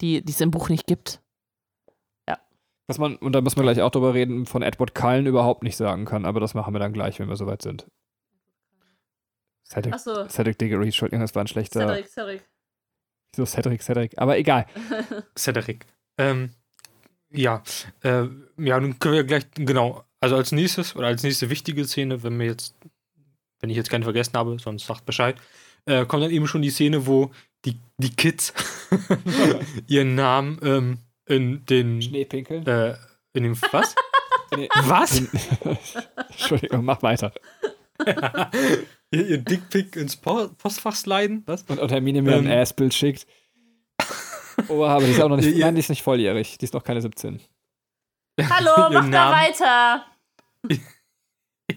die 0.00 0.22
die 0.24 0.32
es 0.32 0.40
im 0.40 0.50
Buch 0.50 0.68
nicht 0.70 0.86
gibt. 0.86 1.20
Was 2.88 2.98
man, 2.98 3.16
und 3.16 3.32
da 3.32 3.40
müssen 3.40 3.56
wir 3.56 3.62
gleich 3.62 3.80
auch 3.80 3.90
drüber 3.92 4.12
reden, 4.12 4.44
von 4.44 4.60
Edward 4.62 4.94
Cullen 4.94 5.26
überhaupt 5.26 5.62
nicht 5.62 5.76
sagen 5.76 6.04
kann, 6.04 6.26
aber 6.26 6.40
das 6.40 6.52
machen 6.54 6.74
wir 6.74 6.80
dann 6.80 6.92
gleich, 6.92 7.20
wenn 7.20 7.28
wir 7.28 7.36
soweit 7.36 7.62
sind. 7.62 7.86
Cedric, 9.64 9.94
Achso, 9.94 10.26
Cedric 10.28 10.58
Diggory, 10.58 10.86
Entschuldigung, 10.86 11.20
das 11.20 11.34
war 11.34 11.44
ein 11.44 11.46
schlechter. 11.46 11.80
Cedric, 11.80 12.08
Cedric. 12.08 12.42
So, 13.36 13.46
Cedric, 13.46 13.82
Cedric. 13.82 14.18
Aber 14.18 14.36
egal. 14.36 14.66
Cedric. 15.38 15.86
Ähm, 16.18 16.50
ja, 17.32 17.62
äh, 18.02 18.24
ja, 18.58 18.80
nun 18.80 18.98
können 18.98 19.14
wir 19.14 19.24
gleich, 19.24 19.44
genau, 19.54 20.04
also 20.20 20.36
als 20.36 20.52
nächstes 20.52 20.94
oder 20.96 21.06
als 21.08 21.22
nächste 21.22 21.50
wichtige 21.50 21.84
Szene, 21.84 22.22
wenn 22.22 22.38
wir 22.38 22.46
jetzt, 22.46 22.74
wenn 23.60 23.70
ich 23.70 23.76
jetzt 23.76 23.90
keine 23.90 24.04
vergessen 24.04 24.34
habe, 24.34 24.56
sonst 24.58 24.86
sagt 24.86 25.04
Bescheid, 25.06 25.36
äh, 25.86 26.04
kommt 26.06 26.22
dann 26.22 26.30
eben 26.30 26.46
schon 26.46 26.62
die 26.62 26.70
Szene, 26.70 27.06
wo 27.06 27.30
die, 27.64 27.76
die 27.98 28.10
Kids 28.14 28.52
ihren 29.86 30.14
Namen 30.14 30.58
ähm, 30.62 30.98
in 31.26 31.64
den, 31.66 32.02
Schneepinkeln. 32.02 32.66
äh, 32.66 32.96
in 33.34 33.42
dem, 33.44 33.56
was? 33.72 33.94
Nee. 34.54 34.68
was? 34.82 35.18
Entschuldigung, 36.28 36.84
mach 36.84 37.02
weiter. 37.02 37.32
ihr, 39.10 39.26
ihr 39.26 39.38
Dickpick 39.38 39.96
ins 39.96 40.14
Po- 40.14 40.48
Postfach 40.48 40.94
sliden? 40.94 41.42
Was? 41.46 41.62
Und, 41.68 41.78
und 41.78 41.90
Hermine 41.90 42.20
mir 42.20 42.36
ein 42.36 42.44
Ähm. 42.44 42.52
Assbild 42.58 42.92
schickt. 42.92 43.26
Aber 44.68 44.98
die 45.00 45.10
ist 45.10 45.20
auch 45.20 45.28
noch 45.28 45.36
nicht, 45.36 45.56
nein, 45.56 45.74
die 45.74 45.80
ist 45.80 45.90
nicht 45.90 46.02
volljährig. 46.02 46.58
Die 46.58 46.64
ist 46.64 46.74
noch 46.74 46.84
keine 46.84 47.00
17. 47.00 47.40
Hallo, 48.40 48.90
mach 48.90 49.10
da 49.10 49.32
weiter. 49.32 50.06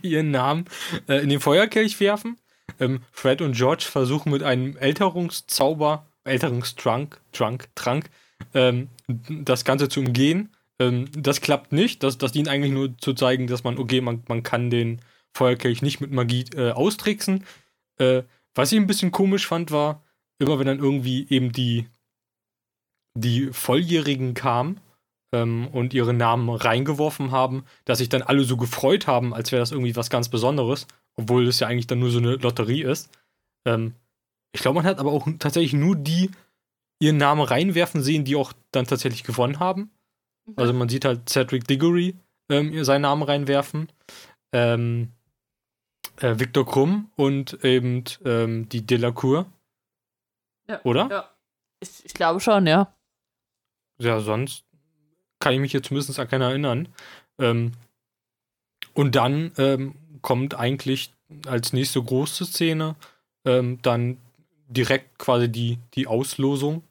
ihren 0.01 0.31
Namen 0.31 0.65
äh, 1.07 1.21
in 1.21 1.29
den 1.29 1.39
Feuerkelch 1.39 1.99
werfen. 1.99 2.37
Ähm, 2.79 3.01
Fred 3.11 3.41
und 3.41 3.55
George 3.55 3.85
versuchen 3.89 4.31
mit 4.31 4.43
einem 4.43 4.75
Älterungszauber, 4.77 6.05
Älterungstrunk, 6.23 7.19
Trunk, 7.31 7.69
Trank, 7.75 8.09
ähm, 8.53 8.89
das 9.07 9.65
Ganze 9.65 9.89
zu 9.89 10.01
umgehen. 10.01 10.55
Ähm, 10.79 11.09
das 11.15 11.41
klappt 11.41 11.71
nicht. 11.71 12.03
Das, 12.03 12.17
das 12.17 12.31
dient 12.31 12.49
eigentlich 12.49 12.73
nur 12.73 12.97
zu 12.97 13.13
zeigen, 13.13 13.47
dass 13.47 13.63
man, 13.63 13.77
okay, 13.77 14.01
man, 14.01 14.23
man 14.27 14.43
kann 14.43 14.69
den 14.69 15.01
Feuerkelch 15.33 15.81
nicht 15.81 16.01
mit 16.01 16.11
Magie 16.11 16.45
äh, 16.55 16.71
austricksen. 16.71 17.45
Äh, 17.97 18.23
was 18.53 18.71
ich 18.71 18.79
ein 18.79 18.87
bisschen 18.87 19.11
komisch 19.11 19.47
fand, 19.47 19.71
war, 19.71 20.03
immer 20.39 20.59
wenn 20.59 20.67
dann 20.67 20.79
irgendwie 20.79 21.27
eben 21.29 21.51
die, 21.51 21.87
die 23.15 23.51
Volljährigen 23.51 24.33
kamen 24.33 24.79
ähm, 25.33 25.67
und 25.67 25.93
ihre 25.93 26.13
Namen 26.13 26.49
reingeworfen 26.49 27.31
haben, 27.31 27.65
dass 27.85 27.97
sich 27.97 28.09
dann 28.09 28.21
alle 28.21 28.43
so 28.43 28.57
gefreut 28.57 29.07
haben, 29.07 29.33
als 29.33 29.51
wäre 29.51 29.61
das 29.61 29.71
irgendwie 29.71 29.95
was 29.95 30.09
ganz 30.09 30.29
Besonderes, 30.29 30.87
obwohl 31.15 31.47
es 31.47 31.59
ja 31.59 31.67
eigentlich 31.67 31.87
dann 31.87 31.99
nur 31.99 32.11
so 32.11 32.19
eine 32.19 32.35
Lotterie 32.35 32.83
ist. 32.83 33.09
Ähm, 33.65 33.93
ich 34.53 34.61
glaube, 34.61 34.75
man 34.75 34.85
hat 34.85 34.99
aber 34.99 35.11
auch 35.11 35.27
tatsächlich 35.39 35.73
nur 35.73 35.95
die 35.95 36.31
ihren 36.99 37.17
Namen 37.17 37.41
reinwerfen 37.41 38.01
sehen, 38.01 38.23
die 38.23 38.35
auch 38.35 38.53
dann 38.71 38.85
tatsächlich 38.85 39.23
gewonnen 39.23 39.59
haben. 39.59 39.91
Also 40.55 40.73
man 40.73 40.89
sieht 40.89 41.05
halt 41.05 41.27
Cedric 41.27 41.67
Diggory 41.67 42.15
ähm, 42.49 42.83
seinen 42.83 43.01
Namen 43.01 43.23
reinwerfen, 43.23 43.89
ähm, 44.53 45.11
äh, 46.21 46.39
Victor 46.39 46.65
Krumm 46.65 47.11
und 47.15 47.63
eben 47.63 48.03
ähm, 48.23 48.69
die 48.69 48.85
Delacour. 48.85 49.47
Ja. 50.67 50.79
Oder? 50.83 51.09
Ja. 51.09 51.29
Ich, 51.81 52.05
ich 52.05 52.13
glaube 52.13 52.39
schon, 52.39 52.67
ja. 52.67 52.93
Ja, 53.99 54.19
sonst 54.19 54.63
kann 55.39 55.53
ich 55.53 55.59
mich 55.59 55.73
jetzt 55.73 55.87
zumindest 55.87 56.19
an 56.19 56.27
keiner 56.27 56.49
erinnern. 56.49 56.89
Ähm, 57.39 57.73
und 58.93 59.15
dann 59.15 59.51
ähm, 59.57 59.95
kommt 60.21 60.55
eigentlich 60.55 61.13
als 61.47 61.73
nächste 61.73 62.01
große 62.01 62.45
Szene 62.45 62.95
ähm, 63.45 63.79
dann 63.81 64.17
direkt 64.67 65.19
quasi 65.19 65.49
die, 65.51 65.79
die 65.93 66.07
Auslosung, 66.07 66.83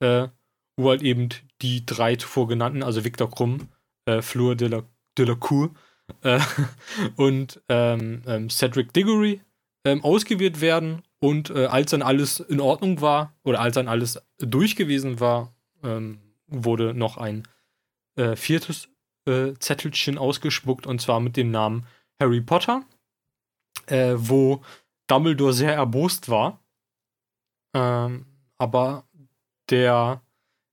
äh, 0.00 0.28
wo 0.76 0.90
halt 0.90 1.02
eben 1.02 1.28
die 1.62 1.84
drei 1.84 2.16
zuvor 2.16 2.48
genannten, 2.48 2.82
also 2.82 3.04
Victor 3.04 3.30
Krumm, 3.30 3.68
äh, 4.06 4.22
Fleur 4.22 4.54
de 4.54 4.68
la, 4.68 4.82
de 5.18 5.26
la 5.26 5.34
Cour 5.34 5.70
äh, 6.22 6.40
und 7.16 7.60
ähm, 7.68 8.22
ähm, 8.26 8.48
Cedric 8.50 8.92
Diggory 8.92 9.40
ähm, 9.84 10.02
ausgewählt 10.02 10.60
werden. 10.60 11.02
Und 11.22 11.50
äh, 11.50 11.66
als 11.66 11.90
dann 11.90 12.00
alles 12.00 12.40
in 12.40 12.60
Ordnung 12.60 13.02
war, 13.02 13.34
oder 13.42 13.60
als 13.60 13.74
dann 13.74 13.88
alles 13.88 14.22
durch 14.38 14.74
gewesen 14.74 15.20
war, 15.20 15.52
ähm, 15.82 16.18
wurde 16.50 16.94
noch 16.94 17.16
ein 17.16 17.46
äh, 18.16 18.36
viertes 18.36 18.88
äh, 19.26 19.54
Zettelchen 19.58 20.18
ausgespuckt, 20.18 20.86
und 20.86 21.00
zwar 21.00 21.20
mit 21.20 21.36
dem 21.36 21.50
Namen 21.50 21.86
Harry 22.18 22.40
Potter, 22.40 22.84
äh, 23.86 24.14
wo 24.16 24.62
Dumbledore 25.06 25.52
sehr 25.52 25.74
erbost 25.74 26.28
war. 26.28 26.60
Ähm, 27.74 28.26
aber 28.58 29.04
der, 29.70 30.22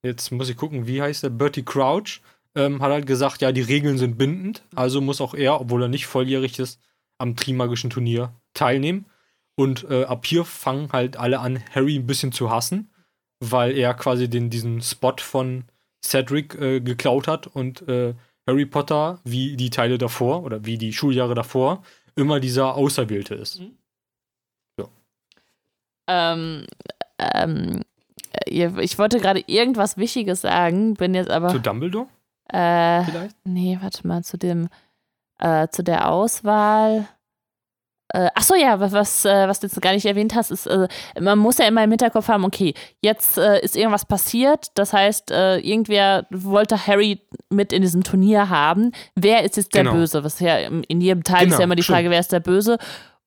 jetzt 0.04 0.32
muss 0.32 0.50
ich 0.50 0.58
gucken, 0.58 0.88
wie 0.88 1.02
heißt 1.02 1.24
der, 1.24 1.30
Bertie 1.30 1.64
Crouch, 1.64 2.22
ähm, 2.56 2.82
hat 2.82 2.92
halt 2.92 3.08
gesagt, 3.08 3.42
ja, 3.42 3.52
die 3.52 3.62
Regeln 3.62 3.98
sind 3.98 4.18
bindend, 4.18 4.64
also 4.76 5.00
muss 5.00 5.22
auch 5.22 5.34
er, 5.34 5.62
obwohl 5.62 5.84
er 5.84 5.88
nicht 5.88 6.08
volljährig 6.08 6.60
ist, 6.60 6.82
am 7.18 7.36
Trimagischen 7.36 7.90
Turnier 7.90 8.34
teilnehmen. 8.54 9.06
Und 9.56 9.86
äh, 9.90 10.04
ab 10.04 10.26
hier 10.26 10.46
fangen 10.46 10.92
halt 10.92 11.18
alle 11.18 11.40
an, 11.40 11.64
Harry 11.74 11.96
ein 11.96 12.08
bisschen 12.08 12.32
zu 12.32 12.52
hassen, 12.52 12.92
weil 13.40 13.78
er 13.78 13.94
quasi 13.94 14.30
den, 14.30 14.50
diesen 14.50 14.82
Spot 14.82 15.16
von 15.20 15.66
Cedric 16.04 16.56
äh, 16.56 16.80
geklaut 16.80 17.28
hat 17.28 17.48
und 17.48 17.88
äh, 17.88 18.14
Harry 18.48 18.66
Potter, 18.66 19.20
wie 19.24 19.58
die 19.58 19.70
Teile 19.70 19.98
davor 19.98 20.44
oder 20.44 20.66
wie 20.66 20.78
die 20.78 20.94
Schuljahre 20.94 21.36
davor, 21.36 21.84
immer 22.16 22.40
dieser 22.40 22.76
Auserwählte 22.76 23.36
ist. 23.36 23.62
Ähm, 26.08 26.66
ähm, 27.20 27.82
äh, 28.46 28.82
ich 28.82 28.98
wollte 28.98 29.20
gerade 29.20 29.44
irgendwas 29.48 29.98
Wichtiges 29.98 30.42
sagen, 30.42 30.94
bin 30.94 31.14
jetzt 31.14 31.30
aber. 31.30 31.50
Zu 31.50 31.60
Dumbledore 31.60 32.08
Äh, 32.50 33.04
vielleicht? 33.04 33.36
nee, 33.44 33.78
warte 33.82 34.08
mal, 34.08 34.24
zu 34.24 34.38
dem, 34.38 34.70
äh, 35.40 35.68
zu 35.68 35.84
der 35.84 36.10
Auswahl. 36.10 37.08
Äh, 38.10 38.30
ach 38.36 38.44
so, 38.44 38.56
ja, 38.56 38.80
was, 38.80 38.92
was, 38.94 39.26
äh, 39.26 39.48
was 39.48 39.60
du 39.60 39.68
jetzt 39.68 39.82
gar 39.82 39.92
nicht 39.94 40.06
erwähnt 40.06 40.34
hast, 40.36 40.52
ist, 40.52 40.66
äh, 40.68 40.88
man 41.20 41.38
muss 41.38 41.58
ja 41.58 41.66
immer 41.66 41.84
im 41.84 41.90
Hinterkopf 41.92 42.30
haben, 42.30 42.46
okay, 42.46 42.74
jetzt 43.02 43.38
äh, 43.38 43.60
ist 43.62 43.76
irgendwas 43.76 44.06
passiert, 44.06 44.68
das 44.76 44.94
heißt, 44.94 45.32
äh, 45.32 45.58
irgendwer 45.60 46.26
wollte 46.30 46.88
Harry 46.88 47.20
mit 47.50 47.74
in 47.74 47.82
diesem 47.82 48.04
Turnier 48.04 48.50
haben. 48.50 48.92
Wer 49.16 49.44
ist 49.44 49.58
jetzt 49.58 49.74
der 49.76 49.84
Genau. 49.84 49.96
Böse? 49.96 50.24
Was 50.24 50.40
ja 50.40 50.58
in 50.58 51.02
jedem 51.02 51.24
Teil 51.24 51.40
ist 51.44 51.46
Genau, 51.48 51.58
ja 51.60 51.64
immer 51.66 51.76
die 51.76 51.84
stimmt. 51.84 51.98
Frage, 51.98 52.10
wer 52.10 52.20
ist 52.20 52.32
der 52.32 52.40
Böse? 52.40 52.78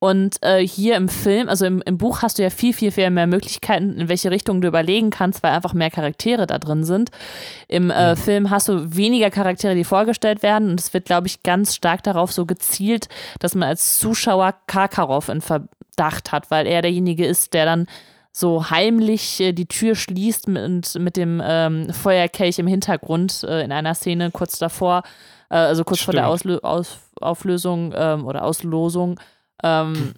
Und 0.00 0.42
äh, 0.42 0.66
hier 0.66 0.96
im 0.96 1.10
Film, 1.10 1.50
also 1.50 1.66
im, 1.66 1.82
im 1.82 1.98
Buch 1.98 2.22
hast 2.22 2.38
du 2.38 2.42
ja 2.42 2.48
viel, 2.48 2.72
viel, 2.72 2.90
viel 2.90 3.10
mehr 3.10 3.26
Möglichkeiten, 3.26 3.98
in 3.98 4.08
welche 4.08 4.30
Richtung 4.30 4.62
du 4.62 4.68
überlegen 4.68 5.10
kannst, 5.10 5.42
weil 5.42 5.52
einfach 5.52 5.74
mehr 5.74 5.90
Charaktere 5.90 6.46
da 6.46 6.58
drin 6.58 6.84
sind. 6.84 7.10
Im 7.68 7.90
äh, 7.90 8.16
Film 8.16 8.48
hast 8.48 8.68
du 8.68 8.96
weniger 8.96 9.30
Charaktere, 9.30 9.74
die 9.74 9.84
vorgestellt 9.84 10.42
werden 10.42 10.70
und 10.70 10.80
es 10.80 10.94
wird, 10.94 11.04
glaube 11.04 11.26
ich, 11.26 11.42
ganz 11.42 11.74
stark 11.74 12.02
darauf 12.02 12.32
so 12.32 12.46
gezielt, 12.46 13.08
dass 13.40 13.54
man 13.54 13.68
als 13.68 13.98
Zuschauer 13.98 14.54
Karkaroff 14.66 15.28
in 15.28 15.42
Verdacht 15.42 16.32
hat, 16.32 16.50
weil 16.50 16.66
er 16.66 16.80
derjenige 16.80 17.26
ist, 17.26 17.52
der 17.52 17.66
dann 17.66 17.86
so 18.32 18.70
heimlich 18.70 19.38
äh, 19.40 19.52
die 19.52 19.66
Tür 19.66 19.94
schließt 19.94 20.48
mit, 20.48 20.98
mit 20.98 21.18
dem 21.18 21.42
ähm, 21.44 21.92
Feuerkelch 21.92 22.58
im 22.58 22.66
Hintergrund 22.66 23.44
äh, 23.44 23.62
in 23.62 23.70
einer 23.70 23.94
Szene 23.94 24.30
kurz 24.30 24.58
davor, 24.58 25.02
äh, 25.50 25.56
also 25.56 25.84
kurz 25.84 26.00
Stimmt. 26.00 26.04
vor 26.06 26.14
der 26.14 26.28
Auslö 26.28 26.58
Aus 26.62 27.00
Auflösung 27.20 27.92
ähm, 27.94 28.24
oder 28.24 28.44
Auslosung, 28.44 29.20
ähm, 29.62 30.14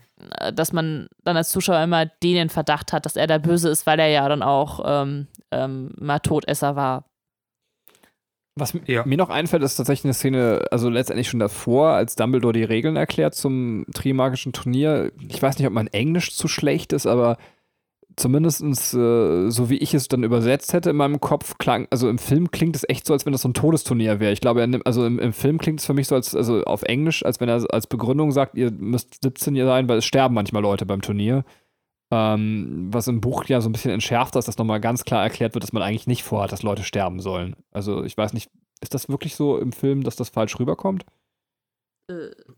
dass 0.54 0.72
man 0.72 1.08
dann 1.24 1.36
als 1.36 1.50
Zuschauer 1.50 1.82
immer 1.82 2.06
den 2.06 2.36
in 2.36 2.48
Verdacht 2.48 2.92
hat, 2.92 3.06
dass 3.06 3.16
er 3.16 3.26
der 3.26 3.38
Böse 3.38 3.68
ist, 3.68 3.86
weil 3.86 3.98
er 3.98 4.08
ja 4.08 4.28
dann 4.28 4.42
auch 4.42 4.80
ähm, 4.84 5.26
ähm, 5.50 5.92
mal 5.98 6.20
Todesser 6.20 6.76
war. 6.76 7.04
Was 8.54 8.76
ja. 8.86 9.04
mir 9.06 9.16
noch 9.16 9.30
einfällt, 9.30 9.62
ist 9.62 9.76
tatsächlich 9.76 10.04
eine 10.04 10.14
Szene, 10.14 10.66
also 10.70 10.90
letztendlich 10.90 11.28
schon 11.28 11.40
davor, 11.40 11.92
als 11.92 12.16
Dumbledore 12.16 12.52
die 12.52 12.64
Regeln 12.64 12.96
erklärt 12.96 13.34
zum 13.34 13.86
Trimagischen 13.94 14.52
Turnier. 14.52 15.10
Ich 15.28 15.42
weiß 15.42 15.58
nicht, 15.58 15.66
ob 15.66 15.72
mein 15.72 15.86
Englisch 15.86 16.36
zu 16.36 16.48
schlecht 16.48 16.92
ist, 16.92 17.06
aber 17.06 17.38
zumindest 18.16 18.62
äh, 18.94 19.50
so 19.50 19.70
wie 19.70 19.78
ich 19.78 19.94
es 19.94 20.08
dann 20.08 20.24
übersetzt 20.24 20.72
hätte 20.72 20.90
in 20.90 20.96
meinem 20.96 21.20
Kopf, 21.20 21.58
klang, 21.58 21.86
also 21.90 22.08
im 22.08 22.18
Film 22.18 22.50
klingt 22.50 22.76
es 22.76 22.88
echt 22.88 23.06
so, 23.06 23.12
als 23.12 23.26
wenn 23.26 23.32
das 23.32 23.42
so 23.42 23.48
ein 23.48 23.54
Todesturnier 23.54 24.20
wäre. 24.20 24.32
Ich 24.32 24.40
glaube, 24.40 24.66
nimmt, 24.66 24.86
also 24.86 25.04
im, 25.06 25.18
im, 25.18 25.32
Film 25.32 25.58
klingt 25.58 25.80
es 25.80 25.86
für 25.86 25.94
mich 25.94 26.08
so, 26.08 26.14
als, 26.14 26.34
also 26.34 26.62
auf 26.64 26.82
Englisch, 26.82 27.24
als 27.24 27.40
wenn 27.40 27.48
er 27.48 27.64
als 27.72 27.86
Begründung 27.86 28.32
sagt, 28.32 28.56
ihr 28.56 28.70
müsst 28.70 29.22
17 29.22 29.54
sein, 29.56 29.88
weil 29.88 29.98
es 29.98 30.04
sterben 30.04 30.34
manchmal 30.34 30.62
Leute 30.62 30.86
beim 30.86 31.02
Turnier. 31.02 31.44
Ähm, 32.10 32.88
was 32.92 33.08
im 33.08 33.20
Buch 33.22 33.46
ja 33.46 33.60
so 33.60 33.68
ein 33.68 33.72
bisschen 33.72 33.90
entschärft 33.90 34.36
ist, 34.36 34.46
dass 34.46 34.58
nochmal 34.58 34.80
ganz 34.80 35.04
klar 35.04 35.22
erklärt 35.22 35.54
wird, 35.54 35.64
dass 35.64 35.72
man 35.72 35.82
eigentlich 35.82 36.06
nicht 36.06 36.22
vorhat, 36.22 36.52
dass 36.52 36.62
Leute 36.62 36.84
sterben 36.84 37.20
sollen. 37.20 37.56
Also 37.70 38.04
ich 38.04 38.16
weiß 38.16 38.34
nicht, 38.34 38.50
ist 38.82 38.92
das 38.92 39.08
wirklich 39.08 39.34
so 39.34 39.56
im 39.56 39.72
Film, 39.72 40.02
dass 40.02 40.16
das 40.16 40.28
falsch 40.28 40.58
rüberkommt? 40.58 41.06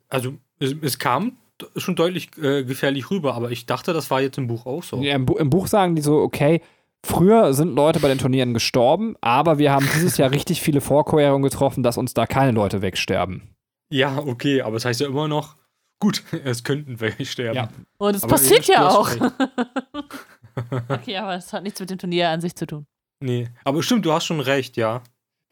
Also 0.09 0.35
es, 0.59 0.75
es 0.83 0.99
kam 0.99 1.37
schon 1.77 1.97
deutlich 1.97 2.31
äh, 2.39 2.65
gefährlich 2.65 3.11
rüber, 3.11 3.35
aber 3.35 3.51
ich 3.51 3.67
dachte, 3.67 3.93
das 3.93 4.11
war 4.11 4.21
jetzt 4.21 4.39
im 4.39 4.47
Buch 4.47 4.67
auch 4.67 4.83
so. 4.83 5.01
Ja, 5.03 5.15
im, 5.15 5.27
Bu 5.27 5.37
im 5.37 5.51
Buch 5.51 5.67
sagen 5.67 5.95
die 5.95 6.03
so, 6.03 6.19
okay, 6.19 6.61
früher 7.05 7.55
sind 7.55 7.75
Leute 7.75 8.01
bei 8.01 8.09
den 8.09 8.19
Turnieren 8.19 8.55
gestorben, 8.55 9.17
aber 9.21 9.59
wir 9.59 9.73
haben 9.73 9.89
dieses 9.95 10.17
Jahr 10.17 10.31
richtig 10.31 10.61
viele 10.61 10.81
Vorkehrungen 10.81 11.43
getroffen, 11.43 11.83
dass 11.83 11.97
uns 11.97 12.15
da 12.15 12.27
keine 12.27 12.53
Leute 12.53 12.83
wegsterben. 12.83 13.55
Ja, 13.91 14.19
okay, 14.19 14.63
aber 14.63 14.77
es 14.77 14.83
das 14.83 14.89
heißt 14.91 15.01
ja 15.03 15.07
immer 15.07 15.29
noch, 15.29 15.57
Gut, 16.05 16.23
es 16.45 16.65
könnten 16.65 17.01
welche 17.01 17.25
sterben. 17.25 17.57
Ja. 17.57 17.69
Und 17.97 18.15
es 18.15 18.27
passiert 18.27 18.67
ja 18.67 18.89
auch. 18.89 19.11
okay, 20.89 21.17
aber 21.17 21.37
es 21.37 21.53
hat 21.53 21.63
nichts 21.63 21.81
mit 21.81 21.91
dem 21.91 21.99
Turnier 21.99 22.29
an 22.29 22.41
sich 22.41 22.55
zu 22.55 22.67
tun. 22.67 22.87
Nee, 23.21 23.49
aber 23.65 23.83
stimmt, 23.83 24.05
du 24.05 24.13
hast 24.13 24.27
schon 24.27 24.41
recht, 24.41 24.77
ja. 24.77 25.03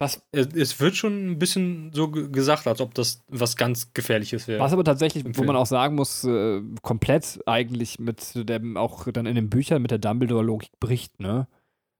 Was? 0.03 0.21
Es, 0.33 0.81
wird 0.81 0.97
schon 0.97 1.31
ein 1.31 1.39
bisschen 1.39 1.91
so 1.93 2.09
gesagt, 2.09 2.67
als 2.67 2.81
ob 2.81 2.93
das 2.93 3.23
was 3.29 3.55
ganz 3.55 3.93
Gefährliches 3.93 4.49
wäre. 4.49 4.59
Was 4.59 4.73
aber 4.73 4.83
tatsächlich, 4.83 5.23
wo 5.25 5.43
man 5.45 5.55
auch 5.55 5.65
sagen 5.65 5.95
muss, 5.95 6.25
äh, 6.25 6.61
komplett 6.81 7.39
eigentlich 7.45 7.99
mit 7.99 8.49
dem, 8.49 8.75
auch 8.75 9.07
dann 9.13 9.25
in 9.25 9.35
den 9.35 9.49
Büchern 9.49 9.81
mit 9.81 9.91
der 9.91 9.99
Dumbledore-Logik 9.99 10.71
bricht, 10.81 11.21
ne? 11.21 11.47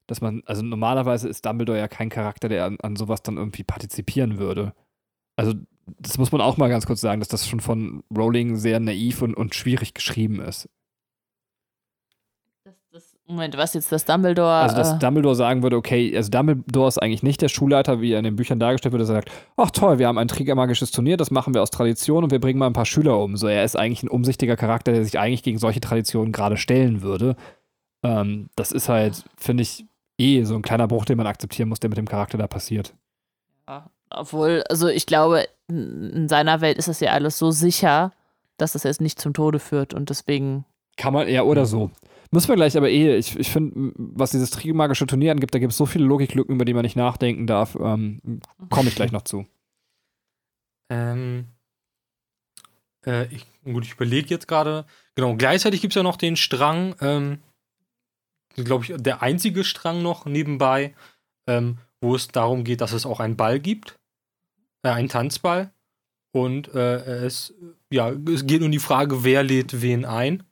Dass 0.07 0.19
man, 0.19 0.43
also 0.45 0.63
normalerweise 0.63 1.29
ist 1.29 1.45
Dumbledore 1.45 1.77
ja 1.77 1.87
kein 1.87 2.09
Charakter, 2.09 2.49
der 2.49 2.65
an, 2.65 2.77
an 2.81 2.97
sowas 2.97 3.23
dann 3.23 3.37
irgendwie 3.37 3.63
partizipieren 3.63 4.37
würde. 4.37 4.73
Also 5.37 5.53
das 5.97 6.17
muss 6.17 6.33
man 6.33 6.41
auch 6.41 6.57
mal 6.57 6.69
ganz 6.69 6.85
kurz 6.85 6.99
sagen, 6.99 7.21
dass 7.21 7.29
das 7.29 7.47
schon 7.47 7.61
von 7.61 8.03
Rowling 8.13 8.57
sehr 8.57 8.81
naiv 8.81 9.21
und, 9.21 9.33
und 9.33 9.55
schwierig 9.55 9.93
geschrieben 9.93 10.41
ist. 10.41 10.67
Moment, 13.25 13.55
was 13.57 13.73
jetzt 13.73 13.91
das 13.91 14.03
Dumbledore? 14.03 14.51
Also, 14.51 14.75
dass 14.75 14.93
äh, 14.93 14.99
Dumbledore 14.99 15.35
sagen 15.35 15.63
würde, 15.63 15.77
okay, 15.77 16.15
also 16.15 16.29
Dumbledore 16.29 16.89
ist 16.89 17.01
eigentlich 17.01 17.23
nicht 17.23 17.41
der 17.41 17.47
Schulleiter, 17.47 18.01
wie 18.01 18.11
er 18.11 18.19
in 18.19 18.25
den 18.25 18.35
Büchern 18.35 18.59
dargestellt 18.59 18.91
wird, 18.91 19.01
dass 19.01 19.09
er 19.09 19.15
sagt, 19.15 19.31
ach 19.55 19.71
toll, 19.71 19.97
wir 19.97 20.07
haben 20.07 20.17
ein 20.17 20.27
Triggermagisches 20.27 20.91
Turnier, 20.91 21.15
das 21.15 21.31
machen 21.31 21.53
wir 21.53 21.61
aus 21.61 21.71
Tradition 21.71 22.25
und 22.25 22.31
wir 22.31 22.41
bringen 22.41 22.59
mal 22.59 22.67
ein 22.67 22.73
paar 22.73 22.85
Schüler 22.85 23.17
um. 23.19 23.37
So, 23.37 23.47
er 23.47 23.63
ist 23.63 23.77
eigentlich 23.77 24.03
ein 24.03 24.09
umsichtiger 24.09 24.57
Charakter, 24.57 24.91
der 24.91 25.05
sich 25.05 25.17
eigentlich 25.19 25.43
gegen 25.43 25.57
solche 25.57 25.79
Traditionen 25.79 26.33
gerade 26.33 26.57
stellen 26.57 27.01
würde. 27.01 27.37
Ähm, 28.03 28.49
das 28.57 28.73
ist 28.73 28.89
halt, 28.89 29.23
finde 29.37 29.63
ich, 29.63 29.85
eh 30.17 30.43
so 30.43 30.55
ein 30.55 30.61
kleiner 30.61 30.87
Bruch, 30.89 31.05
den 31.05 31.17
man 31.17 31.27
akzeptieren 31.27 31.69
muss, 31.69 31.79
der 31.79 31.89
mit 31.89 31.97
dem 31.97 32.07
Charakter 32.07 32.37
da 32.37 32.47
passiert. 32.47 32.93
Ja, 33.69 33.89
obwohl, 34.09 34.63
also 34.69 34.89
ich 34.89 35.05
glaube, 35.05 35.47
in 35.69 36.27
seiner 36.27 36.59
Welt 36.59 36.77
ist 36.77 36.89
das 36.89 36.99
ja 36.99 37.11
alles 37.11 37.37
so 37.37 37.51
sicher, 37.51 38.11
dass 38.57 38.73
das 38.73 38.83
jetzt 38.83 39.01
nicht 39.01 39.19
zum 39.19 39.33
Tode 39.33 39.59
führt 39.59 39.93
und 39.93 40.09
deswegen. 40.09 40.65
Kann 40.97 41.13
man, 41.13 41.27
ja, 41.27 41.43
oder 41.43 41.65
so. 41.65 41.91
Müssen 42.31 42.47
wir 42.49 42.55
gleich 42.55 42.75
aber 42.77 42.89
eh, 42.89 43.17
ich, 43.17 43.37
ich 43.37 43.51
finde, 43.51 43.93
was 43.95 44.31
dieses 44.31 44.49
Trigomagische 44.49 45.05
Turnier 45.05 45.31
angibt, 45.31 45.53
da 45.53 45.59
gibt 45.59 45.71
es 45.71 45.77
so 45.77 45.85
viele 45.85 46.05
Logiklücken, 46.05 46.55
über 46.55 46.65
die 46.65 46.73
man 46.73 46.83
nicht 46.83 46.95
nachdenken 46.95 47.45
darf. 47.45 47.75
Ähm, 47.75 48.41
Komme 48.69 48.89
ich 48.89 48.95
gleich 48.95 49.11
noch 49.11 49.23
zu. 49.23 49.45
Ähm, 50.89 51.47
äh, 53.05 53.25
ich, 53.33 53.47
gut, 53.63 53.85
ich 53.85 53.93
überlege 53.93 54.27
jetzt 54.29 54.49
gerade. 54.49 54.85
Genau, 55.15 55.35
gleichzeitig 55.35 55.81
gibt 55.81 55.93
es 55.93 55.95
ja 55.95 56.03
noch 56.03 56.17
den 56.17 56.35
Strang, 56.35 56.93
ähm, 56.99 57.39
glaube 58.55 58.83
ich, 58.83 58.93
der 58.97 59.23
einzige 59.23 59.63
Strang 59.63 60.03
noch 60.03 60.25
nebenbei, 60.25 60.93
ähm, 61.47 61.77
wo 62.01 62.13
es 62.15 62.27
darum 62.27 62.63
geht, 62.65 62.81
dass 62.81 62.91
es 62.91 63.07
auch 63.07 63.21
einen 63.21 63.37
Ball 63.37 63.59
gibt 63.59 63.97
äh, 64.83 64.89
ein 64.89 65.09
Tanzball. 65.09 65.71
Und 66.31 66.73
äh, 66.73 67.25
es, 67.25 67.53
ja, 67.91 68.09
es 68.09 68.45
geht 68.45 68.61
um 68.61 68.71
die 68.71 68.79
Frage, 68.79 69.23
wer 69.23 69.43
lädt 69.43 69.81
wen 69.81 70.05
ein. 70.05 70.43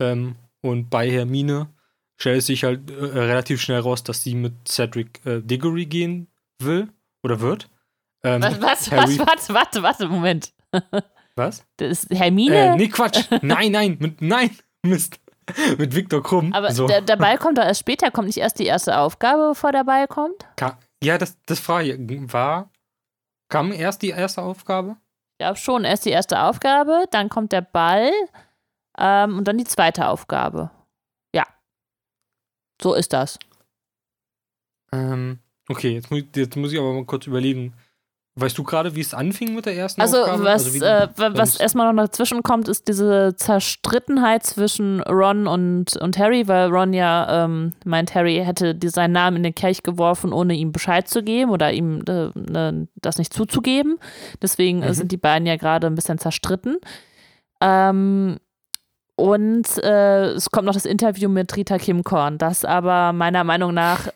Ähm, 0.00 0.36
und 0.62 0.90
bei 0.90 1.10
Hermine 1.10 1.68
stellt 2.16 2.42
sich 2.42 2.64
halt 2.64 2.90
äh, 2.90 2.94
relativ 2.94 3.60
schnell 3.60 3.80
raus, 3.80 4.02
dass 4.02 4.22
sie 4.22 4.34
mit 4.34 4.68
Cedric 4.68 5.24
äh, 5.24 5.40
Diggory 5.40 5.86
gehen 5.86 6.28
will 6.60 6.88
oder 7.22 7.40
wird. 7.40 7.68
Ähm, 8.24 8.42
was, 8.42 8.60
was, 8.60 8.90
Harry 8.90 9.18
was, 9.18 9.26
warte, 9.26 9.54
warte, 9.54 9.82
warte, 9.82 10.08
Moment. 10.08 10.52
Was? 11.38 11.66
Das 11.76 12.04
ist 12.04 12.18
Hermine? 12.18 12.56
Äh, 12.56 12.76
nee, 12.76 12.88
Quatsch. 12.88 13.26
nein, 13.42 13.70
nein, 13.70 13.98
mit, 14.00 14.22
nein, 14.22 14.56
Mist. 14.82 15.20
mit 15.78 15.94
Viktor 15.94 16.22
Krumm. 16.22 16.54
Aber 16.54 16.72
so. 16.72 16.86
der, 16.86 17.02
der 17.02 17.16
Ball 17.16 17.36
kommt 17.36 17.58
doch 17.58 17.62
erst 17.62 17.80
später, 17.80 18.10
kommt 18.10 18.28
nicht 18.28 18.38
erst 18.38 18.58
die 18.58 18.64
erste 18.64 18.96
Aufgabe, 18.98 19.48
bevor 19.48 19.70
der 19.70 19.84
Ball 19.84 20.08
kommt? 20.08 20.46
Ka 20.56 20.78
ja, 21.04 21.18
das, 21.18 21.36
das 21.44 21.60
frage 21.60 21.92
ich. 21.92 22.32
War 22.32 22.70
Kam 23.48 23.72
erst 23.72 24.02
die 24.02 24.10
erste 24.10 24.42
Aufgabe? 24.42 24.96
Ja, 25.40 25.54
schon. 25.54 25.84
Erst 25.84 26.04
die 26.04 26.10
erste 26.10 26.40
Aufgabe, 26.42 27.04
dann 27.10 27.28
kommt 27.28 27.52
der 27.52 27.60
Ball 27.60 28.10
ähm, 28.98 29.38
und 29.38 29.48
dann 29.48 29.58
die 29.58 29.64
zweite 29.64 30.08
Aufgabe. 30.08 30.70
Ja. 31.34 31.44
So 32.82 32.94
ist 32.94 33.12
das. 33.12 33.38
Ähm, 34.92 35.38
okay, 35.68 35.94
jetzt 35.94 36.10
muss, 36.10 36.22
jetzt 36.34 36.56
muss 36.56 36.72
ich 36.72 36.78
aber 36.78 36.92
mal 36.92 37.04
kurz 37.04 37.26
überlegen. 37.26 37.74
Weißt 38.38 38.58
du 38.58 38.64
gerade, 38.64 38.94
wie 38.94 39.00
es 39.00 39.14
anfing 39.14 39.54
mit 39.54 39.64
der 39.64 39.74
ersten 39.74 39.98
also, 40.02 40.18
Aufgabe? 40.18 40.44
Was, 40.44 40.66
also 40.66 40.84
äh, 40.84 41.08
was 41.38 41.58
erstmal 41.58 41.90
noch 41.90 42.02
dazwischen 42.02 42.42
kommt, 42.42 42.68
ist 42.68 42.86
diese 42.86 43.34
Zerstrittenheit 43.34 44.44
zwischen 44.44 45.00
Ron 45.00 45.46
und, 45.46 45.96
und 45.96 46.18
Harry, 46.18 46.46
weil 46.46 46.68
Ron 46.68 46.92
ja 46.92 47.46
ähm, 47.46 47.72
meint, 47.86 48.14
Harry 48.14 48.42
hätte 48.44 48.78
seinen 48.90 49.12
Namen 49.12 49.38
in 49.38 49.42
den 49.42 49.54
Kelch 49.54 49.82
geworfen, 49.82 50.34
ohne 50.34 50.52
ihm 50.52 50.70
Bescheid 50.70 51.08
zu 51.08 51.22
geben 51.22 51.50
oder 51.50 51.72
ihm 51.72 52.04
äh, 52.06 52.28
ne, 52.34 52.88
das 52.96 53.16
nicht 53.16 53.32
zuzugeben. 53.32 53.98
Deswegen 54.42 54.80
mhm. 54.80 54.92
sind 54.92 55.12
die 55.12 55.16
beiden 55.16 55.46
ja 55.46 55.56
gerade 55.56 55.86
ein 55.86 55.94
bisschen 55.94 56.18
zerstritten. 56.18 56.76
Ähm, 57.62 58.36
und 59.16 59.66
äh, 59.82 60.32
es 60.32 60.50
kommt 60.50 60.66
noch 60.66 60.74
das 60.74 60.84
Interview 60.84 61.28
mit 61.28 61.56
Rita 61.56 61.78
Kim 61.78 62.04
Korn, 62.04 62.36
das 62.36 62.64
aber 62.64 63.12
meiner 63.14 63.44
Meinung 63.44 63.72
nach 63.72 64.08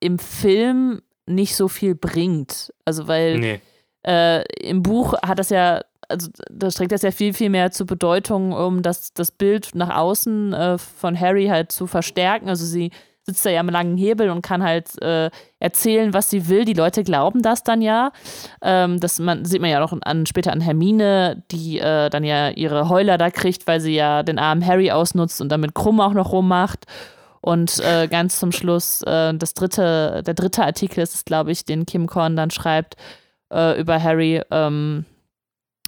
im 0.00 0.18
Film 0.18 1.02
nicht 1.26 1.56
so 1.56 1.68
viel 1.68 1.94
bringt. 1.94 2.72
Also 2.86 3.06
weil 3.06 3.38
nee. 3.38 3.60
äh, 4.06 4.44
im 4.66 4.82
Buch 4.82 5.14
hat 5.22 5.38
das 5.38 5.50
ja, 5.50 5.82
also 6.08 6.30
da 6.50 6.70
streckt 6.70 6.92
das 6.92 7.02
ja 7.02 7.10
viel, 7.10 7.34
viel 7.34 7.50
mehr 7.50 7.70
zur 7.70 7.86
Bedeutung, 7.86 8.52
um 8.52 8.82
das, 8.82 9.12
das 9.12 9.30
Bild 9.30 9.74
nach 9.74 9.94
außen 9.94 10.54
äh, 10.54 10.78
von 10.78 11.18
Harry 11.20 11.46
halt 11.46 11.70
zu 11.70 11.86
verstärken. 11.86 12.48
Also 12.48 12.64
sie 12.64 12.92
sitzt 13.26 13.44
da 13.44 13.50
ja 13.50 13.60
am 13.60 13.68
langen 13.68 13.96
Hebel 13.96 14.30
und 14.30 14.42
kann 14.42 14.62
halt 14.62 15.02
äh, 15.02 15.30
erzählen, 15.58 16.14
was 16.14 16.30
sie 16.30 16.48
will. 16.48 16.64
Die 16.64 16.74
Leute 16.74 17.02
glauben 17.02 17.42
das 17.42 17.64
dann 17.64 17.82
ja. 17.82 18.12
Ähm, 18.62 19.00
das 19.00 19.18
man, 19.18 19.44
sieht 19.44 19.60
man 19.60 19.70
ja 19.70 19.84
auch 19.84 19.92
an, 20.02 20.26
später 20.26 20.52
an 20.52 20.60
Hermine, 20.60 21.42
die 21.50 21.80
äh, 21.80 22.08
dann 22.08 22.22
ja 22.22 22.50
ihre 22.50 22.88
Heuler 22.88 23.18
da 23.18 23.30
kriegt, 23.30 23.66
weil 23.66 23.80
sie 23.80 23.94
ja 23.94 24.22
den 24.22 24.38
armen 24.38 24.64
Harry 24.64 24.92
ausnutzt 24.92 25.40
und 25.40 25.50
damit 25.50 25.74
Krumm 25.74 26.00
auch 26.00 26.12
noch 26.12 26.30
rummacht. 26.30 26.84
Und 27.40 27.80
äh, 27.80 28.06
ganz 28.08 28.38
zum 28.38 28.52
Schluss, 28.52 29.02
äh, 29.02 29.34
das 29.34 29.54
dritte, 29.54 30.22
der 30.24 30.34
dritte 30.34 30.64
Artikel 30.64 31.00
ist 31.00 31.14
es, 31.14 31.24
glaube 31.24 31.50
ich, 31.50 31.64
den 31.64 31.84
Kim 31.84 32.06
Korn 32.06 32.36
dann 32.36 32.50
schreibt 32.50 32.94
äh, 33.52 33.78
über 33.80 34.00
Harry, 34.00 34.40
ähm, 34.52 35.04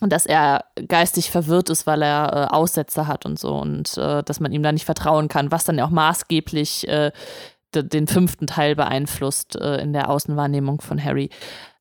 dass 0.01 0.27
er 0.27 0.65
geistig 0.87 1.31
verwirrt 1.31 1.71
ist, 1.71 1.87
weil 1.87 2.03
er 2.03 2.33
äh, 2.33 2.55
Aussätze 2.55 3.07
hat 3.07 3.27
und 3.27 3.39
so 3.39 3.57
und 3.57 3.97
äh, 3.99 4.23
dass 4.23 4.41
man 4.41 4.53
ihm 4.53 4.63
da 4.63 4.73
nicht 4.73 4.85
vertrauen 4.85 5.29
kann, 5.29 5.51
was 5.51 5.65
dann 5.65 5.79
ja 5.79 5.87
auch 5.87 5.91
maßgeblich 5.91 6.89
äh, 6.89 7.13
den 7.75 8.07
fünften 8.07 8.47
Teil 8.47 8.75
beeinflusst 8.75 9.55
in 9.55 9.93
der 9.93 10.09
Außenwahrnehmung 10.09 10.81
von 10.81 11.05
Harry. 11.05 11.29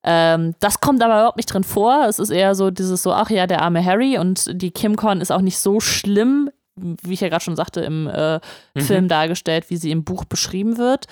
Ähm, 0.04 0.54
das 0.60 0.82
kommt 0.82 1.02
aber 1.02 1.20
überhaupt 1.20 1.38
nicht 1.38 1.52
drin 1.52 1.64
vor. 1.64 2.06
Es 2.10 2.20
ist 2.20 2.30
eher 2.30 2.56
so 2.56 2.72
dieses 2.72 3.04
so, 3.04 3.14
ach 3.14 3.30
ja, 3.30 3.48
der 3.48 3.62
arme 3.62 3.84
Harry 3.84 4.18
und 4.18 4.62
die 4.62 4.72
Kim 4.72 4.98
Korn 4.98 5.22
ist 5.22 5.32
auch 5.32 5.40
nicht 5.40 5.60
so 5.60 5.80
schlimm 5.80 6.50
wie 6.78 7.14
ich 7.14 7.22
ja 7.22 7.30
gerade 7.30 7.44
schon 7.44 7.56
sagte, 7.56 7.82
im 7.82 8.08
äh, 8.08 8.40
mhm. 8.76 8.82
Film 8.82 9.08
dargestellt, 9.08 9.70
wie 9.70 9.78
sie 9.78 9.92
im 9.92 10.04
Buch 10.04 10.26
beschrieben 10.26 10.78
wird. 10.78 11.08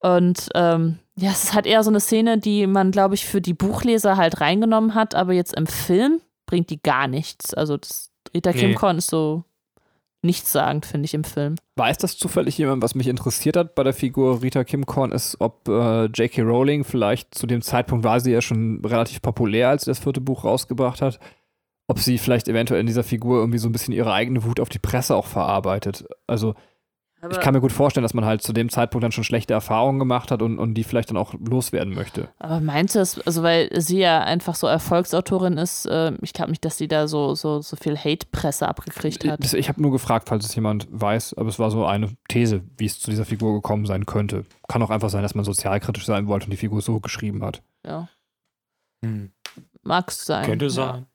Und 0.00 0.48
ähm, 0.54 0.98
ja, 1.16 1.30
es 1.30 1.44
ist 1.44 1.54
halt 1.54 1.66
eher 1.66 1.82
so 1.82 1.90
eine 1.90 2.00
Szene, 2.00 2.38
die 2.38 2.66
man, 2.66 2.90
glaube 2.90 3.14
ich, 3.14 3.26
für 3.26 3.40
die 3.40 3.54
Buchleser 3.54 4.16
halt 4.16 4.40
reingenommen 4.40 4.94
hat, 4.94 5.14
aber 5.14 5.32
jetzt 5.32 5.54
im 5.54 5.66
Film 5.66 6.20
bringt 6.46 6.70
die 6.70 6.82
gar 6.82 7.06
nichts. 7.06 7.52
Also 7.54 7.76
das, 7.76 8.10
Rita 8.34 8.52
nee. 8.52 8.58
Kim 8.58 8.74
Korn 8.74 8.98
ist 8.98 9.08
so 9.08 9.44
nichtssagend, 10.22 10.86
finde 10.86 11.04
ich, 11.04 11.14
im 11.14 11.24
Film. 11.24 11.56
Weiß 11.76 11.98
das 11.98 12.16
zufällig 12.16 12.56
jemand, 12.56 12.82
was 12.82 12.94
mich 12.94 13.08
interessiert 13.08 13.56
hat 13.56 13.74
bei 13.74 13.82
der 13.82 13.92
Figur 13.92 14.42
Rita 14.42 14.64
Kim 14.64 14.86
Korn, 14.86 15.12
ist, 15.12 15.36
ob 15.40 15.68
äh, 15.68 16.06
J.K. 16.06 16.42
Rowling 16.42 16.84
vielleicht 16.84 17.34
zu 17.34 17.46
dem 17.46 17.60
Zeitpunkt 17.60 18.04
war 18.04 18.20
sie 18.20 18.32
ja 18.32 18.40
schon 18.40 18.82
relativ 18.84 19.20
populär, 19.20 19.68
als 19.68 19.84
sie 19.84 19.90
das 19.90 19.98
vierte 19.98 20.20
Buch 20.20 20.44
rausgebracht 20.44 21.02
hat, 21.02 21.18
ob 21.88 21.98
sie 21.98 22.18
vielleicht 22.18 22.48
eventuell 22.48 22.80
in 22.80 22.86
dieser 22.86 23.02
Figur 23.02 23.40
irgendwie 23.40 23.58
so 23.58 23.68
ein 23.68 23.72
bisschen 23.72 23.92
ihre 23.92 24.12
eigene 24.12 24.44
Wut 24.44 24.60
auf 24.60 24.68
die 24.68 24.78
Presse 24.78 25.16
auch 25.16 25.26
verarbeitet. 25.26 26.06
Also 26.26 26.54
Aber 27.22 27.32
ich 27.34 27.40
kann 27.40 27.54
mir 27.54 27.60
gut 27.60 27.70
vorstellen, 27.70 28.02
dass 28.02 28.14
man 28.14 28.24
halt 28.24 28.42
zu 28.42 28.52
dem 28.52 28.68
Zeitpunkt 28.68 29.04
dann 29.04 29.12
schon 29.12 29.22
schlechte 29.22 29.54
Erfahrungen 29.54 30.00
gemacht 30.00 30.32
hat 30.32 30.42
und, 30.42 30.58
und 30.58 30.74
die 30.74 30.82
vielleicht 30.82 31.10
dann 31.10 31.16
auch 31.16 31.34
loswerden 31.34 31.94
möchte. 31.94 32.28
Aber 32.40 32.58
meinst 32.58 32.96
du 32.96 32.98
das, 32.98 33.20
also 33.20 33.44
weil 33.44 33.70
sie 33.80 34.00
ja 34.00 34.22
einfach 34.22 34.56
so 34.56 34.66
Erfolgsautorin 34.66 35.56
ist, 35.56 35.86
äh, 35.86 36.12
ich 36.20 36.32
glaube 36.32 36.50
nicht, 36.50 36.64
dass 36.64 36.78
sie 36.78 36.88
da 36.88 37.06
so, 37.06 37.36
so, 37.36 37.62
so 37.62 37.76
viel 37.76 37.96
Hate-Presse 37.96 38.68
abgekriegt 38.68 39.24
hat. 39.24 39.44
Ich, 39.44 39.54
ich 39.54 39.68
habe 39.68 39.80
nur 39.80 39.92
gefragt, 39.92 40.28
falls 40.28 40.44
es 40.44 40.54
jemand 40.56 40.88
weiß, 40.90 41.34
aber 41.34 41.48
es 41.48 41.60
war 41.60 41.70
so 41.70 41.86
eine 41.86 42.10
These, 42.28 42.62
wie 42.76 42.86
es 42.86 42.98
zu 42.98 43.08
dieser 43.08 43.24
Figur 43.24 43.54
gekommen 43.54 43.86
sein 43.86 44.04
könnte. 44.04 44.44
Kann 44.66 44.82
auch 44.82 44.90
einfach 44.90 45.10
sein, 45.10 45.22
dass 45.22 45.36
man 45.36 45.44
sozialkritisch 45.44 46.04
sein 46.04 46.26
wollte 46.26 46.46
und 46.46 46.50
die 46.50 46.56
Figur 46.56 46.82
so 46.82 46.98
geschrieben 46.98 47.44
hat. 47.44 47.62
Ja, 47.86 48.08
Hm. 49.04 49.32
mag's 49.82 50.24
sein. 50.24 50.44
Könnte 50.44 50.66
ja. 50.66 50.70
sein. 50.70 51.06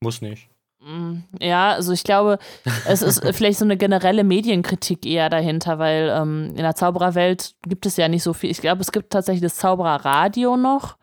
Muss 0.00 0.20
nicht. 0.20 0.48
Mm, 0.86 1.24
Ja, 1.40 1.72
also 1.72 1.92
ich 1.92 2.04
glaube, 2.04 2.38
es 2.86 3.02
ist 3.02 3.22
vielleicht 3.34 3.58
so 3.58 3.64
eine 3.64 3.76
generelle 3.76 4.24
Medienkritik 4.24 5.04
eher 5.04 5.28
dahinter, 5.28 5.78
weil 5.78 6.08
ähm, 6.14 6.50
in 6.50 6.56
der 6.62 6.74
Zaubererwelt 6.74 7.54
gibt 7.62 7.86
es 7.86 7.96
ja 7.96 8.08
nicht 8.08 8.22
so 8.22 8.32
viel. 8.32 8.50
Ich 8.50 8.60
glaube, 8.60 8.82
es 8.82 8.92
gibt 8.92 9.12
tatsächlich 9.12 9.42
das 9.42 9.56
Zaubererradio 9.56 10.56
noch. 10.56 10.96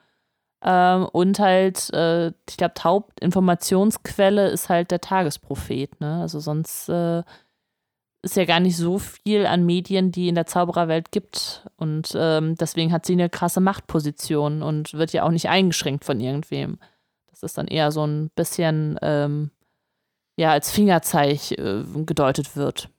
Ähm, 0.63 1.05
und 1.11 1.39
halt, 1.39 1.93
äh, 1.93 2.27
ich 2.49 2.57
glaube, 2.57 2.75
Hauptinformationsquelle 2.83 4.47
ist 4.49 4.69
halt 4.69 4.91
der 4.91 5.01
Tagesprophet. 5.01 5.99
Ne? 5.99 6.21
Also 6.21 6.39
sonst 6.39 6.87
äh, 6.89 7.23
ist 8.21 8.37
ja 8.37 8.45
gar 8.45 8.61
nicht 8.61 8.77
so 8.77 8.99
viel 8.99 9.45
an 9.45 9.65
Medien, 9.65 10.11
die 10.11 10.29
in 10.29 10.35
der 10.35 10.45
Zaubererwelt 10.45 11.11
gibt. 11.11 11.67
Und 11.75 12.13
ähm, 12.15 12.55
deswegen 12.55 12.93
hat 12.93 13.05
sie 13.05 13.13
eine 13.13 13.29
krasse 13.29 13.59
Machtposition 13.59 14.63
und 14.63 14.93
wird 14.93 15.11
ja 15.11 15.23
auch 15.23 15.31
nicht 15.31 15.49
eingeschränkt 15.49 16.05
von 16.05 16.21
irgendwem. 16.21 16.79
Das 17.29 17.43
ist 17.43 17.57
dann 17.57 17.67
eher 17.67 17.91
so 17.91 18.05
ein 18.07 18.29
bisschen 18.35 18.97
ähm, 19.01 19.51
ja, 20.37 20.51
als 20.51 20.71
Fingerzeig 20.71 21.51
äh, 21.51 21.83
gedeutet 22.05 22.55
wird. 22.55 22.89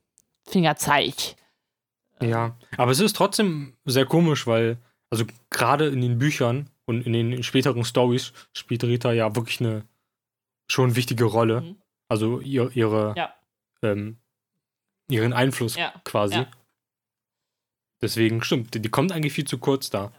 Fingerzeig. 0.46 1.36
Ja, 2.22 2.56
aber 2.76 2.92
es 2.92 3.00
ist 3.00 3.16
trotzdem 3.16 3.76
sehr 3.84 4.06
komisch, 4.06 4.46
weil, 4.46 4.78
also 5.10 5.24
gerade 5.50 5.88
in 5.88 6.00
den 6.00 6.18
Büchern 6.18 6.70
und 6.86 7.06
in 7.06 7.12
den 7.12 7.42
späteren 7.42 7.84
Stories 7.84 8.32
spielt 8.52 8.84
Rita 8.84 9.12
ja 9.12 9.34
wirklich 9.34 9.60
eine 9.60 9.84
schon 10.70 10.96
wichtige 10.96 11.24
Rolle. 11.24 11.60
Mhm. 11.62 11.82
Also 12.08 12.40
ihr, 12.40 12.70
ihre, 12.74 13.14
Ja. 13.16 13.34
ähm, 13.82 14.18
ihren 15.08 15.32
Einfluss 15.32 15.76
Ja, 15.76 15.92
quasi. 16.04 16.36
ja. 16.36 16.50
Deswegen 18.02 18.42
stimmt, 18.42 18.74
die, 18.74 18.80
die 18.80 18.90
kommt 18.90 19.12
eigentlich 19.12 19.32
viel 19.32 19.46
zu 19.46 19.58
kurz 19.58 19.90
da. 19.90 20.12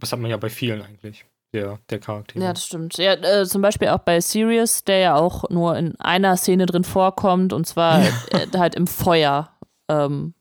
Das 0.00 0.12
hat 0.12 0.18
man 0.18 0.30
ja 0.30 0.36
bei 0.36 0.50
vielen 0.50 0.82
eigentlich, 0.82 1.24
der, 1.54 1.78
der 1.88 1.98
Charaktere. 2.00 2.44
Ja, 2.44 2.52
das 2.52 2.66
stimmt. 2.66 2.96
Ja, 2.98 3.12
äh, 3.14 3.46
zum 3.46 3.62
Beispiel 3.62 3.88
auch 3.88 4.00
bei 4.00 4.20
Sirius, 4.20 4.84
der 4.84 4.98
ja 4.98 5.14
auch 5.16 5.48
nur 5.48 5.76
in 5.76 5.98
einer 6.00 6.36
Szene 6.36 6.66
drin 6.66 6.84
vorkommt, 6.84 7.52
und 7.54 7.66
zwar 7.66 8.00
Ja. 8.02 8.10
äh, 8.32 8.58
halt 8.58 8.74
im 8.74 8.86
Feuer, 8.86 9.50
ähm, 9.88 10.34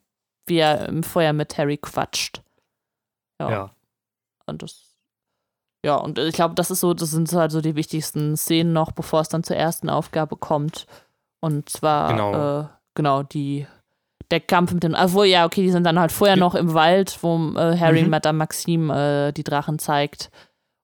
wie 0.48 0.58
er 0.58 0.90
im 0.90 1.04
Feuer 1.04 1.32
mit 1.34 1.58
Harry 1.58 1.78
quatscht. 1.78 2.42
Ja. 3.40 3.50
ja. 3.50 3.70
Und 4.46 4.62
das. 4.62 4.90
Ja, 5.86 5.96
und 5.98 6.18
ich 6.18 6.34
glaube, 6.36 6.56
das 6.56 6.72
ist 6.72 6.80
so, 6.80 6.94
das 6.94 7.12
sind 7.12 7.32
halt 7.34 7.52
so 7.52 7.60
die 7.62 7.76
wichtigsten 7.76 8.38
Szenen 8.38 8.72
noch, 8.74 8.92
bevor 8.94 9.20
es 9.22 9.30
dann 9.30 9.44
zur 9.44 9.58
ersten 9.58 9.90
Aufgabe 9.90 10.38
kommt. 10.38 10.86
Und 11.42 11.68
zwar, 11.70 12.10
Genau. 12.12 12.62
äh, 12.62 12.66
genau, 12.96 13.24
die, 13.24 13.68
der 14.32 14.40
Kampf 14.40 14.72
mit 14.72 14.84
den, 14.84 14.96
obwohl, 14.96 15.26
ja, 15.26 15.46
okay, 15.46 15.62
die 15.62 15.72
sind 15.72 15.84
dann 15.84 16.00
halt 16.00 16.14
vorher 16.14 16.38
noch 16.38 16.56
im 16.56 16.74
Wald, 16.74 17.20
wo 17.22 17.36
äh, 17.58 17.78
Harry 17.78 18.04
Mhm. 18.04 18.10
Madame 18.12 18.38
Maxime 18.38 19.28
äh, 19.28 19.32
die 19.34 19.44
Drachen 19.44 19.78
zeigt. 19.78 20.30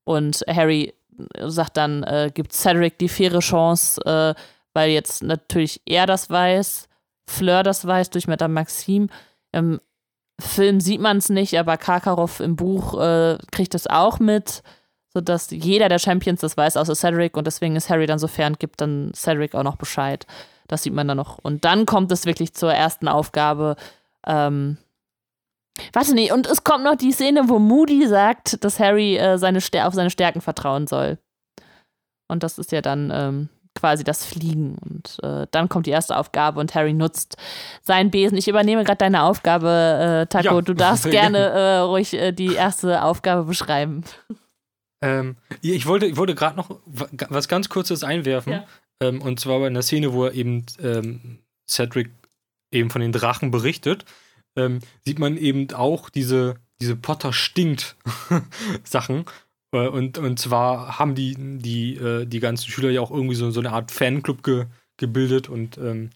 Und 0.09 0.43
Harry 0.47 0.95
sagt 1.39 1.77
dann, 1.77 2.01
äh, 2.01 2.31
gibt 2.33 2.51
Cedric 2.51 2.97
die 2.97 3.09
faire 3.09 3.37
Chance, 3.41 4.01
äh, 4.05 4.33
weil 4.73 4.89
jetzt 4.89 5.21
natürlich 5.21 5.81
er 5.85 6.07
das 6.07 6.31
weiß, 6.31 6.87
Fleur 7.27 7.61
das 7.61 7.85
weiß 7.85 8.09
durch 8.09 8.27
Madame 8.27 8.55
Maxime. 8.55 9.05
Im 9.51 9.79
Film 10.39 10.79
sieht 10.79 10.99
man 10.99 11.17
es 11.17 11.29
nicht, 11.29 11.59
aber 11.59 11.77
Karkaroff 11.77 12.39
im 12.39 12.55
Buch 12.55 12.99
äh, 12.99 13.37
kriegt 13.51 13.75
das 13.75 13.85
auch 13.85 14.17
mit, 14.17 14.63
sodass 15.13 15.51
jeder 15.51 15.89
der 15.89 15.99
Champions 15.99 16.41
das 16.41 16.57
weiß, 16.57 16.75
außer 16.77 16.95
Cedric. 16.95 17.37
Und 17.37 17.45
deswegen 17.45 17.75
ist 17.75 17.91
Harry 17.91 18.07
dann 18.07 18.17
so 18.17 18.27
fern, 18.27 18.55
gibt 18.57 18.81
dann 18.81 19.11
Cedric 19.13 19.53
auch 19.53 19.61
noch 19.61 19.75
Bescheid. 19.75 20.25
Das 20.67 20.81
sieht 20.81 20.93
man 20.93 21.07
dann 21.07 21.17
noch. 21.17 21.37
Und 21.37 21.65
dann 21.65 21.85
kommt 21.85 22.11
es 22.11 22.25
wirklich 22.25 22.55
zur 22.55 22.73
ersten 22.73 23.07
Aufgabe. 23.07 23.75
Ähm, 24.25 24.77
warte, 25.93 26.13
nee, 26.13 26.31
und 26.31 26.47
es 26.47 26.63
kommt 26.63 26.83
noch 26.83 26.95
die 26.95 27.11
Szene, 27.11 27.49
wo 27.49 27.59
Moody 27.59 28.07
sagt, 28.07 28.63
dass 28.63 28.79
Harry 28.79 29.17
äh, 29.17 29.37
seine 29.37 29.59
auf 29.59 29.93
seine 29.93 30.09
Stärken 30.09 30.41
vertrauen 30.41 30.87
soll. 30.87 31.17
Und 32.31 32.43
das 32.43 32.59
ist 32.59 32.71
ja 32.71 32.81
dann 32.81 33.11
ähm, 33.13 33.49
quasi 33.75 34.03
das 34.03 34.25
Fliegen. 34.25 34.75
Und 34.77 35.17
äh, 35.23 35.47
dann 35.51 35.69
kommt 35.69 35.85
die 35.87 35.91
erste 35.91 36.15
Aufgabe 36.17 36.59
und 36.59 36.75
Harry 36.75 36.93
nutzt 36.93 37.37
seinen 37.81 38.11
Besen. 38.11 38.37
Ich 38.37 38.47
übernehme 38.47 38.83
gerade 38.83 38.97
deine 38.97 39.23
Aufgabe, 39.23 40.23
äh, 40.23 40.27
Taco. 40.27 40.55
Ja, 40.55 40.61
du 40.61 40.73
darfst 40.73 41.05
gerne 41.09 41.37
äh, 41.37 41.77
ruhig 41.79 42.13
äh, 42.13 42.31
die 42.31 42.53
erste 42.53 43.03
Aufgabe 43.03 43.43
beschreiben. 43.45 44.03
Ähm, 45.01 45.37
ich 45.61 45.85
wollte, 45.85 46.05
ich 46.05 46.17
wollte 46.17 46.35
gerade 46.35 46.57
noch 46.57 46.69
wa- 46.85 47.07
was 47.29 47.47
ganz 47.47 47.69
Kurzes 47.69 48.03
einwerfen. 48.03 48.53
Ja. 48.53 48.65
Ähm, 49.01 49.21
und 49.21 49.39
zwar 49.39 49.59
bei 49.59 49.67
einer 49.67 49.81
Szene, 49.81 50.13
wo 50.13 50.25
er 50.25 50.33
eben 50.33 50.65
ähm, 50.81 51.39
Cedric 51.69 52.11
eben 52.71 52.89
von 52.89 53.01
den 53.01 53.11
Drachen 53.13 53.49
berichtet, 53.49 54.03
ähm, 54.59 54.79
sieht 55.05 55.19
man 55.19 55.37
eben 55.37 55.71
auch 55.73 56.09
diese, 56.09 56.55
diese 56.81 56.95
Potter 56.95 57.33
stinkt 57.33 57.95
Sachen. 58.83 59.25
Äh, 59.71 59.87
und, 59.87 60.17
und 60.17 60.39
zwar 60.39 60.99
haben 60.99 61.15
die, 61.15 61.35
die, 61.37 61.95
äh, 61.95 62.25
die 62.25 62.39
ganzen 62.39 62.69
Schüler 62.69 62.89
ja 62.89 63.01
auch 63.01 63.11
irgendwie 63.11 63.35
so, 63.35 63.49
so 63.51 63.59
eine 63.59 63.71
Art 63.71 63.91
Fanclub 63.91 64.43
ge, 64.43 64.65
gebildet 64.97 65.49
und 65.49 65.77
ähm, 65.77 66.09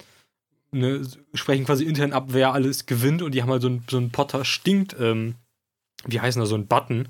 ne, 0.72 1.02
sprechen 1.32 1.64
quasi 1.64 1.84
intern 1.84 2.12
ab, 2.12 2.26
wer 2.28 2.52
alles 2.52 2.86
gewinnt. 2.86 3.22
Und 3.22 3.32
die 3.32 3.42
haben 3.42 3.50
halt 3.50 3.62
so 3.62 3.68
ein, 3.68 3.84
so 3.88 3.98
ein 3.98 4.10
Potter 4.10 4.44
stinkt, 4.44 4.96
ähm, 4.98 5.36
wie 6.04 6.20
heißen 6.20 6.40
das, 6.40 6.50
so 6.50 6.56
ein 6.56 6.66
Button. 6.66 7.08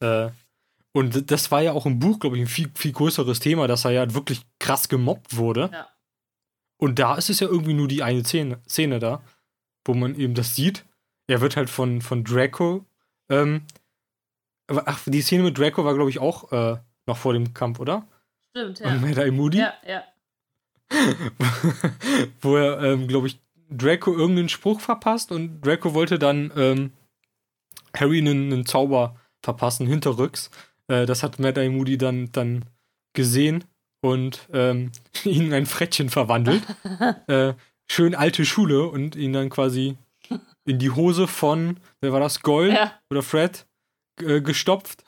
Äh, 0.00 0.30
und 0.92 1.30
das 1.30 1.50
war 1.52 1.62
ja 1.62 1.72
auch 1.72 1.86
im 1.86 2.00
Buch, 2.00 2.18
glaube 2.18 2.36
ich, 2.36 2.42
ein 2.42 2.48
viel, 2.48 2.70
viel 2.74 2.92
größeres 2.92 3.38
Thema, 3.38 3.68
dass 3.68 3.84
er 3.84 3.92
ja 3.92 4.14
wirklich 4.14 4.42
krass 4.58 4.88
gemobbt 4.88 5.36
wurde. 5.36 5.70
Ja. 5.72 5.88
Und 6.78 6.98
da 6.98 7.14
ist 7.14 7.30
es 7.30 7.40
ja 7.40 7.46
irgendwie 7.46 7.74
nur 7.74 7.86
die 7.86 8.02
eine 8.02 8.24
Szene, 8.24 8.58
Szene 8.66 8.98
da, 8.98 9.22
wo 9.84 9.94
man 9.94 10.14
eben 10.14 10.34
das 10.34 10.54
sieht. 10.54 10.84
Er 11.26 11.40
wird 11.40 11.56
halt 11.56 11.70
von, 11.70 12.00
von 12.00 12.24
Draco. 12.24 12.84
Ähm, 13.28 13.62
ach, 14.68 15.00
die 15.06 15.22
Szene 15.22 15.44
mit 15.44 15.58
Draco 15.58 15.84
war, 15.84 15.94
glaube 15.94 16.10
ich, 16.10 16.18
auch 16.18 16.50
äh, 16.52 16.78
noch 17.06 17.16
vor 17.16 17.32
dem 17.32 17.54
Kampf, 17.54 17.80
oder? 17.80 18.06
Stimmt, 18.50 18.80
Und 18.80 19.02
Mad-Eye 19.02 19.30
Moody. 19.30 19.58
ja. 19.58 20.04
wo 22.40 22.56
er, 22.56 22.82
ähm, 22.82 23.06
glaube 23.06 23.28
ich, 23.28 23.38
Draco 23.70 24.12
irgendeinen 24.12 24.48
Spruch 24.48 24.80
verpasst 24.80 25.30
und 25.30 25.64
Draco 25.64 25.94
wollte 25.94 26.18
dann 26.18 26.52
ähm, 26.56 26.92
Harry 27.96 28.18
einen, 28.18 28.52
einen 28.52 28.66
Zauber 28.66 29.16
verpassen, 29.42 29.86
hinterrücks. 29.86 30.50
Äh, 30.88 31.06
das 31.06 31.22
hat 31.22 31.38
Mad 31.38 31.60
Eye 31.60 31.70
Moody 31.70 31.96
dann, 31.96 32.32
dann 32.32 32.64
gesehen 33.12 33.64
und 34.00 34.48
ähm, 34.52 34.90
ihn 35.24 35.46
in 35.46 35.54
ein 35.54 35.66
Frettchen 35.66 36.08
verwandelt. 36.08 36.62
äh, 37.28 37.54
schön 37.90 38.14
alte 38.14 38.44
Schule 38.44 38.86
und 38.86 39.16
ihn 39.16 39.32
dann 39.32 39.50
quasi 39.50 39.96
in 40.64 40.78
die 40.78 40.90
Hose 40.90 41.26
von, 41.26 41.80
wer 42.00 42.12
war 42.12 42.20
das, 42.20 42.40
Goyle 42.40 42.72
Ja, 42.74 42.92
oder 43.10 43.22
Fred 43.22 43.66
äh, 44.22 44.40
gestopft. 44.40 45.02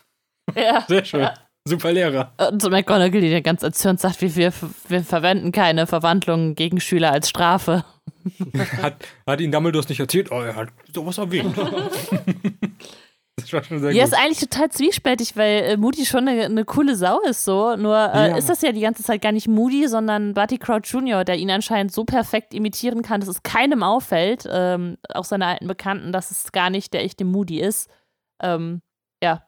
ja. 0.56 0.80
Sehr 0.88 1.04
schön. 1.04 1.20
Ja. 1.20 1.34
Super 1.64 1.92
Lehrer. 1.92 2.32
Und 2.50 2.60
so 2.60 2.70
McGonagall, 2.70 3.20
die 3.20 3.30
dann 3.30 3.44
ganz 3.44 3.62
erzürnt 3.62 4.00
sagt, 4.00 4.20
wir, 4.20 4.34
wir, 4.34 4.52
wir 4.88 5.04
verwenden 5.04 5.52
keine 5.52 5.86
Verwandlungen 5.86 6.56
gegen 6.56 6.80
Schüler 6.80 7.12
als 7.12 7.28
Strafe. 7.28 7.84
Hat, 8.82 8.96
hat 9.26 9.40
ihn 9.40 9.52
Dumbledore 9.52 9.86
nicht 9.88 10.00
erzählt? 10.00 10.32
Oh, 10.32 10.40
er 10.40 10.56
hat 10.56 10.68
sowas 10.92 11.18
erwähnt. 11.18 11.56
das 13.52 13.62
war 13.62 13.64
schon 13.64 13.80
sehr 13.80 13.92
Ja, 13.92 14.04
gut. 14.04 14.12
ist 14.12 14.18
eigentlich 14.18 14.40
total 14.40 14.70
zwiespältig, 14.70 15.36
weil 15.36 15.62
äh, 15.62 15.76
Moody 15.76 16.04
schon 16.06 16.26
eine, 16.26 16.44
eine 16.46 16.64
coole 16.64 16.96
Sau 16.96 17.20
ist 17.20 17.44
so. 17.44 17.76
Nur 17.76 17.96
äh, 17.96 18.30
Ja. 18.30 18.36
ist 18.36 18.48
das 18.48 18.62
ja 18.62 18.72
die 18.72 18.80
ganze 18.80 19.02
Zeit 19.02 19.22
gar 19.22 19.32
nicht 19.32 19.48
Moody, 19.48 19.86
sondern 19.88 20.34
Barty 20.34 20.58
Crouch 20.58 20.86
Jr., 20.86 21.24
der 21.24 21.36
ihn 21.36 21.50
anscheinend 21.50 21.92
so 21.92 22.04
perfekt 22.04 22.54
imitieren 22.54 23.02
kann, 23.02 23.20
dass 23.20 23.28
es 23.28 23.42
keinem 23.42 23.82
auffällt, 23.82 24.48
ähm, 24.50 24.96
auch 25.14 25.24
seine 25.24 25.46
alten 25.46 25.66
Bekannten, 25.68 26.12
dass 26.12 26.30
es 26.30 26.52
gar 26.52 26.70
nicht 26.70 26.92
der 26.92 27.04
echte 27.04 27.24
Moody 27.24 27.60
ist. 27.60 27.88
Ähm, 28.42 28.80
ja. 29.22 29.46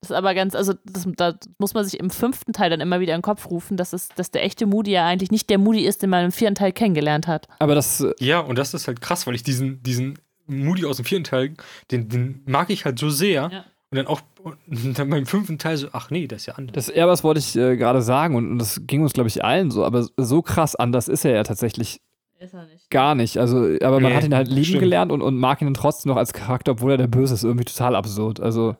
Das 0.00 0.10
ist 0.10 0.16
aber 0.16 0.34
ganz, 0.34 0.56
also 0.56 0.72
das, 0.84 1.06
da 1.16 1.34
muss 1.58 1.74
man 1.74 1.84
sich 1.84 2.00
im 2.00 2.10
fünften 2.10 2.52
Teil 2.52 2.70
dann 2.70 2.80
immer 2.80 2.98
wieder 2.98 3.14
in 3.14 3.18
den 3.18 3.22
Kopf 3.22 3.48
rufen, 3.48 3.76
dass, 3.76 3.92
es, 3.92 4.08
dass 4.08 4.32
der 4.32 4.42
echte 4.42 4.66
Moody 4.66 4.90
ja 4.90 5.06
eigentlich 5.06 5.30
nicht 5.30 5.48
der 5.48 5.58
Moody 5.58 5.86
ist, 5.86 6.02
den 6.02 6.10
man 6.10 6.24
im 6.24 6.32
vierten 6.32 6.56
Teil 6.56 6.72
kennengelernt 6.72 7.28
hat. 7.28 7.46
Aber 7.60 7.76
das, 7.76 8.00
äh, 8.00 8.12
Ja, 8.18 8.40
und 8.40 8.58
das 8.58 8.74
ist 8.74 8.88
halt 8.88 9.00
krass, 9.00 9.28
weil 9.28 9.36
ich 9.36 9.44
diesen, 9.44 9.80
diesen 9.84 10.18
Moody 10.46 10.84
aus 10.84 10.96
dem 10.96 11.04
vierten 11.04 11.24
Teil, 11.24 11.54
den, 11.90 12.08
den 12.08 12.42
mag 12.46 12.70
ich 12.70 12.84
halt 12.84 12.98
so 12.98 13.10
sehr. 13.10 13.50
Ja. 13.52 13.64
Und 13.90 13.96
dann 13.96 14.06
auch 14.06 14.22
und 14.42 14.98
dann 14.98 15.10
beim 15.10 15.26
fünften 15.26 15.58
Teil 15.58 15.76
so, 15.76 15.88
ach 15.92 16.10
nee, 16.10 16.26
das 16.26 16.42
ist 16.42 16.46
ja 16.46 16.54
anders. 16.54 16.86
Das 16.86 16.94
ja, 16.96 17.06
was 17.06 17.22
wollte 17.22 17.40
ich 17.40 17.54
äh, 17.56 17.76
gerade 17.76 18.02
sagen 18.02 18.34
und, 18.36 18.50
und 18.50 18.58
das 18.58 18.80
ging 18.86 19.02
uns, 19.02 19.12
glaube 19.12 19.28
ich, 19.28 19.44
allen 19.44 19.70
so, 19.70 19.84
aber 19.84 20.06
so 20.16 20.42
krass 20.42 20.74
anders 20.74 21.08
ist 21.08 21.24
er 21.24 21.32
ja 21.34 21.42
tatsächlich 21.44 22.00
Ist 22.40 22.54
er 22.54 22.64
nicht. 22.66 22.90
gar 22.90 23.14
nicht. 23.14 23.36
Also, 23.38 23.58
aber 23.82 24.00
man 24.00 24.10
Nee, 24.12 24.16
hat 24.16 24.24
ihn 24.24 24.34
halt 24.34 24.48
lieben 24.48 24.64
stimmt. 24.64 24.80
gelernt 24.80 25.12
und, 25.12 25.20
und 25.20 25.36
mag 25.36 25.60
ihn 25.60 25.66
dann 25.66 25.74
trotzdem 25.74 26.10
noch 26.10 26.16
als 26.16 26.32
Charakter, 26.32 26.72
obwohl 26.72 26.92
er 26.92 26.96
der 26.96 27.06
Böse 27.06 27.34
ist. 27.34 27.44
Irgendwie 27.44 27.66
total 27.66 27.94
absurd. 27.94 28.40
Also, 28.40 28.76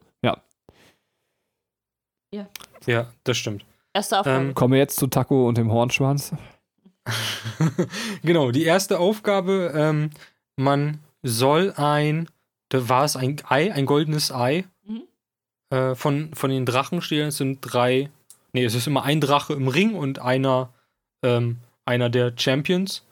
Ja, 2.87 3.07
das 3.25 3.37
stimmt. 3.39 3.65
Erste 3.95 4.19
Aufgabe. 4.19 4.45
Ähm, 4.47 4.55
kommen 4.55 4.73
wir 4.73 4.79
jetzt 4.79 4.97
zu 4.97 5.07
Taco 5.07 5.47
und 5.47 5.59
dem 5.59 5.71
Hornschwanz. 5.71 6.35
genau, 8.23 8.51
die 8.51 8.65
erste 8.65 8.99
Aufgabe, 8.99 9.73
ähm, 9.75 10.11
man 10.57 10.99
soll 11.23 11.73
ein, 11.77 12.29
da 12.69 12.89
war 12.89 13.05
es 13.05 13.17
ein 13.17 13.37
Ei, 13.49 13.73
ein 13.73 13.87
goldenes 13.87 14.33
Ei 14.33 14.65
Mhm. 14.85 15.03
äh, 15.71 15.95
von, 15.95 16.35
von 16.35 16.51
den 16.51 16.67
Drachen 16.67 17.03
stehlen. 17.03 17.29
Es 17.29 17.37
sind 17.37 17.61
drei, 17.61 18.11
nee, 18.53 18.65
es 18.65 18.75
ist 18.75 18.87
immer 18.87 19.05
ein 19.05 19.21
Drache 19.21 19.53
im 19.55 19.69
Ring 19.69 19.95
und 19.95 20.19
einer, 20.19 20.73
ähm, 21.23 21.59
einer 21.85 22.11
der 22.11 22.33
Champions. 22.37 23.07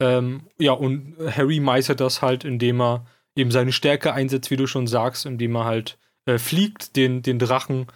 Ähm, 0.00 0.42
ja, 0.58 0.72
und 0.72 1.16
Harry 1.36 1.60
meistert 1.60 2.00
das 2.00 2.22
halt, 2.22 2.44
indem 2.44 2.80
er 2.80 3.06
eben 3.36 3.50
seine 3.50 3.72
Stärke 3.72 4.12
einsetzt, 4.12 4.50
wie 4.50 4.56
du 4.56 4.66
schon 4.66 4.86
sagst, 4.86 5.26
indem 5.26 5.54
er 5.56 5.64
halt 5.64 5.98
äh, 6.26 6.38
fliegt, 6.38 6.96
den, 6.96 7.22
den 7.22 7.38
Drachen 7.38 7.86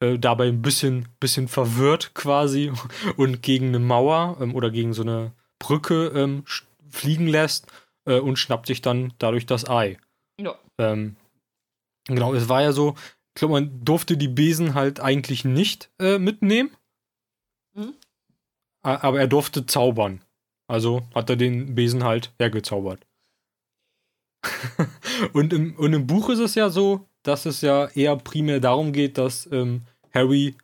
äh, 0.00 0.18
dabei 0.18 0.48
ein 0.48 0.62
bisschen, 0.62 1.08
bisschen 1.20 1.48
verwirrt 1.48 2.14
quasi 2.14 2.72
und 3.16 3.42
gegen 3.42 3.68
eine 3.68 3.78
Mauer 3.80 4.36
ähm, 4.40 4.54
oder 4.54 4.70
gegen 4.70 4.92
so 4.92 5.02
eine 5.02 5.32
Brücke 5.58 6.08
ähm, 6.14 6.44
fliegen 6.90 7.26
lässt 7.26 7.66
äh, 8.08 8.18
und 8.18 8.38
schnappt 8.38 8.66
sich 8.66 8.82
dann 8.82 9.12
dadurch 9.18 9.46
das 9.46 9.68
Ei. 9.68 9.98
Ja. 10.40 10.58
Ähm, 10.78 11.16
genau, 12.06 12.34
es 12.34 12.48
war 12.48 12.62
ja 12.62 12.72
so, 12.72 12.94
ich 13.34 13.40
glaube, 13.40 13.54
man 13.54 13.84
durfte 13.84 14.16
die 14.16 14.28
Besen 14.28 14.74
halt 14.74 15.00
eigentlich 15.00 15.44
nicht 15.44 15.90
äh, 16.00 16.18
mitnehmen. 16.18 16.70
Mhm. 17.74 17.94
Aber 18.82 19.20
er 19.20 19.28
durfte 19.28 19.66
zaubern. 19.66 20.22
Also 20.66 21.02
hat 21.14 21.30
er 21.30 21.36
den 21.36 21.74
Besen 21.74 22.04
halt 22.04 22.32
hergezaubert. 22.38 23.06
und, 25.32 25.52
im, 25.52 25.76
und 25.76 25.92
im 25.92 26.06
Buch 26.06 26.30
ist 26.30 26.38
es 26.38 26.54
ja 26.54 26.70
so, 26.70 27.06
dass 27.22 27.46
es 27.46 27.60
ja 27.60 27.86
eher 27.88 28.16
primär 28.16 28.60
darum 28.60 28.92
geht, 28.92 29.18
dass 29.18 29.50
ähm, 29.50 29.82
Harry 30.14 30.56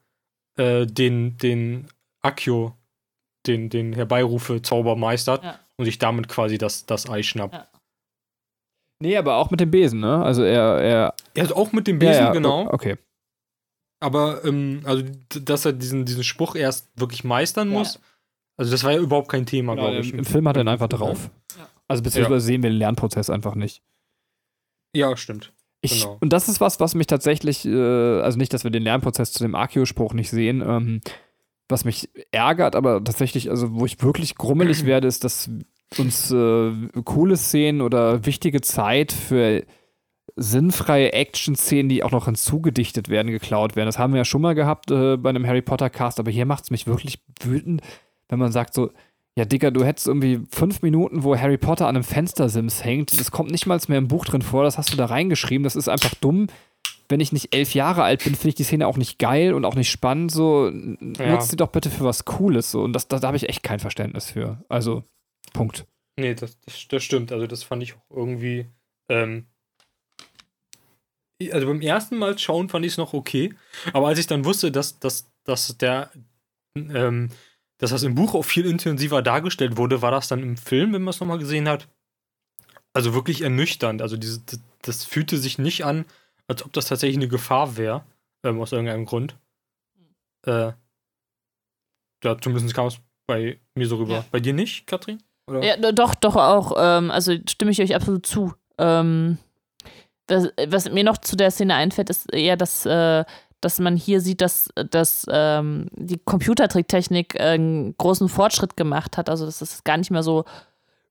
äh, 0.57 0.87
den, 0.87 1.37
den 1.39 1.89
Accio, 2.23 2.77
den, 3.47 3.69
den 3.69 3.93
Herbeirufe-Zauber 3.93 4.97
meistert 4.97 5.43
Ja. 5.43 5.64
Und 5.79 5.85
sich 5.85 5.99
damit 5.99 6.29
quasi 6.29 6.59
das, 6.59 6.87
das 6.87 7.09
Ei 7.09 7.23
schnappt. 7.23 7.55
Ja. 7.55 7.69
Nee, 9.03 9.17
aber 9.17 9.37
auch 9.37 9.51
mit 9.51 9.61
dem 9.61 9.71
Besen, 9.71 10.01
ne? 10.01 10.23
Also, 10.23 10.43
er. 10.43 10.81
er 10.81 11.15
Er 11.35 11.45
ist 11.45 11.53
auch 11.53 11.73
mit 11.73 11.87
dem 11.87 11.99
Besen, 11.99 12.15
ja, 12.15 12.25
ja, 12.27 12.33
genau. 12.33 12.69
Okay. 12.73 12.97
Aber, 14.01 14.45
ähm, 14.45 14.83
also, 14.85 15.03
dass 15.43 15.65
er 15.65 15.73
diesen, 15.73 16.05
diesen 16.05 16.25
Spruch 16.25 16.55
erst 16.55 16.89
wirklich 16.99 17.25
meistern 17.25 17.73
Ja. 17.73 17.79
muss. 17.79 18.01
Also, 18.57 18.71
das 18.71 18.85
war 18.85 18.93
ja 18.93 18.99
überhaupt 19.01 19.29
kein 19.29 19.47
Thema, 19.47 19.75
Genau, 19.75 19.89
glaube 19.89 20.01
ich. 20.05 20.13
im, 20.13 20.21
Im 20.21 20.25
Film 20.25 20.47
hat 20.49 20.57
er 20.57 20.63
ihn 20.63 20.69
einfach 20.69 20.89
drauf. 20.89 21.31
Ja. 21.59 21.69
Also, 21.89 22.03
beziehungsweise 22.03 22.45
sehen 22.47 22.63
wir 22.63 22.71
den 22.71 22.79
Lernprozess 22.79 23.31
einfach 23.31 23.57
nicht. 23.57 23.83
Ja, 24.95 25.17
stimmt. 25.17 25.53
Ich, 25.81 26.01
Genau. 26.03 26.17
Und 26.21 26.33
das 26.33 26.49
ist 26.49 26.61
was, 26.61 26.81
was 26.81 26.95
mich 26.95 27.07
tatsächlich, 27.09 27.67
äh, 27.67 28.21
also 28.21 28.39
nicht, 28.39 28.55
dass 28.55 28.65
wir 28.65 28.71
den 28.71 28.85
Lernprozess 28.85 29.33
zu 29.33 29.43
dem 29.43 29.55
Akio-Spruch 29.55 30.15
nicht 30.15 30.31
sehen, 30.31 30.63
ähm, 30.67 31.01
was 31.69 31.85
mich 31.85 32.11
ärgert, 32.31 32.77
aber 32.77 33.03
tatsächlich, 33.03 33.51
also 33.51 33.75
wo 33.75 33.87
ich 33.87 34.03
wirklich 34.03 34.35
grummelig 34.35 34.85
werde, 34.87 35.09
ist, 35.09 35.25
dass 35.25 35.51
uns 35.99 36.31
äh, 36.31 36.73
coole 37.05 37.37
Szenen 37.37 37.81
oder 37.81 38.27
wichtige 38.27 38.61
Zeit 38.61 39.13
für 39.13 39.65
sinnfreie 40.37 41.13
Action-Szenen, 41.13 41.89
die 41.89 42.03
auch 42.03 42.11
noch 42.11 42.25
hinzugedichtet 42.25 43.09
werden, 43.09 43.31
geklaut 43.31 43.77
werden. 43.77 43.87
Das 43.87 43.99
haben 43.99 44.13
wir 44.13 44.19
ja 44.19 44.25
schon 44.25 44.43
mal 44.43 44.55
gehabt 44.55 44.91
äh, 44.91 45.17
bei 45.17 45.31
einem 45.31 45.47
Harry 45.47 45.63
Potter-Cast, 45.63 46.19
aber 46.19 46.31
hier 46.31 46.47
macht 46.47 46.65
es 46.65 46.71
mich 46.71 46.87
wirklich 46.87 47.21
wütend, 47.41 47.83
wenn 48.29 48.39
man 48.39 48.51
sagt 48.51 48.75
so, 48.75 48.91
ja, 49.37 49.45
Digga, 49.45 49.71
du 49.71 49.85
hättest 49.85 50.07
irgendwie 50.07 50.43
fünf 50.51 50.83
Minuten, 50.83 51.25
wo 51.25 51.37
Harry 51.37 51.59
Potter 51.59 51.89
an 51.89 51.97
einem 51.97 52.05
Fenstersims 52.05 52.85
hängt. 52.85 53.19
Das 53.19 53.33
kommt 53.33 53.51
nicht 53.51 53.67
mal 53.67 53.81
mehr 53.89 53.99
im 53.99 54.07
Buch 54.07 54.25
drin 54.25 54.43
vor. 54.43 54.63
Das 54.63 54.79
hast 54.79 54.93
du 54.93 54.97
da 54.97 55.07
reingeschrieben. 55.07 55.65
Das 55.65 55.75
ist 55.75 55.89
einfach 55.89 56.15
dumm. 56.15 56.47
Wenn 57.15 57.21
ich 57.21 57.31
nicht 57.31 57.55
elf 57.55 57.75
Jahre 57.75 58.03
alt 58.03 58.25
bin, 58.25 58.35
finde 58.35 58.49
ich 58.49 58.55
die 58.57 58.65
Szene 58.65 58.89
auch 58.89 58.97
nicht 58.97 59.21
geil 59.21 59.55
und 59.55 59.65
auch 59.65 59.77
nicht 59.77 59.89
spannend. 59.89 60.33
So, 60.33 60.69
Ja. 60.69 61.31
nutzt 61.31 61.49
sie 61.51 61.55
doch 61.55 61.69
bitte 61.69 61.89
für 61.89 62.03
was 62.03 62.25
Cooles. 62.25 62.73
So. 62.73 62.83
Und 62.83 62.93
das, 62.93 63.07
da, 63.07 63.21
da 63.21 63.29
habe 63.29 63.37
ich 63.37 63.49
echt 63.49 63.63
kein 63.63 63.79
Verständnis 63.79 64.33
für. 64.33 64.65
Also, 64.69 65.05
Punkt. 65.53 65.87
Nee, 66.19 66.35
das, 66.35 66.59
das, 66.63 66.89
das 66.89 67.05
stimmt. 67.05 67.31
Also, 67.31 67.47
das 67.47 67.63
fand 67.63 67.85
ich 67.85 67.95
auch 67.95 68.03
irgendwie. 68.11 68.67
Ähm, 69.09 69.47
also, 71.53 71.69
beim 71.69 71.81
ersten 71.83 72.19
Mal 72.19 72.37
schauen 72.37 72.69
fand 72.69 72.85
ich 72.85 72.95
es 72.95 72.99
noch 72.99 73.13
okay. 73.13 73.55
Aber 73.93 74.09
als 74.09 74.19
ich 74.19 74.27
dann 74.27 74.45
wusste, 74.45 74.73
dass, 74.73 74.99
dass, 74.99 75.31
dass 75.45 75.79
der. 75.79 76.11
Ähm, 76.77 77.29
dass 77.79 77.91
das 77.91 78.03
im 78.03 78.17
Buch 78.17 78.35
auch 78.35 78.45
viel 78.45 78.67
intensiver 78.67 79.23
dargestellt 79.23 79.77
wurde, 79.77 80.03
war 80.03 80.11
das 80.11 80.27
dann 80.27 80.43
im 80.43 80.57
Film, 80.57 80.93
wenn 80.93 81.03
man 81.03 81.11
es 81.11 81.21
nochmal 81.21 81.39
gesehen 81.39 81.69
hat, 81.69 81.87
also 82.93 83.15
wirklich 83.15 83.43
ernüchternd. 83.43 84.03
Also 84.03 84.17
diese, 84.17 84.41
das, 84.41 84.61
das 84.83 85.05
fühlte 85.05 85.37
sich 85.39 85.59
nicht 85.59 85.85
an, 85.85 86.07
als 86.49 86.65
ob 86.65 86.73
das 86.73 86.87
tatsächlich 86.87 87.17
eine 87.17 87.29
Gefahr 87.29 87.77
wäre, 87.77 88.05
ähm, 88.45 88.61
aus 88.61 88.73
irgendeinem 88.73 89.07
Grund. 89.07 89.37
Äh, 90.47 90.73
ja, 92.25 92.39
zumindest 92.41 92.75
kam 92.75 92.87
es 92.87 92.99
bei 93.27 93.61
mir 93.75 93.87
so 93.87 93.97
rüber. 93.97 94.15
Ja. 94.15 94.25
Bei 94.31 94.41
dir 94.41 94.53
nicht, 94.53 94.87
Katrin? 94.87 95.23
Oder? 95.49 95.63
Ja, 95.65 95.77
do- 95.77 95.93
doch, 95.93 96.15
doch 96.15 96.37
auch. 96.37 96.75
Ähm, 96.79 97.11
also 97.11 97.35
stimme 97.49 97.71
ich 97.71 97.81
euch 97.81 97.95
absolut 97.95 98.27
zu. 98.27 98.55
Ähm, 98.79 99.39
das, 100.27 100.49
was 100.69 100.91
mir 100.91 101.05
noch 101.05 101.19
zu 101.19 101.37
der 101.37 101.51
Szene 101.51 101.75
einfällt, 101.75 102.09
ist 102.11 102.33
eher, 102.33 102.57
dass, 102.57 102.87
äh, 102.87 103.25
dass 103.61 103.79
man 103.79 103.97
hier 103.97 104.21
sieht, 104.23 104.41
dass, 104.41 104.71
dass 104.91 105.27
ähm, 105.31 105.89
die 105.93 106.19
Computertricktechnik 106.19 107.35
äh, 107.35 107.43
einen 107.55 107.97
großen 107.97 108.29
Fortschritt 108.31 108.77
gemacht 108.77 109.17
hat. 109.19 109.29
Also 109.29 109.45
dass 109.45 109.61
es 109.61 109.85
gar 109.85 109.97
nicht 109.99 110.11
mehr 110.11 110.23
so 110.23 110.45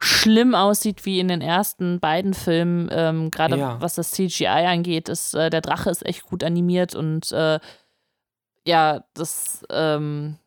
schlimm 0.03 0.55
aussieht 0.55 1.05
wie 1.05 1.19
in 1.19 1.27
den 1.27 1.41
ersten 1.41 1.99
beiden 1.99 2.33
Filmen. 2.33 2.89
Ähm, 2.91 3.31
Gerade 3.31 3.57
Ja. 3.57 3.81
was 3.81 3.95
das 3.95 4.11
CGI 4.11 4.47
angeht, 4.47 5.09
ist 5.09 5.33
äh, 5.33 5.49
der 5.49 5.61
Drache 5.61 5.89
ist 5.89 6.05
echt 6.05 6.23
gut 6.23 6.43
animiert 6.43 6.95
und 6.95 7.31
äh, 7.31 7.59
ja, 8.65 9.03
das 9.13 9.65
ähm, 9.69 10.37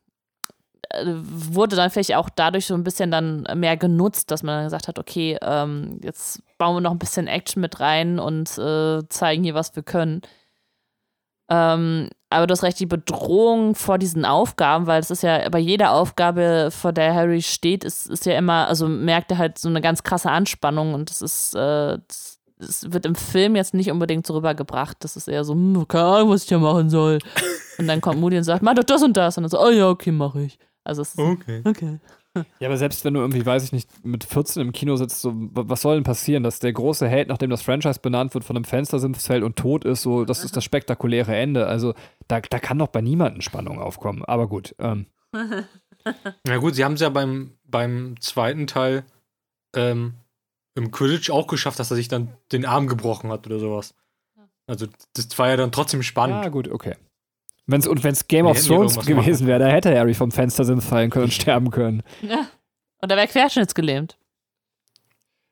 äh, 0.89 1.05
wurde 1.05 1.75
dann 1.75 1.89
vielleicht 1.91 2.15
auch 2.15 2.29
dadurch 2.29 2.65
so 2.65 2.73
ein 2.73 2.83
bisschen 2.83 3.11
dann 3.11 3.47
mehr 3.55 3.77
genutzt, 3.77 4.31
dass 4.31 4.43
man 4.43 4.55
dann 4.55 4.65
gesagt 4.65 4.87
hat, 4.87 4.99
okay, 4.99 5.37
ähm, 5.41 5.99
jetzt 6.03 6.41
bauen 6.57 6.75
wir 6.75 6.81
noch 6.81 6.91
ein 6.91 6.99
bisschen 6.99 7.27
Action 7.27 7.61
mit 7.61 7.79
rein 7.79 8.19
und 8.19 8.57
äh, 8.57 9.07
zeigen 9.09 9.43
hier, 9.43 9.53
was 9.53 9.75
wir 9.75 9.83
können. 9.83 10.21
Ähm, 11.49 12.09
aber 12.29 12.45
du 12.45 12.51
hast 12.51 12.63
recht, 12.63 12.79
die 12.79 12.85
Bedrohung 12.85 13.73
vor 13.73 13.97
diesen 13.97 14.25
Aufgaben, 14.25 14.85
weil 14.85 14.99
es 14.99 15.11
ist 15.11 15.23
ja 15.23 15.47
bei 15.49 15.59
jeder 15.59 15.91
Aufgabe, 15.93 16.69
vor 16.71 16.91
der 16.91 17.13
Harry 17.15 17.41
steht, 17.41 17.85
ist, 17.85 18.07
ist 18.09 18.25
ja 18.25 18.37
immer, 18.37 18.67
also 18.67 18.87
merkt 18.89 19.31
er 19.31 19.37
halt 19.37 19.57
so 19.57 19.69
eine 19.69 19.79
ganz 19.79 20.03
krasse 20.03 20.29
Anspannung 20.29 20.93
und 20.93 21.09
das 21.09 21.21
ist, 21.21 21.55
äh, 21.55 21.97
das, 22.07 22.39
das 22.59 22.91
wird 22.91 23.05
im 23.05 23.15
Film 23.15 23.55
jetzt 23.55 23.73
nicht 23.73 23.91
unbedingt 23.91 24.27
so 24.27 24.33
rübergebracht. 24.33 24.97
Das 25.01 25.15
ist 25.15 25.27
eher 25.29 25.45
so, 25.45 25.53
hm, 25.53 25.87
keine 25.87 26.03
Ahnung, 26.03 26.29
was 26.31 26.43
ich 26.43 26.49
hier 26.49 26.59
machen 26.59 26.89
soll. 26.89 27.19
Und 27.77 27.87
dann 27.87 28.01
kommt 28.01 28.19
Moody 28.19 28.37
und 28.37 28.43
sagt, 28.43 28.63
mach 28.63 28.73
doch 28.73 28.83
das 28.83 29.03
und 29.03 29.15
das. 29.15 29.37
Und 29.37 29.43
dann 29.43 29.49
so, 29.51 29.61
oh 29.61 29.69
ja, 29.69 29.87
okay, 29.89 30.11
mach 30.11 30.35
ich. 30.35 30.57
Also 30.83 31.03
es 31.03 31.09
ist, 31.09 31.19
Okay. 31.19 31.61
okay. 31.65 31.99
Ja, 32.59 32.67
aber 32.67 32.77
selbst 32.77 33.03
wenn 33.05 33.13
du 33.13 33.19
irgendwie, 33.19 33.45
weiß 33.45 33.63
ich 33.63 33.71
nicht, 33.71 33.89
mit 34.05 34.23
14 34.23 34.61
im 34.61 34.71
Kino 34.71 34.95
sitzt, 34.95 35.21
so, 35.21 35.31
wa- 35.35 35.63
was 35.67 35.81
soll 35.81 35.95
denn 35.95 36.03
passieren, 36.03 36.43
dass 36.43 36.59
der 36.59 36.73
große 36.73 37.07
Held, 37.07 37.27
nachdem 37.29 37.49
das 37.49 37.61
Franchise 37.61 37.99
benannt 38.01 38.33
wird, 38.33 38.43
von 38.43 38.55
einem 38.55 38.65
Fenstersims 38.65 39.25
fällt 39.25 39.43
und 39.43 39.55
tot 39.55 39.85
ist, 39.85 40.01
so, 40.01 40.25
das 40.25 40.43
ist 40.43 40.55
das 40.57 40.63
spektakuläre 40.63 41.35
Ende. 41.35 41.67
Also 41.67 41.93
da, 42.27 42.39
da 42.41 42.59
kann 42.59 42.79
doch 42.79 42.87
bei 42.89 43.01
niemandem 43.01 43.41
Spannung 43.41 43.79
aufkommen. 43.79 44.23
Aber 44.25 44.47
gut, 44.47 44.75
ähm, 44.79 45.07
Na 46.45 46.57
gut, 46.57 46.75
sie 46.75 46.85
haben 46.85 46.93
es 46.93 47.01
ja 47.01 47.09
beim, 47.09 47.57
beim 47.65 48.15
zweiten 48.21 48.67
Teil 48.67 49.03
ähm, 49.75 50.13
im 50.75 50.91
Quidditch 50.91 51.29
auch 51.29 51.47
geschafft, 51.47 51.79
dass 51.79 51.91
er 51.91 51.95
sich 51.97 52.07
dann 52.07 52.33
den 52.51 52.65
Arm 52.65 52.87
gebrochen 52.87 53.29
hat 53.31 53.45
oder 53.47 53.59
sowas. 53.59 53.93
Also 54.67 54.87
das 55.13 55.37
war 55.39 55.49
ja 55.49 55.57
dann 55.57 55.71
trotzdem 55.71 56.03
spannend. 56.03 56.43
ja 56.43 56.49
gut, 56.49 56.67
okay. 56.69 56.95
Wenn's, 57.67 57.85
und 57.87 58.03
wenn 58.03 58.13
es 58.13 58.27
Game 58.27 58.45
of 58.45 58.59
Thrones 58.65 58.97
gewesen 59.05 59.45
wäre, 59.45 59.59
da 59.59 59.67
hätte 59.67 59.97
Harry 59.97 60.13
vom 60.13 60.31
Fenstersims 60.31 60.85
fallen 60.85 61.09
können 61.09 61.25
und 61.25 61.33
sterben 61.33 61.69
können. 61.69 62.01
Ja. 62.21 62.47
Und 63.01 63.11
er 63.11 63.17
wäre 63.17 63.27
querschnittsgelähmt. 63.27 64.17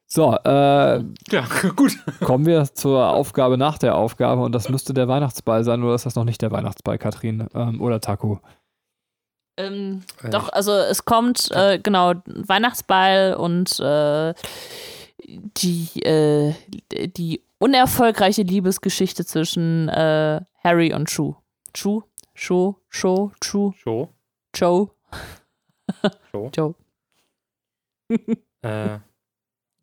So, 0.08 0.34
äh, 0.34 0.48
Ja, 0.50 1.04
gut. 1.76 1.98
kommen 2.22 2.46
wir 2.46 2.64
zur 2.74 3.10
Aufgabe 3.10 3.58
nach 3.58 3.78
der 3.78 3.96
Aufgabe 3.96 4.42
und 4.44 4.54
das 4.54 4.70
müsste 4.70 4.94
der 4.94 5.08
Weihnachtsball 5.08 5.64
sein, 5.64 5.84
oder 5.84 5.96
ist 5.96 6.06
das 6.06 6.16
noch 6.16 6.24
nicht 6.24 6.42
der 6.42 6.52
Weihnachtsball, 6.52 6.98
Katrin? 6.98 7.48
Ähm, 7.54 7.82
oder 7.82 8.00
Taku? 8.00 8.38
Ähm, 9.58 10.04
Äh, 10.24 10.30
Doch, 10.30 10.50
also 10.50 10.72
es 10.74 11.06
kommt, 11.06 11.50
äh, 11.52 11.80
genau, 11.80 12.14
Weihnachtsball 12.26 13.36
und 13.36 13.80
äh, 13.80 14.34
die, 15.28 16.02
äh, 16.04 16.54
die 17.08 17.42
unerfolgreiche 17.58 18.44
Liebesgeschichte 18.44 19.26
zwischen 19.26 19.90
äh, 19.90 20.42
Harry 20.64 20.94
und 20.94 21.10
Chu. 21.10 21.36
Chu? 21.76 22.04
Sho? 22.34 22.80
Sho? 22.90 23.32
Chu? 23.42 23.74
So, 23.84 24.14
Joe? 24.56 24.90
so. 26.32 26.50
Joe. 26.56 26.76
Äh, 28.64 29.00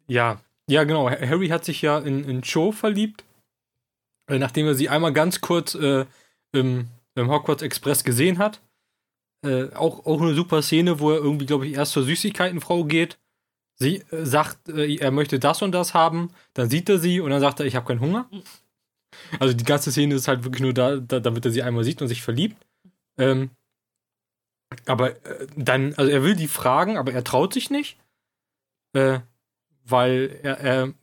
ja, 0.09 0.41
ja, 0.69 0.85
genau. 0.85 1.09
Harry 1.11 1.49
hat 1.49 1.65
sich 1.65 1.83
ja 1.83 1.99
in, 1.99 2.25
in 2.25 2.43
Cho 2.43 2.73
verliebt. 2.73 3.25
äh, 4.29 4.39
nachdem 4.39 4.67
er 4.67 4.75
sie 4.75 4.89
einmal 4.89 5.13
ganz 5.13 5.41
kurz 5.41 5.75
äh, 5.75 6.07
im, 6.53 6.89
im 7.15 7.31
Hogwarts 7.31 7.63
Express 7.63 8.05
gesehen 8.05 8.39
hat. 8.39 8.61
Äh, 9.45 9.73
auch, 9.75 10.07
auch 10.07 10.21
eine 10.21 10.35
super 10.35 10.63
Szene, 10.63 11.01
wo 11.01 11.11
er 11.11 11.19
irgendwie, 11.19 11.47
glaube 11.47 11.67
ich, 11.67 11.75
erst 11.75 11.93
zur 11.93 12.05
Süßigkeitenfrau 12.05 12.85
geht. 12.85 13.19
Sie 13.79 13.97
äh, 14.11 14.25
sagt, 14.25 14.69
äh, 14.69 14.97
er 14.97 15.11
möchte 15.11 15.39
das 15.39 15.63
und 15.63 15.73
das 15.73 15.95
haben. 15.95 16.31
Dann 16.55 16.71
sieht 16.71 16.89
er 16.89 16.99
sie 16.99 17.21
und 17.21 17.31
dann 17.31 17.41
sagt 17.41 17.61
er, 17.61 17.67
ich 17.67 17.75
habe 17.77 17.87
keinen 17.87 18.01
Hunger. 18.01 18.29
Also 19.39 19.55
die 19.55 19.65
ganze 19.65 19.91
Szene 19.91 20.15
ist 20.15 20.29
halt 20.29 20.45
wirklich 20.45 20.63
nur 20.63 20.75
da, 20.75 20.97
da 20.97 21.21
damit 21.21 21.45
er 21.45 21.51
sie 21.51 21.63
einmal 21.63 21.85
sieht 21.85 22.03
und 22.03 22.09
sich 22.09 22.23
verliebt. 22.23 22.57
Ähm, 23.19 23.51
aber 24.87 25.25
äh, 25.27 25.47
dann, 25.57 25.95
also 25.95 26.11
er 26.11 26.23
will 26.23 26.35
die 26.35 26.49
fragen, 26.49 26.97
aber 26.97 27.13
er 27.13 27.25
traut 27.25 27.53
sich 27.53 27.71
nicht. 27.71 27.99
Äh, 28.95 29.21
weil 29.85 30.39
er, 30.43 30.59
er, 30.59 30.95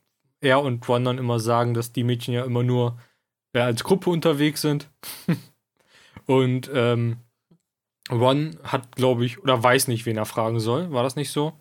er 0.42 0.62
und 0.62 0.88
Ron 0.88 1.04
dann 1.04 1.18
immer 1.18 1.40
sagen, 1.40 1.74
dass 1.74 1.92
die 1.92 2.04
Mädchen 2.04 2.34
ja 2.34 2.46
immer 2.46 2.64
nur 2.64 3.00
äh, 3.54 3.60
als 3.60 3.84
Gruppe 3.84 4.10
unterwegs 4.10 4.62
sind. 4.62 4.90
und 6.26 6.70
ähm, 6.74 7.18
Ron 8.12 8.58
hat, 8.64 8.96
glaube 8.96 9.26
ich, 9.26 9.40
oder 9.40 9.62
weiß 9.62 9.88
nicht, 9.88 10.06
wen 10.06 10.18
er 10.18 10.26
fragen 10.26 10.60
soll. 10.60 10.92
War 10.92 11.04
das 11.04 11.16
nicht 11.16 11.32
so? 11.32 11.59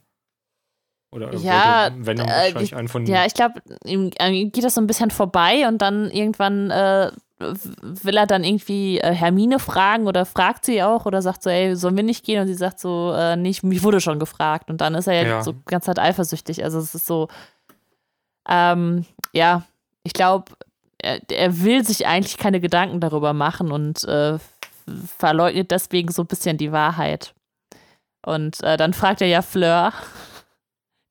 Oder 1.10 1.32
Ja, 1.36 1.84
wollte, 1.90 2.06
wenn 2.06 2.18
äh, 2.20 2.26
wahrscheinlich 2.28 2.62
ich- 2.72 2.76
einen 2.76 2.88
von 2.88 3.06
Ja, 3.06 3.24
ich 3.24 3.34
glaube, 3.34 3.62
ihm, 3.84 4.10
an 4.18 4.32
ihm 4.34 4.52
geht 4.52 4.64
das 4.64 4.74
so 4.74 4.80
ein 4.80 4.86
bisschen 4.86 5.10
vorbei 5.10 5.66
und 5.66 5.78
dann 5.78 6.10
irgendwann 6.10 6.70
äh, 6.70 7.10
will 7.38 8.16
er 8.16 8.26
dann 8.26 8.44
irgendwie 8.44 8.98
äh, 9.00 9.12
Hermine 9.14 9.58
fragen 9.58 10.06
oder 10.06 10.26
fragt 10.26 10.64
sie 10.64 10.82
auch 10.82 11.06
oder 11.06 11.22
sagt 11.22 11.42
so, 11.44 11.50
ey, 11.50 11.76
sollen 11.76 11.96
wir 11.96 12.02
nicht 12.02 12.24
gehen? 12.24 12.40
Und 12.42 12.48
sie 12.48 12.54
sagt 12.54 12.78
so, 12.80 13.12
äh, 13.16 13.36
nicht, 13.36 13.62
mich 13.62 13.82
wurde 13.84 14.00
schon 14.00 14.18
gefragt. 14.18 14.68
Und 14.70 14.80
dann 14.80 14.94
ist 14.96 15.06
er 15.06 15.14
ja, 15.14 15.22
Ja. 15.28 15.42
so 15.42 15.54
ganze 15.66 15.86
Zeit 15.86 15.98
eifersüchtig. 15.98 16.62
Also 16.64 16.78
es 16.78 16.94
ist 16.94 17.06
so, 17.06 17.28
ähm, 18.48 19.04
ja, 19.32 19.62
ich 20.02 20.12
glaube, 20.12 20.52
er, 21.00 21.20
er 21.30 21.62
will 21.62 21.84
sich 21.84 22.06
eigentlich 22.06 22.38
keine 22.38 22.60
Gedanken 22.60 23.00
darüber 23.00 23.32
machen 23.32 23.70
und 23.72 24.04
äh, 24.04 24.38
verleugnet 25.18 25.70
deswegen 25.70 26.10
so 26.10 26.22
ein 26.22 26.26
bisschen 26.28 26.56
die 26.56 26.72
Wahrheit. 26.72 27.34
Und 28.26 28.62
äh, 28.62 28.76
dann 28.76 28.94
fragt 28.94 29.20
er 29.22 29.28
ja 29.28 29.42
Fleur, 29.42 29.92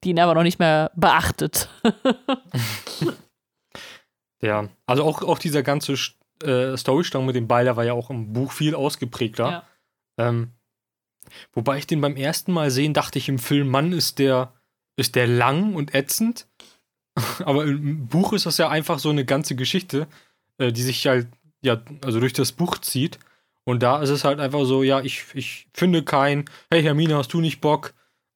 die 0.07 0.11
ihn 0.11 0.19
aber 0.19 0.34
noch 0.34 0.43
nicht 0.43 0.59
mehr 0.59 0.91
beachtet. 0.95 1.69
Ja, 4.39 4.69
also 4.85 5.03
auch, 5.03 5.23
auch 5.23 5.39
dieser 5.39 5.63
ganze 5.63 5.95
äh, 6.43 6.77
Storystrang 6.77 7.25
mit 7.25 7.35
dem 7.35 7.47
Ball, 7.47 7.63
der 7.63 7.75
war 7.75 7.85
ja 7.85 7.93
auch 7.93 8.09
im 8.09 8.34
Buch 8.34 8.51
viel 8.51 8.75
ausgeprägter. 8.75 9.49
Ja. 9.49 9.63
Ähm, 10.29 10.51
wobei 11.53 11.79
ich 11.79 11.88
den 11.88 12.01
beim 12.01 12.15
ersten 12.15 12.51
Mal 12.53 12.69
sehen, 12.69 12.93
dachte 12.93 13.17
ich 13.17 13.29
im 13.29 13.39
Film, 13.39 13.67
Mann, 13.67 13.93
ist 13.93 14.19
der, 14.19 14.53
ist 14.95 15.15
der 15.15 15.27
lang 15.27 15.73
und 15.73 15.95
ätzend. 15.95 16.47
Aber 17.45 17.65
im 17.65 18.07
Buch 18.07 18.34
ist 18.34 18.45
das 18.45 18.57
ja 18.57 18.69
einfach 18.69 18.99
so 18.99 19.09
eine 19.09 19.25
ganze 19.25 19.55
Geschichte, 19.55 20.07
äh, 20.59 20.71
die 20.71 20.84
sich 20.84 21.07
halt, 21.07 21.27
ja, 21.61 21.81
also 22.03 22.19
durch 22.19 22.34
das 22.34 22.51
Buch 22.51 22.77
zieht. 22.77 23.17
Und 23.63 23.81
da 23.81 24.01
ist 24.01 24.11
es 24.11 24.23
halt 24.23 24.39
einfach 24.39 24.65
so, 24.65 24.84
ja, 24.84 25.01
ich, 25.01 25.25
ich 25.34 25.67
finde 25.73 26.03
keinen, 26.03 26.45
hey 26.71 26.84
Hermine, 26.84 27.17
hast 27.17 27.34
du 27.34 27.41
nicht 27.41 27.59
Bock? 27.59 27.95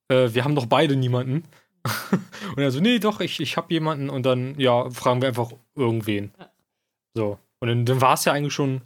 Äh, 0.10 0.34
wir 0.34 0.44
haben 0.44 0.56
doch 0.56 0.66
beide 0.66 0.96
niemanden. 0.96 1.44
und 2.56 2.58
er 2.58 2.72
so, 2.72 2.80
nee, 2.80 3.00
doch, 3.00 3.20
ich, 3.22 3.40
ich 3.40 3.58
hab 3.58 3.72
jemanden. 3.72 4.10
Und 4.10 4.26
dann, 4.26 4.60
ja, 4.60 4.90
fragen 4.90 5.22
wir 5.22 5.30
einfach 5.30 5.52
irgendwen. 5.76 6.32
Ja. 6.38 6.50
So. 7.16 7.40
Und 7.60 7.68
dann, 7.68 7.86
dann 7.86 8.02
war 8.02 8.14
es 8.14 8.26
ja 8.26 8.34
eigentlich 8.34 8.54
schon, 8.54 8.82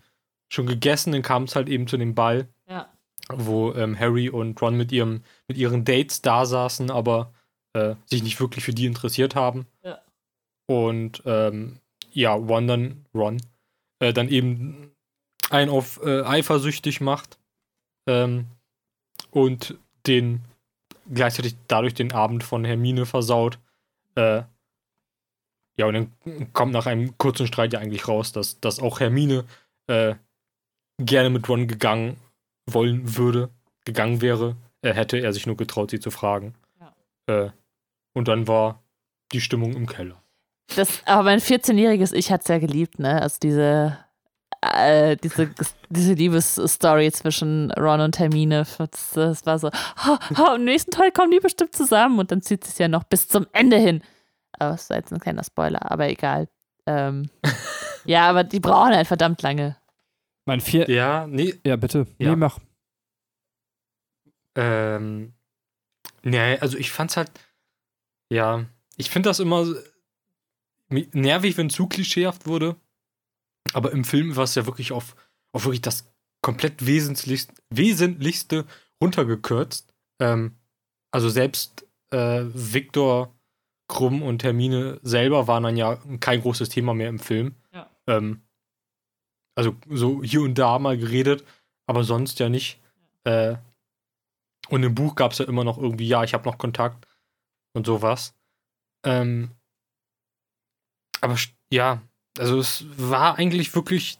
schon 0.50 0.68
gegessen, 0.68 1.12
dann 1.12 1.22
kam 1.22 1.44
es 1.44 1.56
halt 1.56 1.70
eben 1.70 1.88
zu 1.88 1.98
dem 1.98 2.16
Ball, 2.16 2.48
Ja. 2.68 2.90
wo 3.30 3.74
ähm, 3.74 3.98
Harry 3.98 4.30
und 4.30 4.62
Ron 4.62 4.76
mit, 4.76 4.92
ihrem, 4.92 5.24
mit 5.48 5.58
ihren 5.58 5.86
Dates 5.86 6.22
da 6.22 6.46
saßen, 6.46 6.92
aber 6.92 7.34
äh, 7.74 7.96
sich 8.06 8.24
nicht 8.24 8.40
wirklich 8.40 8.64
für 8.64 8.74
die 8.74 8.86
interessiert 8.86 9.36
haben. 9.36 9.66
Ja. 9.84 10.00
Und 10.68 11.22
ähm, 11.26 11.80
ja, 12.12 12.34
Ron 12.34 12.68
dann, 12.68 13.06
Ron, 13.14 13.42
äh, 14.00 14.14
dann 14.14 14.30
eben 14.30 14.92
einen 15.50 15.70
auf 15.70 16.02
äh, 16.04 16.22
eifersüchtig 16.22 17.02
macht 17.02 17.38
ähm, 18.08 18.48
und 19.32 19.78
den 20.08 20.42
gleichzeitig 21.14 21.56
dadurch 21.68 21.94
den 21.94 22.12
Abend 22.12 22.44
von 22.44 22.66
Hermine 22.66 23.06
versaut. 23.06 23.60
Äh, 24.16 24.44
ja, 25.78 25.86
und 25.88 25.94
dann 25.94 26.54
kommt 26.54 26.72
nach 26.72 26.86
einem 26.86 27.18
kurzen 27.18 27.48
Streit 27.48 27.74
ja 27.74 27.80
eigentlich 27.80 28.08
raus, 28.08 28.32
dass, 28.32 28.60
dass 28.60 28.80
auch 28.80 29.00
Hermine 29.00 29.44
äh, 29.88 30.16
gerne 30.98 31.30
mit 31.30 31.48
Ron 31.50 31.68
gegangen 31.68 32.18
wollen 32.66 33.18
würde, 33.18 33.50
gegangen 33.84 34.22
wäre, 34.22 34.56
äh, 34.82 34.94
hätte 34.94 35.18
er 35.18 35.34
sich 35.34 35.46
nur 35.46 35.58
getraut, 35.58 35.92
sie 35.92 36.00
zu 36.00 36.12
fragen. 36.12 36.56
Äh, 37.28 37.50
und 38.14 38.28
dann 38.28 38.48
war 38.48 38.82
die 39.32 39.42
Stimmung 39.42 39.74
im 39.74 39.88
Keller. 39.88 40.22
Das, 40.76 41.06
aber 41.06 41.24
mein 41.24 41.40
14-jähriges 41.40 42.14
Ich 42.14 42.32
hat 42.32 42.42
es 42.42 42.48
ja 42.48 42.58
geliebt, 42.58 43.00
ne? 43.00 43.22
Also 43.22 43.38
diese, 43.42 43.98
äh, 44.62 45.18
diese, 45.18 45.50
diese 45.90 46.14
Liebesstory 46.14 47.12
zwischen 47.12 47.72
Ron 47.72 48.02
und 48.02 48.20
Hermine. 48.20 48.66
Das, 48.78 49.12
das 49.12 49.46
war 49.46 49.60
so, 49.60 49.70
oh, 50.08 50.18
oh, 50.38 50.56
im 50.56 50.66
nächsten 50.66 50.92
Teil 50.92 51.12
kommen 51.12 51.32
die 51.32 51.40
bestimmt 51.40 51.76
zusammen 51.76 52.20
und 52.20 52.32
dann 52.32 52.42
zieht 52.42 52.66
es 52.66 52.78
ja 52.78 52.88
noch 52.88 53.04
bis 53.04 53.28
zum 53.28 53.48
Ende 53.52 53.78
hin. 53.78 54.02
Aber 54.54 54.72
das 54.72 54.90
war 54.90 54.98
jetzt 54.98 55.12
ein 55.14 55.20
kleiner 55.20 55.44
Spoiler, 55.44 55.92
aber 55.92 56.10
egal. 56.10 56.48
Ähm, 56.86 57.30
ja, 58.06 58.30
aber 58.30 58.44
die 58.44 58.60
brauchen 58.60 58.96
halt 58.96 59.08
verdammt 59.08 59.42
lange. 59.42 59.78
Mein 60.46 60.62
vier. 60.62 60.90
Ja, 60.90 61.28
nee, 61.28 61.56
Ja, 61.66 61.76
bitte. 61.76 62.08
Ja. 62.18 62.30
Nee, 62.30 62.36
mach. 62.36 62.60
Ähm, 64.56 65.34
nee, 66.24 66.58
also 66.60 66.78
ich 66.78 66.92
fand's 66.92 67.18
halt, 67.18 67.32
ja, 68.30 68.66
ich 68.96 69.10
finde 69.10 69.30
das 69.30 69.40
immer 69.40 69.66
nervig, 70.90 71.58
wenn 71.58 71.70
zu 71.70 71.88
klischeehaft 71.88 72.48
wurde. 72.48 72.76
Aber 73.76 73.92
im 73.92 74.06
Film 74.06 74.36
war 74.38 74.46
es 74.46 74.56
ja 74.56 74.66
wirklich 74.66 74.94
auf, 74.94 75.18
auf 75.52 75.66
wirklich 75.66 75.82
das 75.82 76.10
komplett 76.42 76.86
Wesentlichste, 76.86 77.54
Wesentlichste 77.70 78.66
runtergekürzt. 79.02 79.94
Ähm, 80.22 80.56
also 81.12 81.28
selbst 81.28 81.86
äh, 82.12 82.46
Viktor 82.46 83.36
Krumm 83.90 84.24
und 84.24 84.44
Hermine 84.44 85.00
selber 85.04 85.48
waren 85.48 85.64
dann 85.64 85.76
ja 85.76 85.98
kein 86.22 86.42
großes 86.42 86.70
Thema 86.70 86.94
mehr 86.94 87.10
im 87.10 87.20
Film. 87.20 87.56
Ja. 87.74 87.90
Ähm, 88.08 88.44
also 89.58 89.76
so 89.90 90.24
hier 90.24 90.42
und 90.42 90.58
da 90.58 90.80
mal 90.80 90.98
geredet, 90.98 91.46
aber 91.86 92.06
sonst 92.06 92.40
ja 92.40 92.48
nicht. 92.48 92.82
Äh, 93.26 93.58
und 94.70 94.84
im 94.84 94.96
Buch 94.96 95.16
gab 95.16 95.34
es 95.34 95.40
ja 95.40 95.46
immer 95.46 95.66
noch 95.66 95.78
irgendwie, 95.78 96.08
ja, 96.08 96.24
ich 96.24 96.34
habe 96.34 96.50
noch 96.50 96.58
Kontakt 96.58 97.08
und 97.74 97.86
sowas. 97.86 98.36
Ähm, 99.06 99.52
aber 101.20 101.36
ja, 101.70 102.02
also 102.40 102.58
es 102.58 102.86
war 102.98 103.38
eigentlich 103.38 103.74
wirklich 103.76 104.20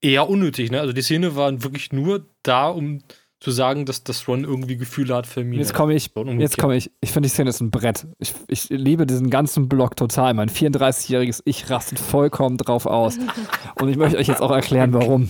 eher 0.00 0.28
unnötig, 0.28 0.70
ne? 0.70 0.80
Also 0.80 0.92
die 0.92 1.02
Szene 1.02 1.36
war 1.36 1.62
wirklich 1.62 1.92
nur 1.92 2.26
da, 2.42 2.68
um 2.68 3.02
zu 3.38 3.50
sagen, 3.50 3.84
dass 3.84 4.02
das 4.02 4.26
Ron 4.28 4.44
irgendwie 4.44 4.76
Gefühle 4.76 5.14
hat 5.14 5.26
für 5.26 5.44
mich. 5.44 5.58
Jetzt 5.58 5.74
komme 5.74 5.94
ich. 5.94 6.10
Jetzt 6.38 6.56
komme 6.56 6.76
ich. 6.76 6.90
Ich 7.00 7.12
finde, 7.12 7.28
die 7.28 7.32
Szene 7.32 7.50
ist 7.50 7.60
ein 7.60 7.70
Brett. 7.70 8.06
Ich, 8.18 8.34
ich 8.48 8.70
liebe 8.70 9.06
diesen 9.06 9.28
ganzen 9.28 9.68
Block 9.68 9.94
total. 9.94 10.32
Mein 10.32 10.48
34-jähriges 10.48 11.42
Ich 11.44 11.68
rastet 11.68 11.98
vollkommen 11.98 12.56
drauf 12.56 12.86
aus. 12.86 13.18
Und 13.80 13.88
ich 13.88 13.96
möchte 13.96 14.18
euch 14.18 14.28
jetzt 14.28 14.40
auch 14.40 14.50
erklären, 14.50 14.94
warum. 14.94 15.28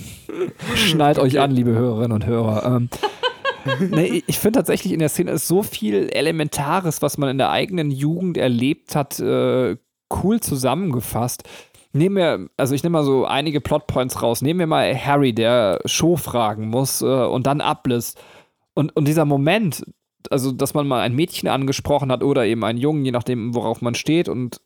Schnallt 0.76 1.18
euch 1.18 1.40
an, 1.40 1.50
liebe 1.50 1.72
Hörerinnen 1.72 2.12
und 2.12 2.26
Hörer. 2.26 2.76
Ähm, 2.76 2.88
nee, 3.90 4.22
ich 4.26 4.38
finde 4.38 4.58
tatsächlich 4.58 4.92
in 4.92 5.00
der 5.00 5.08
Szene 5.08 5.32
ist 5.32 5.48
so 5.48 5.62
viel 5.62 6.08
Elementares, 6.10 7.02
was 7.02 7.18
man 7.18 7.28
in 7.30 7.38
der 7.38 7.50
eigenen 7.50 7.90
Jugend 7.90 8.36
erlebt 8.36 8.94
hat, 8.94 9.18
äh, 9.18 9.76
cool 10.22 10.40
zusammengefasst. 10.40 11.42
Nehmen 11.96 12.16
wir, 12.16 12.50
also 12.56 12.74
ich 12.74 12.82
nehme 12.82 12.98
mal 12.98 13.04
so 13.04 13.24
einige 13.24 13.60
Plotpoints 13.60 14.22
raus. 14.22 14.42
Nehmen 14.42 14.60
wir 14.60 14.66
mal 14.66 14.94
Harry, 14.94 15.32
der 15.32 15.80
Show 15.86 16.16
fragen 16.16 16.68
muss 16.68 17.02
äh, 17.02 17.06
und 17.06 17.46
dann 17.46 17.60
ablässt. 17.60 18.20
Und, 18.74 18.94
und 18.94 19.08
dieser 19.08 19.24
Moment, 19.24 19.84
also 20.30 20.52
dass 20.52 20.74
man 20.74 20.86
mal 20.86 21.00
ein 21.00 21.14
Mädchen 21.14 21.48
angesprochen 21.48 22.12
hat 22.12 22.22
oder 22.22 22.44
eben 22.44 22.64
einen 22.64 22.78
Jungen, 22.78 23.04
je 23.04 23.12
nachdem, 23.12 23.54
worauf 23.54 23.80
man 23.80 23.94
steht, 23.94 24.28
und, 24.28 24.60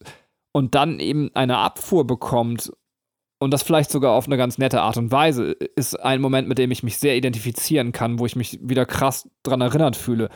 und 0.53 0.75
dann 0.75 0.99
eben 0.99 1.31
eine 1.35 1.59
Abfuhr 1.59 2.07
bekommt 2.07 2.73
und 3.39 3.53
das 3.53 3.63
vielleicht 3.63 3.91
sogar 3.91 4.13
auf 4.13 4.27
eine 4.27 4.37
ganz 4.37 4.59
nette 4.59 4.83
Art 4.83 4.97
und 4.97 5.13
Weise, 5.13 5.53
ist 5.53 5.95
ein 6.01 6.21
Moment, 6.21 6.49
mit 6.49 6.59
dem 6.59 6.71
ich 6.71 6.83
mich 6.83 6.99
sehr 6.99 7.17
identifizieren 7.17 7.93
kann, 7.93 8.19
wo 8.19 8.27
ich 8.27 8.37
mich 8.37 8.59
wieder 8.63 8.87
krass 8.87 9.29
dran 9.43 9.61
erinnert 9.61 9.97
fühle. 9.97 10.29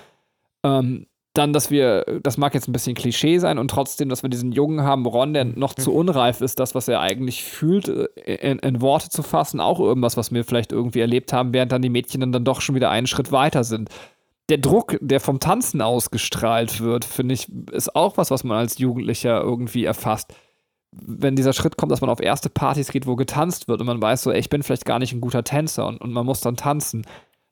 Ähm, 0.64 1.06
dann, 1.34 1.52
dass 1.52 1.70
wir, 1.70 2.04
das 2.22 2.38
mag 2.38 2.54
jetzt 2.54 2.68
ein 2.68 2.72
bisschen 2.72 2.94
Klischee 2.94 3.38
sein 3.38 3.58
und 3.58 3.68
trotzdem, 3.68 4.08
dass 4.08 4.22
wir 4.22 4.30
diesen 4.30 4.52
Jungen 4.52 4.82
haben, 4.82 5.04
Ron, 5.04 5.34
der 5.34 5.44
noch 5.44 5.74
zu 5.74 5.92
unreif 5.92 6.40
ist, 6.40 6.60
das, 6.60 6.76
was 6.76 6.86
er 6.86 7.00
eigentlich 7.00 7.42
fühlt, 7.42 7.88
äh, 7.88 8.34
in, 8.36 8.60
in 8.60 8.80
Worte 8.80 9.10
zu 9.10 9.22
fassen, 9.24 9.60
auch 9.60 9.80
irgendwas, 9.80 10.16
was 10.16 10.32
wir 10.32 10.44
vielleicht 10.44 10.70
irgendwie 10.70 11.00
erlebt 11.00 11.32
haben, 11.32 11.52
während 11.52 11.72
dann 11.72 11.82
die 11.82 11.88
Mädchen 11.88 12.20
dann, 12.20 12.30
dann 12.30 12.44
doch 12.44 12.60
schon 12.60 12.76
wieder 12.76 12.90
einen 12.90 13.08
Schritt 13.08 13.32
weiter 13.32 13.64
sind. 13.64 13.90
Der 14.48 14.58
Druck, 14.58 14.96
der 15.00 15.18
vom 15.18 15.40
Tanzen 15.40 15.82
ausgestrahlt 15.82 16.80
wird, 16.80 17.04
finde 17.04 17.34
ich, 17.34 17.48
ist 17.72 17.96
auch 17.96 18.16
was, 18.16 18.30
was 18.30 18.44
man 18.44 18.58
als 18.58 18.78
Jugendlicher 18.78 19.40
irgendwie 19.40 19.84
erfasst. 19.84 20.32
Wenn 20.92 21.34
dieser 21.34 21.52
Schritt 21.52 21.76
kommt, 21.76 21.90
dass 21.90 22.00
man 22.00 22.10
auf 22.10 22.20
erste 22.20 22.48
Partys 22.48 22.92
geht, 22.92 23.08
wo 23.08 23.16
getanzt 23.16 23.66
wird 23.66 23.80
und 23.80 23.86
man 23.88 24.00
weiß 24.00 24.22
so, 24.22 24.30
ey, 24.30 24.38
ich 24.38 24.50
bin 24.50 24.62
vielleicht 24.62 24.84
gar 24.84 25.00
nicht 25.00 25.12
ein 25.12 25.20
guter 25.20 25.42
Tänzer 25.42 25.86
und, 25.88 26.00
und 26.00 26.12
man 26.12 26.26
muss 26.26 26.40
dann 26.40 26.56
tanzen. 26.56 27.04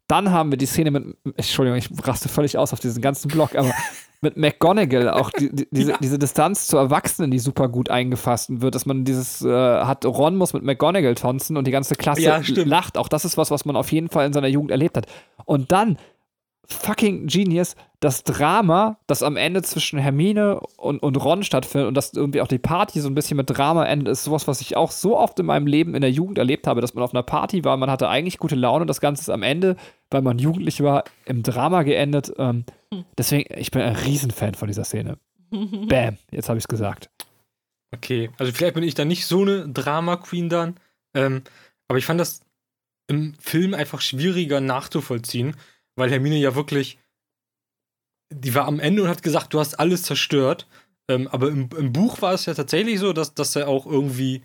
Dann 0.08 0.30
haben 0.30 0.50
wir 0.50 0.58
die 0.58 0.66
Szene 0.66 0.90
mit, 0.90 1.16
Entschuldigung, 1.36 1.78
ich 1.78 1.88
raste 2.06 2.28
völlig 2.28 2.58
aus 2.58 2.72
auf 2.72 2.80
diesen 2.80 3.00
ganzen 3.00 3.28
Block, 3.28 3.54
aber 3.56 3.72
mit 4.20 4.36
McGonagall 4.36 5.10
auch 5.10 5.30
die, 5.30 5.50
die, 5.50 5.66
diese, 5.70 5.94
diese 6.00 6.18
Distanz 6.18 6.68
zu 6.68 6.76
Erwachsenen, 6.76 7.30
die 7.30 7.40
super 7.40 7.68
gut 7.68 7.90
eingefasst 7.90 8.60
wird, 8.60 8.74
dass 8.74 8.86
man 8.86 9.04
dieses 9.04 9.42
äh, 9.42 9.48
hat, 9.48 10.04
Ron 10.04 10.36
muss 10.36 10.52
mit 10.52 10.62
McGonagall 10.62 11.16
tanzen 11.16 11.56
und 11.56 11.66
die 11.66 11.72
ganze 11.72 11.96
Klasse 11.96 12.22
Ja, 12.22 12.40
lacht. 12.64 12.98
Auch 12.98 13.08
das 13.08 13.24
ist 13.24 13.36
was, 13.36 13.50
was 13.50 13.64
man 13.64 13.74
auf 13.74 13.90
jeden 13.90 14.08
Fall 14.08 14.26
in 14.26 14.32
seiner 14.32 14.46
Jugend 14.48 14.70
erlebt 14.70 14.96
hat. 14.96 15.06
Und 15.44 15.72
dann 15.72 15.96
fucking 16.66 17.26
Genius, 17.26 17.76
das 18.00 18.24
Drama, 18.24 18.98
das 19.06 19.22
am 19.22 19.36
Ende 19.36 19.62
zwischen 19.62 19.98
Hermine 19.98 20.60
und, 20.76 21.02
und 21.02 21.16
Ron 21.16 21.44
stattfindet 21.44 21.88
und 21.88 21.94
dass 21.94 22.12
irgendwie 22.12 22.40
auch 22.40 22.48
die 22.48 22.58
Party 22.58 23.00
so 23.00 23.08
ein 23.08 23.14
bisschen 23.14 23.36
mit 23.36 23.50
Drama 23.50 23.84
endet, 23.84 24.08
ist 24.08 24.24
sowas, 24.24 24.48
was 24.48 24.60
ich 24.60 24.76
auch 24.76 24.90
so 24.90 25.16
oft 25.16 25.38
in 25.38 25.46
meinem 25.46 25.66
Leben 25.66 25.94
in 25.94 26.00
der 26.00 26.10
Jugend 26.10 26.38
erlebt 26.38 26.66
habe, 26.66 26.80
dass 26.80 26.94
man 26.94 27.04
auf 27.04 27.14
einer 27.14 27.22
Party 27.22 27.64
war, 27.64 27.76
man 27.76 27.90
hatte 27.90 28.08
eigentlich 28.08 28.38
gute 28.38 28.56
Laune 28.56 28.82
und 28.82 28.88
das 28.88 29.00
Ganze 29.00 29.22
ist 29.22 29.30
am 29.30 29.42
Ende, 29.42 29.76
weil 30.10 30.22
man 30.22 30.38
jugendlich 30.38 30.82
war, 30.82 31.04
im 31.26 31.42
Drama 31.42 31.82
geendet. 31.82 32.32
Ähm, 32.38 32.64
deswegen, 33.16 33.52
ich 33.56 33.70
bin 33.70 33.82
ein 33.82 33.96
Riesenfan 33.96 34.54
von 34.54 34.68
dieser 34.68 34.84
Szene. 34.84 35.18
Bam, 35.50 36.18
jetzt 36.30 36.48
habe 36.48 36.58
ich 36.58 36.64
es 36.64 36.68
gesagt. 36.68 37.08
Okay, 37.94 38.30
also 38.38 38.52
vielleicht 38.52 38.74
bin 38.74 38.84
ich 38.84 38.94
da 38.94 39.04
nicht 39.04 39.26
so 39.26 39.42
eine 39.42 39.68
Drama-Queen 39.68 40.48
dann. 40.48 40.76
Ähm, 41.14 41.42
aber 41.88 41.98
ich 41.98 42.06
fand 42.06 42.20
das 42.20 42.40
im 43.06 43.34
Film 43.34 43.74
einfach 43.74 44.00
schwieriger 44.00 44.60
nachzuvollziehen, 44.60 45.54
weil 45.96 46.10
Hermine 46.10 46.36
ja 46.36 46.54
wirklich, 46.54 46.98
die 48.30 48.54
war 48.54 48.66
am 48.66 48.80
Ende 48.80 49.02
und 49.02 49.08
hat 49.08 49.22
gesagt, 49.22 49.52
du 49.54 49.60
hast 49.60 49.78
alles 49.78 50.02
zerstört. 50.02 50.66
Ähm, 51.08 51.28
aber 51.28 51.48
im, 51.48 51.68
im 51.76 51.92
Buch 51.92 52.22
war 52.22 52.32
es 52.32 52.46
ja 52.46 52.54
tatsächlich 52.54 52.98
so, 52.98 53.12
dass, 53.12 53.34
dass 53.34 53.56
er 53.56 53.68
auch 53.68 53.86
irgendwie 53.86 54.42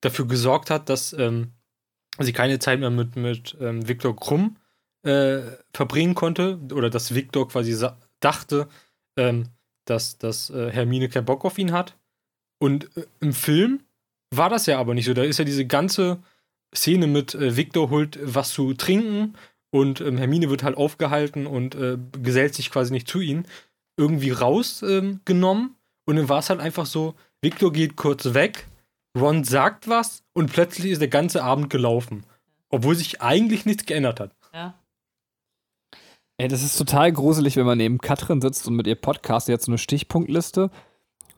dafür 0.00 0.26
gesorgt 0.26 0.70
hat, 0.70 0.88
dass 0.88 1.12
ähm, 1.12 1.52
sie 2.18 2.32
keine 2.32 2.58
Zeit 2.58 2.80
mehr 2.80 2.90
mit, 2.90 3.16
mit 3.16 3.56
ähm, 3.60 3.88
Viktor 3.88 4.14
Krumm 4.14 4.56
äh, 5.04 5.40
verbringen 5.72 6.14
konnte. 6.14 6.58
Oder 6.72 6.90
dass 6.90 7.14
Viktor 7.14 7.48
quasi 7.48 7.76
dachte, 8.20 8.68
ähm, 9.16 9.48
dass, 9.84 10.18
dass 10.18 10.50
äh, 10.50 10.70
Hermine 10.70 11.08
keinen 11.08 11.24
Bock 11.24 11.44
auf 11.44 11.58
ihn 11.58 11.72
hat. 11.72 11.96
Und 12.60 12.96
äh, 12.96 13.06
im 13.20 13.32
Film 13.32 13.82
war 14.34 14.50
das 14.50 14.66
ja 14.66 14.78
aber 14.78 14.94
nicht 14.94 15.06
so. 15.06 15.14
Da 15.14 15.22
ist 15.22 15.38
ja 15.38 15.44
diese 15.44 15.66
ganze 15.66 16.22
Szene 16.74 17.06
mit 17.06 17.34
äh, 17.34 17.56
Victor 17.56 17.90
holt 17.90 18.18
was 18.22 18.50
zu 18.50 18.74
trinken 18.74 19.34
und 19.70 20.00
ähm, 20.00 20.18
Hermine 20.18 20.50
wird 20.50 20.62
halt 20.62 20.76
aufgehalten 20.76 21.46
und 21.46 21.74
äh, 21.74 21.98
gesellt 22.22 22.54
sich 22.54 22.70
quasi 22.70 22.92
nicht 22.92 23.08
zu 23.08 23.20
ihnen, 23.20 23.46
irgendwie 23.96 24.30
rausgenommen. 24.30 25.10
Ähm, 25.10 25.20
genommen. 25.24 25.74
und 26.06 26.16
dann 26.16 26.28
war 26.28 26.38
es 26.38 26.50
halt 26.50 26.60
einfach 26.60 26.86
so, 26.86 27.14
Victor 27.42 27.72
geht 27.72 27.96
kurz 27.96 28.34
weg, 28.34 28.66
Ron 29.16 29.44
sagt 29.44 29.88
was 29.88 30.22
und 30.32 30.52
plötzlich 30.52 30.92
ist 30.92 31.00
der 31.00 31.08
ganze 31.08 31.42
Abend 31.42 31.70
gelaufen. 31.70 32.24
Obwohl 32.70 32.94
sich 32.94 33.22
eigentlich 33.22 33.64
nichts 33.64 33.86
geändert 33.86 34.20
hat. 34.20 34.34
Ja. 34.52 34.74
Ey, 36.36 36.48
das 36.48 36.62
ist 36.62 36.76
total 36.76 37.12
gruselig, 37.12 37.56
wenn 37.56 37.66
man 37.66 37.78
neben 37.78 37.98
Katrin 37.98 38.40
sitzt 38.40 38.68
und 38.68 38.76
mit 38.76 38.86
ihr 38.86 38.94
Podcast 38.94 39.48
jetzt 39.48 39.64
so 39.64 39.72
eine 39.72 39.78
Stichpunktliste. 39.78 40.70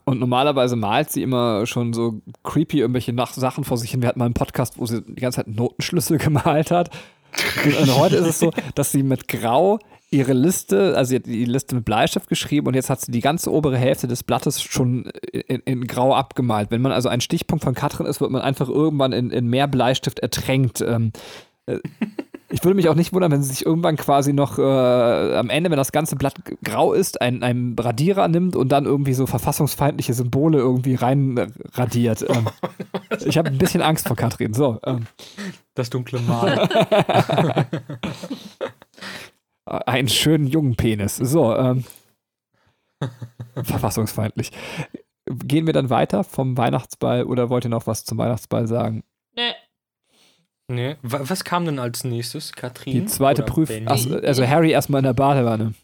Und 0.05 0.19
normalerweise 0.19 0.77
malt 0.77 1.11
sie 1.11 1.23
immer 1.23 1.67
schon 1.67 1.93
so 1.93 2.21
creepy 2.43 2.81
irgendwelche 2.81 3.13
Nach 3.13 3.33
Sachen 3.33 3.65
vor 3.65 3.79
sich 3.79 3.93
hin. 3.93 4.03
Wir 4.03 4.09
hatten 4.09 4.19
mal 4.19 4.25
einen 4.25 4.35
Podcast, 4.35 4.79
wo 4.79 4.87
sie 4.87 5.03
die 5.03 5.21
ganze 5.21 5.37
Zeit 5.37 5.49
Notenschlüssel 5.49 6.19
gemalt 6.19 6.71
hat. 6.71 6.91
Und, 7.65 7.97
heute 7.97 8.17
ist 8.17 8.27
es 8.27 8.39
so, 8.39 8.53
dass 8.75 8.93
sie 8.93 9.03
mit 9.03 9.29
Grau 9.29 9.79
ihre 10.11 10.33
Liste, 10.33 10.97
also 10.97 11.11
sie 11.11 11.17
hat 11.17 11.27
die 11.27 11.45
Liste 11.45 11.77
mit 11.77 11.85
Bleistift 11.85 12.29
geschrieben 12.29 12.67
und 12.67 12.75
jetzt 12.75 12.91
hat 12.91 13.01
sie 13.01 13.13
die 13.13 13.21
ganze 13.21 13.53
obere 13.53 13.77
Hälfte 13.77 14.09
des 14.09 14.25
Blattes 14.25 14.61
schon 14.61 15.05
in, 15.33 15.61
in 15.61 15.87
Grau 15.87 16.15
abgemalt. 16.15 16.71
Wenn 16.71 16.83
man 16.83 16.93
also 16.93 17.09
ein 17.09 17.21
Stichpunkt 17.21 17.63
von 17.63 17.75
Katrin 17.75 18.07
ist, 18.07 18.21
wird 18.21 18.31
man 18.31 18.43
einfach 18.43 18.69
irgendwann 18.69 19.13
in, 19.13 19.31
in 19.31 19.47
mehr 19.47 19.69
Bleistift 19.69 20.19
ertränkt. 20.19 20.81
Ähm, 20.81 21.13
äh, 21.67 21.79
ich 22.53 22.65
würde 22.65 22.75
mich 22.75 22.89
auch 22.89 22.95
nicht 22.95 23.13
wundern, 23.13 23.31
wenn 23.31 23.43
sie 23.43 23.51
sich 23.51 23.65
irgendwann 23.65 23.97
quasi 23.97 24.33
noch 24.33 24.59
äh, 24.59 24.63
am 24.63 25.51
Ende, 25.51 25.71
wenn 25.71 25.77
das 25.77 25.93
ganze 25.93 26.17
Blatt 26.17 26.35
grau 26.65 26.93
ist, 26.93 27.21
einen, 27.21 27.43
einen 27.43 27.79
Radierer 27.79 28.27
nimmt 28.29 28.57
und 28.57 28.71
dann 28.71 28.87
irgendwie 28.87 29.15
so 29.15 29.27
verfassungsfeindliche 29.27 30.15
Symbole 30.15 30.59
irgendwie 30.59 30.97
rein 30.97 31.37
äh, 31.37 31.49
radiert. 31.75 32.25
Ähm, 32.29 32.49
ich 33.25 33.39
habe 33.39 33.51
ein 33.51 33.59
bisschen 33.59 33.83
Angst 33.83 34.09
vor 34.09 34.17
Katrin. 34.17 34.53
So, 34.53 34.81
ähm, 34.85 35.07
Das 35.75 35.91
dunkle 35.91 36.21
Mal. 36.21 36.69
einen 39.65 40.09
schönen 40.09 40.47
jungen 40.47 40.75
Penis. 40.75 41.17
So, 41.17 41.55
ähm, 41.55 41.85
verfassungsfeindlich. 43.63 44.51
Gehen 45.27 45.67
wir 45.67 45.73
dann 45.73 45.91
weiter 45.91 46.25
vom 46.25 46.57
Weihnachtsball 46.57 47.23
oder 47.25 47.49
wollt 47.49 47.65
ihr 47.65 47.71
noch 47.71 47.87
was 47.87 48.05
zum 48.05 48.19
Weihnachtsball 48.19 48.67
sagen? 48.67 49.05
Nee. 49.37 49.53
Nee. 50.71 50.97
wa- 51.03 51.21
Was 51.25 51.45
kam 51.45 51.65
denn 51.65 51.79
als 51.79 52.05
nächstes? 52.05 52.53
Katrin? 52.53 52.93
Die 52.95 53.05
zweite 53.07 53.43
oder 53.43 53.53
Prüf... 53.53 53.69
Benny? 53.69 53.87
Ach, 53.89 54.23
also 54.25 54.47
Harry 54.47 54.71
erstmal 54.71 55.01
in 55.01 55.05
der 55.05 55.15
Badewanne. 55.15 55.75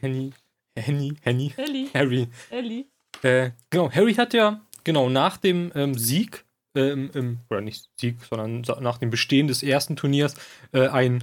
Henny, 0.00 0.32
Henny, 0.76 1.16
Henny, 1.22 1.52
Ellie, 1.56 1.88
Harry. 1.94 2.28
Ellie. 2.50 2.86
Äh, 3.22 3.50
genau, 3.70 3.90
Harry 3.90 4.14
hat 4.14 4.34
ja, 4.34 4.60
genau, 4.84 5.08
nach 5.08 5.36
dem 5.36 5.70
ähm, 5.74 5.94
Sieg, 5.94 6.44
ähm, 6.74 7.10
im, 7.14 7.38
oder 7.50 7.60
nicht 7.60 7.88
Sieg, 7.96 8.16
sondern 8.28 8.62
nach 8.82 8.98
dem 8.98 9.10
Bestehen 9.10 9.46
des 9.48 9.62
ersten 9.62 9.96
Turniers, 9.96 10.34
äh, 10.72 10.88
ein, 10.88 11.22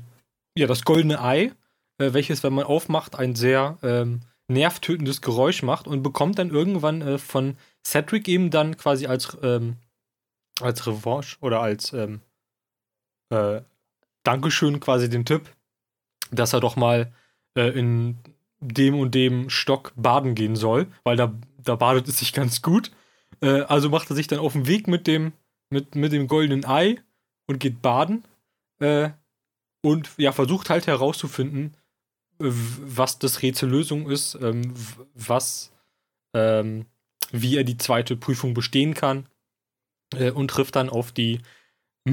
ja, 0.58 0.68
das 0.68 0.84
goldene 0.86 1.22
Ei, 1.22 1.52
äh, 1.98 2.14
welches, 2.14 2.44
wenn 2.44 2.54
man 2.54 2.66
aufmacht, 2.66 3.18
ein 3.18 3.36
sehr 3.36 3.78
ähm, 3.84 4.22
nervtötendes 4.48 5.22
Geräusch 5.22 5.64
macht 5.64 5.88
und 5.88 6.04
bekommt 6.04 6.40
dann 6.40 6.50
irgendwann 6.52 7.02
äh, 7.02 7.18
von 7.18 7.58
Cedric 7.86 8.28
eben 8.28 8.50
dann 8.50 8.78
quasi 8.78 9.08
als, 9.08 9.38
ähm, 9.44 9.76
als 10.62 10.88
Revanche 10.88 11.38
oder 11.42 11.62
als 11.62 11.92
ähm, 11.94 12.22
äh, 13.30 13.62
Dankeschön 14.24 14.80
quasi 14.80 15.10
den 15.10 15.26
Tipp, 15.26 15.50
dass 16.32 16.54
er 16.54 16.60
doch 16.60 16.76
mal 16.76 17.14
äh, 17.56 17.70
in 17.70 18.18
dem 18.60 19.00
und 19.00 19.14
dem 19.16 19.50
Stock 19.50 19.94
baden 19.96 20.36
gehen 20.36 20.56
soll, 20.56 20.88
weil 21.04 21.16
da, 21.16 21.34
da 21.58 21.76
badet 21.76 22.08
es 22.08 22.20
sich 22.20 22.34
ganz 22.34 22.62
gut. 22.62 22.92
Äh, 23.42 23.62
also 23.62 23.90
macht 23.90 24.10
er 24.10 24.16
sich 24.16 24.28
dann 24.28 24.40
auf 24.40 24.54
den 24.54 24.68
Weg 24.68 24.88
mit 24.88 25.08
dem, 25.08 25.34
mit, 25.70 25.96
mit 25.96 26.12
dem 26.12 26.28
goldenen 26.28 26.66
Ei 26.66 27.02
und 27.46 27.60
geht 27.60 27.82
baden. 27.82 28.24
Äh, 28.80 29.12
und 29.82 30.10
ja, 30.18 30.32
versucht 30.32 30.70
halt 30.70 30.88
herauszufinden, 30.88 31.78
was 32.40 33.20
das 33.20 33.42
Rätsel 33.42 33.70
Lösung 33.70 34.10
ist, 34.10 34.36
ähm, 34.42 34.74
was, 35.14 35.72
ähm, 36.34 36.86
wie 37.32 37.58
er 37.58 37.64
die 37.64 37.78
zweite 37.78 38.16
Prüfung 38.16 38.54
bestehen 38.54 38.94
kann. 38.94 39.28
Äh, 40.16 40.32
und 40.32 40.50
trifft 40.50 40.76
dann 40.76 40.90
auf 40.90 41.12
die 41.12 41.40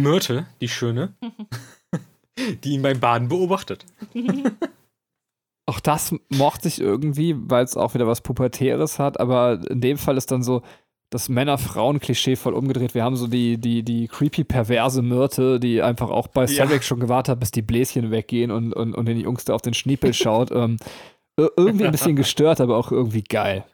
Myrte, 0.02 0.46
die 0.60 0.68
Schöne, 0.68 1.14
die 2.64 2.70
ihn 2.74 2.82
beim 2.82 3.00
Baden 3.00 3.28
beobachtet. 3.28 3.84
Auch 5.66 5.80
das 5.80 6.14
mochte 6.28 6.68
ich 6.68 6.78
irgendwie, 6.80 7.34
weil 7.38 7.64
es 7.64 7.74
auch 7.76 7.94
wieder 7.94 8.06
was 8.06 8.20
Pubertäres 8.20 8.98
hat, 8.98 9.18
aber 9.18 9.60
in 9.70 9.80
dem 9.80 9.96
Fall 9.96 10.18
ist 10.18 10.30
dann 10.30 10.42
so 10.42 10.60
das 11.08 11.30
Männer-Frauen-Klischee 11.30 12.36
voll 12.36 12.52
umgedreht. 12.52 12.94
Wir 12.94 13.02
haben 13.02 13.16
so 13.16 13.28
die, 13.28 13.56
die, 13.56 13.82
die 13.82 14.08
creepy, 14.08 14.44
perverse 14.44 15.00
Myrte, 15.00 15.58
die 15.60 15.80
einfach 15.80 16.10
auch 16.10 16.26
bei 16.28 16.42
Ja. 16.42 16.48
Cedric 16.66 16.82
schon 16.84 17.00
gewartet 17.00 17.32
hat, 17.32 17.40
bis 17.40 17.50
die 17.50 17.62
Bläschen 17.62 18.10
weggehen 18.10 18.50
und, 18.50 18.74
und, 18.74 18.94
und 18.94 19.06
den 19.06 19.18
Jungs 19.18 19.44
da 19.46 19.54
auf 19.54 19.62
den 19.62 19.72
Schniepel 19.74 20.12
schaut. 20.12 20.50
ähm, 20.50 20.76
ir- 21.40 21.50
irgendwie 21.56 21.86
ein 21.86 21.92
bisschen 21.92 22.16
gestört, 22.16 22.60
aber 22.60 22.76
auch 22.76 22.92
irgendwie 22.92 23.22
geil. 23.24 23.64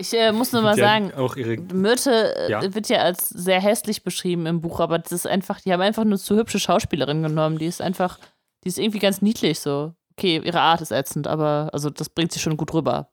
Ich 0.00 0.14
äh, 0.14 0.32
muss 0.32 0.52
nur 0.52 0.62
mal 0.62 0.74
Die 0.74 0.80
ja 0.80 0.86
sagen, 0.86 1.12
Auch 1.14 1.36
ihre 1.36 1.58
Myrte 1.58 2.34
äh, 2.36 2.50
Ja. 2.50 2.74
wird 2.74 2.88
ja 2.88 2.98
als 3.00 3.28
sehr 3.28 3.60
hässlich 3.60 4.02
beschrieben 4.02 4.46
im 4.46 4.62
Buch, 4.62 4.80
aber 4.80 4.98
das 4.98 5.12
ist 5.12 5.26
einfach, 5.26 5.60
die 5.60 5.72
haben 5.72 5.82
einfach 5.82 6.04
nur 6.04 6.18
zu 6.18 6.36
hübsche 6.36 6.58
Schauspielerin 6.58 7.22
genommen. 7.22 7.58
Die 7.58 7.66
ist 7.66 7.82
einfach, 7.82 8.18
die 8.64 8.68
ist 8.68 8.78
irgendwie 8.78 8.98
ganz 8.98 9.20
niedlich 9.20 9.60
so. 9.60 9.94
Okay, 10.16 10.40
ihre 10.42 10.60
Art 10.60 10.80
ist 10.80 10.90
ätzend, 10.90 11.26
aber 11.26 11.68
also 11.74 11.90
das 11.90 12.08
bringt 12.08 12.32
sie 12.32 12.40
schon 12.40 12.56
gut 12.56 12.72
rüber. 12.72 13.10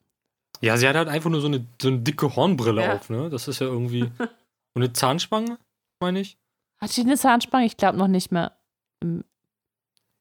Ja, 0.61 0.77
sie 0.77 0.87
hat 0.87 0.95
halt 0.95 1.09
einfach 1.09 1.29
nur 1.29 1.41
so 1.41 1.47
eine, 1.47 1.65
so 1.81 1.89
eine 1.89 1.99
dicke 1.99 2.35
Hornbrille 2.35 2.81
Ja. 2.83 2.95
auf, 2.95 3.09
ne? 3.09 3.29
Das 3.29 3.47
ist 3.49 3.59
ja 3.59 3.67
irgendwie. 3.67 4.03
Und 4.73 4.83
eine 4.83 4.93
Zahnspange, 4.93 5.57
meine 5.99 6.19
ich. 6.21 6.37
Hat 6.79 6.91
sie 6.91 7.01
eine 7.01 7.17
Zahnspange? 7.17 7.65
Ich 7.65 7.75
glaube 7.77 7.97
noch 7.97 8.07
nicht 8.07 8.31
mehr. 8.31 8.53
Im- 9.01 9.23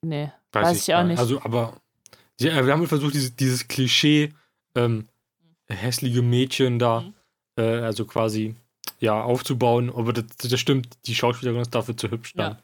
Nee, 0.03 0.31
weiß, 0.53 0.89
ich 0.89 0.95
auch 0.95 1.03
nicht. 1.05 1.19
Also, 1.19 1.41
aber 1.43 1.75
sie, 2.39 2.49
äh, 2.49 2.65
wir 2.67 2.73
haben 2.73 2.87
versucht, 2.87 3.15
dieses, 3.15 3.35
dieses 3.37 3.67
Klischee, 3.69 4.33
ähm, 4.75 5.09
hässliche 5.69 6.23
Mädchen 6.23 6.79
da, 6.79 7.01
Mhm. 7.01 7.15
äh, 7.59 7.79
also 7.81 8.05
quasi, 8.05 8.55
ja, 9.01 9.23
aufzubauen. 9.23 9.93
Aber 9.95 10.13
das, 10.13 10.25
das 10.37 10.61
stimmt, 10.61 10.89
die 11.07 11.15
Schauspielerin 11.15 11.61
ist 11.61 11.75
dafür 11.75 11.97
zu 11.97 12.11
hübsch 12.11 12.33
dann. 12.35 12.57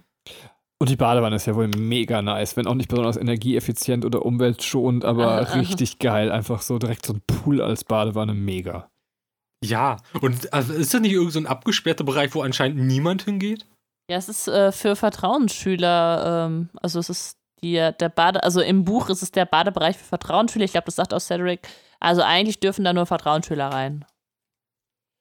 Und 0.81 0.89
die 0.89 0.97
Badewanne 0.97 1.37
ist 1.37 1.47
ja 1.47 1.55
wohl 1.55 1.69
mega 1.69 2.23
nice, 2.23 2.57
wenn 2.57 2.67
auch 2.67 2.75
nicht 2.75 2.89
besonders 2.89 3.17
energieeffizient 3.17 4.05
oder 4.05 4.25
umweltschonend, 4.27 5.05
aber 5.05 5.55
richtig 5.55 5.99
geil. 6.01 6.33
Einfach 6.33 6.61
so 6.63 6.79
direkt 6.79 7.07
so 7.07 7.13
ein 7.15 7.23
Pool 7.27 7.61
als 7.63 7.85
Badewanne, 7.85 8.35
mega. 8.35 8.89
Ja, 9.65 9.99
und 10.21 10.53
also, 10.53 10.73
ist 10.73 10.93
das 10.93 11.01
nicht 11.01 11.13
irgendein 11.13 11.33
so 11.33 11.39
ein 11.39 11.47
abgesperrter 11.47 12.03
Bereich, 12.03 12.35
wo 12.35 12.43
anscheinend 12.43 12.81
niemand 12.81 13.23
hingeht? 13.23 13.65
Ja, 14.11 14.17
es 14.17 14.29
ist 14.29 14.49
äh, 14.49 14.73
für 14.73 14.97
Vertrauensschüler, 14.97 16.47
ähm, 16.47 16.69
also 16.81 16.99
es 16.99 17.09
ist 17.09 17.39
die, 17.63 17.75
der 17.75 18.09
Bade, 18.09 18.43
also 18.43 18.61
im 18.61 18.85
Buch 18.85 19.09
ist 19.09 19.23
es 19.23 19.31
der 19.31 19.45
Badebereich 19.45 19.97
für 19.97 20.05
Vertrauensschüler. 20.05 20.65
Ich 20.65 20.73
glaube, 20.73 20.87
das 20.87 20.97
sagt 20.97 21.15
auch 21.15 21.21
Cedric. 21.21 21.61
Also 22.03 22.23
eigentlich 22.23 22.59
dürfen 22.61 22.85
da 22.85 22.93
nur 22.93 23.07
Vertrauensschüler 23.07 23.69
rein. 23.69 24.05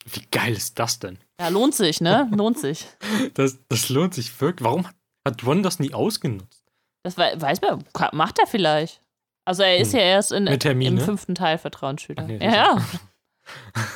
Wie 0.05 0.25
geil 0.31 0.53
ist 0.53 0.79
das 0.79 0.97
denn? 0.99 1.19
Ja, 1.39 1.49
lohnt 1.49 1.75
sich, 1.75 2.01
ne? 2.01 2.27
lohnt 2.35 2.57
sich. 2.57 2.87
Das, 3.35 3.59
das 3.69 3.89
lohnt 3.89 4.15
sich 4.15 4.41
wirklich. 4.41 4.65
Warum 4.65 4.87
hat, 4.87 5.45
Ron 5.45 5.61
das 5.61 5.77
nie 5.79 5.93
ausgenutzt? 5.93 6.63
Das 7.03 7.17
wei- 7.17 7.39
weiß 7.39 7.61
man, 7.61 7.83
macht 8.13 8.39
er 8.39 8.47
vielleicht. 8.47 8.99
Also 9.45 9.61
er 9.63 9.77
ist 9.77 9.93
Hm. 9.93 9.99
ja 9.99 10.05
erst 10.05 10.31
in, 10.31 10.45
Mit 10.45 10.65
Hermine? 10.65 10.99
im 10.99 11.05
fünften 11.05 11.35
Teil 11.35 11.57
Vertrauensschüler. 11.59 12.23
Ach 12.23 12.27
nee, 12.27 12.43
ja, 12.43 12.51
ja. 12.75 12.85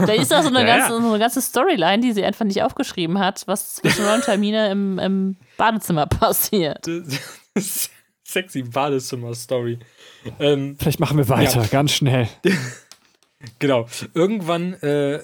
Da 0.05 0.13
ist 0.13 0.33
auch 0.33 0.41
so 0.43 0.49
eine, 0.49 0.59
Ja, 0.67 0.77
ganze, 0.77 0.93
ja. 0.93 1.01
so 1.01 1.07
eine 1.09 1.19
ganze 1.19 1.41
Storyline, 1.41 2.01
die 2.01 2.13
sie 2.13 2.23
einfach 2.23 2.45
nicht 2.45 2.61
aufgeschrieben 2.61 3.17
hat, 3.19 3.47
was 3.47 3.75
zwischen 3.75 4.05
Ron 4.05 4.15
und 4.15 4.27
Hermine 4.27 4.69
im, 4.69 4.99
im 4.99 5.37
Badezimmer 5.57 6.05
passiert. 6.07 6.85
Sexy 8.25 8.63
Badezimmer-Story. 8.63 9.79
Ähm, 10.39 10.75
Vielleicht 10.79 10.99
machen 10.99 11.17
wir 11.17 11.29
weiter, 11.29 11.65
ganz 11.67 11.91
schnell. 11.91 12.27
genau. 13.59 13.87
Irgendwann 14.13 14.73
äh, 14.75 15.23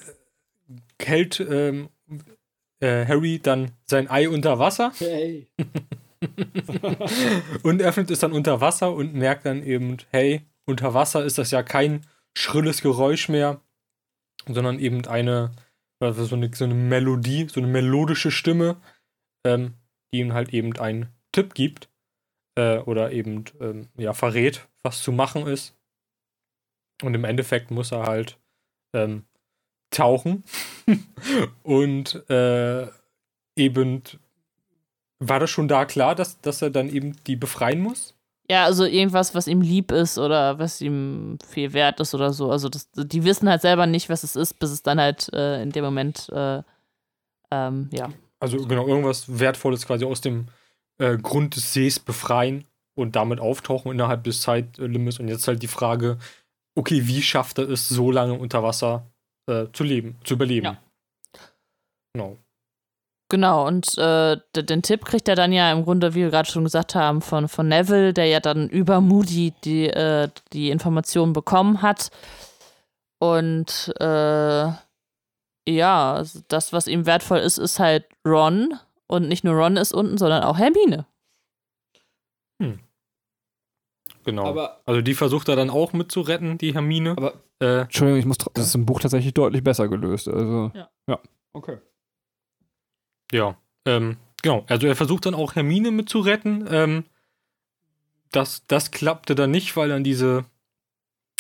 hält 1.02 1.40
ähm, 1.40 1.90
äh, 2.80 3.06
Harry 3.06 3.40
dann 3.40 3.72
sein 3.86 4.10
Ei 4.10 4.30
unter 4.30 4.60
Wasser 4.60 4.94
Hey. 5.00 5.48
und 7.64 7.82
öffnet 7.82 8.12
es 8.12 8.20
dann 8.20 8.32
unter 8.32 8.62
Wasser 8.62 8.94
und 8.94 9.16
merkt 9.16 9.48
dann 9.48 9.64
eben, 9.64 9.98
hey, 10.12 10.46
unter 10.66 10.94
Wasser 10.94 11.26
ist 11.26 11.40
das 11.40 11.50
ja 11.50 11.64
kein 11.64 12.06
schrilles 12.38 12.84
Geräusch 12.84 13.28
mehr, 13.28 13.60
sondern 14.48 14.78
eben 14.78 15.08
eine, 15.08 15.52
äh, 16.00 16.12
so 16.12 16.36
eine, 16.36 16.52
so 16.54 16.66
eine 16.66 16.76
Melodie, 16.76 17.48
so 17.50 17.60
eine 17.60 17.68
melodische 17.68 18.30
Stimme, 18.30 18.78
ähm, 19.44 19.74
die 20.14 20.20
ihm 20.20 20.34
halt 20.34 20.54
eben 20.54 20.78
einen 20.78 21.10
Tipp 21.32 21.56
gibt 21.56 21.91
äh, 22.56 22.78
oder 22.80 23.12
eben 23.12 23.46
ähm, 23.60 23.90
ja, 23.98 24.14
verrät, 24.14 24.68
was 24.84 25.02
zu 25.02 25.12
machen 25.12 25.48
ist. 25.48 25.76
Und 27.04 27.14
im 27.14 27.24
Endeffekt 27.24 27.72
muss 27.72 27.92
er 27.92 28.04
halt 28.04 28.38
ähm, 28.94 29.26
tauchen 29.90 30.44
und 31.64 32.30
äh, 32.30 32.88
eben 33.56 34.04
war 35.20 35.40
das 35.40 35.50
schon 35.50 35.68
da 35.68 35.86
klar, 35.86 36.16
dass, 36.16 36.42
dass 36.42 36.62
er 36.62 36.72
dann 36.72 36.90
eben 36.90 37.16
die 37.26 37.36
befreien 37.36 37.80
muss? 37.80 38.16
Ja, 38.50 38.66
also 38.66 38.86
irgendwas, 38.86 39.34
was 39.36 39.48
ihm 39.48 39.62
lieb 39.62 39.92
ist 39.92 40.18
oder 40.18 40.60
was 40.60 40.82
ihm 40.82 41.38
viel 41.48 41.74
wert 41.74 42.00
ist 42.00 42.14
oder 42.14 42.34
so. 42.34 42.52
Also 42.52 42.70
das, 42.70 42.90
die 42.92 43.24
wissen 43.24 43.48
halt 43.48 43.62
selber 43.62 43.86
nicht, 43.86 44.10
was 44.10 44.24
es 44.24 44.36
ist, 44.36 44.60
bis 44.60 44.72
es 44.72 44.84
dann 44.84 45.00
halt 45.00 45.32
äh, 45.32 45.62
in 45.62 45.72
dem 45.72 45.86
Moment, 45.86 46.28
äh, 46.30 46.62
ähm, 47.52 47.90
ja. 47.94 48.10
Also 48.40 48.58
genau, 48.66 48.88
irgendwas 48.88 49.40
Wertvolles 49.40 49.86
quasi 49.86 50.04
aus 50.04 50.22
dem 50.22 50.48
äh, 51.02 51.18
Grund 51.18 51.56
des 51.56 51.74
Sees 51.74 52.00
befreien 52.00 52.66
und 52.96 53.16
damit 53.16 53.40
auftauchen 53.40 53.92
innerhalb 53.92 54.24
des 54.24 54.42
Zeitlimits. 54.42 55.20
Und 55.20 55.28
jetzt 55.28 55.48
halt 55.48 55.64
die 55.64 55.68
Frage, 55.68 56.18
okay, 56.76 57.08
wie 57.08 57.22
schafft 57.22 57.58
er 57.58 57.70
es, 57.70 57.90
so 57.90 58.12
lange 58.12 58.34
unter 58.34 58.64
Wasser 58.64 59.08
äh, 59.50 59.66
zu 59.74 59.84
leben, 59.84 60.18
zu 60.24 60.36
überleben? 60.36 60.66
Ja. 60.66 60.78
Genau. 62.14 62.38
Genau, 63.30 63.66
und 63.66 63.98
äh, 63.98 64.38
den 64.56 64.82
Tipp 64.82 65.06
kriegt 65.06 65.30
er 65.30 65.38
dann 65.38 65.54
ja 65.54 65.72
im 65.72 65.86
Grunde, 65.86 66.14
wie 66.16 66.20
wir 66.20 66.32
gerade 66.32 66.50
schon 66.50 66.66
gesagt 66.66 66.96
haben, 66.96 67.22
von, 67.22 67.48
von 67.48 67.66
Neville, 67.66 68.14
der 68.14 68.26
ja 68.26 68.42
dann 68.42 68.68
über 68.68 69.00
Moody 69.00 69.54
die, 69.64 69.88
äh, 69.88 70.28
die 70.52 70.70
Informationen 70.70 71.32
bekommen 71.32 71.82
hat. 71.82 72.12
Und 73.20 73.94
äh, 74.02 74.72
ja, 75.70 76.14
also 76.14 76.42
das, 76.50 76.74
was 76.74 76.88
ihm 76.88 77.06
wertvoll 77.06 77.40
ist, 77.40 77.58
ist 77.58 77.80
halt 77.80 78.06
Ron. 78.28 78.78
Und 79.12 79.28
nicht 79.28 79.44
nur 79.44 79.56
Ron 79.56 79.78
ist 79.78 79.94
unten, 79.94 80.18
sondern 80.18 80.44
auch 80.44 80.58
Hermine. 80.58 81.06
Genau. 84.24 84.46
Aber, 84.46 84.82
also 84.86 85.02
die 85.02 85.14
versucht 85.16 85.50
er 85.50 85.56
dann 85.56 85.70
auch 85.70 85.94
mitzuretten, 85.94 86.58
die 86.58 86.74
Hermine. 86.74 87.12
aber 87.18 87.34
Äh, 87.60 87.82
Entschuldigung, 87.82 88.20
ich 88.20 88.26
muss, 88.26 88.38
das 88.54 88.68
ist 88.68 88.76
im 88.76 88.86
Buch 88.86 89.00
tatsächlich 89.00 89.34
deutlich 89.34 89.64
besser 89.64 89.88
gelöst. 89.88 90.28
Also, 90.28 90.72
Ja. 90.74 90.90
ja. 91.08 91.20
Okay. 91.54 91.78
Ja, 93.32 93.58
ähm, 93.86 94.18
genau. 94.42 94.64
Also 94.68 94.88
er 94.88 94.96
versucht 94.96 95.26
dann 95.26 95.34
auch 95.34 95.56
Hermine 95.56 95.92
mitzuretten. 95.92 96.68
Ähm, 96.70 97.06
das, 98.32 98.64
das 98.68 98.92
klappte 98.92 99.36
dann 99.36 99.52
nicht, 99.52 99.76
weil 99.76 99.90
dann 99.90 100.04
diese 100.04 100.46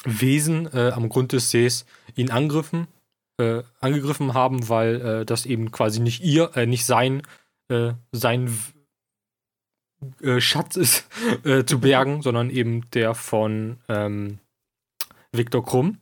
Wesen 0.04 0.68
äh, 0.74 0.92
am 0.92 1.10
Grund 1.10 1.32
des 1.34 1.52
Sees 1.52 1.86
ihn 2.16 2.32
angriffen, 2.32 2.88
äh, 3.38 3.64
angegriffen 3.80 4.34
haben, 4.34 4.70
weil 4.70 5.02
äh, 5.02 5.26
das 5.26 5.46
eben 5.46 5.72
quasi 5.72 6.00
nicht 6.00 6.24
ihr, 6.24 6.52
äh, 6.56 6.66
nicht 6.66 6.86
sein, 6.86 7.22
äh, 7.72 7.94
sein 8.12 8.56
äh, 10.22 10.40
Schatz 10.40 10.76
ist 10.76 11.08
äh, 11.44 11.66
zu 11.66 11.80
bergen, 11.80 12.22
sondern 12.22 12.50
eben 12.50 12.90
der 12.92 13.16
von 13.16 13.78
ähm, 13.88 14.40
Viktor 15.32 15.66
Krumm. 15.66 16.00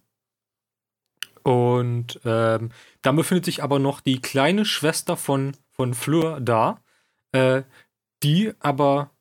Und 1.43 2.19
ähm, 2.25 2.71
dann 3.01 3.15
befindet 3.15 3.45
sich 3.45 3.63
aber 3.63 3.79
noch 3.79 4.01
die 4.01 4.21
kleine 4.21 4.65
Schwester 4.65 5.15
von, 5.15 5.55
von 5.71 5.93
Fleur 5.93 6.41
da, 6.41 6.81
äh, 7.31 7.63
die 8.23 8.53
aber 8.59 9.11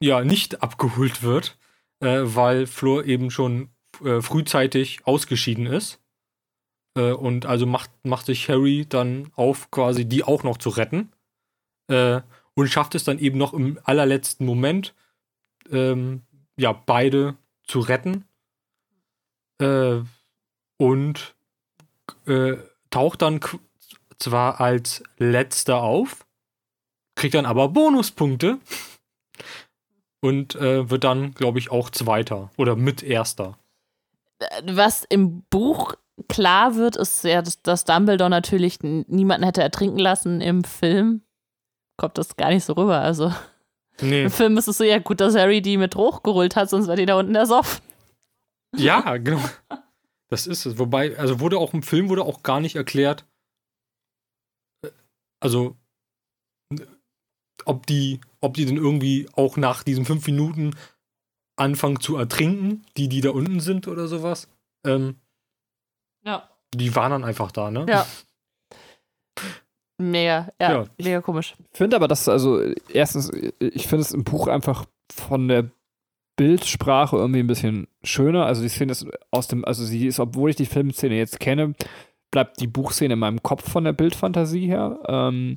ja 0.00 0.24
nicht 0.24 0.62
abgeholt 0.62 1.22
wird, 1.22 1.58
äh, 2.00 2.20
weil 2.22 2.66
Fleur 2.66 3.04
eben 3.04 3.30
schon 3.30 3.70
äh, 4.04 4.20
frühzeitig 4.20 5.06
ausgeschieden 5.06 5.66
ist. 5.66 6.00
Äh, 6.96 7.12
und 7.12 7.46
also 7.46 7.66
macht, 7.66 7.90
macht 8.04 8.26
sich 8.26 8.48
Harry 8.48 8.86
dann 8.88 9.30
auf, 9.36 9.70
quasi 9.70 10.06
die 10.06 10.24
auch 10.24 10.42
noch 10.42 10.56
zu 10.56 10.70
retten. 10.70 11.12
Äh, 11.88 12.20
und 12.54 12.68
schafft 12.68 12.94
es 12.94 13.04
dann 13.04 13.18
eben 13.18 13.38
noch 13.38 13.52
im 13.52 13.78
allerletzten 13.84 14.46
Moment, 14.46 14.94
ähm, 15.70 16.22
ja, 16.56 16.72
beide 16.72 17.36
zu 17.64 17.80
retten. 17.80 18.24
Äh, 19.60 20.00
und 20.78 21.34
äh, 22.26 22.56
taucht 22.90 23.22
dann 23.22 23.40
zwar 24.18 24.60
als 24.60 25.02
letzter 25.18 25.82
auf, 25.82 26.26
kriegt 27.14 27.34
dann 27.34 27.46
aber 27.46 27.68
Bonuspunkte 27.68 28.58
und 30.20 30.54
äh, 30.56 30.88
wird 30.90 31.04
dann, 31.04 31.32
glaube 31.32 31.58
ich, 31.58 31.70
auch 31.70 31.90
Zweiter 31.90 32.50
oder 32.56 32.76
mit 32.76 33.02
Erster. 33.02 33.58
Was 34.64 35.04
im 35.04 35.42
Buch 35.50 35.94
klar 36.28 36.76
wird, 36.76 36.96
ist 36.96 37.24
ja, 37.24 37.42
dass, 37.42 37.62
dass 37.62 37.84
Dumbledore 37.84 38.30
natürlich 38.30 38.80
niemanden 38.82 39.44
hätte 39.44 39.62
ertrinken 39.62 39.98
lassen. 39.98 40.40
Im 40.40 40.64
Film 40.64 41.22
kommt 41.96 42.18
das 42.18 42.36
gar 42.36 42.50
nicht 42.50 42.64
so 42.64 42.72
rüber. 42.74 43.00
Also 43.00 43.32
Nee. 44.00 44.24
im 44.24 44.30
Film 44.30 44.58
ist 44.58 44.68
es 44.68 44.76
so, 44.78 44.84
ja 44.84 44.98
gut, 44.98 45.20
dass 45.20 45.34
Harry 45.34 45.62
die 45.62 45.76
mit 45.78 45.94
hochgeholt 45.96 46.54
hat, 46.56 46.68
sonst 46.68 46.86
wäre 46.86 46.96
die 46.98 47.06
da 47.06 47.18
unten 47.18 47.34
ersoffen. 47.34 47.82
Ja, 48.76 49.16
genau. 49.16 49.40
Das 50.28 50.46
ist 50.46 50.66
es. 50.66 50.78
Wobei, 50.78 51.16
also 51.18 51.40
wurde 51.40 51.56
auch 51.58 51.72
im 51.72 51.82
Film 51.82 52.08
wurde 52.10 52.24
auch 52.24 52.42
gar 52.42 52.60
nicht 52.60 52.76
erklärt, 52.76 53.24
äh, 54.84 54.90
also 55.40 55.76
ob 57.64 57.86
die, 57.86 58.20
ob 58.40 58.54
die 58.54 58.66
denn 58.66 58.76
irgendwie 58.76 59.28
auch 59.34 59.56
nach 59.56 59.82
diesen 59.82 60.04
fünf 60.04 60.26
Minuten 60.26 60.76
anfangen 61.58 62.00
zu 62.00 62.16
ertrinken, 62.16 62.84
die, 62.98 63.08
die 63.08 63.22
da 63.22 63.30
unten 63.30 63.60
sind 63.60 63.88
oder 63.88 64.08
sowas. 64.08 64.48
Ähm, 64.84 65.16
Ja. 66.22 66.50
die 66.74 66.94
waren 66.94 67.12
dann 67.12 67.24
einfach 67.24 67.50
da, 67.50 67.70
ne? 67.70 67.86
Ja. 67.88 68.06
Mega, 69.98 70.48
ja, 70.60 70.72
Ja. 70.72 70.84
mega 71.02 71.20
komisch. 71.20 71.54
Ich 71.72 71.78
finde 71.78 71.96
aber, 71.96 72.08
dass, 72.08 72.28
also, 72.28 72.60
erstens, 72.92 73.30
ich 73.60 73.86
finde 73.86 74.02
es 74.02 74.12
im 74.12 74.24
Buch 74.24 74.46
einfach 74.46 74.84
von 75.10 75.48
der 75.48 75.70
Bildsprache 76.36 77.16
irgendwie 77.16 77.40
ein 77.40 77.46
bisschen 77.46 77.88
schöner. 78.02 78.44
Also, 78.46 78.62
die 78.62 78.68
Szene 78.68 78.92
ist 78.92 79.06
aus 79.30 79.48
dem, 79.48 79.64
also, 79.64 79.84
sie 79.84 80.06
ist, 80.06 80.20
obwohl 80.20 80.50
ich 80.50 80.56
die 80.56 80.66
Filmszene 80.66 81.14
jetzt 81.16 81.40
kenne, 81.40 81.74
bleibt 82.30 82.60
die 82.60 82.66
Buchszene 82.66 83.14
in 83.14 83.20
meinem 83.20 83.42
Kopf 83.42 83.70
von 83.70 83.84
der 83.84 83.92
Bildfantasie 83.94 84.66
her. 84.66 84.98
Ähm, 85.08 85.56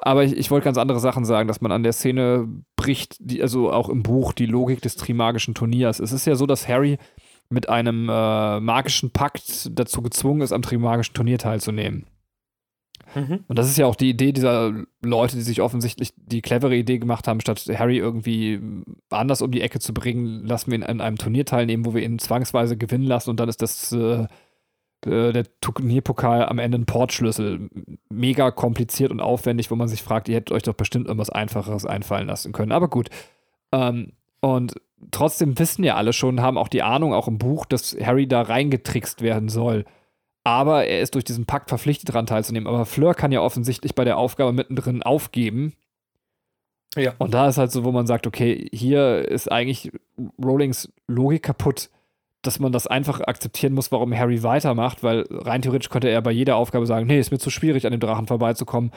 aber 0.00 0.24
ich, 0.24 0.36
ich 0.36 0.50
wollte 0.50 0.64
ganz 0.64 0.78
andere 0.78 0.98
Sachen 0.98 1.24
sagen, 1.24 1.46
dass 1.46 1.60
man 1.60 1.70
an 1.70 1.82
der 1.82 1.92
Szene 1.92 2.48
bricht, 2.76 3.16
die, 3.20 3.42
also 3.42 3.70
auch 3.70 3.88
im 3.88 4.02
Buch, 4.02 4.32
die 4.32 4.46
Logik 4.46 4.80
des 4.80 4.96
Trimagischen 4.96 5.54
Turniers. 5.54 6.00
Es 6.00 6.10
ist 6.12 6.26
ja 6.26 6.34
so, 6.34 6.46
dass 6.46 6.66
Harry 6.66 6.98
mit 7.50 7.68
einem 7.68 8.08
äh, 8.08 8.60
magischen 8.60 9.10
Pakt 9.12 9.70
dazu 9.78 10.00
gezwungen 10.02 10.40
ist, 10.40 10.52
am 10.52 10.62
Trimagischen 10.62 11.14
Turnier 11.14 11.38
teilzunehmen. 11.38 12.06
Mhm. 13.14 13.44
Und 13.48 13.58
das 13.58 13.68
ist 13.68 13.78
ja 13.78 13.86
auch 13.86 13.96
die 13.96 14.10
Idee 14.10 14.32
dieser 14.32 14.72
Leute, 15.02 15.36
die 15.36 15.42
sich 15.42 15.60
offensichtlich 15.60 16.12
die 16.16 16.42
clevere 16.42 16.76
Idee 16.76 16.98
gemacht 16.98 17.28
haben, 17.28 17.40
statt 17.40 17.64
Harry 17.74 17.98
irgendwie 17.98 18.60
anders 19.10 19.42
um 19.42 19.50
die 19.50 19.60
Ecke 19.60 19.80
zu 19.80 19.92
bringen, 19.94 20.44
lassen 20.44 20.70
wir 20.70 20.78
ihn 20.78 20.84
an 20.84 21.00
einem 21.00 21.18
Turnier 21.18 21.44
teilnehmen, 21.44 21.84
wo 21.84 21.94
wir 21.94 22.02
ihn 22.02 22.18
zwangsweise 22.18 22.76
gewinnen 22.76 23.04
lassen 23.04 23.30
und 23.30 23.40
dann 23.40 23.48
ist 23.48 23.62
das 23.62 23.92
äh, 23.92 24.26
äh, 25.06 25.32
der 25.32 25.44
Turnierpokal 25.60 26.46
am 26.46 26.58
Ende 26.58 26.78
ein 26.78 26.86
Portschlüssel. 26.86 27.68
Mega 28.08 28.50
kompliziert 28.50 29.10
und 29.10 29.20
aufwendig, 29.20 29.70
wo 29.70 29.76
man 29.76 29.88
sich 29.88 30.02
fragt, 30.02 30.28
ihr 30.28 30.36
hättet 30.36 30.52
euch 30.52 30.62
doch 30.62 30.74
bestimmt 30.74 31.06
irgendwas 31.06 31.30
Einfacheres 31.30 31.86
einfallen 31.86 32.28
lassen 32.28 32.52
können. 32.52 32.72
Aber 32.72 32.88
gut. 32.88 33.10
Ähm, 33.72 34.12
und 34.40 34.74
trotzdem 35.10 35.58
wissen 35.58 35.84
ja 35.84 35.96
alle 35.96 36.12
schon, 36.12 36.40
haben 36.40 36.58
auch 36.58 36.68
die 36.68 36.82
Ahnung, 36.82 37.14
auch 37.14 37.28
im 37.28 37.38
Buch, 37.38 37.64
dass 37.66 37.96
Harry 38.00 38.26
da 38.26 38.42
reingetrickst 38.42 39.22
werden 39.22 39.48
soll. 39.48 39.84
Aber 40.44 40.86
er 40.86 41.00
ist 41.00 41.14
durch 41.14 41.24
diesen 41.24 41.46
Pakt 41.46 41.68
verpflichtet, 41.68 42.08
daran 42.08 42.26
teilzunehmen. 42.26 42.66
Aber 42.66 42.84
Fleur 42.84 43.14
kann 43.14 43.32
ja 43.32 43.40
offensichtlich 43.40 43.94
bei 43.94 44.04
der 44.04 44.18
Aufgabe 44.18 44.52
mittendrin 44.52 45.02
aufgeben. 45.02 45.74
Ja. 46.96 47.14
Und 47.18 47.32
da 47.32 47.48
ist 47.48 47.58
halt 47.58 47.70
so, 47.70 47.84
wo 47.84 47.92
man 47.92 48.06
sagt, 48.06 48.26
okay, 48.26 48.68
hier 48.72 49.28
ist 49.28 49.50
eigentlich 49.50 49.92
Rowlings 50.42 50.92
Logik 51.06 51.44
kaputt, 51.44 51.90
dass 52.42 52.58
man 52.58 52.72
das 52.72 52.86
einfach 52.86 53.20
akzeptieren 53.20 53.72
muss, 53.72 53.92
warum 53.92 54.14
Harry 54.14 54.42
weitermacht, 54.42 55.02
weil 55.02 55.24
rein 55.30 55.62
theoretisch 55.62 55.88
könnte 55.88 56.10
er 56.10 56.20
bei 56.20 56.32
jeder 56.32 56.56
Aufgabe 56.56 56.86
sagen, 56.86 57.06
nee, 57.06 57.18
ist 57.18 57.30
mir 57.30 57.38
zu 57.38 57.50
schwierig, 57.50 57.86
an 57.86 57.92
dem 57.92 58.00
Drachen 58.00 58.26
vorbeizukommen. 58.26 58.90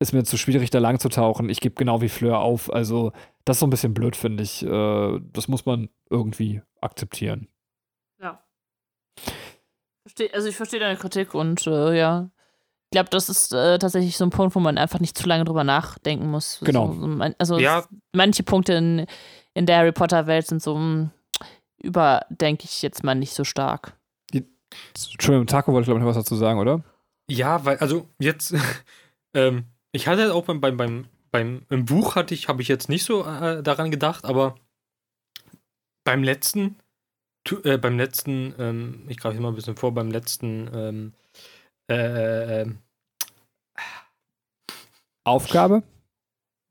ist 0.00 0.12
mir 0.12 0.24
zu 0.24 0.36
schwierig, 0.36 0.70
da 0.70 0.78
lang 0.78 0.98
zu 0.98 1.08
tauchen. 1.08 1.48
Ich 1.48 1.60
gebe 1.60 1.76
genau 1.76 2.02
wie 2.02 2.08
Fleur 2.08 2.40
auf. 2.40 2.72
Also, 2.72 3.12
das 3.44 3.56
ist 3.56 3.60
so 3.60 3.66
ein 3.66 3.70
bisschen 3.70 3.94
blöd, 3.94 4.16
finde 4.16 4.42
ich. 4.42 4.64
Äh, 4.64 5.20
das 5.32 5.48
muss 5.48 5.64
man 5.64 5.88
irgendwie 6.10 6.60
akzeptieren. 6.80 7.48
Ja. 10.18 10.26
Versteh, 10.26 10.34
also, 10.34 10.48
ich 10.48 10.56
verstehe 10.56 10.80
deine 10.80 10.96
Kritik 10.98 11.34
und 11.34 11.66
äh, 11.66 11.96
ja. 11.98 12.30
Ich 12.90 12.92
glaube, 12.92 13.10
das 13.10 13.28
ist 13.28 13.52
äh, 13.52 13.78
tatsächlich 13.78 14.16
so 14.16 14.24
ein 14.24 14.30
Punkt, 14.30 14.54
wo 14.54 14.60
man 14.60 14.78
einfach 14.78 14.98
nicht 14.98 15.16
zu 15.18 15.28
lange 15.28 15.44
drüber 15.44 15.62
nachdenken 15.62 16.30
muss. 16.30 16.58
Genau. 16.62 16.92
So, 16.92 17.16
so, 17.16 17.34
also, 17.38 17.58
Ja. 17.58 17.84
manche 18.14 18.42
Punkte 18.42 18.72
in, 18.74 19.06
in 19.52 19.66
der 19.66 19.76
Harry 19.78 19.92
Potter-Welt 19.92 20.46
sind 20.46 20.62
so, 20.62 20.74
mh, 20.74 21.10
überdenke 21.76 22.64
ich 22.64 22.80
jetzt 22.80 23.04
mal 23.04 23.14
nicht 23.14 23.34
so 23.34 23.44
stark. 23.44 23.92
Entschuldigung, 24.94 25.46
Taco 25.46 25.72
wollte, 25.72 25.86
glaube 25.86 25.98
ich, 26.00 26.02
noch 26.02 26.10
was 26.10 26.16
dazu 26.16 26.36
sagen, 26.36 26.58
oder? 26.58 26.82
Ja, 27.30 27.64
weil, 27.64 27.78
also 27.78 28.06
jetzt, 28.18 28.54
ähm, 29.34 29.64
ich 29.92 30.08
hatte 30.08 30.34
auch 30.34 30.44
beim, 30.44 30.60
beim, 30.60 30.76
beim, 30.76 31.06
beim 31.30 31.62
im 31.70 31.84
Buch 31.86 32.16
hatte 32.16 32.34
ich, 32.34 32.48
habe 32.48 32.60
ich 32.62 32.68
jetzt 32.68 32.88
nicht 32.88 33.04
so 33.04 33.24
äh, 33.24 33.62
daran 33.62 33.90
gedacht, 33.90 34.24
aber 34.24 34.56
beim 36.04 36.22
letzten, 36.22 36.76
äh, 37.52 37.78
beim 37.78 37.98
letzten, 37.98 38.54
ähm, 38.58 39.04
ich 39.08 39.18
greife 39.18 39.40
mal 39.40 39.48
ein 39.48 39.54
bisschen 39.54 39.76
vor, 39.76 39.92
beim 39.92 40.10
letzten, 40.10 40.70
ähm, 40.74 41.12
äh, 41.90 42.62
äh, 42.62 42.70
Aufgabe? 45.24 45.82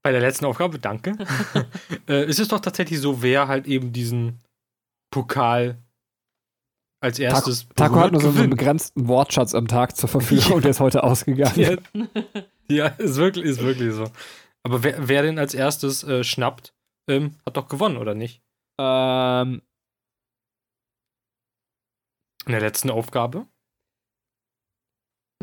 bei 0.08 0.12
der 0.14 0.22
letzten 0.22 0.46
Aufgabe, 0.46 0.80
danke, 0.80 1.18
äh, 2.08 2.26
ist 2.30 2.40
es 2.40 2.48
doch 2.48 2.62
tatsächlich 2.62 3.02
so, 3.02 3.22
wer 3.22 3.50
halt 3.50 3.68
eben 3.68 3.92
diesen 3.92 4.40
Pokal 5.12 5.78
als 7.04 7.20
erstes 7.20 7.68
Taco 7.76 8.00
hat 8.00 8.14
nur 8.14 8.22
so 8.22 8.30
einen 8.30 8.50
begrenzten 8.50 9.10
Wortschatz 9.10 9.54
am 9.54 9.68
Tag 9.68 9.98
zur 9.98 10.08
Verfügung 10.08 10.54
und 10.54 10.64
der 10.64 10.72
ist 10.72 10.80
heute 10.80 11.04
ausgegangen. 11.04 11.60
Ja, 11.60 12.08
ja 12.70 12.88
ist, 12.88 13.18
wirklich, 13.18 13.46
ist 13.46 13.62
wirklich 13.62 13.94
so. 13.94 14.06
Aber 14.64 14.82
wer, 14.82 15.10
wer 15.10 15.24
den 15.24 15.40
als 15.40 15.54
erstes 15.54 16.06
äh, 16.06 16.24
schnappt, 16.24 16.74
ähm, 17.10 17.36
hat 17.46 17.58
doch 17.58 17.68
gewonnen, 17.68 17.98
oder 17.98 18.16
nicht? 18.16 18.42
Ähm, 18.80 19.62
In 22.48 22.54
der 22.54 22.62
letzten 22.62 22.90
Aufgabe. 22.90 23.46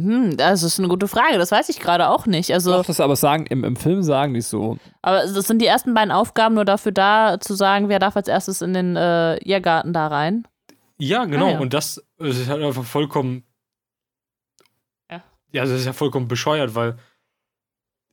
Hm, 0.00 0.36
das 0.36 0.62
ist 0.62 0.78
eine 0.78 0.88
gute 0.88 1.06
Frage. 1.06 1.38
Das 1.38 1.52
weiß 1.52 1.68
ich 1.68 1.78
gerade 1.78 2.08
auch 2.08 2.26
nicht. 2.26 2.52
Also, 2.52 2.72
doch, 2.72 2.84
das 2.84 2.98
aber 2.98 3.14
sagen, 3.14 3.46
im, 3.46 3.62
im 3.62 3.76
Film 3.76 4.02
sagen 4.02 4.34
die 4.34 4.40
es 4.40 4.50
so. 4.50 4.78
aber 5.02 5.18
das 5.20 5.46
sind 5.46 5.60
die 5.60 5.66
ersten 5.66 5.94
beiden 5.94 6.10
Aufgaben 6.10 6.54
nur 6.56 6.64
dafür 6.64 6.90
da, 6.90 7.38
zu 7.38 7.54
sagen, 7.54 7.88
wer 7.88 8.00
darf 8.00 8.16
als 8.16 8.26
erstes 8.26 8.60
in 8.60 8.74
den 8.74 8.96
äh, 8.96 9.36
Irrgarten 9.36 9.92
da 9.92 10.08
rein. 10.08 10.48
Ja, 10.98 11.24
genau. 11.26 11.46
Ah, 11.46 11.50
ja. 11.50 11.58
Und 11.60 11.74
das, 11.74 12.04
das 12.18 12.38
ist 12.38 12.48
halt 12.48 12.62
einfach 12.62 12.84
vollkommen. 12.84 13.44
Ja. 15.10 15.22
Ja, 15.52 15.62
das 15.62 15.72
ist 15.72 15.86
ja 15.86 15.92
vollkommen 15.92 16.26
bescheuert, 16.26 16.74
weil 16.74 16.96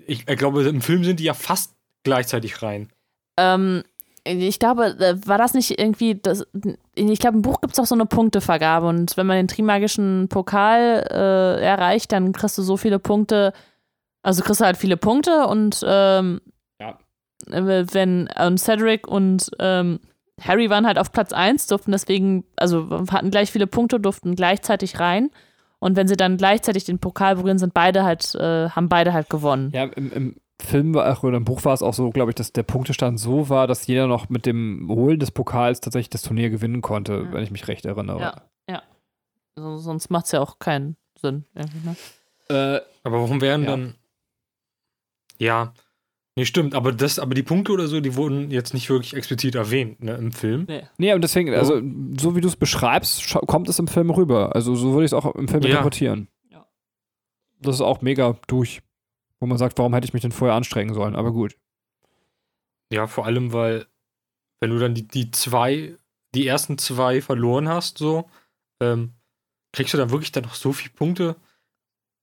ich, 0.06 0.28
ich 0.28 0.38
glaube, 0.38 0.64
im 0.64 0.82
Film 0.82 1.04
sind 1.04 1.20
die 1.20 1.26
ja 1.26 1.34
fast 1.34 1.76
gleichzeitig 2.04 2.62
rein. 2.62 2.92
Ähm, 3.38 3.84
ich 4.24 4.60
glaube, 4.60 4.98
äh, 5.00 5.16
war 5.28 5.38
das 5.38 5.54
nicht 5.54 5.80
irgendwie, 5.80 6.16
das, 6.16 6.46
ich 6.96 7.20
glaube, 7.20 7.38
im 7.38 7.42
Buch 7.42 7.62
gibt 7.62 7.74
es 7.74 7.80
auch 7.80 7.86
so 7.86 7.96
eine 7.96 8.06
Punktevergabe 8.06 8.88
und 8.88 9.18
wenn 9.18 9.26
man 9.28 9.38
den 9.38 9.48
Trimagischen 9.48 10.28
Pokal 10.30 11.08
äh, 11.10 11.62
erreicht, 11.64 12.12
dann 12.12 12.32
kriegst 12.32 12.58
du 12.58 12.62
so 12.62 12.78
viele 12.78 13.00
Punkte, 13.00 13.54
also 14.22 14.44
kriegst 14.44 14.62
du 14.62 14.66
halt 14.66 14.78
viele 14.78 14.98
Punkte 14.98 15.48
und 15.48 15.84
ähm, 15.88 16.42
Ja. 16.80 16.98
äh, 17.52 17.86
wenn 17.92 18.30
ähm, 18.38 18.58
Cedric 18.58 19.08
und 19.08 19.50
ähm, 19.60 20.00
Harry 20.40 20.70
waren 20.70 20.88
halt 20.88 20.98
auf 20.98 21.12
Platz 21.12 21.34
1, 21.34 21.68
durften 21.68 21.92
deswegen, 21.92 22.44
also 22.56 23.06
hatten 23.12 23.30
gleich 23.32 23.52
viele 23.52 23.68
Punkte, 23.68 24.00
durften 24.00 24.36
gleichzeitig 24.36 25.00
rein. 25.00 25.30
Und 25.78 25.96
wenn 25.96 26.08
sie 26.08 26.16
dann 26.16 26.38
gleichzeitig 26.38 26.84
den 26.84 27.00
Pokal 27.00 27.36
berühren, 27.36 27.58
sind 27.60 27.74
beide 27.74 28.04
halt, 28.04 28.34
äh, 28.36 28.70
haben 28.70 28.90
beide 28.90 29.14
halt 29.14 29.30
gewonnen. 29.30 29.72
Ja, 29.74 29.84
im, 29.86 30.12
im 30.12 30.36
Film 30.62 30.94
war, 30.94 31.06
ach, 31.08 31.24
oder 31.24 31.38
im 31.38 31.46
Buch 31.46 31.64
war 31.66 31.74
es 31.74 31.82
auch 31.84 31.94
so, 31.94 32.10
glaube 32.12 32.32
ich, 32.32 32.36
dass 32.36 32.54
der 32.54 32.64
Punktestand 32.64 33.20
so 33.20 33.50
war, 33.50 33.68
dass 33.68 33.88
jeder 33.88 34.08
noch 34.08 34.30
mit 34.30 34.46
dem 34.46 34.88
Holen 34.90 35.20
des 35.20 35.32
Pokals 35.32 35.82
tatsächlich 35.82 36.10
das 36.10 36.22
Turnier 36.22 36.50
gewinnen 36.50 36.82
konnte, 36.82 37.14
Ja. 37.26 37.34
wenn 37.34 37.44
ich 37.44 37.52
mich 37.52 37.68
recht 37.68 37.86
erinnere. 37.86 38.20
Ja. 38.70 38.82
So, 39.56 39.78
sonst 39.78 40.10
macht 40.10 40.26
es 40.28 40.32
ja 40.32 40.40
auch 40.40 40.60
keinen 40.60 40.96
Sinn. 41.20 41.44
Ne? 41.54 41.96
Äh, 42.50 42.80
Aber 43.04 43.20
warum 43.22 43.42
wären 43.42 43.64
Ja. 43.64 43.70
dann. 43.72 43.96
Ja. 45.40 45.74
Nee, 46.38 46.46
stimmt, 46.46 46.74
aber 46.76 46.94
das, 46.94 47.20
aber 47.20 47.34
die 47.36 47.44
Punkte 47.44 47.74
oder 47.74 47.88
so, 47.88 48.00
die 48.00 48.16
wurden 48.16 48.50
jetzt 48.52 48.74
nicht 48.74 48.90
wirklich 48.90 49.14
explizit 49.14 49.56
erwähnt, 49.56 50.02
ne, 50.02 50.14
im 50.16 50.32
Film. 50.32 50.66
Nee. 50.70 50.84
nee, 50.98 51.14
und 51.14 51.22
deswegen, 51.22 51.54
also 51.54 51.82
so 52.18 52.36
wie 52.38 52.42
du 52.42 52.48
es 52.48 52.56
beschreibst, 52.56 53.30
kommt 53.48 53.68
es 53.68 53.78
im 53.80 53.88
Film 53.88 54.10
rüber. 54.10 54.56
Also 54.56 54.74
so 54.76 54.94
würde 54.94 55.04
ich 55.04 55.10
es 55.10 55.14
auch 55.14 55.36
im 55.36 55.50
Film 55.50 55.64
Ja. 55.64 55.70
interpretieren. 55.72 56.30
Ja. 56.50 56.66
Das 57.60 57.76
ist 57.76 57.82
auch 57.82 58.02
mega 58.02 58.38
durch. 58.48 58.82
Wo 59.42 59.48
man 59.48 59.58
sagt, 59.58 59.78
warum 59.80 59.94
hätte 59.94 60.06
ich 60.06 60.14
mich 60.14 60.22
denn 60.22 60.32
vorher 60.32 60.56
anstrengen 60.56 60.94
sollen? 60.94 61.16
Aber 61.16 61.34
gut. 61.34 61.58
Ja, 62.94 63.08
vor 63.08 63.26
allem, 63.26 63.52
weil, 63.52 63.88
wenn 64.60 64.70
du 64.70 64.78
dann 64.78 64.94
die, 64.94 65.08
die 65.08 65.32
zwei, 65.32 65.98
die 66.36 66.46
ersten 66.46 66.78
zwei 66.78 67.22
verloren 67.22 67.68
hast, 67.68 67.98
so, 67.98 68.30
ähm, 68.80 69.14
kriegst 69.74 69.94
du 69.94 69.98
dann 69.98 70.12
wirklich 70.12 70.32
dann 70.32 70.44
noch 70.44 70.54
so 70.54 70.74
viele 70.74 70.94
Punkte, 70.94 71.36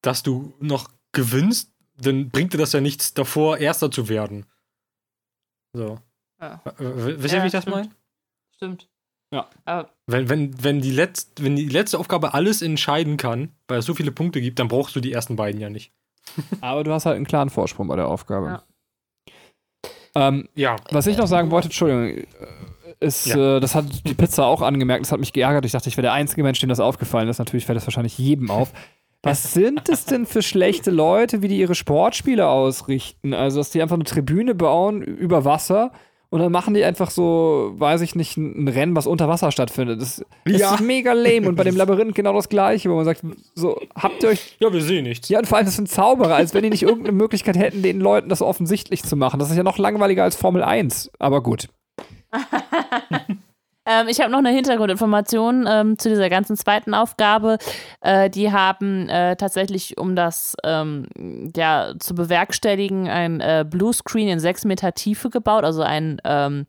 dass 0.00 0.22
du 0.22 0.54
noch 0.60 0.90
gewinnst, 1.12 1.72
dann 1.96 2.28
bringt 2.30 2.52
dir 2.52 2.58
das 2.58 2.72
ja 2.72 2.80
nichts 2.80 3.14
davor, 3.14 3.58
Erster 3.58 3.90
zu 3.90 4.08
werden. 4.08 4.46
So. 5.72 5.98
Ja. 6.40 6.62
Äh, 6.64 7.18
Wisst 7.18 7.34
ihr, 7.34 7.38
Ja, 7.38 7.42
wie 7.42 7.46
ich 7.48 7.52
das 7.52 7.66
meine? 7.66 7.90
Stimmt. 8.54 8.88
Ja. 9.32 9.50
Aber 9.64 9.92
Wenn, 10.06 10.28
wenn, 10.28 10.62
wenn, 10.62 10.80
die 10.80 10.92
letzt, 10.92 11.42
wenn 11.42 11.56
die 11.56 11.68
letzte 11.68 11.98
Aufgabe 11.98 12.32
alles 12.34 12.62
entscheiden 12.62 13.16
kann, 13.16 13.56
weil 13.66 13.80
es 13.80 13.86
so 13.86 13.94
viele 13.94 14.12
Punkte 14.12 14.40
gibt, 14.40 14.60
dann 14.60 14.68
brauchst 14.68 14.94
du 14.94 15.00
die 15.00 15.12
ersten 15.12 15.34
beiden 15.34 15.60
ja 15.60 15.68
nicht. 15.68 15.92
Aber 16.60 16.84
du 16.84 16.92
hast 16.92 17.06
halt 17.06 17.16
einen 17.16 17.26
klaren 17.26 17.50
Vorsprung 17.50 17.88
bei 17.88 17.96
der 17.96 18.08
Aufgabe. 18.08 18.46
Ja. 18.46 18.62
Ähm, 20.14 20.48
Ja. 20.54 20.76
was 20.90 21.06
ich 21.06 21.16
noch 21.16 21.26
sagen 21.26 21.50
wollte, 21.50 21.66
Entschuldigung, 21.66 22.06
äh, 22.08 22.26
ist, 23.00 23.26
Ja. 23.26 23.56
äh, 23.56 23.60
das 23.60 23.74
hat 23.74 23.84
die 24.06 24.14
Pizza 24.14 24.46
auch 24.46 24.62
angemerkt, 24.62 25.04
das 25.04 25.12
hat 25.12 25.20
mich 25.20 25.32
geärgert. 25.32 25.64
Ich 25.64 25.72
dachte, 25.72 25.88
ich 25.88 25.96
wäre 25.96 26.02
der 26.06 26.12
einzige 26.12 26.42
Mensch, 26.42 26.58
dem 26.60 26.68
das 26.68 26.80
aufgefallen 26.80 27.28
ist. 27.28 27.38
Natürlich 27.38 27.66
fällt 27.66 27.76
das 27.76 27.86
wahrscheinlich 27.86 28.18
jedem 28.18 28.50
auf. 28.50 28.72
Was 29.22 29.52
sind 29.52 29.88
es 29.88 30.04
denn 30.04 30.26
für 30.26 30.42
schlechte 30.42 30.90
Leute, 30.90 31.42
wie 31.42 31.48
die 31.48 31.58
ihre 31.58 31.74
Sportspiele 31.74 32.46
ausrichten? 32.48 33.34
Also, 33.34 33.58
dass 33.58 33.70
die 33.70 33.82
einfach 33.82 33.96
eine 33.96 34.04
Tribüne 34.04 34.54
bauen 34.54 35.02
über 35.02 35.44
Wasser 35.44 35.92
und 36.30 36.40
dann 36.40 36.52
machen 36.52 36.74
die 36.74 36.84
einfach 36.84 37.10
so, 37.10 37.72
weiß 37.76 38.02
ich 38.02 38.14
nicht, 38.14 38.36
ein 38.36 38.68
Rennen, 38.68 38.94
was 38.94 39.06
unter 39.06 39.28
Wasser 39.28 39.50
stattfindet. 39.50 40.00
Das, 40.00 40.22
das 40.44 40.60
Ja. 40.60 40.74
ist 40.74 40.80
mega 40.82 41.12
lame. 41.14 41.48
Und 41.48 41.54
bei 41.56 41.64
dem 41.64 41.76
Labyrinth 41.76 42.14
genau 42.14 42.34
das 42.34 42.48
Gleiche, 42.48 42.90
wo 42.90 42.96
man 42.96 43.04
sagt, 43.06 43.22
so, 43.54 43.80
habt 43.94 44.22
ihr 44.22 44.28
euch 44.30 44.56
Ja, 44.60 44.72
wir 44.72 44.82
sehen 44.82 45.04
nichts. 45.04 45.28
ja, 45.30 45.38
und 45.38 45.46
vor 45.46 45.56
allem, 45.58 45.66
das 45.66 45.76
sind 45.76 45.88
Zauberer, 45.88 46.34
als 46.34 46.52
wenn 46.54 46.62
die 46.62 46.70
nicht 46.70 46.82
irgendeine 46.82 47.12
Möglichkeit 47.16 47.56
hätten, 47.56 47.82
den 47.82 48.00
Leuten 48.00 48.28
das 48.28 48.42
offensichtlich 48.42 49.02
zu 49.04 49.16
machen. 49.16 49.38
Das 49.40 49.50
ist 49.50 49.56
ja 49.56 49.62
noch 49.62 49.78
langweiliger 49.78 50.22
als 50.24 50.36
Formel 50.36 50.62
1. 50.62 51.10
Aber 51.18 51.42
gut. 51.42 51.68
Ähm, 53.88 54.08
ich 54.08 54.20
habe 54.20 54.30
noch 54.30 54.38
eine 54.38 54.50
Hintergrundinformation 54.50 55.66
ähm, 55.68 55.98
zu 55.98 56.10
dieser 56.10 56.28
ganzen 56.28 56.56
zweiten 56.56 56.92
Aufgabe. 56.94 57.58
Äh, 58.00 58.28
die 58.28 58.52
haben 58.52 59.08
äh, 59.08 59.36
tatsächlich, 59.36 59.96
um 59.96 60.14
das 60.14 60.54
ähm, 60.62 61.06
ja, 61.56 61.94
zu 61.98 62.14
bewerkstelligen, 62.14 63.08
ein 63.08 63.40
äh, 63.40 63.64
Bluescreen 63.68 64.28
in 64.28 64.40
sechs 64.40 64.64
Meter 64.64 64.92
Tiefe 64.92 65.30
gebaut, 65.30 65.64
also 65.64 65.82
ein, 65.82 66.20
ähm, 66.24 66.66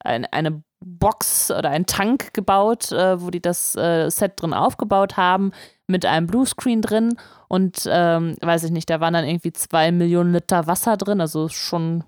ein, 0.00 0.26
eine 0.26 0.62
Box 0.80 1.50
oder 1.50 1.70
ein 1.70 1.86
Tank 1.86 2.34
gebaut, 2.34 2.92
äh, 2.92 3.20
wo 3.20 3.30
die 3.30 3.40
das 3.40 3.74
äh, 3.74 4.10
Set 4.10 4.40
drin 4.40 4.52
aufgebaut 4.54 5.16
haben, 5.16 5.52
mit 5.86 6.04
einem 6.04 6.26
Bluescreen 6.26 6.82
drin. 6.82 7.16
Und 7.48 7.88
ähm, 7.90 8.36
weiß 8.42 8.64
ich 8.64 8.70
nicht, 8.70 8.90
da 8.90 9.00
waren 9.00 9.14
dann 9.14 9.24
irgendwie 9.24 9.52
zwei 9.52 9.90
Millionen 9.90 10.34
Liter 10.34 10.66
Wasser 10.66 10.98
drin, 10.98 11.20
also 11.20 11.48
schon 11.48 12.04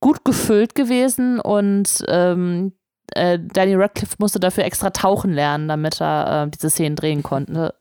gut 0.00 0.24
gefüllt 0.24 0.74
gewesen. 0.74 1.38
Und 1.40 2.04
ähm, 2.08 2.72
äh, 3.14 3.38
Danny 3.40 3.74
Radcliffe 3.74 4.16
musste 4.18 4.40
dafür 4.40 4.64
extra 4.64 4.90
tauchen 4.90 5.32
lernen, 5.32 5.68
damit 5.68 6.00
er 6.00 6.44
äh, 6.44 6.50
diese 6.50 6.70
Szenen 6.70 6.96
drehen 6.96 7.22
konnte. 7.22 7.74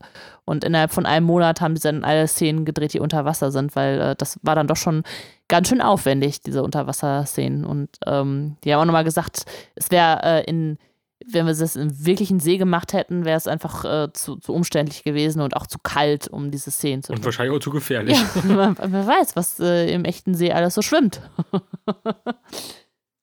Und 0.45 0.63
innerhalb 0.63 0.91
von 0.91 1.05
einem 1.05 1.25
Monat 1.25 1.61
haben 1.61 1.75
sie 1.75 1.83
dann 1.83 2.03
alle 2.03 2.27
Szenen 2.27 2.65
gedreht, 2.65 2.93
die 2.93 2.99
unter 2.99 3.25
Wasser 3.25 3.51
sind, 3.51 3.75
weil 3.75 4.01
äh, 4.01 4.15
das 4.15 4.39
war 4.41 4.55
dann 4.55 4.67
doch 4.67 4.77
schon 4.77 5.03
ganz 5.47 5.69
schön 5.69 5.81
aufwendig, 5.81 6.41
diese 6.41 6.63
Unterwasserszenen. 6.63 7.65
Und 7.65 7.89
ähm, 8.05 8.57
die 8.63 8.73
haben 8.73 8.81
auch 8.81 8.85
nochmal 8.85 9.03
gesagt, 9.03 9.45
es 9.75 9.91
wäre 9.91 10.21
äh, 10.23 10.43
in, 10.45 10.77
wenn 11.25 11.45
wir 11.45 11.53
das 11.53 11.75
im 11.75 12.05
wirklichen 12.05 12.39
See 12.39 12.57
gemacht 12.57 12.93
hätten, 12.93 13.25
wäre 13.25 13.37
es 13.37 13.47
einfach 13.47 13.85
äh, 13.85 14.11
zu, 14.13 14.37
zu 14.37 14.53
umständlich 14.53 15.03
gewesen 15.03 15.41
und 15.41 15.55
auch 15.55 15.67
zu 15.67 15.77
kalt, 15.83 16.27
um 16.27 16.49
diese 16.49 16.71
Szenen 16.71 17.03
zu 17.03 17.13
Und 17.13 17.23
wahrscheinlich 17.23 17.55
auch 17.55 17.61
zu 17.61 17.69
gefährlich. 17.69 18.17
Ja, 18.17 18.43
man, 18.55 18.75
wer 18.79 19.05
weiß, 19.05 19.35
was 19.35 19.59
äh, 19.59 19.91
im 19.93 20.05
echten 20.05 20.33
See 20.33 20.51
alles 20.51 20.73
so 20.73 20.81
schwimmt. 20.81 21.21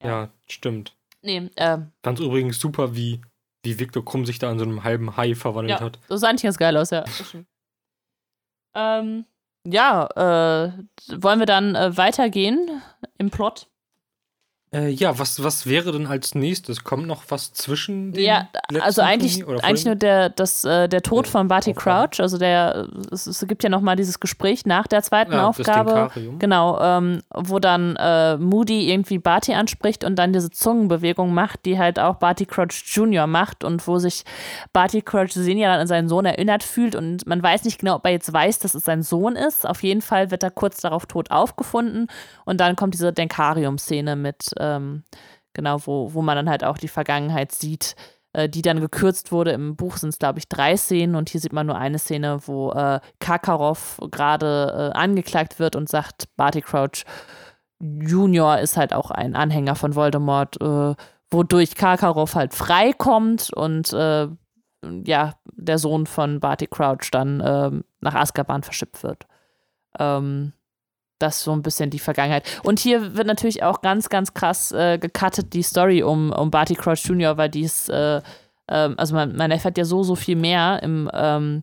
Ja, 0.02 0.28
stimmt. 0.46 0.94
Nee, 1.27 1.51
äh, 1.57 1.78
Fand 2.03 2.19
es 2.19 2.24
übrigens 2.24 2.59
super, 2.59 2.94
wie, 2.97 3.20
wie 3.62 3.78
Viktor 3.78 4.05
Krumm 4.05 4.24
sich 4.24 4.39
da 4.39 4.51
in 4.51 4.59
so 4.59 4.65
einem 4.65 4.85
halben 4.85 5.16
Hai 5.16 5.35
verwandelt 5.35 5.81
Ja. 5.81 5.85
hat. 5.85 5.98
Das 6.09 6.20
sah 6.20 6.28
eigentlich 6.28 6.44
ganz 6.44 6.57
geil 6.57 6.77
aus, 6.77 6.90
ja. 6.90 7.05
ähm, 8.74 9.27
ja, 9.66 10.07
äh, 10.15 10.73
wollen 11.20 11.39
wir 11.40 11.47
dann 11.47 11.74
äh, 11.74 11.97
weitergehen 11.97 12.81
im 13.19 13.31
Plot? 13.31 13.69
Äh, 14.77 14.90
ja, 14.90 15.19
was, 15.19 15.43
was 15.43 15.66
wäre 15.66 15.93
denn 15.93 16.07
als 16.07 16.35
nächstes? 16.35 16.85
Kommt 16.85 17.07
noch 17.07 17.23
was 17.28 17.53
zwischen 17.55 18.12
den 18.12 18.24
Ja, 18.24 18.48
also 18.81 19.01
eigentlich, 19.01 19.43
vor 19.44 19.62
eigentlich 19.65 19.86
nur 19.86 19.94
der, 19.94 20.28
das, 20.28 20.65
äh, 20.65 20.89
der 20.89 21.03
Tod 21.03 21.24
Der 21.24 21.32
von 21.32 21.48
Barty 21.48 21.70
Aufgabe. 21.70 22.09
Crouch. 22.09 22.20
Also 22.20 22.36
der, 22.36 22.89
es, 23.11 23.27
es 23.27 23.47
gibt 23.47 23.62
ja 23.65 23.70
nochmal 23.70 23.97
dieses 23.97 24.20
Gespräch 24.20 24.66
nach 24.66 24.86
der 24.86 25.03
zweiten 25.03 25.32
Ja, 25.32 25.47
Aufgabe. 25.48 26.11
Genau, 26.39 26.78
ähm, 26.81 27.23
wo 27.35 27.59
dann 27.59 27.97
äh, 27.97 28.36
Moody 28.36 28.90
irgendwie 28.90 29.19
Barty 29.19 29.55
anspricht 29.55 30.05
und 30.05 30.16
dann 30.16 30.32
diese 30.32 30.51
Zungenbewegung 30.51 31.32
macht, 31.32 31.65
die 31.65 31.78
halt 31.78 31.98
auch 31.98 32.16
Barty 32.16 32.44
Crouch 32.44 32.82
Jr. 32.85 33.27
macht 33.27 33.65
und 33.65 33.86
wo 33.89 33.98
sich 33.98 34.24
Barty 34.73 35.01
Crouch 35.01 35.32
Senior 35.32 35.70
dann 35.70 35.81
an 35.81 35.86
seinen 35.86 36.09
Sohn 36.09 36.27
erinnert 36.27 36.62
fühlt 36.62 36.94
und 36.94 37.27
man 37.27 37.43
weiß 37.43 37.65
nicht 37.65 37.81
genau, 37.81 37.97
ob 37.97 38.05
er 38.05 38.12
jetzt 38.12 38.32
weiß, 38.32 38.59
dass 38.59 38.74
es 38.74 38.85
sein 38.85 39.03
Sohn 39.03 39.36
ist. 39.36 39.66
Auf 39.66 39.82
jeden 39.82 40.03
Fall 40.03 40.31
wird 40.31 40.43
er 40.43 40.51
kurz 40.51 40.81
darauf 40.81 41.07
tot 41.07 41.31
aufgefunden 41.31 42.09
und 42.44 42.61
dann 42.61 42.77
kommt 42.77 42.94
diese 42.94 43.12
Denkarium-Szene 43.12 44.16
mit, 44.16 44.51
ähm, 44.76 45.05
genau, 45.55 45.78
wo, 45.84 46.12
wo 46.14 46.22
man 46.22 46.36
dann 46.36 46.51
halt 46.51 46.64
auch 46.64 46.78
die 46.78 46.88
Vergangenheit 46.88 47.52
sieht, 47.52 47.97
äh, 48.32 48.48
die 48.48 48.62
dann 48.62 48.80
gekürzt 48.80 49.32
wurde. 49.32 49.52
Im 49.52 49.76
Buch 49.76 49.97
sind 49.97 50.10
es, 50.10 50.18
glaube 50.18 50.38
ich, 50.38 50.48
drei 50.48 50.76
Szenen 50.76 51.14
und 51.16 51.30
hier 51.30 51.40
sieht 51.40 51.52
man 51.52 51.66
nur 51.66 51.76
eine 51.76 51.98
Szene, 51.98 52.40
wo 52.47 52.72
äh, 52.72 53.01
Karkaroff 53.18 53.98
gerade 54.10 54.93
äh, 54.94 54.97
angeklagt 54.97 55.59
wird 55.59 55.74
und 55.74 55.88
sagt, 55.88 56.24
Barty 56.36 56.60
Crouch 56.60 57.05
Junior 57.80 58.59
ist 58.59 58.76
halt 58.76 58.93
auch 58.93 59.10
ein 59.10 59.34
Anhänger 59.34 59.74
von 59.74 59.94
Voldemort, 59.94 60.60
äh, 60.60 60.94
wodurch 61.30 61.74
Karkaroff 61.74 62.34
halt 62.34 62.55
freikommt 62.55 63.52
und 63.52 63.93
äh, 63.93 64.28
ja, 65.05 65.34
der 65.52 65.78
Sohn 65.78 66.06
von 66.06 66.40
Barty 66.40 66.66
Crouch 66.66 67.10
dann 67.10 67.43
ähm, 67.44 67.84
nach 68.01 68.14
Azkaban 68.14 68.62
verschippt 68.62 69.02
wird. 69.02 69.26
Ähm, 69.98 70.52
das 71.18 71.38
ist 71.38 71.44
so 71.44 71.52
ein 71.52 71.62
bisschen 71.62 71.90
die 71.90 71.98
Vergangenheit. 71.98 72.44
Und 72.62 72.78
hier 72.78 73.16
wird 73.16 73.26
natürlich 73.26 73.62
auch 73.62 73.80
ganz, 73.80 74.09
ganz 74.09 74.34
krass 74.34 74.72
äh, 74.72 74.98
gecuttet, 74.98 75.52
die 75.52 75.62
Story 75.62 76.02
um, 76.02 76.32
um 76.32 76.51
Barty 76.51 76.74
Crouch 76.74 77.05
Jr., 77.05 77.36
weil 77.36 77.48
die 77.48 77.62
ist, 77.62 77.88
äh, 77.88 78.20
ähm, 78.68 78.94
also 78.97 79.14
man, 79.14 79.34
man 79.36 79.51
erfährt 79.51 79.78
ja 79.78 79.84
so, 79.84 80.02
so 80.02 80.14
viel 80.14 80.36
mehr 80.36 80.82
im, 80.82 81.10
ähm, 81.12 81.62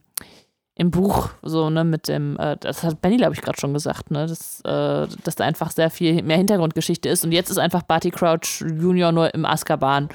im 0.76 0.90
Buch, 0.90 1.30
so, 1.42 1.70
ne, 1.70 1.84
mit 1.84 2.08
dem, 2.08 2.36
äh, 2.38 2.56
das 2.56 2.82
hat 2.82 3.00
Benny, 3.00 3.16
glaube 3.16 3.34
ich, 3.34 3.42
gerade 3.42 3.60
schon 3.60 3.72
gesagt, 3.74 4.10
ne, 4.10 4.26
dass, 4.26 4.60
äh, 4.62 5.06
dass 5.22 5.36
da 5.36 5.44
einfach 5.44 5.70
sehr 5.70 5.90
viel 5.90 6.22
mehr 6.22 6.36
Hintergrundgeschichte 6.36 7.08
ist. 7.08 7.24
Und 7.24 7.32
jetzt 7.32 7.50
ist 7.50 7.58
einfach 7.58 7.82
Barty 7.82 8.10
Crouch 8.10 8.60
Jr. 8.60 9.12
nur 9.12 9.32
im 9.34 9.44
Azkaban. 9.44 10.08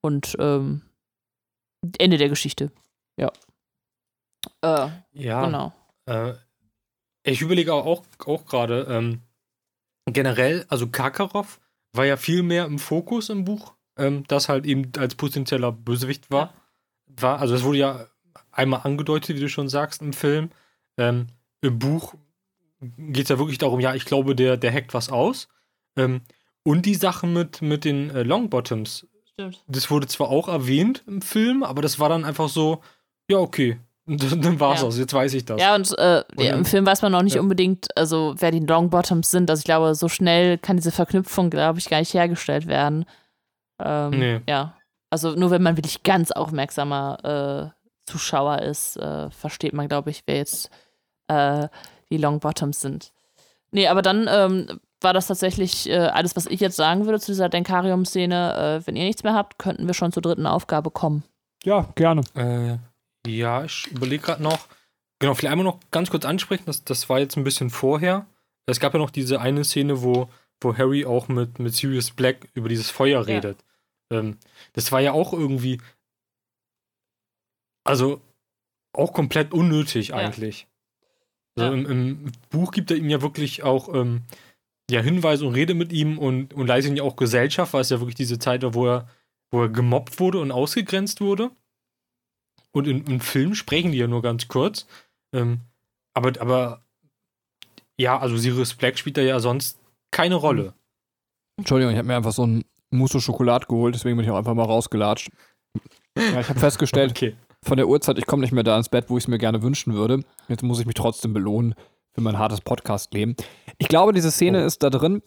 Und 0.00 0.34
ähm, 0.40 0.82
Ende 1.98 2.16
der 2.16 2.28
Geschichte. 2.28 2.72
Ja. 3.16 3.30
Äh, 4.62 4.88
Ja, 5.12 5.44
genau. 5.44 5.72
Ich 7.24 7.40
überlege 7.40 7.72
auch, 7.72 7.86
auch, 7.86 8.04
auch 8.26 8.46
gerade, 8.46 8.86
ähm, 8.88 9.20
generell, 10.06 10.64
also 10.68 10.88
Karkaroff 10.88 11.60
war 11.92 12.06
ja 12.06 12.16
viel 12.16 12.42
mehr 12.42 12.64
im 12.64 12.78
Fokus 12.78 13.28
im 13.28 13.44
Buch, 13.44 13.74
ähm, 13.96 14.24
das 14.28 14.48
halt 14.48 14.66
eben 14.66 14.90
als 14.98 15.14
potenzieller 15.14 15.72
Bösewicht 15.72 16.30
war. 16.30 16.54
war. 17.06 17.38
Also 17.38 17.54
es 17.54 17.62
wurde 17.62 17.78
ja 17.78 18.06
einmal 18.50 18.80
angedeutet, 18.84 19.36
wie 19.36 19.40
du 19.40 19.48
schon 19.48 19.68
sagst, 19.68 20.02
im 20.02 20.12
Film. 20.12 20.50
Ähm, 20.96 21.28
Im 21.60 21.78
Buch 21.78 22.14
geht 22.80 23.24
es 23.24 23.28
ja 23.28 23.38
wirklich 23.38 23.58
darum, 23.58 23.80
ja, 23.80 23.94
ich 23.94 24.04
glaube, 24.04 24.34
der, 24.34 24.56
der 24.56 24.72
hackt 24.72 24.94
was 24.94 25.10
aus. 25.10 25.48
Ähm, 25.96 26.22
und 26.64 26.86
die 26.86 26.94
Sache 26.94 27.26
mit, 27.26 27.62
mit 27.62 27.84
den 27.84 28.10
äh, 28.10 28.22
Longbottoms, 28.22 29.06
Stimmt. 29.32 29.64
das 29.66 29.90
wurde 29.90 30.06
zwar 30.06 30.28
auch 30.28 30.48
erwähnt 30.48 31.02
im 31.06 31.22
Film, 31.22 31.62
aber 31.62 31.82
das 31.82 31.98
war 31.98 32.08
dann 32.08 32.24
einfach 32.24 32.48
so, 32.48 32.82
ja, 33.28 33.38
okay. 33.38 33.78
Dann 34.06 34.58
war's 34.58 34.80
Ja. 34.80 34.86
aus, 34.88 34.98
jetzt 34.98 35.14
weiß 35.14 35.34
ich 35.34 35.44
das. 35.44 35.60
Ja, 35.60 35.74
und, 35.74 35.96
äh, 35.98 36.24
ja, 36.38 36.54
im 36.54 36.64
Film 36.64 36.84
weiß 36.84 37.02
man 37.02 37.12
noch 37.12 37.22
nicht 37.22 37.36
ja. 37.36 37.40
unbedingt, 37.40 37.86
also 37.96 38.34
wer 38.38 38.50
die 38.50 38.58
Longbottoms 38.60 39.30
sind. 39.30 39.48
Also 39.48 39.60
ich 39.60 39.64
glaube, 39.64 39.94
so 39.94 40.08
schnell 40.08 40.58
kann 40.58 40.76
diese 40.76 40.90
Verknüpfung, 40.90 41.50
glaube 41.50 41.78
ich, 41.78 41.88
gar 41.88 41.98
nicht 42.00 42.12
hergestellt 42.14 42.66
werden. 42.66 43.04
Ähm, 43.80 44.10
Nee. 44.10 44.40
Ja. 44.48 44.76
Also 45.10 45.32
nur 45.32 45.50
wenn 45.50 45.62
man 45.62 45.76
wirklich 45.76 46.02
ganz 46.02 46.32
aufmerksamer 46.32 47.72
äh, 47.74 48.10
Zuschauer 48.10 48.60
ist, 48.62 48.96
äh, 48.96 49.30
versteht 49.30 49.72
man, 49.74 49.86
glaube 49.88 50.10
ich, 50.10 50.22
wer 50.26 50.36
jetzt 50.36 50.70
äh, 51.28 51.68
die 52.10 52.16
Longbottoms 52.16 52.80
sind. 52.80 53.12
Nee, 53.70 53.88
aber 53.88 54.02
dann 54.02 54.26
ähm, 54.28 54.80
war 55.00 55.12
das 55.12 55.26
tatsächlich 55.28 55.88
äh, 55.88 55.96
alles, 55.96 56.34
was 56.36 56.46
ich 56.46 56.60
jetzt 56.60 56.76
sagen 56.76 57.04
würde 57.04 57.20
zu 57.20 57.32
dieser 57.32 57.48
Denkarium-Szene. 57.48 58.80
Äh, 58.82 58.86
wenn 58.86 58.96
ihr 58.96 59.04
nichts 59.04 59.22
mehr 59.22 59.34
habt, 59.34 59.58
könnten 59.58 59.86
wir 59.86 59.94
schon 59.94 60.12
zur 60.12 60.22
dritten 60.22 60.46
Aufgabe 60.46 60.90
kommen. 60.90 61.22
Ja, 61.64 61.88
gerne. 61.94 62.22
Äh, 62.34 62.78
ja, 63.26 63.64
ich 63.64 63.86
überlege 63.88 64.22
gerade 64.22 64.42
noch. 64.42 64.68
Genau, 65.20 65.34
vielleicht 65.34 65.52
einmal 65.52 65.64
noch 65.64 65.78
ganz 65.90 66.10
kurz 66.10 66.24
ansprechen, 66.24 66.64
das, 66.66 66.84
das 66.84 67.08
war 67.08 67.20
jetzt 67.20 67.36
ein 67.36 67.44
bisschen 67.44 67.70
vorher. 67.70 68.26
Es 68.66 68.80
gab 68.80 68.92
ja 68.92 68.98
noch 68.98 69.10
diese 69.10 69.40
eine 69.40 69.64
Szene, 69.64 70.02
wo, 70.02 70.28
wo 70.60 70.76
Harry 70.76 71.04
auch 71.04 71.28
mit, 71.28 71.58
mit 71.58 71.74
Sirius 71.74 72.10
Black 72.10 72.48
über 72.54 72.68
dieses 72.68 72.90
Feuer 72.90 73.20
Ja. 73.20 73.34
redet. 73.34 73.64
Ähm, 74.10 74.38
das 74.72 74.90
war 74.92 75.00
ja 75.00 75.12
auch 75.12 75.32
irgendwie. 75.32 75.80
Also 77.84 78.20
auch 78.92 79.12
komplett 79.12 79.52
unnötig 79.52 80.08
Ja. 80.08 80.16
eigentlich. 80.16 80.66
Also 81.56 81.68
Ja. 81.68 81.74
im, 81.78 81.86
Im 81.86 82.32
Buch 82.50 82.72
gibt 82.72 82.90
er 82.90 82.96
ihm 82.96 83.08
ja 83.08 83.22
wirklich 83.22 83.62
auch 83.62 83.92
ähm, 83.94 84.22
ja, 84.90 85.00
Hinweise 85.00 85.46
und 85.46 85.54
Rede 85.54 85.74
mit 85.74 85.92
ihm 85.92 86.18
und, 86.18 86.52
und 86.54 86.66
leistet 86.66 86.92
ihm 86.92 86.96
ja 86.96 87.02
auch 87.02 87.16
Gesellschaft, 87.16 87.72
weil 87.72 87.80
es 87.82 87.90
ja 87.90 88.00
wirklich 88.00 88.14
diese 88.14 88.38
Zeit 88.38 88.62
war, 88.62 88.74
wo 88.74 88.86
er, 88.86 89.08
wo 89.50 89.62
er 89.62 89.68
gemobbt 89.68 90.18
wurde 90.20 90.40
und 90.40 90.50
ausgegrenzt 90.52 91.20
wurde. 91.20 91.50
Und 92.72 92.86
in, 92.88 93.04
im 93.06 93.20
Film 93.20 93.54
sprechen 93.54 93.92
die 93.92 93.98
ja 93.98 94.06
nur 94.06 94.22
ganz 94.22 94.48
kurz. 94.48 94.86
Ähm, 95.34 95.60
aber, 96.14 96.32
aber 96.40 96.82
ja, 97.98 98.18
also 98.18 98.36
Sirius 98.36 98.74
Black 98.74 98.98
spielt 98.98 99.16
da 99.16 99.22
ja 99.22 99.40
sonst 99.40 99.78
keine 100.10 100.34
Rolle. 100.36 100.74
Entschuldigung, 101.58 101.92
ich 101.92 101.98
habe 101.98 102.08
mir 102.08 102.16
einfach 102.16 102.32
so 102.32 102.46
ein 102.46 102.64
Mousse 102.90 103.20
Schokolade 103.20 103.66
geholt, 103.66 103.94
deswegen 103.94 104.16
bin 104.16 104.24
ich 104.24 104.30
auch 104.30 104.36
einfach 104.38 104.54
mal 104.54 104.64
rausgelatscht. 104.64 105.30
Ja, 106.18 106.40
ich 106.40 106.48
habe 106.48 106.60
festgestellt, 106.60 107.10
Okay. 107.16 107.36
von 107.62 107.76
der 107.76 107.88
Uhrzeit, 107.88 108.18
ich 108.18 108.26
komme 108.26 108.42
nicht 108.42 108.52
mehr 108.52 108.64
da 108.64 108.76
ins 108.76 108.88
Bett, 108.88 109.06
wo 109.08 109.16
ich 109.16 109.24
es 109.24 109.28
mir 109.28 109.38
gerne 109.38 109.62
wünschen 109.62 109.94
würde. 109.94 110.24
Jetzt 110.48 110.62
muss 110.62 110.80
ich 110.80 110.86
mich 110.86 110.94
trotzdem 110.94 111.32
belohnen 111.32 111.74
für 112.14 112.20
mein 112.20 112.38
hartes 112.38 112.60
Podcast-Leben. 112.60 113.36
Ich 113.78 113.88
glaube, 113.88 114.12
diese 114.12 114.30
Szene 114.30 114.62
Oh. 114.62 114.66
ist 114.66 114.82
da 114.82 114.90
drin, 114.90 115.22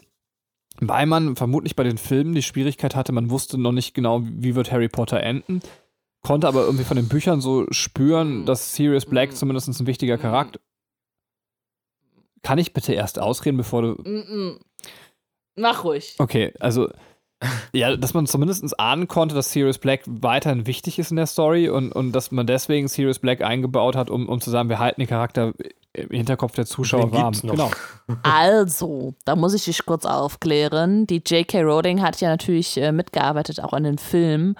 weil 0.80 1.06
man 1.08 1.36
vermutlich 1.36 1.76
bei 1.76 1.84
den 1.84 1.98
Filmen 1.98 2.36
die 2.36 2.44
Schwierigkeit 2.44 2.96
hatte, 2.96 3.12
man 3.14 3.30
wusste 3.32 3.58
noch 3.58 3.72
nicht 3.72 3.94
genau, 3.94 4.22
wie 4.24 4.56
wird 4.56 4.72
Harry 4.72 4.90
Potter 4.90 5.22
enden, 5.24 5.62
konnte 6.26 6.48
aber 6.48 6.66
irgendwie 6.66 6.86
von 6.86 6.98
den 6.98 7.08
Büchern 7.08 7.40
so 7.40 7.68
spüren, 7.70 8.48
dass 8.48 8.74
Sirius 8.74 9.06
Black 9.06 9.36
zumindest 9.36 9.68
ein 9.68 9.86
wichtiger 9.86 10.18
Charakter. 10.18 10.60
Kann 12.42 12.58
ich 12.58 12.74
bitte 12.74 12.94
erst 12.94 13.20
ausreden, 13.20 13.58
bevor 13.58 13.84
du. 13.84 14.58
Mach 15.56 15.84
ruhig. 15.84 16.16
Okay, 16.18 16.52
also. 16.60 16.90
Ja, 17.74 17.96
dass 17.96 18.14
man 18.14 18.26
zumindest 18.26 18.80
ahnen 18.80 19.08
konnte, 19.10 19.36
dass 19.36 19.52
Sirius 19.52 19.78
Black 19.78 20.02
weiterhin 20.08 20.66
wichtig 20.66 20.98
ist 20.98 21.12
in 21.12 21.18
der 21.18 21.28
Story 21.28 21.68
und, 21.68 21.92
und 21.92 22.14
dass 22.14 22.32
man 22.32 22.48
deswegen 22.48 22.88
Sirius 22.88 23.20
Black 23.20 23.42
eingebaut 23.42 23.96
hat, 23.96 24.10
um, 24.10 24.30
um 24.30 24.40
zu 24.40 24.50
sagen, 24.50 24.70
wir 24.70 24.80
halten 24.80 25.02
den 25.02 25.10
Charakter 25.10 25.54
im 25.92 26.10
Hinterkopf 26.10 26.56
der 26.56 26.66
Zuschauer 26.66 27.12
Den 27.12 27.14
warm. 27.14 27.34
Genau. 27.34 27.70
Also, 28.24 29.14
da 29.26 29.36
muss 29.36 29.54
ich 29.54 29.66
dich 29.66 29.86
kurz 29.86 30.06
aufklären. 30.06 31.06
Die 31.08 31.22
J.K. 31.24 31.62
Rowling 31.62 32.02
hat 32.02 32.20
ja 32.22 32.30
natürlich 32.30 32.78
äh, 32.78 32.94
mitgearbeitet, 32.94 33.60
auch 33.60 33.74
an 33.74 33.84
den 33.84 33.98
Film 33.98 34.56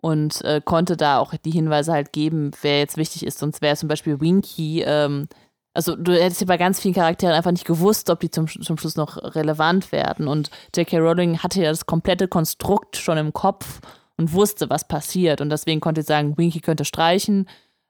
und 0.00 0.42
äh, 0.44 0.60
konnte 0.64 0.96
da 0.96 1.18
auch 1.18 1.34
die 1.34 1.50
Hinweise 1.50 1.92
halt 1.92 2.12
geben, 2.12 2.52
wer 2.62 2.78
jetzt 2.78 2.96
wichtig 2.96 3.26
ist. 3.26 3.38
Sonst 3.38 3.62
wäre 3.62 3.76
zum 3.76 3.88
Beispiel 3.88 4.20
Winky, 4.20 4.82
ähm, 4.82 5.28
also 5.74 5.94
du 5.94 6.12
hättest 6.12 6.40
ja 6.40 6.46
bei 6.46 6.56
ganz 6.56 6.80
vielen 6.80 6.94
Charakteren 6.94 7.34
einfach 7.34 7.52
nicht 7.52 7.64
gewusst, 7.64 8.10
ob 8.10 8.20
die 8.20 8.30
zum, 8.30 8.48
zum 8.48 8.78
Schluss 8.78 8.96
noch 8.96 9.16
relevant 9.36 9.92
werden. 9.92 10.26
Und 10.26 10.50
J.K. 10.74 10.98
Rowling 10.98 11.38
hatte 11.38 11.62
ja 11.62 11.70
das 11.70 11.86
komplette 11.86 12.26
Konstrukt 12.26 12.96
schon 12.96 13.16
im 13.16 13.32
Kopf 13.32 13.80
und 14.16 14.32
wusste, 14.32 14.70
was 14.70 14.88
passiert. 14.88 15.40
Und 15.40 15.50
deswegen 15.50 15.80
konnte 15.80 16.02
sie 16.02 16.08
sagen, 16.08 16.36
Winky 16.36 16.60
könnte 16.60 16.84
streichen, 16.84 17.48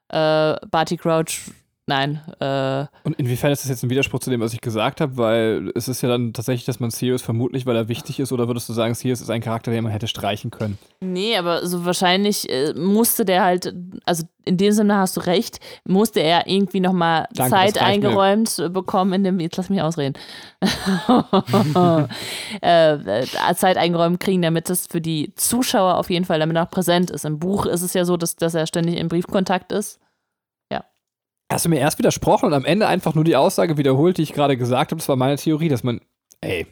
äh, 0.09 0.55
Barty 0.69 0.97
Crouch, 0.97 1.51
nein, 1.89 2.21
äh, 2.39 2.85
Und 3.03 3.19
inwiefern 3.19 3.51
ist 3.51 3.63
das 3.63 3.69
jetzt 3.69 3.83
ein 3.83 3.89
Widerspruch 3.89 4.19
zu 4.19 4.29
dem, 4.29 4.39
was 4.39 4.53
ich 4.53 4.61
gesagt 4.61 5.01
habe? 5.01 5.17
Weil 5.17 5.71
es 5.75 5.87
ist 5.87 6.01
ja 6.01 6.07
dann 6.07 6.31
tatsächlich, 6.31 6.65
dass 6.65 6.79
man 6.79 6.91
Sirius 6.91 7.21
vermutlich, 7.21 7.65
weil 7.65 7.75
er 7.75 7.89
wichtig 7.89 8.19
ist, 8.19 8.31
oder 8.31 8.47
würdest 8.47 8.69
du 8.69 8.73
sagen, 8.73 8.93
Sirius 8.93 9.19
ist 9.19 9.29
ein 9.29 9.41
Charakter, 9.41 9.71
den 9.71 9.83
man 9.83 9.91
hätte 9.91 10.07
streichen 10.07 10.51
können? 10.51 10.77
Nee, 11.01 11.35
aber 11.35 11.67
so 11.67 11.83
wahrscheinlich 11.85 12.49
äh, 12.49 12.73
musste 12.73 13.25
der 13.25 13.43
halt, 13.43 13.73
also 14.05 14.23
in 14.45 14.57
dem 14.57 14.71
Sinne 14.71 14.97
hast 14.97 15.17
du 15.17 15.21
recht, 15.21 15.59
musste 15.83 16.21
er 16.21 16.47
irgendwie 16.47 16.79
nochmal 16.79 17.27
Zeit 17.33 17.75
mir. 17.75 17.81
eingeräumt 17.81 18.59
äh, 18.59 18.69
bekommen 18.69 19.13
in 19.13 19.23
dem, 19.23 19.39
jetzt 19.39 19.57
lass 19.57 19.69
mich 19.69 19.81
ausreden, 19.81 20.13
äh, 22.61 23.25
Zeit 23.55 23.77
eingeräumt 23.77 24.19
kriegen, 24.19 24.41
damit 24.41 24.69
das 24.69 24.87
für 24.87 25.01
die 25.01 25.33
Zuschauer 25.35 25.97
auf 25.97 26.09
jeden 26.09 26.25
Fall 26.25 26.39
damit 26.39 26.57
auch 26.57 26.69
präsent 26.69 27.11
ist. 27.11 27.25
Im 27.25 27.39
Buch 27.39 27.65
ist 27.65 27.81
es 27.81 27.93
ja 27.93 28.05
so, 28.05 28.15
dass, 28.15 28.35
dass 28.35 28.53
er 28.53 28.67
ständig 28.67 28.97
im 28.97 29.07
Briefkontakt 29.07 29.71
ist. 29.71 29.99
Hast 31.51 31.65
du 31.65 31.69
mir 31.69 31.79
erst 31.79 31.97
widersprochen 31.97 32.45
und 32.45 32.53
am 32.53 32.65
Ende 32.65 32.87
einfach 32.87 33.15
nur 33.15 33.23
die 33.23 33.35
Aussage 33.35 33.77
wiederholt, 33.77 34.17
die 34.17 34.21
ich 34.21 34.33
gerade 34.33 34.55
gesagt 34.55 34.91
habe? 34.91 34.99
Das 34.99 35.09
war 35.09 35.15
meine 35.15 35.35
Theorie, 35.35 35.67
dass 35.67 35.83
man, 35.83 35.99
ey, 36.41 36.67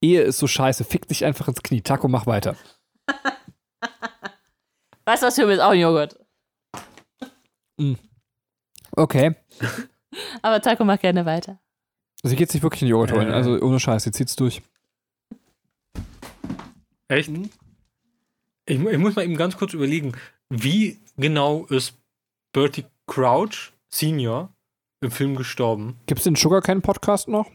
Ehe 0.00 0.22
ist 0.22 0.38
so 0.38 0.46
scheiße, 0.46 0.84
fick 0.84 1.08
dich 1.08 1.24
einfach 1.24 1.48
ins 1.48 1.62
Knie. 1.62 1.82
Taco, 1.82 2.06
mach 2.06 2.26
weiter. 2.26 2.56
Weißt 5.04 5.22
du 5.22 5.26
was, 5.26 5.34
für 5.34 5.46
mich 5.46 5.54
ist 5.56 5.60
auch 5.60 5.70
ein 5.70 5.80
Joghurt. 5.80 6.18
Okay. 8.92 9.34
Aber 10.42 10.62
Taco 10.62 10.84
macht 10.84 11.00
gerne 11.00 11.26
weiter. 11.26 11.58
Sie 12.22 12.36
geht 12.36 12.52
sich 12.52 12.62
wirklich 12.62 12.82
in 12.82 12.86
den 12.86 12.92
Joghurt 12.92 13.12
holen. 13.12 13.28
Äh. 13.28 13.32
Also 13.32 13.58
ohne 13.60 13.80
Scheiß, 13.80 14.04
sie 14.04 14.12
zieht's 14.12 14.36
durch. 14.36 14.62
Echt? 17.08 17.28
Mhm. 17.28 17.50
Ich, 18.66 18.78
ich 18.78 18.98
muss 18.98 19.16
mal 19.16 19.24
eben 19.24 19.36
ganz 19.36 19.56
kurz 19.56 19.74
überlegen, 19.74 20.12
wie 20.48 21.00
genau 21.16 21.64
ist 21.66 21.94
Bertie 22.52 22.84
Crouch 23.06 23.72
Senior 23.92 24.54
im 25.00 25.10
Film 25.10 25.36
gestorben? 25.36 25.98
Gibt 26.06 26.20
es 26.20 26.24
den 26.24 26.36
Sugarcane 26.36 26.80
Podcast 26.80 27.28
noch? 27.28 27.50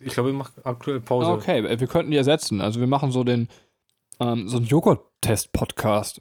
Ich 0.00 0.14
glaube, 0.14 0.30
er 0.30 0.34
macht 0.34 0.66
aktuell 0.66 1.00
Pause. 1.00 1.30
Okay, 1.30 1.62
wir 1.78 1.86
könnten 1.86 2.10
die 2.10 2.16
ersetzen. 2.16 2.60
Also 2.60 2.80
wir 2.80 2.88
machen 2.88 3.12
so 3.12 3.22
den 3.22 3.48
ähm, 4.20 4.48
so 4.48 4.56
einen 4.56 4.66
Joghurt-Test-Podcast. 4.66 6.20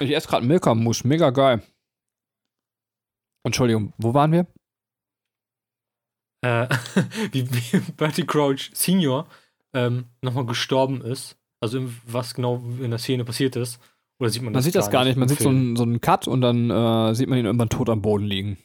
Ich 0.00 0.14
esse 0.14 0.28
gerade 0.28 0.46
Milka-Mousse, 0.46 1.06
mega 1.06 1.30
geil. 1.30 1.62
Entschuldigung, 3.44 3.92
wo 3.98 4.14
waren 4.14 4.32
wir? 4.32 4.46
Äh, 6.42 6.68
wie, 7.32 7.50
wie 7.50 7.80
Bertie 7.92 8.26
Crouch 8.26 8.70
Senior 8.74 9.26
ähm, 9.72 10.06
nochmal 10.22 10.46
gestorben 10.46 11.00
ist. 11.00 11.36
Also 11.60 11.90
was 12.06 12.34
genau 12.34 12.56
in 12.80 12.90
der 12.90 12.98
Szene 12.98 13.24
passiert 13.24 13.56
ist. 13.56 13.80
Oder 14.20 14.30
sieht 14.30 14.42
man 14.42 14.52
Man 14.52 14.54
das 14.54 14.64
sieht 14.64 14.74
das 14.74 14.90
gar 14.90 15.04
nicht. 15.04 15.16
Man 15.16 15.28
sieht 15.28 15.38
so 15.38 15.48
einen, 15.48 15.76
so 15.76 15.84
einen 15.84 16.00
Cut 16.00 16.26
und 16.26 16.40
dann 16.40 16.70
äh, 16.70 17.14
sieht 17.14 17.28
man 17.28 17.38
ihn 17.38 17.46
irgendwann 17.46 17.68
tot 17.68 17.88
am 17.88 18.02
Boden 18.02 18.24
liegen. 18.26 18.58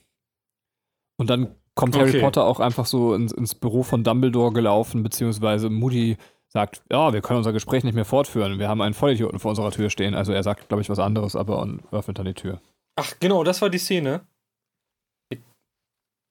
Und 1.18 1.30
dann 1.30 1.56
kommt 1.76 1.96
Harry 1.96 2.10
Okay. 2.10 2.22
Potter 2.22 2.46
auch 2.46 2.60
einfach 2.60 2.86
so 2.86 3.14
ins, 3.14 3.32
ins 3.32 3.56
Büro 3.56 3.84
von 3.84 4.04
Dumbledore 4.04 4.52
gelaufen, 4.52 5.04
beziehungsweise 5.04 5.70
Moody 5.70 6.18
sagt, 6.48 6.84
ja, 6.92 7.14
wir 7.14 7.22
können 7.22 7.38
unser 7.38 7.54
Gespräch 7.54 7.84
nicht 7.84 7.96
mehr 7.96 8.06
fortführen. 8.06 8.60
Wir 8.60 8.70
haben 8.70 8.82
einen 8.82 8.94
Vollidioten 8.94 9.40
vor 9.40 9.50
unserer 9.50 9.72
Tür 9.72 9.90
stehen. 9.90 10.14
Also 10.14 10.34
er 10.34 10.44
sagt, 10.44 10.68
glaube 10.68 10.82
ich, 10.82 10.90
was 10.90 11.00
anderes, 11.00 11.36
aber 11.36 11.60
und 11.60 11.82
öffnet 11.92 12.20
dann 12.20 12.26
die 12.26 12.36
Tür. 12.36 12.62
Ach, 12.96 13.14
genau, 13.20 13.44
das 13.44 13.62
war 13.62 13.70
die 13.70 13.80
Szene. 13.80 14.22
Ich, 15.30 15.40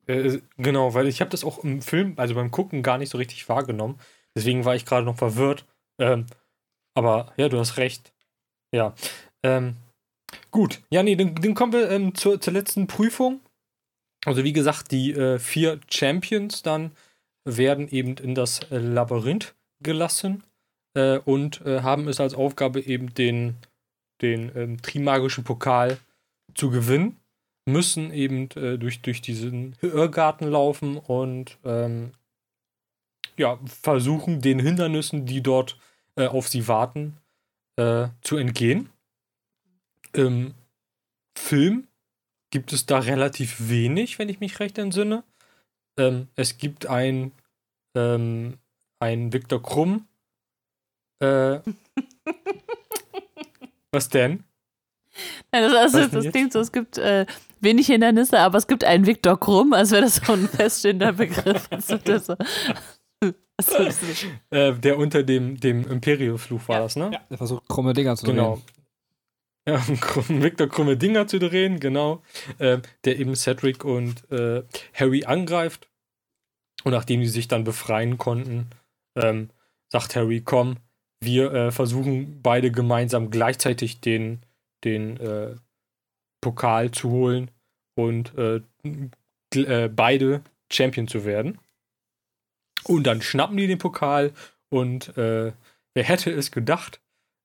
äh, 0.07 0.41
genau, 0.59 0.95
weil 0.95 1.09
ich 1.09 1.21
habe 1.21 1.31
das 1.31 1.45
auch 1.45 1.65
im 1.65 1.83
Film, 1.83 2.15
also 2.17 2.35
beim 2.35 2.53
Gucken, 2.53 2.83
gar 2.83 2.99
nicht 2.99 3.11
so 3.11 3.19
richtig 3.19 3.49
wahrgenommen. 3.49 3.99
Deswegen 4.37 4.65
war 4.65 4.77
ich 4.77 4.87
gerade 4.87 5.05
noch 5.05 5.17
verwirrt. 5.17 5.67
Ähm, 5.99 6.27
aber 6.95 7.33
ja, 7.37 7.49
du 7.49 7.59
hast 7.59 7.77
recht. 7.77 8.13
Ja. 8.75 8.95
Ähm, 9.43 9.77
gut. 10.51 10.81
Ja, 10.91 11.03
nee, 11.03 11.17
dann, 11.17 11.35
dann 11.35 11.55
kommen 11.55 11.73
wir 11.73 11.91
ähm, 11.91 12.15
zur, 12.15 12.41
zur 12.41 12.53
letzten 12.53 12.87
Prüfung. 12.87 13.41
Also 14.25 14.45
wie 14.45 14.53
gesagt, 14.53 14.93
die 14.93 15.13
äh, 15.13 15.39
vier 15.39 15.81
Champions 15.91 16.63
dann 16.63 16.93
werden 17.45 17.89
eben 17.89 18.17
in 18.17 18.35
das 18.35 18.61
Labyrinth 18.71 19.55
gelassen 19.83 20.45
äh, 20.95 21.19
und 21.19 21.61
äh, 21.67 21.83
haben 21.83 22.09
es 22.09 22.21
als 22.21 22.35
Aufgabe 22.35 22.81
eben 22.81 23.15
den, 23.15 23.57
den 24.21 24.53
ähm, 24.55 24.81
Trimagischen 24.81 25.43
Pokal 25.45 25.99
zu 26.55 26.71
gewinnen, 26.71 27.19
müssen 27.67 28.13
eben 28.13 28.49
äh, 28.53 28.79
durch, 28.79 29.03
durch 29.03 29.23
diesen 29.23 29.77
Irrgarten 29.83 30.49
laufen 30.49 30.97
und 30.97 31.59
ähm, 31.65 32.13
ja, 33.37 33.59
versuchen, 33.65 34.41
den 34.41 34.61
Hindernissen, 34.61 35.27
die 35.27 35.43
dort 35.43 35.79
äh, 36.17 36.27
auf 36.27 36.49
sie 36.49 36.69
warten, 36.69 37.17
äh, 37.77 38.09
zu 38.23 38.37
entgehen. 38.37 38.91
Im 40.13 40.55
Film 41.37 41.89
gibt 42.51 42.73
es 42.73 42.87
da 42.87 42.99
relativ 42.99 43.69
wenig, 43.69 44.19
wenn 44.19 44.29
ich 44.29 44.41
mich 44.41 44.61
recht 44.61 44.79
entsinne. 44.79 45.25
Ähm, 45.99 46.29
es 46.37 46.59
gibt 46.59 46.87
ein, 46.87 47.33
ähm, 47.97 48.59
ein 49.01 49.33
Viktor 49.33 49.63
Krumm. 49.63 50.07
Äh, 51.21 51.61
was 53.93 54.09
denn? 54.09 54.45
Nein, 55.51 55.63
das, 55.65 55.75
also, 55.75 55.99
Was 55.99 56.11
das 56.11 56.25
jetzt? 56.25 56.33
klingt 56.33 56.53
so, 56.53 56.61
es 56.61 56.73
gibt 56.73 56.99
äh, 56.99 57.27
wenig 57.61 57.87
Hindernisse, 57.87 58.39
aber 58.39 58.59
es 58.59 58.67
gibt 58.67 58.85
einen 58.85 59.07
Viktor 59.07 59.39
Krumm, 59.39 59.73
als 59.73 59.91
wäre 59.91 60.03
das 60.03 60.17
so 60.17 60.33
ein 60.33 60.49
feststehender 60.49 61.13
Begriff. 61.13 61.69
Also, 62.07 62.37
Äh, 64.51 64.75
der 64.75 64.99
unter 64.99 65.23
dem, 65.23 65.59
dem 65.59 65.87
Imperial-Fluch 65.89 66.69
war 66.69 66.81
das, 66.81 66.97
ne? 66.97 67.11
Ja, 67.13 67.21
der 67.31 67.39
versucht 67.39 67.69
krumme 67.69 67.93
Dinger 67.93 68.17
zu 68.17 68.27
Genau. 68.27 68.57
drehen. 68.57 68.65
Ja, 69.69 69.83
um 69.89 70.01
krumm- 70.01 70.43
Victor 70.43 70.69
krumme 70.69 70.97
Dinger 70.97 71.27
zu 71.27 71.39
drehen, 71.39 71.79
genau. 71.81 72.23
Äh, 72.59 72.79
der 73.05 73.19
eben 73.19 73.35
Cedric 73.37 73.85
und 73.85 74.31
äh, 74.33 74.63
Harry 74.95 75.25
angreift. 75.25 75.89
Und 76.85 76.93
nachdem 76.93 77.21
die 77.21 77.29
sich 77.29 77.47
dann 77.49 77.63
befreien 77.65 78.19
konnten, 78.19 78.67
ähm, 79.17 79.51
sagt 79.89 80.17
Harry, 80.17 80.41
komm, 80.41 80.79
wir 81.21 81.53
äh, 81.53 81.71
versuchen 81.71 82.41
beide 82.43 82.73
gemeinsam 82.73 83.31
gleichzeitig 83.31 84.01
den, 84.01 84.41
den 84.85 85.17
äh, 85.19 85.55
Pokal 86.41 86.91
zu 86.91 87.11
holen 87.11 87.51
und 87.95 88.37
äh, 88.37 88.61
äh, 89.55 89.89
beide 89.89 90.43
Champion 90.73 91.07
zu 91.07 91.25
werden. 91.25 91.59
Und 92.85 93.05
dann 93.05 93.23
schnappen 93.23 93.57
die 93.57 93.67
den 93.67 93.79
Pokal 93.79 94.33
und 94.69 95.17
äh, 95.17 95.53
wer 95.95 96.05
hätte 96.05 96.31
es 96.31 96.51
gedacht? 96.51 97.01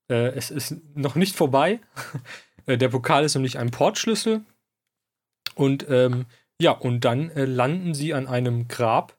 Äh, 0.10 0.30
es 0.36 0.52
ist 0.52 0.76
noch 0.96 1.16
nicht 1.16 1.36
vorbei. 1.36 1.80
Äh, 2.66 2.78
Der 2.78 2.90
Pokal 2.90 3.24
ist 3.24 3.34
nämlich 3.34 3.58
ein 3.58 3.72
Portschlüssel. 3.72 4.42
Und 5.56 5.86
ähm, 5.90 6.26
ja, 6.62 6.72
und 6.72 7.06
dann 7.06 7.30
äh, 7.30 7.46
landen 7.46 7.94
sie 7.94 8.14
an 8.14 8.28
einem 8.28 8.68
Grab 8.68 9.16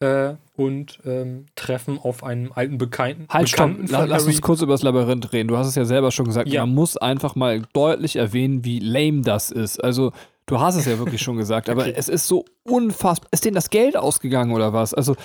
äh, 0.00 0.34
und 0.56 1.00
ähm, 1.06 1.46
treffen 1.54 1.98
auf 1.98 2.22
einen 2.22 2.52
alten 2.52 2.76
Bekannten. 2.76 3.26
Halt, 3.30 3.48
stopp. 3.48 3.68
Bekannten 3.68 3.88
von 3.88 4.08
Lass 4.08 4.26
uns 4.26 4.42
kurz 4.42 4.60
über 4.60 4.74
das 4.74 4.82
Labyrinth 4.82 5.32
reden. 5.32 5.48
Du 5.48 5.56
hast 5.56 5.68
es 5.68 5.74
ja 5.74 5.86
selber 5.86 6.10
schon 6.10 6.26
gesagt. 6.26 6.48
Ja. 6.48 6.66
Man 6.66 6.74
muss 6.74 6.96
einfach 6.96 7.34
mal 7.34 7.62
deutlich 7.72 8.16
erwähnen, 8.16 8.62
wie 8.64 8.78
lame 8.78 9.22
das 9.22 9.50
ist. 9.50 9.82
Also, 9.82 10.12
du 10.46 10.60
hast 10.60 10.76
es 10.76 10.86
ja 10.86 10.98
wirklich 10.98 11.20
schon 11.22 11.36
gesagt, 11.36 11.68
aber 11.70 11.82
Okay. 11.82 11.94
es 11.96 12.08
ist 12.08 12.26
so 12.26 12.44
unfassbar. 12.64 13.28
Ist 13.32 13.44
denen 13.44 13.54
das 13.54 13.70
Geld 13.70 13.96
ausgegangen 13.96 14.52
oder 14.52 14.72
was? 14.72 14.94
Also, 14.94 15.16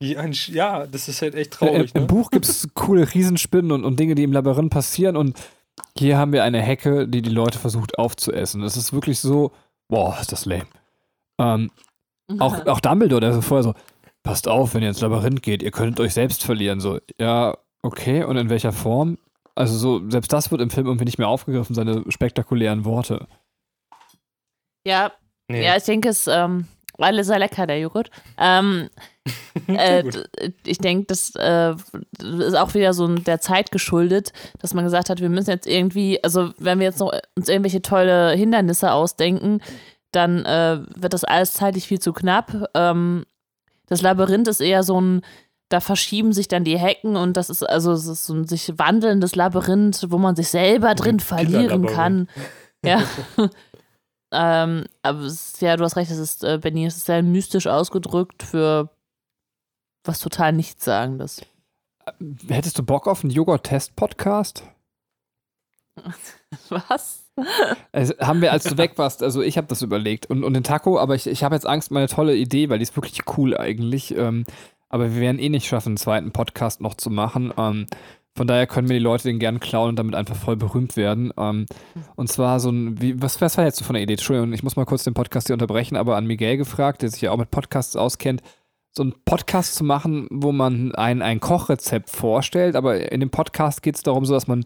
Ja, 0.00 0.86
das 0.86 1.08
ist 1.08 1.22
halt 1.22 1.34
echt 1.34 1.54
Äh, 1.54 1.56
traurig. 1.66 1.94
Im 1.94 2.02
ne? 2.02 2.06
Buch 2.06 2.30
gibt 2.30 2.46
es 2.46 2.68
coole 2.74 3.12
Riesenspinnen 3.12 3.72
und, 3.72 3.84
und 3.84 3.98
Dinge, 3.98 4.14
die 4.14 4.22
im 4.24 4.32
Labyrinth 4.32 4.72
passieren. 4.72 5.16
Und 5.16 5.38
hier 5.96 6.18
haben 6.18 6.32
wir 6.32 6.44
eine 6.44 6.60
Hecke, 6.60 7.08
die 7.08 7.22
die 7.22 7.30
Leute 7.30 7.58
versucht 7.58 7.98
aufzuessen. 7.98 8.60
Das 8.62 8.76
ist 8.76 8.92
wirklich 8.92 9.18
so, 9.20 9.52
boah, 9.88 10.16
ist 10.20 10.32
das 10.32 10.44
lame. 10.46 10.66
Ähm, 11.38 11.70
auch, 12.38 12.66
auch 12.66 12.80
Dumbledore, 12.80 13.20
der 13.20 13.32
so 13.32 13.40
vorher 13.40 13.62
so, 13.64 13.74
passt 14.22 14.48
auf, 14.48 14.74
wenn 14.74 14.82
ihr 14.82 14.88
ins 14.88 15.00
Labyrinth 15.00 15.42
geht, 15.42 15.62
ihr 15.62 15.70
könntet 15.70 16.00
euch 16.00 16.14
selbst 16.14 16.44
verlieren. 16.44 16.80
So, 16.80 16.98
ja, 17.20 17.56
okay, 17.82 18.24
und 18.24 18.36
in 18.36 18.48
welcher 18.50 18.72
Form? 18.72 19.18
Also 19.54 19.76
so, 19.76 20.10
selbst 20.10 20.32
das 20.32 20.50
wird 20.50 20.60
im 20.60 20.70
Film 20.70 20.86
irgendwie 20.86 21.04
nicht 21.04 21.18
mehr 21.18 21.28
aufgegriffen, 21.28 21.74
seine 21.74 22.02
spektakulären 22.08 22.84
Worte. 22.84 23.26
Ja, 24.84 25.12
Nee. 25.48 25.64
ja, 25.64 25.76
ich 25.76 25.84
denke, 25.84 26.08
es 26.08 26.26
ähm, 26.26 26.66
alles 26.98 27.26
sehr 27.26 27.38
lecker, 27.38 27.66
der 27.66 27.78
Joghurt. 27.78 28.10
Ähm, 28.38 28.88
äh, 29.66 30.04
ich 30.64 30.78
denke, 30.78 31.06
das 31.06 31.32
äh, 31.36 31.74
ist 32.20 32.56
auch 32.56 32.74
wieder 32.74 32.94
so 32.94 33.06
der 33.08 33.40
Zeit 33.40 33.70
geschuldet, 33.70 34.32
dass 34.60 34.74
man 34.74 34.84
gesagt 34.84 35.10
hat, 35.10 35.20
wir 35.20 35.28
müssen 35.28 35.50
jetzt 35.50 35.66
irgendwie, 35.66 36.22
also 36.22 36.52
wenn 36.58 36.78
wir 36.78 36.86
jetzt 36.86 37.00
noch 37.00 37.12
uns 37.36 37.48
irgendwelche 37.48 37.82
tolle 37.82 38.32
Hindernisse 38.32 38.92
ausdenken, 38.92 39.60
dann 40.12 40.44
äh, 40.44 40.80
wird 40.94 41.12
das 41.12 41.24
alles 41.24 41.54
zeitlich 41.54 41.86
viel 41.86 41.98
zu 41.98 42.12
knapp. 42.12 42.68
Ähm, 42.74 43.24
das 43.86 44.00
Labyrinth 44.00 44.48
ist 44.48 44.60
eher 44.60 44.82
so 44.82 45.00
ein, 45.00 45.22
da 45.68 45.80
verschieben 45.80 46.32
sich 46.32 46.48
dann 46.48 46.64
die 46.64 46.78
Hecken 46.78 47.16
und 47.16 47.36
das 47.36 47.50
ist 47.50 47.62
also 47.62 47.92
es 47.92 48.06
ist 48.06 48.26
so 48.26 48.34
ein 48.34 48.46
sich 48.46 48.78
wandelndes 48.78 49.34
Labyrinth, 49.34 50.06
wo 50.08 50.18
man 50.18 50.36
sich 50.36 50.48
selber 50.48 50.94
drin 50.94 51.20
verlieren 51.20 51.86
kann. 51.86 52.28
Ja. 52.84 53.02
ähm, 54.34 54.86
aber 55.02 55.20
es 55.20 55.54
ist, 55.54 55.62
ja, 55.62 55.76
du 55.76 55.84
hast 55.84 55.96
recht, 55.96 56.10
es 56.10 56.18
ist, 56.18 56.44
äh, 56.44 56.58
Benny, 56.58 56.86
es 56.86 56.96
ist 56.96 57.06
sehr 57.06 57.22
mystisch 57.22 57.66
ausgedrückt 57.66 58.42
für 58.42 58.90
was 60.04 60.18
total 60.18 60.52
Nichtssagendes. 60.52 61.42
Hättest 62.48 62.78
du 62.78 62.82
Bock 62.82 63.06
auf 63.06 63.22
einen 63.22 63.30
Joghurt-Test-Podcast? 63.30 64.64
Was? 66.68 67.24
Also, 67.92 68.14
haben 68.18 68.42
wir, 68.42 68.52
als 68.52 68.64
du 68.64 68.76
weg 68.76 68.98
warst, 68.98 69.22
also 69.22 69.42
ich 69.42 69.56
habe 69.56 69.66
das 69.68 69.82
überlegt 69.82 70.26
und, 70.26 70.44
und 70.44 70.54
den 70.54 70.64
Taco, 70.64 70.98
aber 70.98 71.14
ich, 71.14 71.26
ich 71.26 71.42
habe 71.42 71.54
jetzt 71.54 71.66
Angst, 71.66 71.90
meine 71.90 72.08
tolle 72.08 72.36
Idee, 72.36 72.68
weil 72.68 72.78
die 72.78 72.82
ist 72.82 72.96
wirklich 72.96 73.20
cool 73.38 73.56
eigentlich. 73.56 74.16
Ähm, 74.16 74.44
aber 74.88 75.14
wir 75.14 75.20
werden 75.20 75.38
eh 75.38 75.48
nicht 75.48 75.66
schaffen, 75.66 75.90
einen 75.90 75.96
zweiten 75.96 76.32
Podcast 76.32 76.80
noch 76.80 76.94
zu 76.94 77.10
machen. 77.10 77.52
Ähm, 77.56 77.86
von 78.36 78.48
daher 78.48 78.66
können 78.66 78.88
wir 78.88 78.98
die 78.98 79.02
Leute 79.02 79.24
den 79.24 79.38
gern 79.38 79.60
klauen 79.60 79.90
und 79.90 79.96
damit 79.96 80.14
einfach 80.14 80.34
voll 80.34 80.56
berühmt 80.56 80.96
werden. 80.96 81.32
Ähm, 81.36 81.66
und 82.16 82.28
zwar 82.28 82.58
so 82.58 82.70
ein, 82.70 83.00
wie, 83.00 83.20
was, 83.22 83.40
was 83.40 83.56
war 83.56 83.64
jetzt 83.64 83.78
so 83.78 83.84
von 83.84 83.94
der 83.94 84.02
Idee? 84.02 84.14
Entschuldigung, 84.14 84.52
ich 84.52 84.64
muss 84.64 84.76
mal 84.76 84.84
kurz 84.84 85.04
den 85.04 85.14
Podcast 85.14 85.46
hier 85.46 85.54
unterbrechen, 85.54 85.96
aber 85.96 86.16
an 86.16 86.26
Miguel 86.26 86.56
gefragt, 86.56 87.02
der 87.02 87.10
sich 87.10 87.20
ja 87.22 87.30
auch 87.30 87.36
mit 87.36 87.50
Podcasts 87.50 87.94
auskennt, 87.94 88.42
so 88.96 89.02
einen 89.02 89.14
Podcast 89.24 89.76
zu 89.76 89.84
machen, 89.84 90.26
wo 90.30 90.52
man 90.52 90.94
ein, 90.94 91.22
ein 91.22 91.40
Kochrezept 91.40 92.10
vorstellt, 92.10 92.76
aber 92.76 93.10
in 93.12 93.20
dem 93.20 93.30
Podcast 93.30 93.82
geht 93.82 93.96
es 93.96 94.02
darum, 94.02 94.24
so 94.24 94.34
dass 94.34 94.46
man 94.46 94.64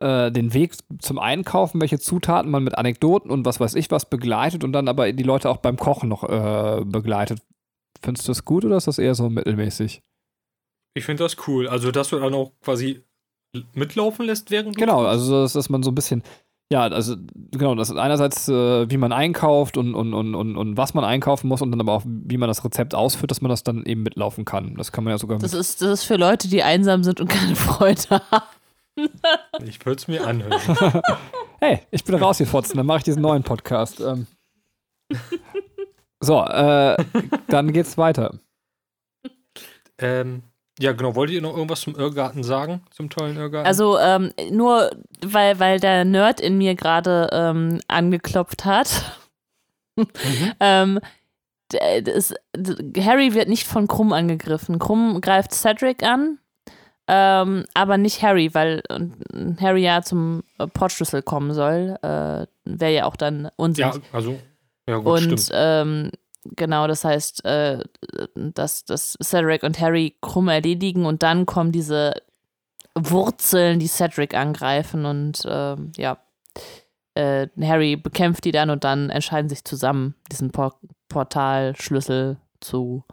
äh, 0.00 0.32
den 0.32 0.52
Weg 0.52 0.74
zum 0.98 1.18
Einkaufen, 1.18 1.80
welche 1.80 1.98
Zutaten 2.00 2.50
man 2.50 2.64
mit 2.64 2.76
Anekdoten 2.78 3.30
und 3.30 3.46
was 3.46 3.60
weiß 3.60 3.74
ich 3.76 3.90
was 3.90 4.08
begleitet 4.08 4.64
und 4.64 4.72
dann 4.72 4.88
aber 4.88 5.12
die 5.12 5.22
Leute 5.22 5.50
auch 5.50 5.58
beim 5.58 5.76
Kochen 5.76 6.08
noch 6.08 6.24
äh, 6.24 6.84
begleitet. 6.84 7.40
Findest 8.02 8.26
du 8.26 8.30
das 8.32 8.44
gut 8.44 8.64
oder 8.64 8.76
ist 8.76 8.88
das 8.88 8.98
eher 8.98 9.14
so 9.14 9.30
mittelmäßig? 9.30 10.02
Ich 10.94 11.04
finde 11.04 11.24
das 11.24 11.36
cool. 11.48 11.68
Also, 11.68 11.90
dass 11.90 12.08
du 12.08 12.18
dann 12.18 12.34
auch 12.34 12.52
quasi 12.62 13.02
mitlaufen 13.74 14.26
lässt, 14.26 14.50
während 14.50 14.76
du 14.76 14.80
Genau, 14.80 15.04
also 15.04 15.42
dass, 15.42 15.52
dass 15.52 15.68
man 15.68 15.82
so 15.82 15.90
ein 15.90 15.94
bisschen, 15.94 16.22
Ja, 16.72 16.82
also 16.82 17.16
genau, 17.52 17.74
das 17.74 17.90
ist 17.90 17.96
einerseits, 17.96 18.48
äh, 18.48 18.90
wie 18.90 18.96
man 18.96 19.12
einkauft 19.12 19.76
und, 19.76 19.94
und, 19.94 20.14
und, 20.14 20.34
und, 20.34 20.56
und 20.56 20.76
was 20.76 20.94
man 20.94 21.04
einkaufen 21.04 21.48
muss 21.48 21.62
und 21.62 21.70
dann 21.70 21.80
aber 21.80 21.92
auch, 21.92 22.02
wie 22.04 22.36
man 22.36 22.48
das 22.48 22.64
Rezept 22.64 22.94
ausführt, 22.94 23.30
dass 23.30 23.40
man 23.40 23.50
das 23.50 23.62
dann 23.62 23.84
eben 23.84 24.02
mitlaufen 24.02 24.44
kann. 24.44 24.74
Das 24.76 24.90
kann 24.92 25.04
man 25.04 25.12
ja 25.12 25.18
sogar 25.18 25.38
Das 25.38 25.54
ist, 25.54 25.82
das 25.82 26.00
ist 26.00 26.04
für 26.04 26.16
Leute, 26.16 26.48
die 26.48 26.62
einsam 26.62 27.04
sind 27.04 27.20
und 27.20 27.28
keine 27.28 27.54
Freude 27.54 28.20
haben. 28.30 28.46
Ich 29.64 29.84
würde 29.84 29.98
es 29.98 30.08
mir 30.08 30.26
anhören. 30.26 30.60
Hey, 31.60 31.80
ich 31.90 32.04
bin 32.04 32.16
rausgefotzt, 32.16 32.76
dann 32.76 32.84
mache 32.84 32.98
ich 32.98 33.04
diesen 33.04 33.22
neuen 33.22 33.42
Podcast. 33.42 33.98
Ähm. 34.00 34.26
So, 36.20 36.42
äh, 36.44 36.96
dann 37.48 37.72
geht's 37.72 37.96
weiter. 37.96 38.38
ähm, 39.96 40.42
ja, 40.80 40.92
genau. 40.92 41.14
Wolltet 41.14 41.36
ihr 41.36 41.42
noch 41.42 41.54
irgendwas 41.54 41.80
zum 41.82 41.94
Irrgarten 41.96 42.42
sagen? 42.42 42.82
Zum 42.90 43.08
tollen 43.10 43.36
Irrgarten? 43.36 43.66
Also 43.66 43.98
ähm, 43.98 44.32
nur, 44.50 44.90
weil, 45.24 45.58
weil 45.60 45.80
der 45.80 46.04
Nerd 46.04 46.40
in 46.40 46.58
mir 46.58 46.74
gerade 46.74 47.28
ähm, 47.32 47.80
angeklopft 47.88 48.64
hat. 48.64 49.18
ähm, 50.60 50.98
d- 51.72 52.02
das, 52.02 52.34
Harry 52.98 53.34
wird 53.34 53.48
nicht 53.48 53.66
von 53.66 53.86
Krumm 53.86 54.12
angegriffen. 54.12 54.78
Krumm 54.78 55.20
greift 55.20 55.52
Cedric 55.52 56.02
an, 56.02 56.38
ähm, 57.06 57.64
aber 57.74 57.96
nicht 57.98 58.22
Harry, 58.22 58.52
weil 58.54 58.82
Harry 59.60 59.82
ja 59.82 60.02
zum 60.02 60.42
äh, 60.58 60.66
Portschlüssel 60.66 61.22
kommen 61.22 61.54
soll. 61.54 61.96
Äh, 62.02 62.46
Wäre 62.64 62.92
ja 62.94 63.04
auch 63.04 63.16
dann 63.16 63.50
unsinnig. 63.56 63.94
ja, 63.94 64.00
also, 64.12 64.38
ja 64.88 64.96
gut, 64.96 65.06
Und 65.06 65.20
stimmt. 65.40 65.50
ähm, 65.52 66.10
genau, 66.56 66.86
das 66.86 67.04
heißt, 67.04 67.44
äh, 67.44 67.82
dass, 68.34 68.84
dass 68.84 69.16
Cedric 69.22 69.62
und 69.62 69.80
Harry 69.80 70.16
Krumm 70.20 70.48
erledigen 70.48 71.06
und 71.06 71.22
dann 71.22 71.46
kommen 71.46 71.72
diese 71.72 72.14
Wurzeln, 72.94 73.80
die 73.80 73.88
Cedric 73.88 74.34
angreifen 74.34 75.04
und 75.04 75.42
ähm, 75.46 75.92
ja, 75.96 76.18
äh, 77.14 77.48
Harry 77.60 77.96
bekämpft 77.96 78.44
die 78.44 78.52
dann 78.52 78.70
und 78.70 78.84
dann 78.84 79.10
entscheiden 79.10 79.48
sich 79.48 79.64
zusammen, 79.64 80.14
diesen 80.30 80.50
Por 80.50 80.78
Portalschlüssel 81.08 82.38
zu 82.60 83.04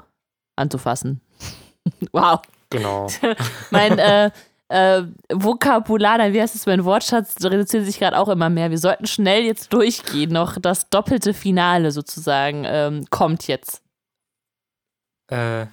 anzufassen. 0.55 1.21
wow. 2.11 2.41
Genau. 2.71 3.07
Mein 3.69 3.99
äh, 3.99 4.31
äh, 4.71 5.03
Vokabular, 5.33 6.17
nein, 6.17 6.33
wie 6.33 6.41
heißt 6.41 6.55
es, 6.55 6.65
mein 6.65 6.85
Wortschatz 6.85 7.35
reduziert 7.43 7.85
sich 7.85 7.99
gerade 7.99 8.17
auch 8.17 8.29
immer 8.29 8.49
mehr. 8.49 8.69
Wir 8.69 8.77
sollten 8.77 9.05
schnell 9.05 9.43
jetzt 9.43 9.73
durchgehen. 9.73 10.31
Noch 10.31 10.57
das 10.57 10.89
doppelte 10.89 11.33
Finale 11.33 11.91
sozusagen 11.91 12.63
ähm, 12.65 13.05
kommt 13.09 13.47
jetzt. 13.47 13.81
Äh, 15.27 15.65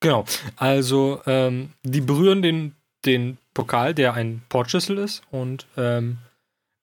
genau. 0.00 0.24
Also, 0.56 1.20
ähm, 1.26 1.74
die 1.82 2.00
berühren 2.00 2.40
den, 2.40 2.74
den 3.04 3.36
Pokal, 3.52 3.92
der 3.94 4.14
ein 4.14 4.42
Portschlüssel 4.48 4.96
ist, 4.98 5.22
und 5.30 5.66
ähm, 5.76 6.16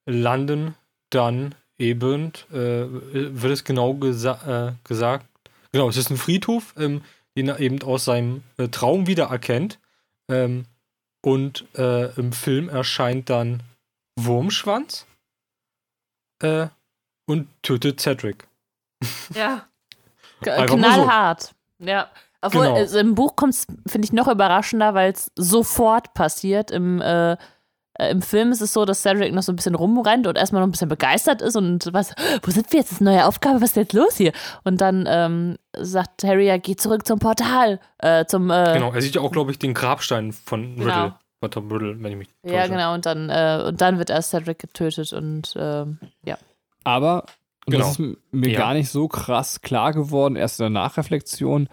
landen 0.06 0.76
dann 1.10 1.56
eben, 1.80 2.32
äh, 2.52 2.86
wird 2.88 3.54
es 3.54 3.64
genau 3.64 3.96
gesa 3.96 4.70
äh, 4.70 4.88
gesagt, 4.88 5.26
genau, 5.72 5.90
es 5.90 5.98
ist 5.98 6.12
ein 6.12 6.18
Friedhof, 6.18 6.76
ähm, 6.78 7.02
den 7.36 7.50
er 7.50 7.60
eben 7.60 7.82
aus 7.82 8.06
seinem 8.06 8.44
äh, 8.58 8.68
Traum 8.68 9.08
wiedererkennt. 9.08 9.80
Ähm, 10.30 10.66
und 11.26 11.66
äh, 11.76 12.14
im 12.20 12.32
Film 12.32 12.70
erscheint 12.70 13.30
dann 13.32 13.64
Wurmschwanz 14.20 15.08
äh, 16.44 16.68
und 17.28 17.48
tötet 17.64 18.00
Cedric. 18.00 18.48
Ja. 19.34 19.68
Mal 20.46 20.68
so. 20.68 20.76
Knallhart. 20.76 21.56
Ja. 21.80 22.12
Obwohl, 22.42 22.66
Genau. 22.66 22.76
also 22.78 23.00
im 23.00 23.16
Buch 23.16 23.36
kommt 23.36 23.56
es, 23.56 23.66
finde 23.88 24.06
ich, 24.06 24.14
noch 24.14 24.28
überraschender, 24.28 24.94
weil 24.94 25.12
es 25.12 25.32
sofort 25.36 26.14
passiert. 26.14 26.70
Im, 26.70 27.02
äh, 27.02 27.38
Im 27.98 28.22
Film 28.22 28.52
ist 28.52 28.62
es 28.62 28.74
so, 28.74 28.84
dass 28.84 29.02
Cedric 29.02 29.34
noch 29.34 29.44
so 29.44 29.52
ein 29.54 29.56
bisschen 29.56 29.76
rumrennt 29.76 30.28
und 30.28 30.38
erstmal 30.38 30.62
noch 30.62 30.68
ein 30.68 30.72
bisschen 30.72 30.90
begeistert 30.90 31.42
ist 31.42 31.56
und 31.56 31.94
was, 31.94 32.14
wo 32.44 32.52
sind 32.52 32.72
wir 32.74 32.80
jetzt? 32.80 32.92
Das 32.92 32.98
ist 33.00 33.02
eine 33.02 33.12
neue 33.18 33.26
Aufgabe, 33.26 33.62
was 33.62 33.70
ist 33.70 33.76
jetzt 33.78 33.94
los 33.94 34.18
hier? 34.18 34.34
Und 34.66 34.82
dann 34.82 35.06
ähm, 35.08 35.58
sagt 35.78 36.24
Harry 36.26 36.48
ja, 36.48 36.58
geh 36.58 36.76
zurück 36.76 37.08
zum 37.08 37.20
Portal, 37.20 37.80
äh, 38.00 38.26
zum, 38.26 38.50
äh, 38.52 38.74
Genau, 38.74 38.92
er 38.92 39.02
sieht 39.02 39.16
ja 39.16 39.22
auch, 39.22 39.32
glaube 39.32 39.52
ich, 39.52 39.60
den 39.60 39.74
Grabstein 39.74 40.34
von 40.34 40.76
Genau. 40.76 40.86
Riddle. 40.86 41.16
Von 41.40 41.52
Tom 41.52 41.72
Riddle, 41.72 42.02
wenn 42.04 42.12
ich 42.12 42.18
mich 42.18 42.30
ja, 42.44 42.68
genau, 42.68 42.94
und 42.94 43.06
dann, 43.06 43.30
äh, 43.30 43.64
und 43.68 43.80
dann 43.82 43.98
wird 43.98 44.10
erst 44.10 44.32
Cedric 44.32 44.60
getötet 44.60 45.14
und 45.14 45.54
ähm, 45.58 46.00
ja. 46.24 46.38
Aber, 46.84 47.24
und 47.66 47.72
Genau. 47.74 47.86
das 47.86 48.00
ist 48.00 48.18
mir 48.32 48.50
Ja. 48.52 48.60
gar 48.60 48.74
nicht 48.74 48.90
so 48.90 49.08
krass 49.08 49.62
klar 49.62 49.92
geworden, 49.94 50.36
erst 50.36 50.60
in 50.60 50.64
der 50.66 50.70
Nachreflexion. 50.82 51.68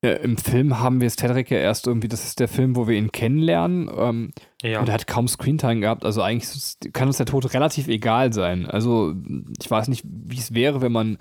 Äh, 0.00 0.22
Im 0.22 0.36
Film 0.36 0.78
haben 0.78 1.00
wir 1.00 1.10
Cedric 1.10 1.50
ja 1.50 1.58
erst 1.58 1.86
irgendwie, 1.86 2.08
das 2.08 2.24
ist 2.24 2.38
der 2.38 2.48
Film, 2.48 2.76
wo 2.76 2.86
wir 2.86 2.96
ihn 2.96 3.10
kennenlernen. 3.10 3.90
Ähm, 3.96 4.32
Ja. 4.62 4.80
Und 4.80 4.88
er 4.88 4.94
hat 4.94 5.06
kaum 5.06 5.28
Screentime 5.28 5.80
gehabt. 5.80 6.04
Also 6.04 6.22
eigentlich 6.22 6.76
kann 6.92 7.08
uns 7.08 7.16
der 7.16 7.26
Tod 7.26 7.52
relativ 7.54 7.88
egal 7.88 8.32
sein. 8.32 8.66
Also 8.66 9.14
ich 9.60 9.70
weiß 9.70 9.88
nicht, 9.88 10.04
wie 10.04 10.38
es 10.38 10.54
wäre, 10.54 10.80
wenn 10.80 10.92
man 10.92 11.18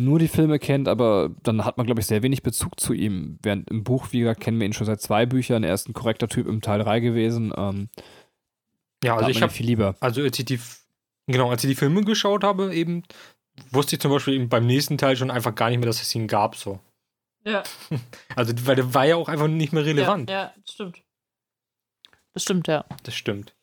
nur 0.00 0.20
die 0.20 0.28
Filme 0.28 0.60
kennt, 0.60 0.86
aber 0.86 1.30
dann 1.42 1.64
hat 1.64 1.76
man, 1.76 1.86
glaube 1.86 2.00
ich, 2.00 2.06
sehr 2.06 2.22
wenig 2.22 2.44
Bezug 2.44 2.78
zu 2.78 2.92
ihm. 2.92 3.38
Während 3.42 3.68
im 3.68 3.82
Buch, 3.82 4.08
wie 4.12 4.20
gesagt, 4.20 4.40
kennen 4.40 4.60
wir 4.60 4.66
ihn 4.66 4.72
schon 4.72 4.86
seit 4.86 5.00
zwei 5.00 5.26
Büchern. 5.26 5.64
Er 5.64 5.74
ist 5.74 5.88
ein 5.88 5.92
korrekter 5.92 6.28
Typ 6.28 6.46
im 6.46 6.60
Teil 6.60 6.78
3 6.80 7.00
gewesen. 7.00 7.52
Ähm, 7.56 7.88
ja, 9.02 9.16
also 9.16 9.28
ich 9.28 9.42
habe, 9.42 9.52
viel 9.52 9.66
lieber. 9.66 9.96
also 10.00 10.22
als 10.22 10.38
ich 10.38 10.44
die, 10.44 10.60
genau, 11.26 11.50
als 11.50 11.64
ich 11.64 11.70
die 11.70 11.76
Filme 11.76 12.02
geschaut 12.02 12.44
habe, 12.44 12.74
eben, 12.74 13.02
wusste 13.72 13.96
ich 13.96 14.00
zum 14.00 14.12
Beispiel 14.12 14.46
beim 14.46 14.66
nächsten 14.66 14.98
Teil 14.98 15.16
schon 15.16 15.32
einfach 15.32 15.54
gar 15.54 15.68
nicht 15.68 15.78
mehr, 15.78 15.86
dass 15.86 16.00
es 16.00 16.14
ihn 16.14 16.28
gab, 16.28 16.54
so. 16.54 16.78
Ja, 17.48 17.62
Also, 18.36 18.52
weil 18.66 18.76
der 18.76 18.92
war 18.94 19.06
ja 19.06 19.16
auch 19.16 19.28
einfach 19.28 19.48
nicht 19.48 19.72
mehr 19.72 19.84
relevant. 19.84 20.28
Ja, 20.30 20.52
das 20.64 20.74
stimmt. 20.74 21.02
Das 22.34 22.42
stimmt, 22.42 22.68
ja. 22.68 22.84
Das 23.02 23.14
stimmt. 23.14 23.54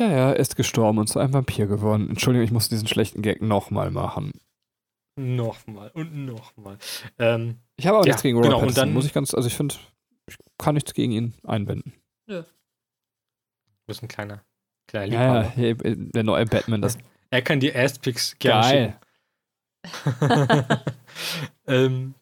Ja, 0.00 0.08
ja, 0.08 0.30
er 0.32 0.36
ist 0.36 0.56
gestorben 0.56 0.98
und 0.98 1.06
zu 1.08 1.18
einem 1.18 1.32
Vampir 1.32 1.66
geworden. 1.66 2.08
Entschuldigung, 2.08 2.44
ich 2.44 2.50
muss 2.52 2.68
diesen 2.68 2.88
schlechten 2.88 3.22
Gag 3.22 3.40
nochmal 3.42 3.90
machen. 3.90 4.32
Nochmal 5.16 5.90
und 5.92 6.24
nochmal. 6.24 6.78
Ähm, 7.18 7.58
Ich 7.76 7.86
habe 7.86 7.98
aber 7.98 8.06
Ja, 8.06 8.12
nichts 8.12 8.22
gegen 8.22 8.36
Robert 8.38 8.52
genau, 8.52 8.66
und 8.66 8.76
dann- 8.76 8.92
muss 8.94 9.04
ich 9.04 9.12
ganz, 9.12 9.34
also 9.34 9.46
ich 9.46 9.54
finde, 9.54 9.74
ich 10.26 10.36
kann 10.58 10.74
nichts 10.74 10.94
gegen 10.94 11.12
ihn 11.12 11.34
einwenden. 11.44 11.92
du 12.26 12.44
bist 13.86 14.02
ein 14.02 14.08
kleiner, 14.08 14.42
kleiner 14.86 15.12
Ja, 15.12 15.20
ja, 15.20 15.40
Liebhaber. 15.42 15.54
hier, 15.56 15.96
der 15.96 16.22
neue 16.22 16.46
Batman, 16.46 16.80
das 16.80 16.96
Er 17.30 17.42
kann 17.42 17.60
die 17.60 17.74
Ass-Picks 17.74 18.38
gerne 18.38 18.64
schicken. 18.64 18.94
geil. 18.94 19.00
ähm, 21.66 22.14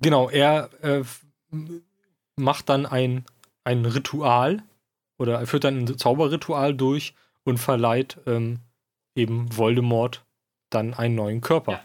genau, 0.00 0.28
er 0.28 0.70
äh, 0.82 1.04
macht 2.36 2.68
dann 2.68 2.86
ein, 2.86 3.24
ein 3.64 3.84
Ritual 3.84 4.62
oder 5.18 5.40
er 5.40 5.46
führt 5.46 5.64
dann 5.64 5.78
ein 5.78 5.98
Zauberritual 5.98 6.74
durch 6.74 7.14
und 7.44 7.58
verleiht 7.58 8.18
ähm, 8.26 8.60
eben 9.14 9.56
Voldemort 9.56 10.24
dann 10.70 10.94
einen 10.94 11.14
neuen 11.14 11.40
Körper. 11.40 11.80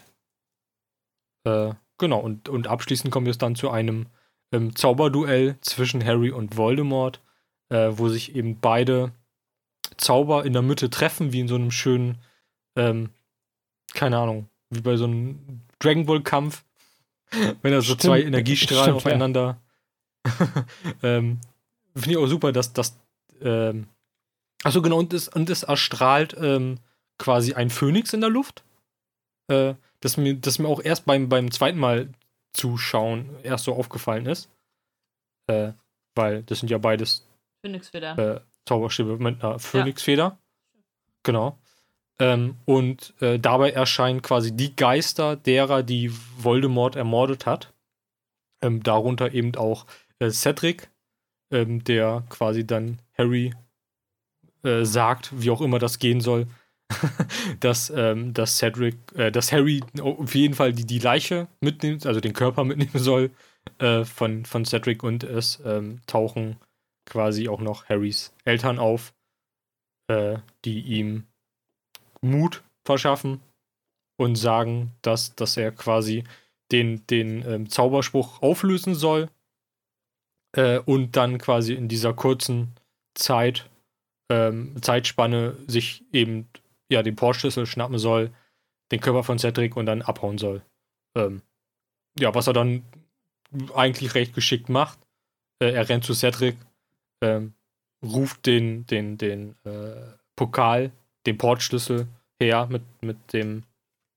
Äh, 1.44 1.74
genau, 1.98 2.20
und, 2.20 2.48
und 2.48 2.66
abschließend 2.66 3.12
kommt 3.12 3.28
es 3.28 3.38
dann 3.38 3.56
zu 3.56 3.70
einem 3.70 4.06
ähm, 4.52 4.76
Zauberduell 4.76 5.58
zwischen 5.60 6.04
Harry 6.04 6.30
und 6.30 6.56
Voldemort, 6.56 7.20
äh, 7.70 7.90
wo 7.92 8.08
sich 8.08 8.34
eben 8.34 8.60
beide 8.60 9.12
Zauber 9.96 10.44
in 10.44 10.52
der 10.52 10.62
Mitte 10.62 10.90
treffen, 10.90 11.32
wie 11.32 11.40
in 11.40 11.48
so 11.48 11.54
einem 11.56 11.70
schönen, 11.70 12.18
ähm, 12.76 13.10
keine 13.94 14.18
Ahnung, 14.18 14.48
wie 14.70 14.80
bei 14.80 14.96
so 14.96 15.04
einem 15.04 15.62
Dragon 15.78 16.06
Ball 16.06 16.22
Kampf, 16.22 16.63
wenn 17.62 17.72
da 17.72 17.80
so 17.80 17.94
Stimmt, 17.94 18.00
zwei 18.02 18.22
Energiestrahlen 18.22 19.00
stimmt, 19.00 19.04
ja. 19.04 19.10
aufeinander. 19.10 19.60
ähm, 21.02 21.40
Finde 21.94 22.10
ich 22.10 22.16
auch 22.16 22.26
super, 22.26 22.52
dass 22.52 22.72
das. 22.72 22.98
Ähm, 23.40 23.86
Achso, 24.62 24.80
genau, 24.80 24.98
und 24.98 25.12
es, 25.12 25.28
und 25.28 25.50
es 25.50 25.62
erstrahlt 25.62 26.34
ähm, 26.40 26.78
quasi 27.18 27.52
ein 27.52 27.70
Phönix 27.70 28.12
in 28.12 28.20
der 28.22 28.30
Luft. 28.30 28.64
Äh, 29.48 29.74
das, 30.00 30.16
mir, 30.16 30.34
das 30.34 30.58
mir 30.58 30.68
auch 30.68 30.82
erst 30.82 31.04
beim, 31.04 31.28
beim 31.28 31.50
zweiten 31.50 31.78
Mal 31.78 32.08
zuschauen 32.54 33.28
erst 33.42 33.64
so 33.64 33.74
aufgefallen 33.74 34.26
ist. 34.26 34.48
Äh, 35.46 35.72
weil 36.14 36.42
das 36.44 36.60
sind 36.60 36.70
ja 36.70 36.78
beides 36.78 37.26
Phoenix 37.62 37.92
wieder. 37.92 38.18
äh, 38.18 38.40
Zauberstäbe 38.66 39.18
mit 39.18 39.42
einer 39.44 39.58
Phönixfeder. 39.58 40.38
Genau. 41.22 41.58
Ähm, 42.20 42.56
und 42.64 43.14
äh, 43.20 43.38
dabei 43.38 43.70
erscheinen 43.70 44.22
quasi 44.22 44.56
die 44.56 44.76
Geister 44.76 45.36
derer, 45.36 45.82
die 45.82 46.12
Voldemort 46.38 46.96
ermordet 46.96 47.46
hat. 47.46 47.72
Ähm, 48.62 48.82
darunter 48.82 49.32
eben 49.32 49.54
auch 49.56 49.86
äh, 50.20 50.30
Cedric, 50.30 50.90
ähm, 51.50 51.82
der 51.82 52.24
quasi 52.28 52.66
dann 52.66 53.00
Harry 53.18 53.52
äh, 54.62 54.84
sagt, 54.84 55.30
wie 55.34 55.50
auch 55.50 55.60
immer 55.60 55.78
das 55.78 55.98
gehen 55.98 56.20
soll, 56.20 56.46
dass, 57.60 57.90
ähm, 57.90 58.32
dass 58.32 58.58
Cedric, 58.58 58.96
äh, 59.14 59.30
dass 59.30 59.52
Harry 59.52 59.82
auf 60.00 60.34
jeden 60.34 60.54
Fall 60.54 60.72
die, 60.72 60.86
die 60.86 61.00
Leiche 61.00 61.48
mitnimmt, 61.60 62.06
also 62.06 62.20
den 62.20 62.32
Körper 62.32 62.64
mitnehmen 62.64 62.90
soll 62.94 63.30
äh, 63.78 64.04
von, 64.04 64.44
von 64.44 64.64
Cedric 64.64 65.02
und 65.02 65.24
es 65.24 65.60
ähm, 65.64 66.00
tauchen 66.06 66.56
quasi 67.06 67.48
auch 67.48 67.60
noch 67.60 67.88
Harrys 67.88 68.34
Eltern 68.44 68.78
auf, 68.78 69.14
äh, 70.08 70.38
die 70.64 70.80
ihm 70.80 71.26
Mut 72.24 72.62
verschaffen 72.84 73.40
und 74.16 74.36
sagen, 74.36 74.92
dass, 75.02 75.34
dass 75.34 75.56
er 75.56 75.72
quasi 75.72 76.24
den, 76.72 77.06
den 77.06 77.44
ähm, 77.46 77.68
Zauberspruch 77.68 78.42
auflösen 78.42 78.94
soll 78.94 79.28
äh, 80.56 80.78
und 80.78 81.16
dann 81.16 81.38
quasi 81.38 81.74
in 81.74 81.88
dieser 81.88 82.14
kurzen 82.14 82.74
Zeit, 83.14 83.68
ähm, 84.30 84.80
Zeitspanne 84.82 85.56
sich 85.66 86.04
eben 86.12 86.48
ja, 86.90 87.02
den 87.02 87.16
Portschlüssel 87.16 87.66
schnappen 87.66 87.98
soll, 87.98 88.32
den 88.92 89.00
Körper 89.00 89.24
von 89.24 89.38
Cedric 89.38 89.76
und 89.76 89.86
dann 89.86 90.02
abhauen 90.02 90.38
soll. 90.38 90.62
Ähm, 91.16 91.42
ja, 92.18 92.34
was 92.34 92.46
er 92.46 92.52
dann 92.52 92.84
eigentlich 93.74 94.14
recht 94.14 94.34
geschickt 94.34 94.68
macht. 94.68 94.98
Äh, 95.60 95.72
er 95.72 95.88
rennt 95.88 96.04
zu 96.04 96.14
Cedric, 96.14 96.56
ähm, 97.22 97.54
ruft 98.02 98.46
den, 98.46 98.86
den, 98.86 99.18
den 99.18 99.56
äh, 99.64 100.16
Pokal, 100.36 100.92
den 101.26 101.38
Portschlüssel 101.38 102.06
her 102.40 102.66
mit, 102.70 102.82
mit 103.02 103.32
dem 103.32 103.62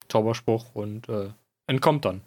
Zauberspruch 0.10 0.74
und 0.74 1.08
äh, 1.10 1.30
entkommt 1.68 2.06
dann. 2.06 2.22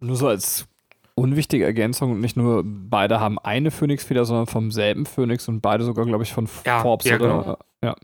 Nur 0.00 0.16
so 0.16 0.28
als 0.28 0.66
unwichtige 1.14 1.64
Ergänzung, 1.64 2.20
nicht 2.20 2.36
nur 2.36 2.62
beide 2.64 3.20
haben 3.20 3.38
eine 3.38 3.70
Phönixfeder, 3.70 4.24
sondern 4.24 4.46
vom 4.46 4.70
selben 4.70 5.04
Phönix 5.04 5.48
und 5.48 5.60
beide 5.60 5.84
sogar, 5.84 6.06
glaube 6.06 6.24
ich, 6.24 6.32
von 6.32 6.48
Ja, 6.64 6.80
Forbes 6.80 7.06
ja, 7.06 7.16
oder 7.16 7.28
genau. 7.28 7.58
ja. 7.84 7.96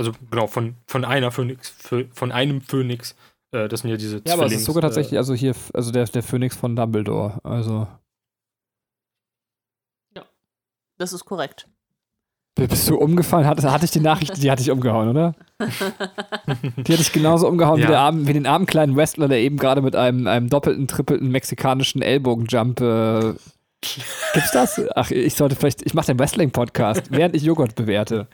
Also 0.00 0.12
genau, 0.30 0.46
von, 0.46 0.76
von 0.86 1.04
einer 1.04 1.32
Phönix, 1.32 1.70
Phö- 1.70 2.08
von 2.14 2.30
einem 2.30 2.60
Phönix. 2.60 3.16
Äh, 3.50 3.66
das 3.68 3.80
sind 3.80 3.90
ja 3.90 3.96
diese 3.96 4.22
Ja, 4.24 4.34
aber 4.34 4.46
es 4.46 4.52
ist 4.52 4.64
sogar 4.64 4.82
tatsächlich, 4.82 5.14
Äh, 5.14 5.18
also 5.18 5.34
hier, 5.34 5.56
also 5.74 5.90
der, 5.90 6.04
der 6.04 6.22
Phönix 6.22 6.56
von 6.56 6.76
Dumbledore. 6.76 7.40
Also. 7.44 7.88
Das 11.00 11.12
ist 11.12 11.24
korrekt. 11.24 11.68
Bist 12.66 12.88
du 12.90 12.96
umgefallen? 12.96 13.46
Hatte, 13.46 13.70
hatte 13.70 13.84
ich 13.84 13.90
die 13.92 14.00
Nachricht, 14.00 14.42
die 14.42 14.50
hatte 14.50 14.62
ich 14.62 14.70
umgehauen, 14.70 15.08
oder? 15.10 15.34
Die 15.60 16.92
hatte 16.92 17.02
ich 17.02 17.12
genauso 17.12 17.48
umgehauen 17.48 17.80
Ja. 17.80 17.86
wie, 17.86 17.90
der 17.90 18.00
armen, 18.00 18.26
wie 18.28 18.32
den 18.32 18.46
armen 18.46 18.66
kleinen 18.66 18.96
Wrestler, 18.96 19.28
der 19.28 19.38
eben 19.38 19.56
gerade 19.56 19.82
mit 19.82 19.96
einem, 19.96 20.26
einem 20.26 20.48
doppelten, 20.48 20.86
trippelten 20.86 21.30
mexikanischen 21.30 22.00
Ellbogenjump. 22.02 22.80
Äh, 22.80 23.34
gibt's 24.34 24.52
das? 24.52 24.80
Ach, 24.94 25.10
ich 25.10 25.34
sollte 25.34 25.56
vielleicht, 25.56 25.82
ich 25.84 25.94
mache 25.94 26.06
den 26.06 26.18
Wrestling-Podcast, 26.18 27.10
während 27.10 27.34
ich 27.36 27.42
Joghurt 27.42 27.74
bewerte. 27.74 28.28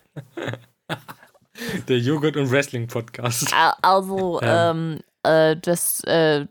der 1.89 1.99
Joghurt- 1.99 2.37
und 2.37 2.51
Wrestling-Podcast. 2.51 3.55
Also, 3.83 4.41
ähm, 4.43 5.01
äh, 5.23 5.57
das, 5.57 6.03
äh, 6.05 6.47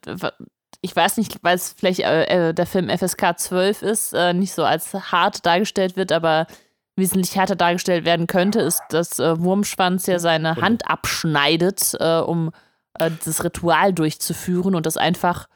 ich 0.81 0.95
weiß 0.95 1.17
nicht, 1.17 1.37
weil 1.43 1.55
es 1.55 1.73
vielleicht 1.77 1.99
äh, 2.01 2.49
äh, 2.49 2.53
der 2.53 2.65
Film 2.65 2.89
FSK 2.89 3.37
12 3.37 3.81
ist, 3.83 4.13
äh, 4.13 4.33
nicht 4.33 4.53
so 4.53 4.63
als 4.63 4.93
hart 4.93 5.45
dargestellt 5.45 5.95
wird, 5.95 6.11
aber 6.11 6.47
wesentlich 6.95 7.35
härter 7.35 7.55
dargestellt 7.55 8.05
werden 8.05 8.27
könnte, 8.27 8.61
ist, 8.61 8.81
dass 8.89 9.19
äh, 9.19 9.39
Wurmschwanz 9.39 10.05
ja 10.07 10.19
seine 10.19 10.55
Hand 10.57 10.87
abschneidet, 10.89 11.95
äh, 11.99 12.19
um 12.19 12.51
äh, 12.99 13.09
das 13.25 13.43
Ritual 13.43 13.93
durchzuführen 13.93 14.75
und 14.75 14.85
das 14.85 14.97
einfach, 14.97 15.47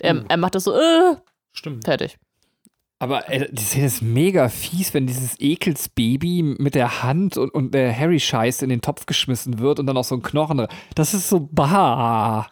er, 0.00 0.14
Mhm. 0.14 0.24
er 0.28 0.36
macht 0.38 0.54
das 0.54 0.64
so, 0.64 0.74
äh, 0.78 1.16
Stimmt. 1.52 1.84
fertig. 1.84 2.18
Aber 3.00 3.28
ey, 3.28 3.48
die 3.52 3.62
Szene 3.62 3.86
ist 3.86 4.02
mega 4.02 4.48
fies, 4.48 4.92
wenn 4.92 5.06
dieses 5.06 5.38
Ekelsbaby 5.38 6.56
mit 6.58 6.74
der 6.74 7.02
Hand 7.04 7.36
und, 7.38 7.50
und 7.54 7.72
der 7.72 7.96
Harry-Scheiß 7.96 8.62
in 8.62 8.70
den 8.70 8.80
Topf 8.80 9.06
geschmissen 9.06 9.60
wird 9.60 9.78
und 9.78 9.86
dann 9.86 9.96
auch 9.96 10.02
so 10.04 10.16
ein 10.16 10.22
Knochen. 10.22 10.66
Das 10.96 11.14
ist 11.14 11.28
so 11.28 11.48
bah. 11.52 12.48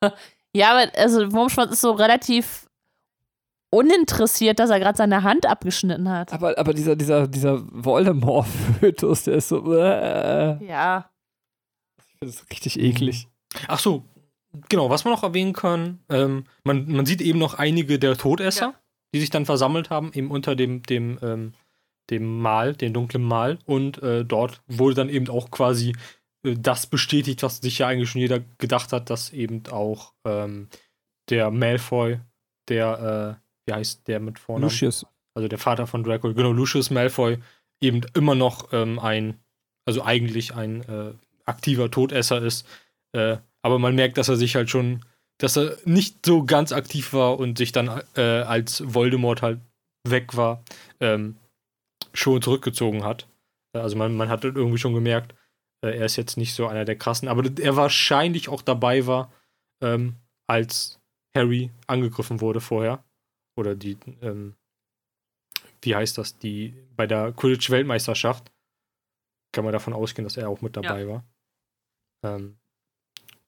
Ja, 0.54 0.72
aber 0.72 0.92
also 0.96 1.32
Wurmschwanz 1.32 1.72
ist 1.72 1.80
so 1.80 1.92
relativ 1.92 2.66
uninteressiert, 3.70 4.58
dass 4.58 4.70
er 4.70 4.80
gerade 4.80 4.96
seine 4.98 5.22
Hand 5.22 5.46
abgeschnitten 5.46 6.08
hat. 6.08 6.32
Aber, 6.32 6.58
aber 6.58 6.74
dieser, 6.74 6.96
dieser, 6.96 7.28
dieser 7.28 7.62
Voldemort-Fötus, 7.72 9.24
der 9.24 9.34
ist 9.34 9.48
so. 9.48 9.72
Äh, 9.74 10.64
Ja. 10.64 11.10
das 12.20 12.30
ist 12.30 12.50
richtig 12.50 12.78
eklig. 12.80 13.28
Ach 13.68 13.78
so, 13.78 14.04
genau, 14.68 14.90
was 14.90 15.04
man 15.04 15.12
noch 15.14 15.22
erwähnen 15.22 15.52
kann, 15.52 16.00
ähm, 16.08 16.44
man, 16.64 16.90
man 16.90 17.06
sieht 17.06 17.20
eben 17.20 17.38
noch 17.38 17.54
einige 17.54 17.98
der 17.98 18.16
Todesser, 18.16 18.66
Ja. 18.66 18.74
die 19.14 19.20
sich 19.20 19.30
dann 19.30 19.46
versammelt 19.46 19.90
haben, 19.90 20.12
eben 20.14 20.30
unter 20.30 20.56
dem, 20.56 20.82
dem, 20.82 21.18
ähm, 21.22 21.52
dem 22.10 22.40
Mal, 22.40 22.74
dem 22.74 22.92
dunklen 22.92 23.22
Mal. 23.22 23.58
Und 23.66 24.02
äh, 24.02 24.24
dort 24.24 24.62
wurde 24.66 24.96
dann 24.96 25.08
eben 25.08 25.28
auch 25.28 25.50
quasi 25.50 25.94
äh, 26.44 26.56
das 26.58 26.86
bestätigt, 26.86 27.42
was 27.44 27.58
sich 27.58 27.78
ja 27.78 27.86
eigentlich 27.86 28.10
schon 28.10 28.20
jeder 28.20 28.40
gedacht 28.58 28.92
hat, 28.92 29.10
dass 29.10 29.32
eben 29.32 29.62
auch 29.70 30.12
ähm, 30.24 30.68
der 31.28 31.50
Malfoy, 31.52 32.18
der, 32.68 33.38
äh, 33.38 33.49
wie 33.70 33.74
heißt 33.74 34.08
der 34.08 34.18
mit 34.20 34.38
Vornamen? 34.38 34.64
Lucius. 34.64 35.06
also 35.34 35.48
der 35.48 35.58
Vater 35.58 35.86
von 35.86 36.02
Draco, 36.02 36.34
genau, 36.34 36.50
Lucius 36.52 36.90
Malfoy, 36.90 37.38
eben 37.80 38.00
immer 38.14 38.34
noch 38.34 38.72
ähm, 38.72 38.98
ein, 38.98 39.38
also 39.86 40.02
eigentlich 40.04 40.54
ein 40.54 40.82
äh, 40.82 41.12
aktiver 41.46 41.90
Todesser 41.90 42.42
ist. 42.42 42.66
Äh, 43.12 43.36
aber 43.62 43.78
man 43.78 43.94
merkt, 43.94 44.18
dass 44.18 44.28
er 44.28 44.36
sich 44.36 44.56
halt 44.56 44.70
schon, 44.70 45.04
dass 45.38 45.56
er 45.56 45.76
nicht 45.84 46.26
so 46.26 46.44
ganz 46.44 46.72
aktiv 46.72 47.12
war 47.12 47.38
und 47.38 47.58
sich 47.58 47.72
dann, 47.72 48.02
äh, 48.16 48.20
als 48.20 48.82
Voldemort 48.84 49.40
halt 49.42 49.60
weg 50.06 50.36
war, 50.36 50.62
ähm, 50.98 51.36
schon 52.12 52.42
zurückgezogen 52.42 53.04
hat. 53.04 53.28
Äh, 53.72 53.78
Also 53.78 53.96
man, 53.96 54.16
man 54.16 54.28
hat 54.28 54.44
irgendwie 54.44 54.78
schon 54.78 54.94
gemerkt, 54.94 55.34
äh, 55.84 55.96
er 55.96 56.06
ist 56.06 56.16
jetzt 56.16 56.36
nicht 56.36 56.54
so 56.54 56.66
einer 56.66 56.84
der 56.84 56.96
krassen, 56.96 57.28
aber 57.28 57.44
er 57.60 57.76
wahrscheinlich 57.76 58.48
auch 58.48 58.62
dabei 58.62 59.06
war, 59.06 59.32
ähm, 59.80 60.16
als 60.48 60.98
Harry 61.36 61.70
angegriffen 61.86 62.40
wurde 62.40 62.60
vorher. 62.60 63.04
Oder 63.60 63.74
die, 63.74 63.98
ähm, 64.22 64.56
wie 65.82 65.94
heißt 65.94 66.16
das, 66.16 66.38
die 66.38 66.74
bei 66.96 67.06
der 67.06 67.32
Quidditch-Weltmeisterschaft 67.32 68.50
kann 69.52 69.64
man 69.64 69.72
davon 69.74 69.92
ausgehen, 69.92 70.24
dass 70.24 70.38
er 70.38 70.48
auch 70.48 70.62
mit 70.62 70.78
dabei 70.78 71.06
war. 71.06 71.24
Ähm, 72.24 72.56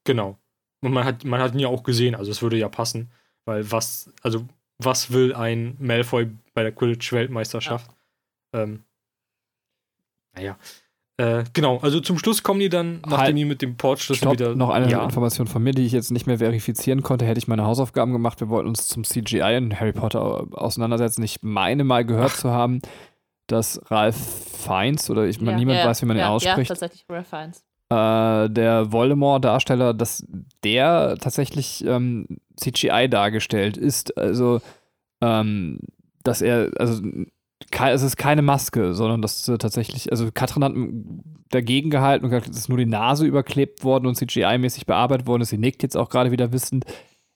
genau. 0.04 0.38
Und 0.82 0.92
man 0.92 1.06
hat, 1.06 1.24
man 1.24 1.40
hat 1.40 1.54
ihn 1.54 1.60
ja 1.60 1.68
auch 1.68 1.82
gesehen, 1.82 2.14
also 2.14 2.30
es 2.30 2.42
würde 2.42 2.58
ja 2.58 2.68
passen, 2.68 3.10
weil 3.46 3.70
was, 3.72 4.12
also 4.20 4.46
was 4.76 5.12
will 5.12 5.34
ein 5.34 5.76
Malfoy 5.78 6.30
bei 6.52 6.62
der 6.62 6.72
Quidditch-Weltmeisterschaft? 6.72 7.90
Ähm, 8.52 8.84
naja. 10.34 10.58
Äh, 11.22 11.44
genau, 11.52 11.78
also 11.78 12.00
zum 12.00 12.18
Schluss 12.18 12.42
kommen 12.42 12.58
die 12.58 12.68
dann, 12.68 13.00
nachdem 13.02 13.18
Halt. 13.18 13.38
die 13.38 13.44
mit 13.44 13.62
dem 13.62 13.76
Portschlüssel 13.76 14.32
wieder. 14.32 14.56
noch 14.56 14.70
eine 14.70 14.90
ja. 14.90 15.04
Information 15.04 15.46
von 15.46 15.62
mir, 15.62 15.72
die 15.72 15.86
ich 15.86 15.92
jetzt 15.92 16.10
nicht 16.10 16.26
mehr 16.26 16.38
verifizieren 16.38 17.04
konnte. 17.04 17.24
Hätte 17.24 17.38
ich 17.38 17.46
meine 17.46 17.64
Hausaufgaben 17.64 18.12
gemacht. 18.12 18.40
Wir 18.40 18.48
wollten 18.48 18.68
uns 18.68 18.88
zum 18.88 19.04
CGI 19.04 19.56
in 19.56 19.78
Harry 19.78 19.92
Potter 19.92 20.48
auseinandersetzen. 20.50 21.22
Ich 21.22 21.38
meine 21.42 21.84
mal 21.84 22.04
gehört 22.04 22.32
zu 22.32 22.50
haben, 22.50 22.82
dass 23.46 23.80
Ralph 23.88 24.16
Fiennes 24.16 25.10
oder 25.10 25.26
ich 25.26 25.38
meine, 25.40 25.52
ja, 25.52 25.58
niemand 25.58 25.78
ja, 25.78 25.86
weiß, 25.86 26.02
wie 26.02 26.06
man 26.06 26.16
ja, 26.16 26.24
ihn 26.24 26.26
Ja, 26.26 26.34
ausspricht, 26.34 26.68
tatsächlich 26.68 27.04
Ralph 27.08 27.28
Fiennes. 27.28 27.64
äh, 27.90 28.50
der 28.50 28.90
Voldemort-Darsteller, 28.90 29.94
dass 29.94 30.26
der 30.64 31.18
tatsächlich 31.20 31.84
ähm, 31.86 32.26
CGI 32.56 33.08
dargestellt 33.08 33.76
ist. 33.76 34.18
Also, 34.18 34.60
ähm, 35.20 35.78
dass 36.24 36.42
er, 36.42 36.70
also 36.78 37.00
es 37.80 38.02
ist 38.02 38.16
keine 38.16 38.42
Maske, 38.42 38.94
sondern 38.94 39.22
dass 39.22 39.48
äh, 39.48 39.58
tatsächlich, 39.58 40.10
also 40.10 40.30
Katrin 40.32 40.64
hat 40.64 40.72
dagegen 41.50 41.90
gehalten 41.90 42.24
und 42.24 42.30
gesagt, 42.30 42.50
es 42.50 42.56
ist 42.56 42.68
nur 42.68 42.78
die 42.78 42.86
Nase 42.86 43.26
überklebt 43.26 43.84
worden 43.84 44.06
und 44.06 44.16
CGI-mäßig 44.16 44.86
bearbeitet 44.86 45.26
worden 45.26 45.42
ist. 45.42 45.50
Sie 45.50 45.58
nickt 45.58 45.82
jetzt 45.82 45.96
auch 45.96 46.08
gerade 46.08 46.30
wieder 46.30 46.52
wissend. 46.52 46.84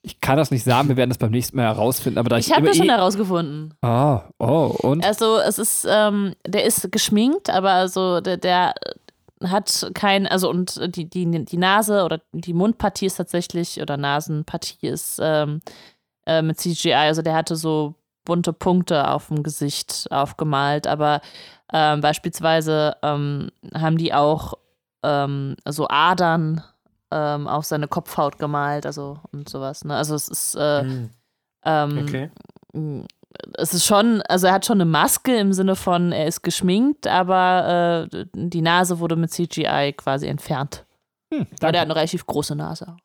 Ich 0.03 0.21
kann 0.21 0.37
das 0.37 0.51
nicht 0.51 0.65
sagen, 0.65 0.89
wir 0.89 0.97
werden 0.97 1.11
das 1.11 1.19
beim 1.19 1.33
nächsten 1.33 1.57
Mal 1.57 1.65
herausfinden, 1.65 2.19
aber 2.19 2.29
da 2.29 2.39
ich, 2.39 2.49
Ich 2.49 2.55
habe 2.55 2.67
das 2.67 2.77
schon 2.77 2.87
eh, 2.87 2.93
herausgefunden. 2.93 3.75
Ah, 3.83 4.23
oh, 4.39 4.75
und? 4.83 5.05
Also 5.05 5.39
es 5.39 5.59
ist, 5.59 5.87
ähm, 5.91 6.35
der 6.47 6.65
ist 6.65 6.91
geschminkt, 6.93 7.51
aber 7.51 7.73
also 7.73 8.21
der, 8.21 8.37
der 8.37 8.75
hat 9.43 9.91
kein, 9.95 10.27
also 10.27 10.49
und 10.49 10.97
die, 10.97 11.11
die, 11.11 11.45
die 11.45 11.57
Nase 11.57 12.05
oder 12.05 12.21
die 12.33 12.55
Mundpartie 12.55 13.07
ist 13.07 13.17
tatsächlich, 13.17 13.81
oder 13.81 13.97
Nasenpartie 13.97 14.87
ist 14.87 15.19
ähm, 15.21 15.61
äh, 16.27 16.41
mit 16.41 16.59
CGI, 16.59 16.93
also 16.95 17.23
der 17.23 17.35
hatte 17.35 17.57
so 17.57 17.95
bunte 18.27 18.53
Punkte 18.53 19.09
auf 19.09 19.29
dem 19.29 19.43
Gesicht 19.43 20.09
aufgemalt, 20.11 20.87
aber 20.87 21.23
ähm, 21.73 22.03
beispielsweise 22.03 22.97
ähm, 23.03 23.51
haben 23.75 23.97
die 23.97 24.13
auch 24.13 24.55
ähm, 25.03 25.57
so 25.65 25.89
Adern 25.89 26.63
ähm, 27.11 27.49
auf 27.49 27.65
seine 27.65 27.89
Kopfhaut 27.89 28.39
gemalt, 28.39 28.85
also 28.85 29.19
und 29.33 29.49
sowas. 29.49 29.85
Ne? 29.85 29.97
Also 29.97 30.15
es 30.15 30.29
ist 30.29 30.55
äh, 30.57 30.83
Hm, 30.83 31.11
ähm, 31.65 31.99
okay. 32.03 32.31
Mm, 32.75 33.01
es 33.55 33.73
ist 33.75 33.87
schon, 33.87 34.23
also 34.23 34.47
er 34.47 34.55
hat 34.55 34.67
schon 34.67 34.81
eine 34.81 34.91
Maske 34.91 35.37
im 35.37 35.53
Sinne 35.53 35.77
von, 35.77 36.13
er 36.13 36.27
ist 36.27 36.43
geschminkt, 36.43 37.07
aber 37.07 38.09
äh, 38.11 38.25
die 38.35 38.63
Nase 38.63 38.99
wurde 38.99 39.17
mit 39.17 39.31
CGI 39.31 39.95
quasi 39.97 40.27
entfernt. 40.27 40.85
Hm, 41.33 41.45
der 41.45 41.59
danke. 41.59 41.79
hat 41.79 41.85
eine 41.87 41.97
relativ 41.97 42.27
große 42.27 42.57
Nase. 42.57 42.97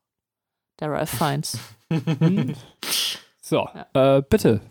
Der 0.80 0.91
Ralph 0.91 1.10
Fiennes. 1.10 1.57
So, 3.52 3.68
äh, 3.93 4.22
bitte. 4.22 4.61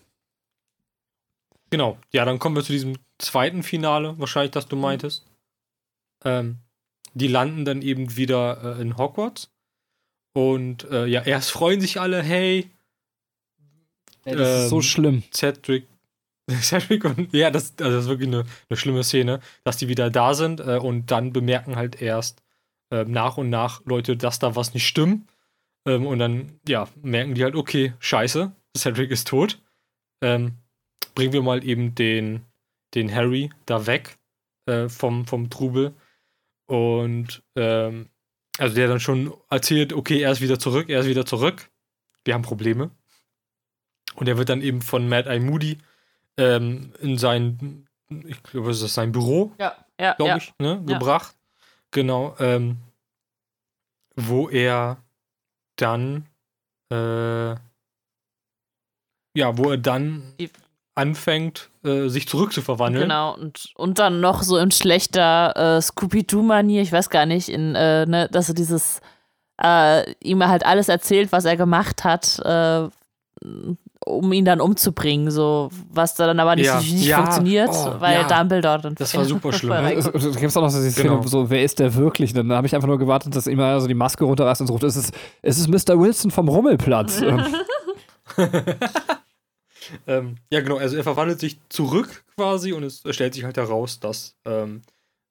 Genau, 1.70 1.98
ja, 2.12 2.24
dann 2.24 2.38
kommen 2.38 2.56
wir 2.56 2.64
zu 2.64 2.72
diesem 2.72 2.96
zweiten 3.18 3.62
Finale, 3.62 4.18
wahrscheinlich, 4.18 4.50
das 4.52 4.66
du 4.68 4.76
meintest. 4.76 5.24
Ähm, 6.24 6.58
die 7.14 7.28
landen 7.28 7.64
dann 7.64 7.82
eben 7.82 8.16
wieder 8.16 8.76
äh, 8.78 8.82
in 8.82 8.96
Hogwarts. 8.96 9.50
Und 10.32 10.84
äh, 10.90 11.06
ja, 11.06 11.22
erst 11.22 11.50
freuen 11.50 11.80
sich 11.80 12.00
alle, 12.00 12.22
hey, 12.22 12.70
Ey, 14.24 14.36
das 14.36 14.64
ist 14.64 14.68
so 14.68 14.76
Ähm, 14.76 14.82
schlimm. 14.82 15.22
Cedric. 15.32 15.86
Cedric 16.60 17.04
und 17.04 17.32
ja, 17.32 17.50
das, 17.50 17.74
also 17.80 17.96
das 17.96 18.04
ist 18.04 18.10
wirklich 18.10 18.28
eine, 18.28 18.44
eine 18.68 18.76
schlimme 18.76 19.04
Szene, 19.04 19.40
dass 19.64 19.76
die 19.76 19.88
wieder 19.88 20.10
da 20.10 20.34
sind 20.34 20.60
äh, 20.60 20.78
und 20.78 21.10
dann 21.10 21.32
bemerken 21.32 21.76
halt 21.76 22.00
erst 22.02 22.42
äh, 22.90 23.04
nach 23.04 23.36
und 23.38 23.50
nach 23.50 23.82
Leute, 23.86 24.16
dass 24.16 24.38
da 24.38 24.56
was 24.56 24.74
nicht 24.74 24.86
stimmt. 24.86 25.28
Ähm, 25.86 26.06
und 26.06 26.18
dann, 26.18 26.60
ja, 26.68 26.88
merken 27.02 27.34
die 27.34 27.44
halt, 27.44 27.54
okay, 27.54 27.94
scheiße, 28.00 28.52
Cedric 28.76 29.10
ist 29.10 29.28
tot. 29.28 29.60
Ähm, 30.22 30.56
bringen 31.20 31.32
wir 31.34 31.42
mal 31.42 31.62
eben 31.64 31.94
den, 31.94 32.46
den 32.94 33.14
Harry 33.14 33.50
da 33.66 33.86
weg 33.86 34.16
äh, 34.66 34.88
vom, 34.88 35.26
vom 35.26 35.50
Trubel. 35.50 35.94
Und 36.66 37.42
ähm, 37.56 38.08
also 38.58 38.74
der 38.74 38.88
dann 38.88 39.00
schon 39.00 39.34
erzählt, 39.50 39.92
okay, 39.92 40.22
er 40.22 40.32
ist 40.32 40.40
wieder 40.40 40.58
zurück, 40.58 40.88
er 40.88 41.00
ist 41.00 41.06
wieder 41.08 41.26
zurück. 41.26 41.70
Wir 42.24 42.32
haben 42.32 42.42
Probleme. 42.42 42.90
Und 44.14 44.28
er 44.28 44.38
wird 44.38 44.48
dann 44.48 44.62
eben 44.62 44.80
von 44.80 45.08
Mad 45.08 45.28
Eye 45.28 45.40
Moody 45.40 45.78
ähm, 46.38 46.94
in 47.00 47.18
sein, 47.18 47.86
ich 48.08 48.42
glaube, 48.42 48.70
ist 48.70 48.80
sein 48.80 49.12
Büro, 49.12 49.52
Ja, 49.58 49.76
ja, 50.00 50.14
glaube 50.14 50.30
ja. 50.30 50.36
ich, 50.38 50.54
ne, 50.58 50.82
gebracht. 50.86 51.36
Genau, 51.90 52.34
ähm, 52.38 52.78
wo 54.16 54.48
er 54.48 55.02
dann, 55.76 56.26
äh, 56.90 57.50
ja, 59.34 59.56
wo 59.58 59.70
er 59.70 59.78
dann 59.78 60.34
Die- 60.40 60.50
anfängt, 61.00 61.70
äh, 61.84 62.08
sich 62.08 62.28
zurückzuverwandeln. 62.28 63.04
Genau, 63.08 63.34
und, 63.34 63.66
und 63.76 63.98
dann 63.98 64.20
noch 64.20 64.42
so 64.42 64.56
in 64.58 64.70
schlechter 64.70 65.76
äh, 65.76 65.80
Scooby-Doo-Manier, 65.80 66.82
ich 66.82 66.92
weiß 66.92 67.10
gar 67.10 67.26
nicht, 67.26 67.48
in, 67.48 67.74
äh, 67.74 68.06
ne, 68.06 68.28
dass 68.30 68.48
er 68.48 68.54
dieses, 68.54 69.00
äh, 69.62 70.10
ihm 70.22 70.46
halt 70.46 70.64
alles 70.64 70.88
erzählt, 70.88 71.32
was 71.32 71.44
er 71.44 71.56
gemacht 71.56 72.04
hat, 72.04 72.38
äh, 72.44 72.88
um 74.06 74.32
ihn 74.32 74.44
dann 74.46 74.60
umzubringen, 74.60 75.30
so, 75.30 75.68
was 75.90 76.14
da 76.14 76.26
dann 76.26 76.40
aber 76.40 76.56
nicht, 76.56 76.66
Ja. 76.66 76.78
nicht 76.80 77.04
Ja. 77.06 77.16
funktioniert, 77.18 77.68
Oh, 77.70 77.94
weil 78.00 78.20
ja. 78.22 78.26
Dumbledore 78.26 78.80
dann. 78.80 78.94
Das 78.94 79.14
war 79.14 79.24
super 79.26 79.52
schlimm. 79.52 79.70
Da 79.72 79.90
gibt 79.92 80.42
es 80.42 80.56
auch 80.56 80.62
noch 80.62 80.70
so 80.70 80.78
diese 80.78 80.90
Szene, 80.90 81.10
Genau. 81.10 81.22
so, 81.26 81.50
wer 81.50 81.62
ist 81.62 81.78
der 81.78 81.94
wirklich? 81.94 82.32
Dann 82.32 82.50
habe 82.52 82.66
ich 82.66 82.74
einfach 82.74 82.88
nur 82.88 82.98
gewartet, 82.98 83.36
dass 83.36 83.46
ihm 83.46 83.60
einer 83.60 83.80
so 83.80 83.86
die 83.88 83.94
Maske 83.94 84.24
runterreißt 84.24 84.62
und 84.62 84.66
so 84.68 84.72
ruft, 84.74 84.84
es 84.84 84.96
ist, 84.96 85.14
es 85.42 85.58
ist 85.58 85.68
Mr. 85.68 85.98
Wilson 86.00 86.30
vom 86.30 86.48
Rummelplatz. 86.48 87.22
Ähm, 90.06 90.36
ja, 90.50 90.60
genau, 90.60 90.76
also 90.76 90.96
er 90.96 91.02
verwandelt 91.02 91.40
sich 91.40 91.58
zurück 91.68 92.24
quasi 92.36 92.72
und 92.72 92.82
es 92.82 93.02
stellt 93.10 93.34
sich 93.34 93.44
halt 93.44 93.56
heraus, 93.56 94.00
dass 94.00 94.36
ähm, 94.44 94.82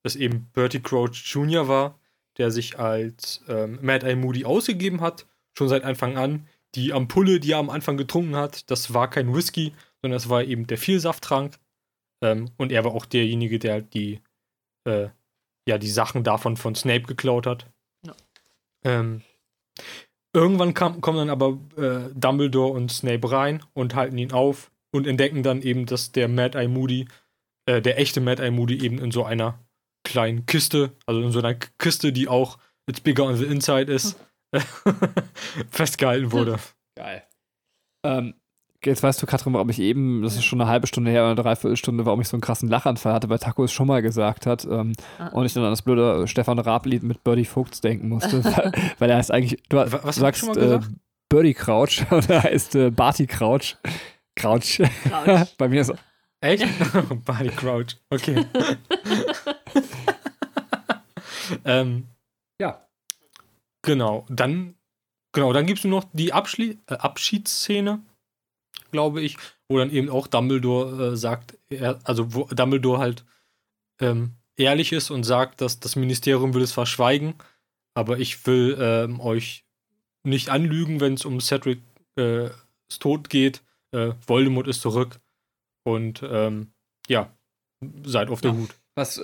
es 0.03 0.15
eben 0.15 0.49
Bertie 0.53 0.81
Crouch 0.81 1.23
Jr. 1.25 1.67
war, 1.67 1.99
der 2.37 2.51
sich 2.51 2.79
als 2.79 3.43
ähm, 3.47 3.79
Mad 3.81 4.05
Eye 4.05 4.15
Moody 4.15 4.45
ausgegeben 4.45 5.01
hat, 5.01 5.27
schon 5.57 5.69
seit 5.69 5.83
Anfang 5.83 6.17
an. 6.17 6.47
Die 6.75 6.93
Ampulle, 6.93 7.39
die 7.39 7.51
er 7.51 7.57
am 7.57 7.69
Anfang 7.69 7.97
getrunken 7.97 8.35
hat, 8.35 8.69
das 8.69 8.93
war 8.93 9.09
kein 9.09 9.33
Whisky, 9.33 9.73
sondern 10.01 10.17
es 10.17 10.29
war 10.29 10.43
eben 10.43 10.67
der 10.67 10.77
Vielsafttrank. 10.77 11.57
Ähm, 12.21 12.51
und 12.57 12.71
er 12.71 12.83
war 12.83 12.93
auch 12.93 13.05
derjenige, 13.05 13.59
der 13.59 13.73
halt 13.73 13.93
die, 13.93 14.21
äh, 14.85 15.09
ja, 15.67 15.77
die 15.77 15.89
Sachen 15.89 16.23
davon 16.23 16.57
von 16.57 16.75
Snape 16.75 17.03
geklaut 17.03 17.47
hat. 17.47 17.67
Ja. 18.05 18.15
Ähm, 18.83 19.23
Irgendwann 20.33 20.73
kam, 20.73 21.01
kommen 21.01 21.17
dann 21.17 21.29
aber 21.29 21.57
äh, 21.75 22.13
Dumbledore 22.13 22.71
und 22.71 22.91
Snape 22.91 23.31
rein 23.31 23.63
und 23.73 23.95
halten 23.95 24.17
ihn 24.17 24.31
auf 24.31 24.71
und 24.91 25.07
entdecken 25.07 25.43
dann 25.43 25.61
eben, 25.61 25.85
dass 25.85 26.11
der 26.11 26.27
Mad 26.27 26.57
Eye 26.57 26.67
Moody, 26.67 27.07
äh, 27.65 27.81
der 27.81 27.99
echte 27.99 28.21
Mad 28.21 28.41
Eye 28.41 28.51
Moody 28.51 28.83
eben 28.83 28.99
in 28.99 29.11
so 29.11 29.23
einer 29.23 29.59
kleinen 30.03 30.45
Kiste, 30.45 30.95
also 31.05 31.21
in 31.21 31.31
so 31.31 31.39
einer 31.39 31.55
Kiste, 31.55 32.13
die 32.13 32.27
auch 32.27 32.57
It's 32.87 33.01
Bigger 33.01 33.25
on 33.25 33.35
the 33.35 33.45
Inside 33.45 33.91
ist, 33.91 34.19
festgehalten 35.71 36.31
wurde. 36.31 36.59
Geil. 36.95 37.23
Ähm, 38.05 38.35
jetzt 38.85 39.03
weißt 39.03 39.21
du, 39.21 39.25
Katrin, 39.25 39.53
warum 39.53 39.69
ich 39.69 39.79
eben, 39.79 40.21
das 40.21 40.35
ist 40.35 40.45
schon 40.45 40.61
eine 40.61 40.69
halbe 40.69 40.87
Stunde 40.87 41.11
her 41.11 41.21
oder 41.23 41.31
eine 41.31 41.41
Dreiviertelstunde, 41.41 42.05
warum 42.05 42.21
ich 42.21 42.27
so 42.27 42.35
einen 42.37 42.41
krassen 42.41 42.69
Lachanfall 42.69 43.13
hatte, 43.13 43.29
weil 43.29 43.39
Taco 43.39 43.63
es 43.63 43.71
schon 43.71 43.87
mal 43.87 44.01
gesagt 44.01 44.45
hat 44.45 44.65
ähm, 44.65 44.93
Ah. 45.17 45.27
und 45.29 45.45
ich 45.45 45.53
dann 45.53 45.63
an 45.63 45.71
das 45.71 45.81
blöde 45.81 46.27
Stefan 46.27 46.59
Raab-Lied 46.59 47.03
mit 47.03 47.23
Birdie 47.23 47.45
Vogts 47.45 47.81
denken 47.81 48.09
musste, 48.09 48.43
weil, 48.45 48.71
weil 48.99 49.09
er 49.09 49.17
heißt 49.17 49.31
eigentlich, 49.31 49.61
du, 49.69 49.77
Wa- 49.77 49.85
du 49.85 50.03
was 50.03 50.15
ich 50.17 50.21
sagst 50.21 50.39
schon 50.45 50.49
mal 50.55 50.57
äh? 50.57 50.79
Birdie 51.29 51.53
Crouch 51.53 52.05
und 52.11 52.29
er 52.29 52.43
heißt 52.43 52.75
äh, 52.75 52.89
Barty 52.91 53.27
Crouch. 53.27 53.75
Crouch. 54.35 54.81
Crouch. 55.09 55.47
Bei 55.57 55.67
mir 55.67 55.81
ist 55.81 55.93
Echt? 56.41 56.65
Barty 57.25 57.49
Crouch. 57.49 57.97
Okay. 58.09 58.45
ähm, 61.65 62.07
Ja. 62.61 62.85
Genau. 63.81 64.25
Dann, 64.29 64.75
genau, 65.33 65.53
dann 65.53 65.65
gibt 65.65 65.79
es 65.79 65.85
noch 65.85 66.05
die 66.13 66.33
Abschli 66.33 66.79
äh, 66.87 66.95
Abschiedsszene, 66.95 67.99
glaube 68.91 69.21
ich, 69.21 69.37
wo 69.69 69.77
dann 69.77 69.91
eben 69.91 70.09
auch 70.09 70.27
Dumbledore 70.27 71.13
äh, 71.13 71.17
sagt, 71.17 71.57
er, 71.69 71.99
also 72.03 72.33
wo 72.33 72.43
Dumbledore 72.45 72.99
halt 72.99 73.25
ähm, 74.01 74.31
ehrlich 74.57 74.91
ist 74.91 75.09
und 75.09 75.23
sagt, 75.23 75.61
dass 75.61 75.79
das 75.79 75.95
Ministerium 75.95 76.53
will 76.53 76.61
es 76.63 76.71
verschweigen, 76.71 77.33
aber 77.95 78.19
ich 78.19 78.45
will 78.45 78.77
ähm, 78.79 79.19
euch 79.19 79.63
nicht 80.23 80.49
anlügen, 80.49 80.99
wenn 80.99 81.13
es 81.13 81.25
um 81.25 81.39
Cedric 81.39 81.79
äh, 82.17 82.49
Tod 82.99 83.29
geht. 83.29 83.61
Äh, 83.91 84.11
Voldemort 84.27 84.67
ist 84.67 84.81
zurück 84.81 85.19
und 85.83 86.21
ähm, 86.23 86.67
ja, 87.07 87.31
seid 88.05 88.29
auf 88.29 88.41
der 88.41 88.51
Ja. 88.51 88.57
Hut. 88.57 88.75
was 88.95 89.21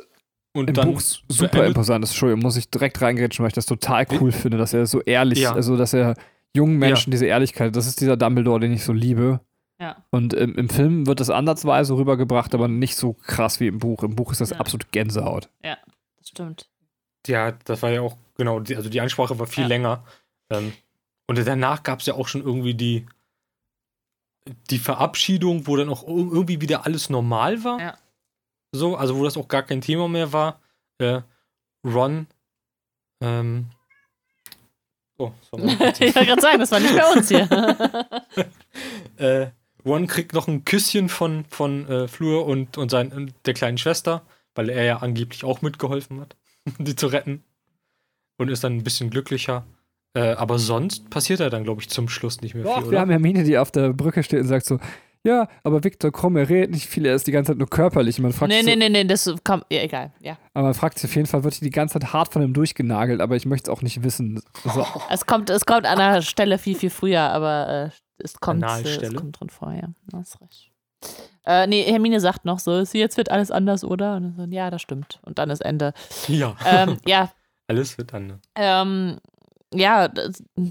Und 0.56 0.70
im 0.70 0.74
dann 0.74 0.94
Buch 0.94 1.02
super 1.02 1.66
imposant 1.66 2.04
ist. 2.04 2.12
Entschuldigung, 2.12 2.42
muss 2.44 2.56
ich 2.58 2.70
direkt 2.70 3.02
reingrätschen, 3.02 3.44
weil 3.44 3.50
ich 3.50 3.54
das 3.56 3.66
total 3.66 4.08
cool 4.20 4.32
finde, 4.32 4.58
dass 4.58 4.74
er 4.74 4.86
so 4.88 5.02
ehrlich, 5.02 5.40
Ja. 5.40 5.54
also 5.54 5.76
dass 5.78 5.94
er 5.94 6.16
jungen 6.56 6.78
Menschen 6.78 7.12
diese 7.12 7.26
Ehrlichkeit, 7.26 7.76
das 7.76 7.86
ist 7.88 8.00
dieser 8.00 8.16
Dumbledore, 8.18 8.62
den 8.62 8.72
ich 8.72 8.84
so 8.86 8.94
liebe. 8.94 9.42
Ja. 9.80 9.98
Und 10.10 10.34
im, 10.34 10.56
im 10.56 10.70
Film 10.70 11.06
wird 11.08 11.20
das 11.20 11.30
ansatzweise 11.30 11.96
rübergebracht, 11.96 12.54
aber 12.54 12.68
nicht 12.68 12.96
so 12.96 13.14
krass 13.14 13.60
wie 13.60 13.68
im 13.68 13.80
Buch. 13.80 14.04
Im 14.04 14.16
Buch 14.16 14.32
ist 14.32 14.42
das 14.42 14.52
Ja. 14.52 14.58
absolut 14.58 14.92
Gänsehaut. 14.92 15.50
Das 15.62 16.30
stimmt. 16.30 16.70
Ja, 17.28 17.52
das 17.52 17.82
war 17.82 17.90
ja 17.92 18.02
auch, 18.02 18.16
genau, 18.38 18.60
die, 18.60 18.76
also 18.76 18.90
die 18.90 19.02
Ansprache 19.02 19.38
war 19.40 19.48
viel 19.48 19.64
Ja. 19.64 19.68
länger. 19.68 20.04
Ähm, 20.50 20.74
und 21.28 21.46
danach 21.46 21.84
gab 21.84 22.00
es 22.00 22.06
ja 22.06 22.14
auch 22.14 22.28
schon 22.28 22.42
irgendwie 22.44 22.74
die, 22.76 23.06
die 24.70 24.78
Verabschiedung, 24.78 25.66
wo 25.68 25.76
dann 25.76 25.90
auch 25.90 26.04
ir- 26.04 26.32
irgendwie 26.32 26.62
wieder 26.62 26.86
alles 26.86 27.10
normal 27.10 27.64
war. 27.64 27.80
Ja. 27.82 27.98
So, 28.72 28.96
also 28.96 29.18
wo 29.18 29.24
das 29.24 29.38
auch 29.38 29.48
gar 29.48 29.64
kein 29.64 29.82
Thema 29.82 30.08
mehr 30.08 30.32
war. 30.34 30.60
Äh, 31.00 31.22
Ron, 31.86 32.28
ähm, 33.22 33.68
oh, 35.18 35.32
das 35.42 35.52
war 35.52 35.60
mein 35.60 35.70
ich 36.00 36.16
wollte 36.16 36.26
gerade 36.26 36.42
sagen, 36.42 36.60
das 36.60 36.72
war 36.72 36.80
nicht 36.80 36.96
bei 36.96 37.12
uns 37.14 37.28
hier. 37.28 37.50
äh, 39.18 39.48
Ron 39.86 40.07
kriegt 40.07 40.34
noch 40.34 40.48
ein 40.48 40.66
Küsschen 40.66 41.10
von, 41.10 41.45
von 41.49 41.88
äh, 41.88 42.07
Fleur 42.07 42.45
und, 42.45 42.78
und 42.78 42.90
sein, 42.90 43.12
und 43.12 43.34
der 43.45 43.53
kleinen 43.53 43.78
Schwester, 43.78 44.24
weil 44.56 44.70
er 44.70 44.84
ja 44.84 44.98
angeblich 44.98 45.44
auch 45.44 45.62
mitgeholfen 45.62 46.22
hat, 46.22 46.36
die 46.80 46.95
zu 46.95 47.07
retten. 47.07 47.44
Und 48.38 48.49
ist 48.49 48.64
dann 48.64 48.76
ein 48.76 48.84
bisschen 48.84 49.10
glücklicher. 49.10 49.66
Äh, 50.14 50.34
aber 50.34 50.60
sonst 50.60 51.10
passiert 51.10 51.40
er 51.40 51.49
dann, 51.49 51.64
glaube 51.64 51.82
ich, 51.82 51.90
zum 51.90 52.10
Schluss 52.10 52.41
nicht 52.41 52.56
mehr 52.56 52.64
Doch, 52.64 52.76
viel, 52.76 52.84
wir 52.84 52.90
oder? 52.90 52.99
haben 53.02 53.10
Hermine, 53.10 53.44
die 53.44 53.57
auf 53.57 53.72
der 53.72 53.94
Brücke 53.94 54.24
steht 54.24 54.41
und 54.41 54.48
sagt 54.48 54.66
so, 54.66 54.80
ja, 55.26 55.48
aber 55.64 55.84
Viktor 55.84 56.12
Krumm, 56.12 56.38
er 56.38 56.48
redet 56.48 56.72
nicht 56.72 56.86
viel, 56.86 57.06
er 57.06 57.16
ist 57.16 57.26
die 57.26 57.32
ganze 57.32 57.52
Zeit 57.52 57.57
nur 57.57 57.68
körperlich. 57.68 58.20
Man 58.20 58.32
fragt 58.32 58.49
nee, 58.52 58.57
sich 58.57 58.66
nee, 58.66 58.74
so, 58.74 58.78
nee, 58.78 58.90
nee, 58.90 59.03
das 59.06 59.34
kommt, 59.44 59.66
ja, 59.72 59.82
egal, 59.82 60.14
ja. 60.22 60.38
Aber 60.53 60.66
man 60.66 60.74
fragt 60.76 60.99
sich 60.99 61.10
auf 61.10 61.16
jeden 61.16 61.28
Fall, 61.28 61.44
wird 61.44 61.60
die 61.62 61.72
ganze 61.72 61.99
Zeit 61.99 62.14
hart 62.14 62.32
von 62.32 62.44
ihm 62.44 62.53
durchgenagelt, 62.53 63.22
aber 63.22 63.36
ich 63.36 63.45
möchte 63.48 63.72
es 63.72 63.76
auch 63.76 63.82
nicht 63.82 64.03
wissen. 64.03 64.41
So, 64.64 64.86
Es 65.10 65.26
kommt, 65.26 65.49
es 65.49 65.66
kommt 65.66 65.86
an 65.86 65.99
einer 65.99 66.22
Stelle 66.22 66.60
viel, 66.60 66.76
viel 66.76 66.91
früher, 66.91 67.22
aber 67.22 67.91
äh, 67.91 68.05
es 68.18 68.40
kommt, 68.40 68.64
äh, 68.64 68.82
es 69.02 69.14
kommt 69.14 69.40
drin 69.40 69.50
vor, 69.50 69.72
ja. 69.74 69.90
Du 70.08 70.18
hast 70.18 70.40
recht. 70.42 70.72
Äh, 71.46 71.68
nee, 71.68 71.84
Hermine 71.84 72.20
sagt 72.20 72.46
noch 72.46 72.60
so, 72.60 72.84
"Sie, 72.86 73.00
jetzt 73.00 73.18
wird 73.18 73.30
alles 73.30 73.52
anders, 73.52 73.84
oder? 73.84 74.16
Und 74.16 74.36
so, 74.36 74.44
ja, 74.46 74.72
das 74.72 74.82
stimmt. 74.82 75.20
Und 75.24 75.38
dann 75.38 75.50
ist 75.50 75.62
Ende. 75.62 75.94
Ja, 76.28 76.56
ähm, 76.66 76.98
ja, 77.06 77.32
alles 77.68 77.98
wird 77.98 78.14
dann. 78.14 78.42
ähm, 78.56 79.20
ja, 79.76 80.10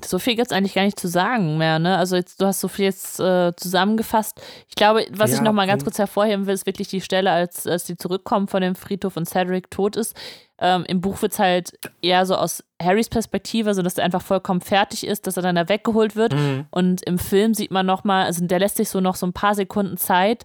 so 0.05 0.19
viel 0.19 0.35
gibt 0.35 0.49
es 0.49 0.53
eigentlich 0.53 0.75
gar 0.75 0.85
nicht 0.85 0.99
zu 0.99 1.09
sagen 1.09 1.59
mehr, 1.59 1.79
ne? 1.79 1.97
Also 1.97 2.17
jetzt, 2.17 2.41
du 2.41 2.47
hast 2.47 2.61
so 2.61 2.69
viel 2.69 2.87
jetzt 2.87 3.21
äh, 3.21 3.53
zusammengefasst. 3.57 4.41
Ich 4.69 4.75
glaube, 4.75 5.07
was 5.13 5.31
ich 5.31 5.39
Ja, 5.39 5.43
noch 5.43 5.53
mal 5.53 5.67
ganz 5.67 5.85
kurz 5.85 5.99
hervorheben 5.99 6.47
will, 6.47 6.55
ist 6.55 6.67
wirklich 6.67 6.89
die 6.89 7.01
Stelle, 7.01 7.31
als, 7.31 7.67
als 7.67 7.85
die 7.85 7.97
zurückkommen 7.97 8.49
von 8.49 8.63
dem 8.63 8.75
Friedhof 8.75 9.17
und 9.17 9.29
Cedric 9.29 9.71
tot 9.71 9.97
ist. 9.97 10.17
Ähm, 10.59 10.85
Im 10.87 11.01
Buch 11.01 11.21
wird 11.21 11.33
es 11.33 11.39
halt 11.39 11.73
eher 12.01 12.25
so 12.27 12.37
aus 12.37 12.63
Harrys 12.81 13.09
Perspektive, 13.09 13.75
so 13.75 13.83
dass 13.83 13.99
er 13.99 14.05
einfach 14.05 14.23
vollkommen 14.23 14.61
fertig 14.61 15.07
ist, 15.07 15.27
dass 15.27 15.37
er 15.37 15.43
dann 15.43 15.57
da 15.57 15.69
weggeholt 15.69 16.17
wird. 16.17 16.35
Mhm. 16.35 16.67
Und 16.71 17.03
im 17.07 17.19
Film 17.19 17.55
sieht 17.55 17.71
man 17.71 17.87
noch 17.87 18.05
mal, 18.05 18.25
also 18.25 18.47
der 18.47 18.61
lässt 18.61 18.77
sich 18.77 18.89
so 18.89 19.01
noch 19.01 19.17
so 19.17 19.27
ein 19.27 19.33
paar 19.33 19.55
Sekunden 19.55 19.97
Zeit, 19.97 20.45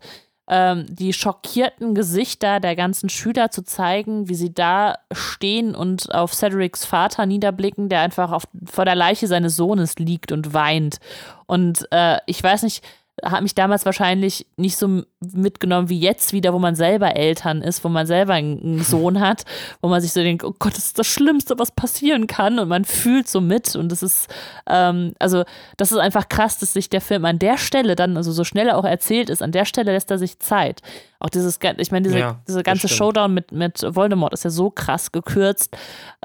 ähm, 0.49 0.85
die 0.89 1.13
schockierten 1.13 1.93
Gesichter 1.93 2.59
der 2.59 2.75
ganzen 2.75 3.07
Schüler 3.09 3.51
zu 3.51 3.63
zeigen, 3.63 4.27
wie 4.27 4.35
sie 4.35 4.53
da 4.53 4.97
stehen 5.11 5.75
und 5.75 6.13
auf 6.13 6.33
Cedrics 6.33 6.85
Vater 6.85 7.25
niederblicken, 7.25 7.87
der 7.87 8.01
einfach 8.01 8.31
auf, 8.31 8.47
vor 8.65 8.85
der 8.85 8.95
Leiche 8.95 9.27
seines 9.27 9.55
Sohnes 9.55 9.99
liegt 9.99 10.31
und 10.31 10.53
weint. 10.53 10.99
Und 11.45 11.87
äh, 11.91 12.17
ich 12.25 12.43
weiß 12.43 12.63
nicht, 12.63 12.83
hat 13.23 13.41
mich 13.41 13.55
damals 13.55 13.85
wahrscheinlich 13.85 14.47
nicht 14.57 14.77
so 14.77 15.03
mitgenommen 15.19 15.89
wie 15.89 15.99
jetzt 15.99 16.33
wieder, 16.33 16.53
wo 16.53 16.59
man 16.59 16.75
selber 16.75 17.15
Eltern 17.15 17.61
ist, 17.61 17.83
wo 17.83 17.89
man 17.89 18.05
selber 18.05 18.33
einen 18.33 18.79
Sohn 18.83 19.19
hat, 19.19 19.45
wo 19.81 19.89
man 19.89 20.01
sich 20.01 20.13
so 20.13 20.21
denkt, 20.21 20.43
oh 20.43 20.53
Gott, 20.57 20.73
das 20.73 20.85
ist 20.85 20.99
das 20.99 21.07
Schlimmste, 21.07 21.57
was 21.59 21.71
passieren 21.71 22.27
kann 22.27 22.59
und 22.59 22.67
man 22.67 22.85
fühlt 22.85 23.27
so 23.27 23.41
mit 23.41 23.75
und 23.75 23.91
das 23.91 24.03
ist, 24.03 24.27
ähm, 24.67 25.13
also 25.19 25.43
das 25.77 25.91
ist 25.91 25.97
einfach 25.97 26.29
krass, 26.29 26.57
dass 26.57 26.73
sich 26.73 26.89
der 26.89 27.01
Film 27.01 27.25
an 27.25 27.39
der 27.39 27.57
Stelle 27.57 27.95
dann, 27.95 28.17
also 28.17 28.31
so 28.31 28.43
schnell 28.43 28.67
er 28.67 28.77
auch 28.77 28.85
erzählt 28.85 29.29
ist, 29.29 29.41
an 29.41 29.51
der 29.51 29.65
Stelle 29.65 29.91
lässt 29.91 30.11
er 30.11 30.17
sich 30.17 30.39
Zeit. 30.39 30.81
Auch 31.19 31.29
dieses, 31.29 31.59
ich 31.77 31.91
meine, 31.91 32.07
diese, 32.07 32.19
Ja, 32.19 32.41
diese 32.47 32.63
ganze. 32.63 32.87
Showdown 32.87 33.33
mit, 33.33 33.51
mit 33.51 33.83
Voldemort 33.83 34.33
ist 34.33 34.43
ja 34.45 34.49
so 34.49 34.69
krass 34.69 35.11
gekürzt, 35.11 35.75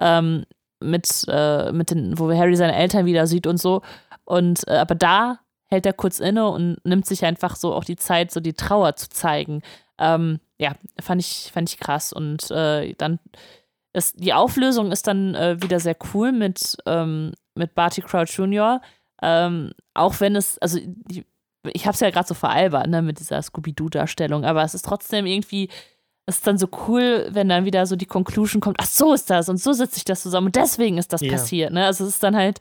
ähm, 0.01 0.45
mit, 0.81 1.25
äh, 1.29 1.73
mit 1.73 1.91
den, 1.91 2.19
wo 2.19 2.33
Harry 2.33 2.57
seine 2.57 2.77
Eltern 2.77 3.07
wieder 3.07 3.27
sieht 3.27 3.47
und 3.47 3.59
so. 3.59 3.83
Und 4.25 4.67
äh, 4.69 4.77
aber 4.77 4.95
da 4.95 5.39
hält 5.67 5.87
er 5.87 5.93
kurz 5.93 6.21
inne 6.21 6.49
und 6.49 6.77
nimmt 6.85 7.07
sich 7.07 7.25
einfach 7.25 7.57
so 7.57 7.75
auch 7.75 7.85
die 7.85 7.97
Zeit, 7.97 8.31
so 8.31 8.41
die 8.41 8.55
Trauer 8.55 8.97
zu 8.97 9.09
zeigen. 9.09 9.63
Ähm, 9.99 10.41
ja, 10.59 10.75
fand 11.01 11.21
ich, 11.21 11.51
fand 11.53 11.71
ich 11.71 11.79
krass. 11.79 12.13
Und 12.13 12.51
äh, 12.51 12.95
dann 12.95 13.19
Es, 13.93 14.13
die 14.13 14.33
Auflösung 14.33 14.93
ist 14.93 15.07
dann 15.07 15.35
äh, 15.35 15.63
wieder 15.63 15.79
sehr 15.81 15.97
cool 16.13 16.33
mit, 16.33 16.77
ähm, 16.85 17.33
mit 17.55 17.75
Barty 17.75 18.03
Crouch 18.03 18.37
Jr. 18.37 18.81
Ähm, 19.23 19.73
auch 19.95 20.19
wenn 20.21 20.35
es, 20.37 20.59
also 20.59 20.79
die, 20.83 21.25
ich 21.73 21.87
habe 21.87 21.95
es 21.95 22.01
ja 22.01 22.11
gerade 22.11 22.27
so 22.27 22.35
veralbert, 22.35 22.89
ne, 22.89 23.01
mit 23.03 23.21
dieser 23.21 23.41
Scooby-Doo-Darstellung, 23.41 24.45
aber 24.45 24.65
es 24.65 24.75
ist 24.75 24.85
trotzdem 24.85 25.25
irgendwie, 25.27 25.71
es 26.27 26.37
ist 26.39 26.47
dann 26.47 26.59
so 26.59 26.69
cool, 26.89 27.29
wenn 27.31 27.49
dann 27.49 27.65
wieder 27.65 27.87
so 27.87 27.97
die 27.97 28.07
Conclusion 28.07 28.61
kommt, 28.61 28.77
ach 28.81 28.87
so 28.87 29.15
ist 29.15 29.31
das 29.31 29.49
und 29.49 29.59
so 29.59 29.73
sitze 29.73 29.99
ich 29.99 30.05
das 30.05 30.23
zusammen 30.23 30.49
und 30.49 30.57
deswegen 30.57 30.99
ist 30.99 31.13
das 31.13 31.23
ja. 31.23 31.31
passiert, 31.31 31.73
ne? 31.73 31.87
Also 31.87 32.05
es 32.05 32.15
ist 32.15 32.23
dann 32.23 32.37
halt, 32.37 32.61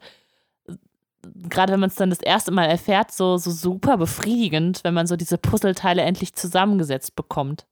gerade 1.50 1.74
wenn 1.74 1.80
man 1.80 1.90
es 1.90 1.96
dann 1.96 2.10
das 2.10 2.22
erste 2.22 2.52
Mal 2.52 2.66
erfährt, 2.66 3.12
so, 3.12 3.38
so 3.38 3.52
super 3.52 3.98
befriedigend, 3.98 4.84
wenn 4.84 4.94
man 4.94 5.08
so 5.08 5.16
diese 5.16 5.38
Puzzleteile 5.38 6.02
endlich 6.02 6.34
zusammengesetzt 6.34 7.16
bekommt. 7.16 7.66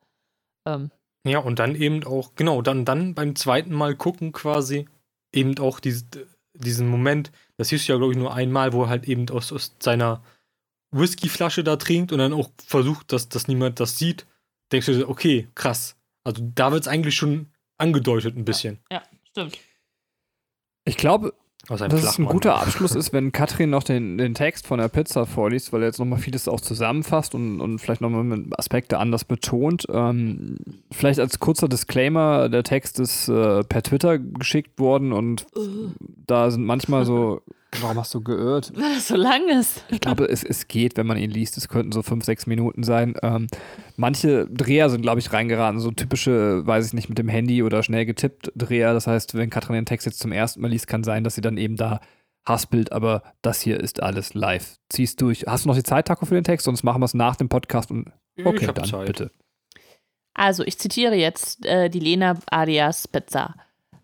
Ähm. 0.66 0.92
Ja, 1.26 1.40
und 1.40 1.60
dann 1.60 1.76
eben 1.76 2.04
auch, 2.04 2.36
genau, 2.36 2.62
dann, 2.62 2.86
dann 2.86 3.14
beim 3.14 3.36
zweiten 3.36 3.74
Mal 3.74 3.96
gucken 3.96 4.32
quasi, 4.32 4.88
eben 5.34 5.58
auch 5.60 5.80
diese, 5.80 6.06
diesen 6.54 6.88
Moment, 6.88 7.32
das 7.58 7.70
du 7.70 7.76
ja, 7.76 7.98
glaube 7.98 8.14
ich, 8.14 8.18
nur 8.18 8.34
einmal, 8.34 8.74
wo 8.74 8.84
er 8.84 8.90
halt 8.90 9.08
eben 9.08 9.30
aus, 9.30 9.52
aus 9.52 9.76
seiner 9.80 10.24
Whiskyflasche 10.92 11.64
da 11.64 11.76
trinkt 11.76 12.12
und 12.12 12.20
dann 12.20 12.34
auch 12.34 12.50
versucht, 12.66 13.12
dass, 13.12 13.30
dass 13.30 13.48
niemand 13.48 13.80
das 13.80 13.98
sieht, 13.98 14.26
denkst 14.72 14.88
du, 14.88 15.08
okay, 15.08 15.48
krass. 15.56 15.96
Also 16.24 16.44
da 16.56 16.72
wird 16.72 16.82
es 16.82 16.88
eigentlich 16.88 17.16
schon 17.16 17.48
angedeutet 17.78 18.36
ein 18.36 18.46
bisschen. 18.46 18.80
Ja, 18.92 18.98
ja 18.98 19.04
stimmt. 19.30 19.58
Ich 20.86 20.98
glaube, 20.98 21.34
dass 21.68 21.82
es 21.82 22.18
ein 22.18 22.26
guter 22.26 22.56
Abschluss 22.56 22.96
ist, 22.96 23.14
wenn 23.14 23.32
Katrin 23.32 23.70
noch 23.70 23.84
den, 23.84 24.18
den 24.18 24.34
Text 24.34 24.68
von 24.68 24.80
der 24.80 24.88
Pizza 24.88 25.26
vorliest, 25.26 25.72
weil 25.72 25.82
er 25.82 25.88
jetzt 25.88 26.00
nochmal 26.00 26.20
vieles 26.20 26.48
auch 26.48 26.60
zusammenfasst 26.60 27.36
und, 27.36 27.62
und 27.62 27.80
vielleicht 27.80 28.02
nochmal 28.02 28.46
Aspekte 28.58 28.98
anders 28.98 29.26
betont. 29.26 29.86
Ähm, 29.92 30.58
vielleicht 30.92 31.20
als 31.20 31.40
kurzer 31.40 31.70
Disclaimer, 31.70 32.50
der 32.50 32.64
Text 32.64 33.00
ist 33.00 33.30
äh, 33.30 33.64
per 33.64 33.84
Twitter 33.84 34.18
geschickt 34.18 34.80
worden 34.80 35.14
und 35.14 35.46
da 36.28 36.50
sind 36.50 36.66
manchmal 36.66 37.06
so 37.06 37.42
Warum 37.80 37.98
hast 37.98 38.14
du 38.14 38.22
geirrt? 38.22 38.74
Weil 38.76 38.96
das 38.96 39.08
so 39.08 39.16
lang 39.16 39.48
ist. 39.48 39.86
Ich 39.90 40.02
glaube, 40.02 40.26
es, 40.26 40.44
es 40.44 40.68
geht, 40.68 40.98
wenn 40.98 41.08
man 41.08 41.18
ihn 41.18 41.32
liest. 41.32 41.58
Es 41.58 41.70
könnten 41.70 41.94
so 41.94 42.02
fünf, 42.02 42.26
sechs 42.26 42.46
Minuten 42.46 42.84
sein. 42.84 43.16
Ähm, 43.24 43.48
manche 43.96 44.46
Dreher 44.48 44.90
sind, 44.90 45.02
glaube 45.02 45.20
ich, 45.20 45.32
reingeraten. 45.32 45.80
So 45.80 45.92
typische, 45.92 46.66
weiß 46.68 46.88
ich 46.88 46.94
nicht, 46.94 47.08
mit 47.08 47.18
dem 47.18 47.30
Handy 47.30 47.64
oder 47.64 47.82
schnell 47.82 48.06
getippt 48.06 48.52
Dreher. 48.56 48.94
Das 48.94 49.08
heißt, 49.08 49.36
wenn 49.36 49.50
Katrin 49.50 49.76
den 49.76 49.86
Text 49.86 50.06
jetzt 50.06 50.20
zum 50.20 50.34
ersten 50.34 50.60
Mal 50.62 50.70
liest, 50.70 50.88
kann 50.88 51.04
sein, 51.04 51.24
dass 51.24 51.36
sie 51.36 51.42
dann 51.42 51.58
eben 51.58 51.78
da 51.78 52.02
haspelt. 52.46 52.92
Aber 52.92 53.24
das 53.42 53.62
hier 53.62 53.80
ist 53.80 54.04
alles 54.04 54.34
live. 54.34 54.76
Ziehst 54.90 55.22
durch. 55.22 55.46
Hast 55.48 55.64
du 55.64 55.70
noch 55.70 55.76
die 55.76 55.84
Zeit, 55.84 56.08
Taco, 56.08 56.26
für 56.26 56.36
den 56.36 56.44
Text? 56.44 56.66
Sonst 56.66 56.84
machen 56.84 57.02
wir 57.02 57.06
es 57.06 57.14
nach 57.14 57.38
dem 57.38 57.48
Podcast. 57.48 57.90
Und 57.90 58.12
okay, 58.44 58.68
dann 58.74 58.86
Zeit. 58.86 59.08
bitte. 59.08 59.32
Also, 60.34 60.64
ich 60.64 60.78
zitiere 60.78 61.16
jetzt 61.16 61.66
äh, 61.66 61.90
die 61.90 62.00
Lena 62.00 62.38
Arias 62.50 63.08
Pizza. 63.08 63.56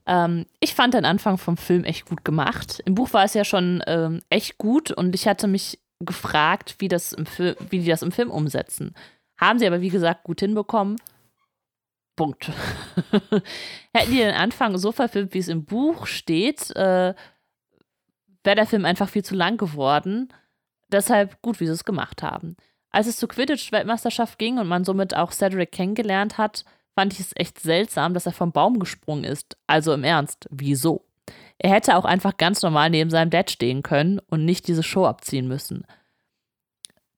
Ähm, 0.08 0.46
ich 0.62 0.74
fand 0.74 0.94
den 0.94 1.06
Anfang 1.06 1.38
vom 1.38 1.58
Film 1.58 1.84
echt 1.84 2.08
gut 2.08 2.24
gemacht. 2.24 2.82
Im 2.86 2.96
Buch 2.96 3.14
war 3.14 3.26
es 3.26 3.34
ja 3.34 3.44
schon 3.44 3.84
ähm, 3.86 4.22
echt 4.30 4.58
gut 4.58 4.90
und 4.92 5.14
ich 5.14 5.28
hatte 5.28 5.48
mich 5.48 5.80
gefragt, 6.00 6.76
wie, 6.80 6.88
das 6.88 7.12
im 7.12 7.26
wie 7.70 7.80
die 7.80 7.90
das 7.90 8.02
im 8.02 8.12
Film 8.12 8.32
umsetzen. 8.32 8.96
Haben 9.38 9.60
sie 9.60 9.68
aber, 9.68 9.82
wie 9.82 9.90
gesagt, 9.90 10.24
gut 10.24 10.40
hinbekommen. 10.40 10.96
Punkt. 12.16 12.52
Hätten 13.94 14.12
die 14.12 14.18
den 14.18 14.34
Anfang 14.34 14.78
so 14.78 14.92
verfilmt, 14.92 15.34
wie 15.34 15.40
es 15.40 15.50
im 15.50 15.66
Buch 15.66 16.08
steht, 16.08 16.76
äh, 16.76 17.14
wäre 18.44 18.56
der 18.56 18.66
Film 18.66 18.86
einfach 18.86 19.10
viel 19.10 19.24
zu 19.24 19.36
lang 19.36 19.58
geworden. 19.58 20.34
Deshalb 20.90 21.42
gut, 21.42 21.60
wie 21.60 21.68
sie 21.68 21.74
es 21.74 21.84
gemacht 21.84 22.24
haben. 22.24 22.56
Als 22.90 23.08
es 23.08 23.18
zur 23.18 23.30
Quidditch-Weltmeisterschaft 23.30 24.40
ging 24.40 24.58
und 24.58 24.68
man 24.68 24.86
somit 24.86 25.16
auch 25.16 25.32
Cedric 25.32 25.72
kennengelernt 25.72 26.38
hat, 26.38 26.64
fand 26.98 27.14
ich 27.14 27.20
es 27.20 27.32
echt 27.36 27.60
seltsam, 27.60 28.16
dass 28.16 28.26
er 28.26 28.32
vom 28.32 28.52
Baum 28.52 28.80
gesprungen 28.80 29.24
ist. 29.24 29.56
Also 29.68 29.94
im 29.94 30.04
Ernst, 30.04 30.48
wieso? 30.50 31.06
Er 31.60 31.70
hätte 31.70 31.96
auch 31.96 32.06
einfach 32.06 32.38
ganz 32.38 32.64
normal 32.64 32.90
neben 32.90 33.12
seinem 33.12 33.30
Dad 33.30 33.52
stehen 33.52 33.84
können 33.84 34.20
und 34.32 34.46
nicht 34.46 34.68
diese 34.68 34.82
Show 34.82 35.06
abziehen 35.06 35.48
müssen. 35.48 35.86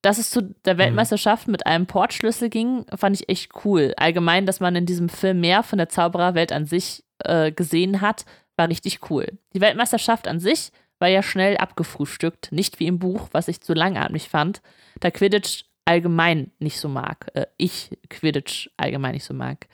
Dass 0.02 0.18
es 0.18 0.32
zu 0.32 0.54
der 0.66 0.74
mhm. 0.74 0.80
Weltmeisterschaft 0.80 1.48
mit 1.48 1.66
einem 1.66 1.86
Portschlüssel 1.86 2.50
ging, 2.50 2.88
fand 2.94 3.16
ich 3.16 3.30
echt 3.30 3.52
cool. 3.64 3.94
Allgemein, 3.96 4.46
dass 4.46 4.60
man 4.60 4.76
in 4.76 4.86
diesem 4.86 5.08
Film 5.08 5.40
mehr 5.40 5.64
von 5.64 5.78
der 5.78 5.88
Zaubererwelt 5.88 6.52
an 6.52 6.66
sich 6.66 7.06
äh, 7.20 7.54
gesehen 7.54 8.02
hat, 8.02 8.26
war 8.58 8.68
richtig 8.68 9.10
cool. 9.10 9.40
Die 9.54 9.62
Weltmeisterschaft 9.62 10.28
an 10.28 10.42
sich 10.42 10.74
war 11.00 11.08
ja 11.08 11.24
schnell 11.24 11.56
abgefrühstückt, 11.56 12.52
nicht 12.52 12.82
wie 12.82 12.88
im 12.88 13.00
Buch, 13.00 13.30
was 13.32 13.48
ich 13.48 13.62
zu 13.62 13.74
langatmig 13.74 14.28
fand, 14.28 14.62
da 15.00 15.10
Quidditch 15.10 15.64
allgemein 15.90 16.52
nicht 16.60 16.80
so 16.80 16.88
mag. 16.88 17.32
Äh, 17.34 17.48
ich 17.58 17.98
Quidditch 18.10 18.70
allgemein 18.78 19.14
nicht 19.14 19.26
so 19.26 19.34
mag. 19.34 19.68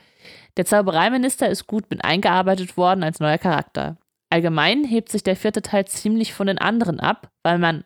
Der 0.56 0.66
Zaubereiminister 0.66 1.50
ist 1.50 1.68
gut 1.68 1.90
mit 1.90 2.04
eingearbeitet 2.06 2.78
worden 2.78 3.04
als 3.04 3.20
neuer 3.20 3.38
Charakter. 3.38 3.98
Allgemein 4.30 4.86
hebt 4.86 5.10
sich 5.10 5.24
der 5.24 5.36
vierte 5.36 5.62
Teil 5.62 5.86
ziemlich 5.86 6.34
von 6.34 6.48
den 6.48 6.58
anderen 6.58 7.00
ab, 7.00 7.30
weil 7.44 7.60
man 7.60 7.84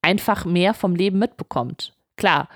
einfach 0.00 0.44
mehr 0.44 0.74
vom 0.74 0.94
Leben 0.94 1.18
mitbekommt. 1.18 1.92
Klar, 2.16 2.48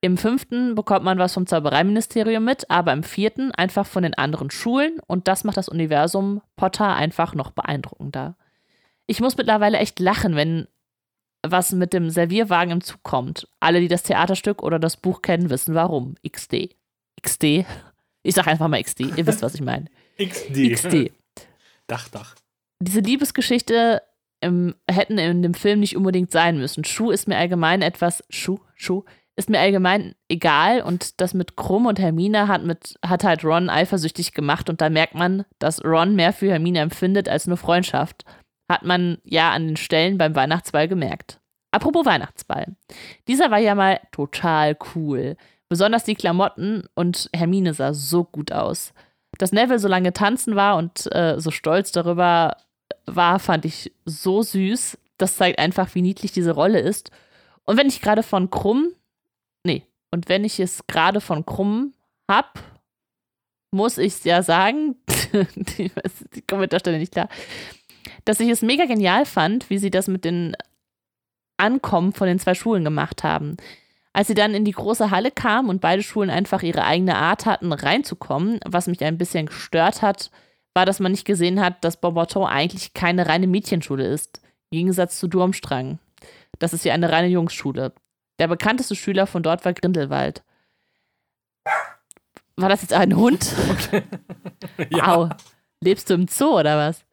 im 0.00 0.16
fünften 0.16 0.74
bekommt 0.74 1.04
man 1.04 1.18
was 1.18 1.34
vom 1.34 1.46
Zaubereiministerium 1.46 2.44
mit, 2.44 2.70
aber 2.70 2.92
im 2.92 3.04
vierten 3.04 3.52
einfach 3.52 3.86
von 3.86 4.02
den 4.02 4.14
anderen 4.14 4.50
Schulen 4.50 5.00
und 5.06 5.28
das 5.28 5.44
macht 5.44 5.56
das 5.56 5.68
Universum 5.68 6.42
Potter 6.56 6.94
einfach 6.94 7.34
noch 7.34 7.52
beeindruckender. 7.52 8.36
Ich 9.06 9.20
muss 9.20 9.36
mittlerweile 9.36 9.78
echt 9.78 10.00
lachen, 10.00 10.36
wenn 10.36 10.66
was 11.46 11.72
mit 11.72 11.92
dem 11.92 12.10
Servierwagen 12.10 12.72
im 12.72 12.80
Zug 12.80 13.02
kommt. 13.02 13.48
Alle, 13.60 13.80
die 13.80 13.88
das 13.88 14.02
Theaterstück 14.02 14.62
oder 14.62 14.78
das 14.78 14.96
Buch 14.96 15.22
kennen, 15.22 15.50
wissen 15.50 15.74
warum. 15.74 16.16
XD. 16.28 16.76
XD. 17.22 17.64
Ich 18.22 18.34
sag 18.34 18.46
einfach 18.46 18.68
mal 18.68 18.82
XD. 18.82 19.16
Ihr 19.16 19.26
wisst, 19.26 19.42
was 19.42 19.54
ich 19.54 19.60
meine. 19.60 19.86
XD. 20.18 20.72
XD. 20.72 21.12
Dach, 21.86 22.08
Dach. 22.08 22.34
Diese 22.80 23.00
Liebesgeschichte 23.00 24.02
im, 24.40 24.74
hätten 24.88 25.18
in 25.18 25.42
dem 25.42 25.54
Film 25.54 25.80
nicht 25.80 25.96
unbedingt 25.96 26.30
sein 26.30 26.58
müssen. 26.58 26.84
Schuh 26.84 27.10
ist 27.10 27.28
mir 27.28 27.36
allgemein 27.36 27.82
etwas. 27.82 28.24
Schuh, 28.30 28.58
Schuh 28.74 29.04
ist 29.38 29.50
mir 29.50 29.60
allgemein 29.60 30.14
egal 30.28 30.82
und 30.82 31.20
das 31.20 31.32
mit 31.32 31.56
Krumm 31.56 31.86
und 31.86 32.00
Hermine 32.00 32.48
hat, 32.48 32.64
mit, 32.64 32.98
hat 33.06 33.22
halt 33.22 33.44
Ron 33.44 33.70
eifersüchtig 33.70 34.32
gemacht 34.32 34.68
und 34.68 34.80
da 34.80 34.90
merkt 34.90 35.14
man, 35.14 35.44
dass 35.60 35.84
Ron 35.84 36.16
mehr 36.16 36.32
für 36.32 36.50
Hermine 36.50 36.80
empfindet 36.80 37.28
als 37.28 37.46
nur 37.46 37.56
Freundschaft. 37.56 38.24
Hat 38.68 38.84
man 38.84 39.18
ja 39.24 39.52
an 39.52 39.66
den 39.66 39.76
Stellen 39.76 40.18
beim 40.18 40.34
Weihnachtsball 40.34 40.88
gemerkt. 40.88 41.40
Apropos 41.70 42.06
Weihnachtsball. 42.06 42.76
Dieser 43.26 43.50
war 43.50 43.58
ja 43.58 43.74
mal 43.74 44.00
total 44.12 44.76
cool. 44.94 45.36
Besonders 45.68 46.04
die 46.04 46.14
Klamotten 46.14 46.84
und 46.94 47.28
Hermine 47.34 47.74
sah 47.74 47.92
so 47.92 48.24
gut 48.24 48.52
aus. 48.52 48.94
Dass 49.38 49.52
Neville 49.52 49.78
so 49.78 49.88
lange 49.88 50.12
tanzen 50.12 50.56
war 50.56 50.76
und 50.76 51.14
äh, 51.14 51.38
so 51.38 51.50
stolz 51.50 51.92
darüber 51.92 52.56
war, 53.06 53.38
fand 53.38 53.64
ich 53.64 53.92
so 54.04 54.42
süß. 54.42 54.98
Das 55.18 55.36
zeigt 55.36 55.58
einfach, 55.58 55.94
wie 55.94 56.02
niedlich 56.02 56.32
diese 56.32 56.52
Rolle 56.52 56.80
ist. 56.80 57.10
Und 57.64 57.76
wenn 57.76 57.88
ich 57.88 58.00
gerade 58.00 58.22
von 58.22 58.50
Krumm, 58.50 58.92
nee, 59.64 59.84
und 60.10 60.28
wenn 60.30 60.44
ich 60.44 60.58
es 60.58 60.86
gerade 60.86 61.20
von 61.20 61.44
Krumm 61.44 61.92
hab, 62.30 62.58
muss 63.70 63.98
ich 63.98 64.14
es 64.14 64.24
ja 64.24 64.42
sagen, 64.42 64.96
die, 65.54 65.90
die 66.34 66.42
Kommentarstelle 66.42 66.98
nicht 66.98 67.12
klar, 67.12 67.28
dass 68.24 68.40
ich 68.40 68.48
es 68.48 68.62
mega 68.62 68.84
genial 68.86 69.26
fand, 69.26 69.70
wie 69.70 69.78
sie 69.78 69.90
das 69.90 70.08
mit 70.08 70.24
den 70.24 70.56
Ankommen 71.56 72.12
von 72.12 72.26
den 72.26 72.38
zwei 72.38 72.54
Schulen 72.54 72.84
gemacht 72.84 73.24
haben. 73.24 73.56
Als 74.12 74.28
sie 74.28 74.34
dann 74.34 74.54
in 74.54 74.64
die 74.64 74.72
große 74.72 75.10
Halle 75.10 75.30
kamen 75.30 75.68
und 75.68 75.80
beide 75.80 76.02
Schulen 76.02 76.30
einfach 76.30 76.62
ihre 76.62 76.84
eigene 76.84 77.16
Art 77.16 77.46
hatten, 77.46 77.72
reinzukommen, 77.72 78.60
was 78.64 78.86
mich 78.86 79.04
ein 79.04 79.18
bisschen 79.18 79.46
gestört 79.46 80.02
hat, 80.02 80.30
war, 80.74 80.86
dass 80.86 81.00
man 81.00 81.12
nicht 81.12 81.24
gesehen 81.24 81.60
hat, 81.60 81.84
dass 81.84 82.00
Boboton 82.00 82.46
eigentlich 82.46 82.94
keine 82.94 83.26
reine 83.26 83.46
Mädchenschule 83.46 84.06
ist. 84.06 84.40
Im 84.70 84.78
Gegensatz 84.78 85.18
zu 85.18 85.28
Durmstrang. 85.28 85.98
Das 86.58 86.72
ist 86.72 86.84
ja 86.84 86.94
eine 86.94 87.10
reine 87.10 87.28
Jungsschule. 87.28 87.92
Der 88.38 88.48
bekannteste 88.48 88.94
Schüler 88.94 89.26
von 89.26 89.42
dort 89.42 89.64
war 89.64 89.72
Grindelwald. 89.72 90.42
War 92.56 92.68
das 92.68 92.82
jetzt 92.82 92.92
ein 92.92 93.16
Hund? 93.16 93.54
ja. 94.90 95.16
Au. 95.16 95.28
Lebst 95.80 96.10
du 96.10 96.14
im 96.14 96.26
Zoo 96.26 96.58
oder 96.58 96.76
was? 96.76 97.04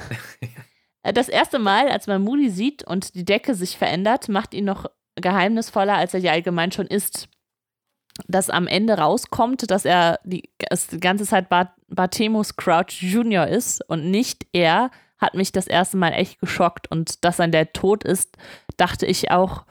Das 1.02 1.28
erste 1.28 1.58
Mal, 1.58 1.88
als 1.88 2.06
man 2.06 2.22
Moody 2.22 2.50
sieht 2.50 2.84
und 2.84 3.14
die 3.14 3.24
Decke 3.24 3.54
sich 3.54 3.78
verändert, 3.78 4.28
macht 4.28 4.52
ihn 4.52 4.66
noch 4.66 4.84
geheimnisvoller, 5.16 5.96
als 5.96 6.14
er 6.14 6.20
ja 6.20 6.32
allgemein 6.32 6.72
schon 6.72 6.86
ist. 6.86 7.28
Dass 8.26 8.50
am 8.50 8.66
Ende 8.66 8.98
rauskommt, 8.98 9.70
dass 9.70 9.86
er 9.86 10.20
die, 10.24 10.50
die 10.92 11.00
ganze 11.00 11.24
Zeit 11.24 11.48
Bart, 11.48 11.70
Bartemus 11.88 12.56
Crouch 12.56 13.00
Jr. 13.00 13.46
ist 13.46 13.82
und 13.88 14.10
nicht 14.10 14.46
er, 14.52 14.90
hat 15.16 15.34
mich 15.34 15.52
das 15.52 15.66
erste 15.66 15.96
Mal 15.96 16.10
echt 16.10 16.38
geschockt. 16.38 16.90
Und 16.90 17.24
dass 17.24 17.38
dann 17.38 17.52
der 17.52 17.72
Tod 17.72 18.04
ist, 18.04 18.36
dachte 18.76 19.06
ich 19.06 19.30
auch, 19.30 19.64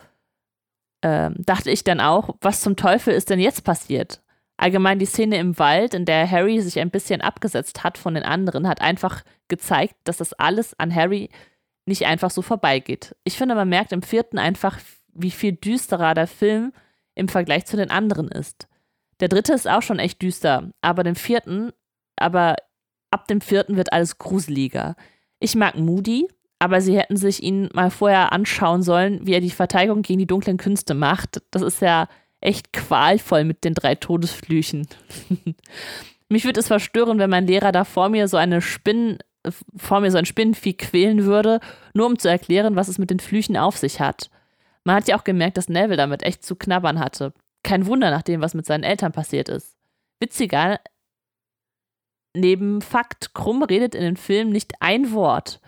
äh, 1.02 1.30
dachte 1.36 1.70
ich 1.70 1.84
dann 1.84 2.00
auch, 2.00 2.36
was 2.42 2.62
zum 2.62 2.76
Teufel 2.76 3.14
ist 3.14 3.30
denn 3.30 3.40
jetzt 3.40 3.64
passiert? 3.64 4.22
Allgemein 4.60 5.00
die 5.00 5.06
Szene 5.06 5.38
im 5.38 5.58
Wald, 5.58 5.94
in 5.94 6.04
der 6.04 6.30
Harry 6.30 6.60
sich 6.60 6.80
ein 6.80 6.92
bisschen 6.92 7.22
abgesetzt 7.22 7.86
hat 7.86 7.98
von 7.98 8.14
den 8.14 8.24
anderen, 8.24 8.68
hat 8.68 8.82
einfach 8.82 9.24
gezeigt, 9.48 9.96
dass 10.04 10.18
das 10.18 10.34
alles 10.34 10.78
an 10.78 10.94
Harry 10.94 11.30
nicht 11.86 12.06
einfach 12.06 12.30
so 12.30 12.42
vorbeigeht. 12.42 13.16
Ich 13.24 13.38
finde, 13.38 13.56
man 13.56 13.70
merkt 13.70 13.94
im 13.94 14.02
vierten 14.02 14.38
einfach, 14.38 14.78
wie 15.14 15.32
viel 15.32 15.54
düsterer 15.54 16.14
der 16.14 16.28
Film 16.28 16.74
im 17.16 17.30
Vergleich 17.30 17.68
zu 17.68 17.78
den 17.78 17.90
anderen 17.90 18.28
ist. 18.28 18.68
Der 19.22 19.30
dritte 19.30 19.54
ist 19.54 19.66
auch 19.66 19.82
schon 19.82 19.98
echt 19.98 20.22
düster, 20.22 20.72
aber 20.82 21.04
den 21.04 21.16
vierten, 21.16 21.72
aber 22.18 22.58
ab 23.12 23.30
dem 23.30 23.40
vierten 23.40 23.78
wird 23.78 23.94
alles 23.94 24.18
gruseliger. 24.18 24.98
Ich 25.40 25.56
mag 25.56 25.78
Moody, 25.78 26.28
aber 26.60 26.82
sie 26.82 26.98
hätten 26.98 27.16
sich 27.16 27.42
ihn 27.42 27.70
mal 27.72 27.92
vorher 27.92 28.34
anschauen 28.34 28.84
sollen, 28.84 29.26
wie 29.26 29.36
er 29.36 29.42
die 29.42 29.52
Verteidigung 29.52 30.02
gegen 30.02 30.20
die 30.20 30.28
dunklen 30.28 30.58
Künste 30.58 30.96
macht. 30.96 31.42
Das 31.52 31.62
ist 31.62 31.82
ja 31.82 32.10
echt 32.42 32.74
qualvoll 32.74 33.44
mit 33.44 33.64
den 33.64 33.74
drei 33.74 33.96
Todesflüchen. 33.96 34.88
Mich 36.30 36.46
würde 36.46 36.60
es 36.60 36.68
verstören, 36.68 37.20
wenn 37.20 37.30
mein 37.30 37.48
Lehrer 37.48 37.72
da 37.72 37.84
vor 37.84 38.10
mir 38.10 38.28
so 38.28 38.38
eine 38.38 38.62
Spinnen, 38.62 39.18
vor 39.76 40.00
mir 40.00 40.12
so 40.12 40.18
ein 40.18 40.26
Spinnenvieh 40.26 40.74
quälen 40.74 41.26
würde, 41.26 41.60
nur 41.94 42.06
um 42.06 42.20
zu 42.20 42.30
erklären, 42.30 42.76
was 42.76 42.88
es 42.88 43.00
mit 43.00 43.10
den 43.10 43.20
Flüchen 43.20 43.58
auf 43.58 43.78
sich 43.78 44.00
hat. 44.00 44.30
Man 44.84 44.96
hat 44.96 45.08
ja 45.08 45.18
auch 45.18 45.24
gemerkt, 45.24 45.58
dass 45.58 45.70
Neville 45.70 45.98
damit 45.98 46.24
echt 46.24 46.44
zu 46.44 46.56
knabbern 46.56 47.00
hatte. 47.00 47.34
Kein 47.64 47.88
Wunder 47.88 48.12
nach 48.12 48.22
dem, 48.22 48.42
was 48.42 48.54
mit 48.54 48.66
seinen 48.66 48.84
Eltern 48.84 49.12
passiert 49.12 49.50
ist. 49.50 49.76
Witziger, 50.20 50.80
neben 52.36 52.82
Fakt, 52.82 53.34
Krumm 53.34 53.64
redet 53.64 53.96
in 53.96 54.02
den 54.02 54.18
Film 54.18 54.50
nicht 54.50 54.74
ein 54.82 55.12
Wort. 55.12 55.60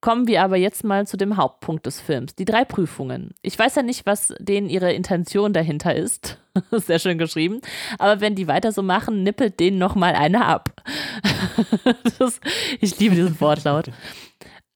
Kommen 0.00 0.26
wir 0.26 0.42
aber 0.42 0.56
jetzt 0.56 0.82
mal 0.82 1.06
zu 1.06 1.18
dem 1.18 1.36
Hauptpunkt 1.36 1.84
des 1.84 2.00
Films, 2.00 2.34
die 2.34 2.46
drei 2.46 2.64
Prüfungen. 2.64 3.34
Ich 3.42 3.58
weiß 3.58 3.74
ja 3.74 3.82
nicht, 3.82 4.06
was 4.06 4.34
denen 4.38 4.70
ihre 4.70 4.92
Intention 4.94 5.52
dahinter 5.52 5.94
ist. 5.94 6.38
Sehr 6.70 6.98
schön 6.98 7.18
geschrieben. 7.18 7.60
Aber 7.98 8.22
wenn 8.22 8.34
die 8.34 8.48
weiter 8.48 8.72
so 8.72 8.82
machen, 8.82 9.22
nippelt 9.22 9.60
denen 9.60 9.76
nochmal 9.76 10.14
eine 10.14 10.46
ab. 10.46 10.70
das, 12.18 12.40
ich 12.80 12.98
liebe 12.98 13.14
diesen 13.14 13.38
Wortlaut. 13.40 13.90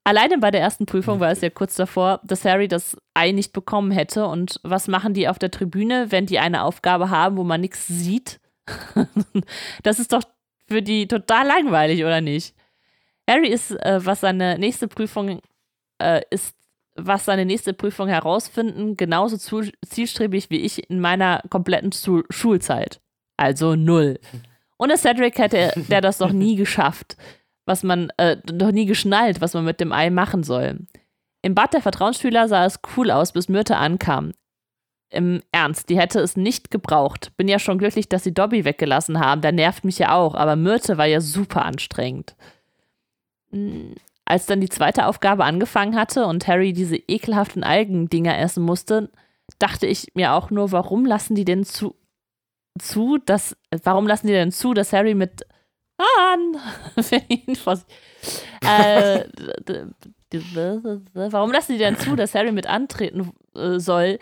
Alleine 0.07 0.37
bei 0.37 0.51
der 0.51 0.61
ersten 0.61 0.85
Prüfung 0.85 1.21
war 1.21 1.31
es 1.31 1.41
ja 1.41 1.49
kurz 1.49 1.75
davor, 1.75 2.21
dass 2.25 2.45
Harry 2.45 2.69
das 2.69 2.95
Ei 3.15 3.33
nicht 3.33 3.55
bekommen 3.55 3.91
hätte. 3.91 4.27
Und 4.27 4.61
was 4.63 4.89
machen 4.89 5.15
die 5.15 5.29
auf 5.29 5.39
der 5.39 5.51
Tribüne, 5.51 6.13
wenn 6.13 6.27
die 6.27 6.39
eine 6.39 6.65
Aufgabe 6.65 7.09
haben, 7.09 7.39
wo 7.39 7.45
man 7.45 7.63
nichts 7.63 7.87
sieht? 7.87 8.41
das 9.83 9.99
ist 9.99 10.13
doch 10.13 10.23
für 10.69 10.83
die 10.83 11.09
total 11.09 11.47
langweilig, 11.47 12.05
oder 12.05 12.21
nicht? 12.21 12.55
Harry 13.29 13.49
ist, 13.49 13.71
äh, 13.71 14.05
was 14.05 14.21
seine 14.21 14.59
nächste 14.59 14.89
Prüfung 14.89 15.41
äh, 15.99 16.23
ist, 16.31 16.55
was 16.97 17.25
seine 17.25 17.45
nächste 17.45 17.73
Prüfung 17.73 18.09
herausfinden, 18.09 18.97
genauso 18.97 19.37
zu, 19.37 19.63
zielstrebig 19.85 20.51
wie 20.51 20.61
ich 20.61 20.89
in 20.91 21.01
meiner 21.01 21.43
kompletten 21.51 21.93
Schul 21.93 22.25
Schulzeit. 22.31 23.01
Also 23.37 23.75
null. 23.75 24.21
Ohne 24.79 24.97
Cedric 24.97 25.39
hätte 25.39 25.73
der 25.89 26.01
das 26.01 26.19
doch 26.19 26.33
nie 26.33 26.57
geschafft, 26.57 27.17
was 27.67 27.83
man, 27.83 28.11
äh, 28.17 28.37
noch 28.53 28.71
nie 28.71 28.87
geschnallt, 28.87 29.41
was 29.41 29.55
man 29.55 29.65
mit 29.65 29.81
dem 29.81 29.93
Ei 29.93 30.11
machen 30.11 30.45
soll. 30.45 30.81
Im 31.43 31.55
Bad 31.55 31.75
der 31.75 31.83
Vertrauensschüler 31.83 32.49
sah 32.49 32.65
es 32.65 32.81
cool 32.97 33.11
aus, 33.11 33.33
bis 33.33 33.49
Myrte 33.49 33.77
ankam. 33.77 34.33
Im 35.11 35.43
Ernst, 35.53 35.89
die 35.91 35.99
hätte 35.99 36.21
es 36.21 36.37
nicht 36.37 36.71
gebraucht. 36.71 37.33
Bin 37.37 37.49
ja 37.49 37.59
schon 37.59 37.79
glücklich, 37.79 38.09
dass 38.09 38.25
sie 38.25 38.35
Dobby 38.35 38.65
weggelassen 38.65 39.21
haben. 39.21 39.43
Der 39.43 39.53
nervt 39.53 39.85
mich 39.85 39.99
ja 39.99 40.15
auch, 40.15 40.35
aber 40.35 40.57
Myrte 40.57 40.97
war 40.99 41.07
ja 41.07 41.21
super 41.21 41.65
anstrengend 41.65 42.35
als 44.25 44.47
dann 44.47 44.61
die 44.61 44.69
zweite 44.69 45.07
Aufgabe 45.07 45.45
angefangen 45.45 45.97
hatte 45.97 46.27
und 46.27 46.47
Harry 46.47 46.73
diese 46.73 46.97
ekelhaften 46.97 47.63
Algendinger 47.63 48.39
essen 48.39 48.65
musste, 48.65 49.11
dachte 49.59 49.87
ich 49.87 50.13
mir 50.15 50.33
auch 50.33 50.51
nur, 50.51 50.73
warum 50.73 51.05
lassen 51.05 51.35
die 51.35 51.45
denn 51.45 51.65
zu, 51.65 51.95
zu 52.79 53.19
dass, 53.19 53.57
warum 53.83 54.07
lassen 54.07 54.27
die 54.27 54.33
denn 54.33 54.53
zu, 54.53 54.75
dass 54.75 54.93
Harry 54.93 55.15
mit 55.15 55.47
an, 55.97 56.57
äh, 58.65 59.25
warum 61.13 61.53
lassen 61.53 61.73
die 61.73 61.79
denn 61.79 61.99
zu, 61.99 62.17
dass 62.17 62.35
Harry 62.35 62.53
mit 62.53 62.67
antreten 62.67 63.33
äh, 63.55 63.79
soll? 63.79 64.19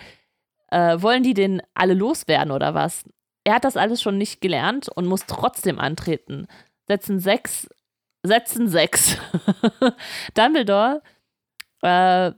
Äh, 0.71 1.01
wollen 1.01 1.23
die 1.23 1.35
denn 1.35 1.63
alle 1.75 1.95
loswerden 1.95 2.51
oder 2.51 2.75
was? 2.75 3.05
Er 3.45 3.55
hat 3.55 3.65
das 3.65 3.77
alles 3.77 4.03
schon 4.03 4.19
nicht 4.19 4.41
gelernt 4.41 4.89
und 4.89 5.07
muss 5.07 5.27
trotzdem 5.27 5.79
antreten. 5.79 6.47
Setzen 6.87 7.19
sechs 7.19 7.69
Sätzen 8.23 8.69
sechs. 8.69 9.17
Dumbledore 10.35 11.03
äh, 11.83 12.33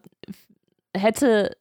hätte, 0.97 1.57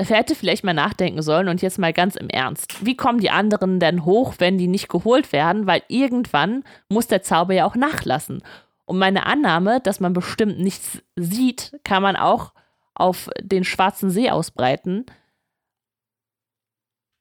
hätte 0.00 0.34
vielleicht 0.34 0.64
mal 0.64 0.72
nachdenken 0.74 1.22
sollen 1.22 1.48
und 1.48 1.62
jetzt 1.62 1.78
mal 1.78 1.92
ganz 1.92 2.16
im 2.16 2.28
Ernst. 2.28 2.84
Wie 2.84 2.96
kommen 2.96 3.20
die 3.20 3.30
anderen 3.30 3.78
denn 3.78 4.04
hoch, 4.04 4.34
wenn 4.38 4.58
die 4.58 4.68
nicht 4.68 4.88
geholt 4.88 5.32
werden? 5.32 5.66
Weil 5.66 5.82
irgendwann 5.88 6.64
muss 6.88 7.08
der 7.08 7.22
Zauber 7.22 7.54
ja 7.54 7.66
auch 7.66 7.76
nachlassen. 7.76 8.42
Und 8.84 8.98
meine 8.98 9.26
Annahme, 9.26 9.80
dass 9.80 10.00
man 10.00 10.12
bestimmt 10.12 10.58
nichts 10.58 11.02
sieht, 11.16 11.78
kann 11.84 12.02
man 12.02 12.16
auch 12.16 12.52
auf 12.94 13.30
den 13.40 13.64
Schwarzen 13.64 14.10
See 14.10 14.30
ausbreiten. 14.30 15.06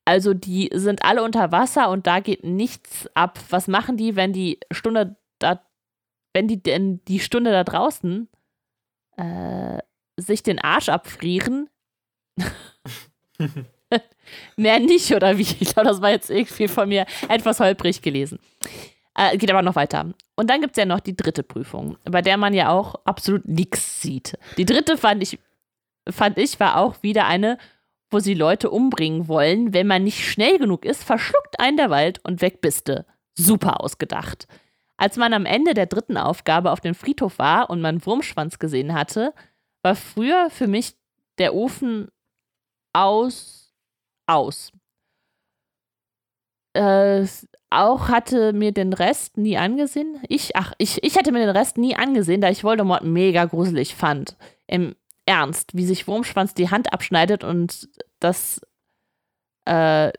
Also 0.06 0.34
die 0.34 0.70
sind 0.74 1.06
alle 1.06 1.24
unter 1.24 1.52
Wasser 1.52 1.90
und 1.90 2.08
da 2.08 2.20
geht 2.20 2.44
nichts 2.44 3.08
ab. 3.14 3.40
Was 3.50 3.68
machen 3.68 3.98
die, 3.98 4.16
wenn 4.16 4.34
die 4.34 4.60
Stunde 4.72 5.16
da 5.40 5.62
wenn 6.34 6.48
die 6.48 6.62
denn 6.62 7.04
die 7.06 7.20
Stunde 7.20 7.52
da 7.52 7.64
draußen 7.64 8.28
äh, 9.18 9.80
sich 10.18 10.44
den 10.44 10.60
Arsch 10.60 10.90
abfrieren, 10.90 11.70
mehr 14.56 14.80
nicht, 14.80 15.12
oder 15.14 15.38
wie? 15.38 15.48
Ich 15.60 15.74
glaube, 15.74 15.90
das 15.90 16.02
war 16.02 16.12
jetzt 16.12 16.30
irgendwie 16.30 16.68
von 16.68 16.90
mir 16.90 17.06
etwas 17.28 17.60
holprig 17.60 18.02
gelesen. 18.02 18.40
Äh, 19.16 19.38
geht 19.38 19.52
aber 19.52 19.62
noch 19.62 19.76
weiter. 19.76 20.14
Und 20.36 20.50
dann 20.50 20.62
gibt 20.62 20.72
es 20.74 20.78
ja 20.78 20.86
noch 20.86 21.02
die 21.02 21.16
dritte 21.16 21.44
Prüfung, 21.44 21.98
bei 22.06 22.22
der 22.22 22.38
man 22.38 22.54
ja 22.54 22.70
auch 22.70 22.96
absolut 23.06 23.48
nichts 23.48 24.02
sieht. 24.02 24.38
Die 24.58 24.66
dritte 24.66 24.98
fand 24.98 25.22
ich, 25.22 25.40
fand 26.10 26.38
ich, 26.38 26.60
war 26.60 26.78
auch 26.78 27.04
wieder 27.04 27.28
eine, 27.28 27.58
wo 28.10 28.20
sie 28.20 28.34
Leute 28.34 28.70
umbringen 28.70 29.28
wollen. 29.28 29.74
Wenn 29.74 29.88
man 29.88 30.04
nicht 30.04 30.26
schnell 30.26 30.58
genug 30.58 30.86
ist, 30.86 31.04
verschluckt 31.04 31.60
einen 31.60 31.78
der 31.78 31.90
Wald 31.90 32.20
und 32.24 32.42
weg 32.42 32.62
bist 32.62 32.88
du. 32.88 33.06
Super 33.34 33.82
ausgedacht. 33.82 34.48
Als 35.02 35.18
man 35.18 35.34
am 35.34 35.48
Ende 35.48 35.74
der 35.74 35.88
dritten 35.88 36.16
Aufgabe 36.16 36.70
auf 36.70 36.80
dem 36.80 36.94
Friedhof 36.94 37.40
war 37.40 37.72
und 37.72 37.82
man 37.82 38.06
Wurmschwanz 38.06 38.60
gesehen 38.60 38.94
hatte, 38.94 39.34
war 39.82 39.96
früher 39.96 40.52
für 40.52 40.68
mich 40.68 40.96
der 41.40 41.56
Ofen 41.56 42.10
aus. 42.94 43.74
aus. 44.28 44.72
Äh, 46.74 47.26
auch 47.72 48.10
hatte 48.10 48.54
mir 48.54 48.74
den 48.74 48.94
Rest 48.94 49.38
nie 49.38 49.58
angesehen. 49.58 50.22
Ich, 50.30 50.56
ach, 50.56 50.74
ich, 50.78 51.04
ich 51.04 51.16
hätte 51.16 51.32
mir 51.32 51.40
den 51.40 51.58
Rest 51.58 51.80
nie 51.80 51.96
angesehen, 51.96 52.40
da 52.40 52.52
ich 52.52 52.64
Voldemort 52.64 53.04
mega 53.04 53.46
gruselig 53.46 53.96
fand. 53.96 54.38
Im 54.68 54.96
Ernst, 55.26 55.76
wie 55.76 55.86
sich 55.86 56.08
Wurmschwanz 56.08 56.54
die 56.54 56.70
Hand 56.70 56.94
abschneidet 56.94 57.44
und 57.44 57.90
das, 58.20 58.62
äh, 59.66 60.12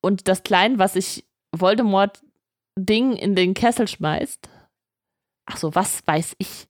und 0.00 0.26
das 0.26 0.42
Kleine, 0.42 0.80
was 0.80 0.96
ich 0.96 1.28
Voldemort 1.52 2.24
Ding 2.86 3.14
in 3.14 3.34
den 3.34 3.54
Kessel 3.54 3.88
schmeißt. 3.88 4.48
Ach 5.46 5.56
so, 5.56 5.74
was 5.74 6.06
weiß 6.06 6.36
ich. 6.38 6.66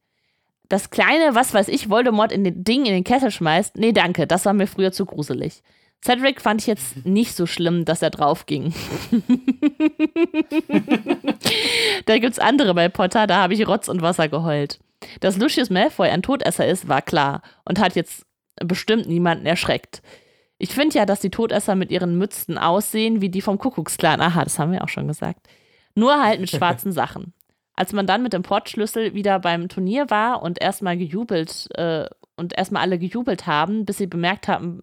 Das 0.68 0.90
kleine, 0.90 1.34
was 1.34 1.54
weiß 1.54 1.68
ich, 1.68 1.88
Voldemort 1.88 2.30
in 2.30 2.44
den 2.44 2.62
Ding 2.62 2.84
in 2.84 2.92
den 2.92 3.04
Kessel 3.04 3.30
schmeißt. 3.30 3.76
Nee, 3.76 3.92
danke, 3.92 4.26
das 4.26 4.44
war 4.44 4.52
mir 4.52 4.66
früher 4.66 4.92
zu 4.92 5.06
gruselig. 5.06 5.62
Cedric 6.04 6.40
fand 6.40 6.60
ich 6.60 6.66
jetzt 6.66 7.04
nicht 7.04 7.34
so 7.34 7.46
schlimm, 7.46 7.84
dass 7.84 8.02
er 8.02 8.10
drauf 8.10 8.46
ging. 8.46 8.72
da 12.06 12.18
gibt's 12.18 12.38
andere 12.38 12.74
bei 12.74 12.88
Potter, 12.88 13.26
da 13.26 13.42
habe 13.42 13.54
ich 13.54 13.66
Rotz 13.66 13.88
und 13.88 14.00
Wasser 14.00 14.28
geheult. 14.28 14.78
Dass 15.20 15.38
Lucius 15.38 15.70
Malfoy 15.70 16.08
ein 16.08 16.22
Todesser 16.22 16.66
ist, 16.66 16.88
war 16.88 17.02
klar 17.02 17.42
und 17.64 17.80
hat 17.80 17.96
jetzt 17.96 18.24
bestimmt 18.64 19.06
niemanden 19.08 19.46
erschreckt. 19.46 20.02
Ich 20.58 20.70
finde 20.70 20.98
ja, 20.98 21.06
dass 21.06 21.20
die 21.20 21.30
Todesser 21.30 21.74
mit 21.74 21.90
ihren 21.90 22.18
Mützen 22.18 22.58
aussehen 22.58 23.20
wie 23.20 23.28
die 23.28 23.42
vom 23.42 23.58
Kuckucksklan. 23.58 24.20
Aha, 24.20 24.44
das 24.44 24.58
haben 24.58 24.72
wir 24.72 24.82
auch 24.82 24.88
schon 24.88 25.06
gesagt. 25.08 25.48
Nur 25.98 26.22
halt 26.22 26.40
mit 26.40 26.50
schwarzen 26.50 26.92
Sachen. 26.92 27.32
Als 27.74 27.92
man 27.92 28.06
dann 28.06 28.22
mit 28.22 28.32
dem 28.32 28.42
Portschlüssel 28.42 29.14
wieder 29.14 29.40
beim 29.40 29.68
Turnier 29.68 30.10
war 30.10 30.42
und 30.42 30.60
erstmal 30.60 30.96
gejubelt 30.96 31.68
äh, 31.74 32.06
und 32.36 32.56
erstmal 32.56 32.82
alle 32.82 32.98
gejubelt 32.98 33.46
haben, 33.46 33.84
bis 33.84 33.98
sie 33.98 34.06
bemerkt 34.06 34.46
haben, 34.46 34.82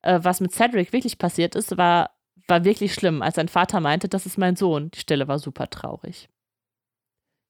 äh, 0.00 0.20
was 0.22 0.40
mit 0.40 0.52
Cedric 0.52 0.92
wirklich 0.94 1.18
passiert 1.18 1.54
ist, 1.56 1.76
war, 1.76 2.10
war 2.48 2.64
wirklich 2.64 2.94
schlimm, 2.94 3.20
als 3.20 3.36
sein 3.36 3.48
Vater 3.48 3.80
meinte, 3.80 4.08
das 4.08 4.24
ist 4.24 4.38
mein 4.38 4.56
Sohn. 4.56 4.90
Die 4.92 5.00
Stelle 5.00 5.28
war 5.28 5.38
super 5.38 5.68
traurig. 5.68 6.28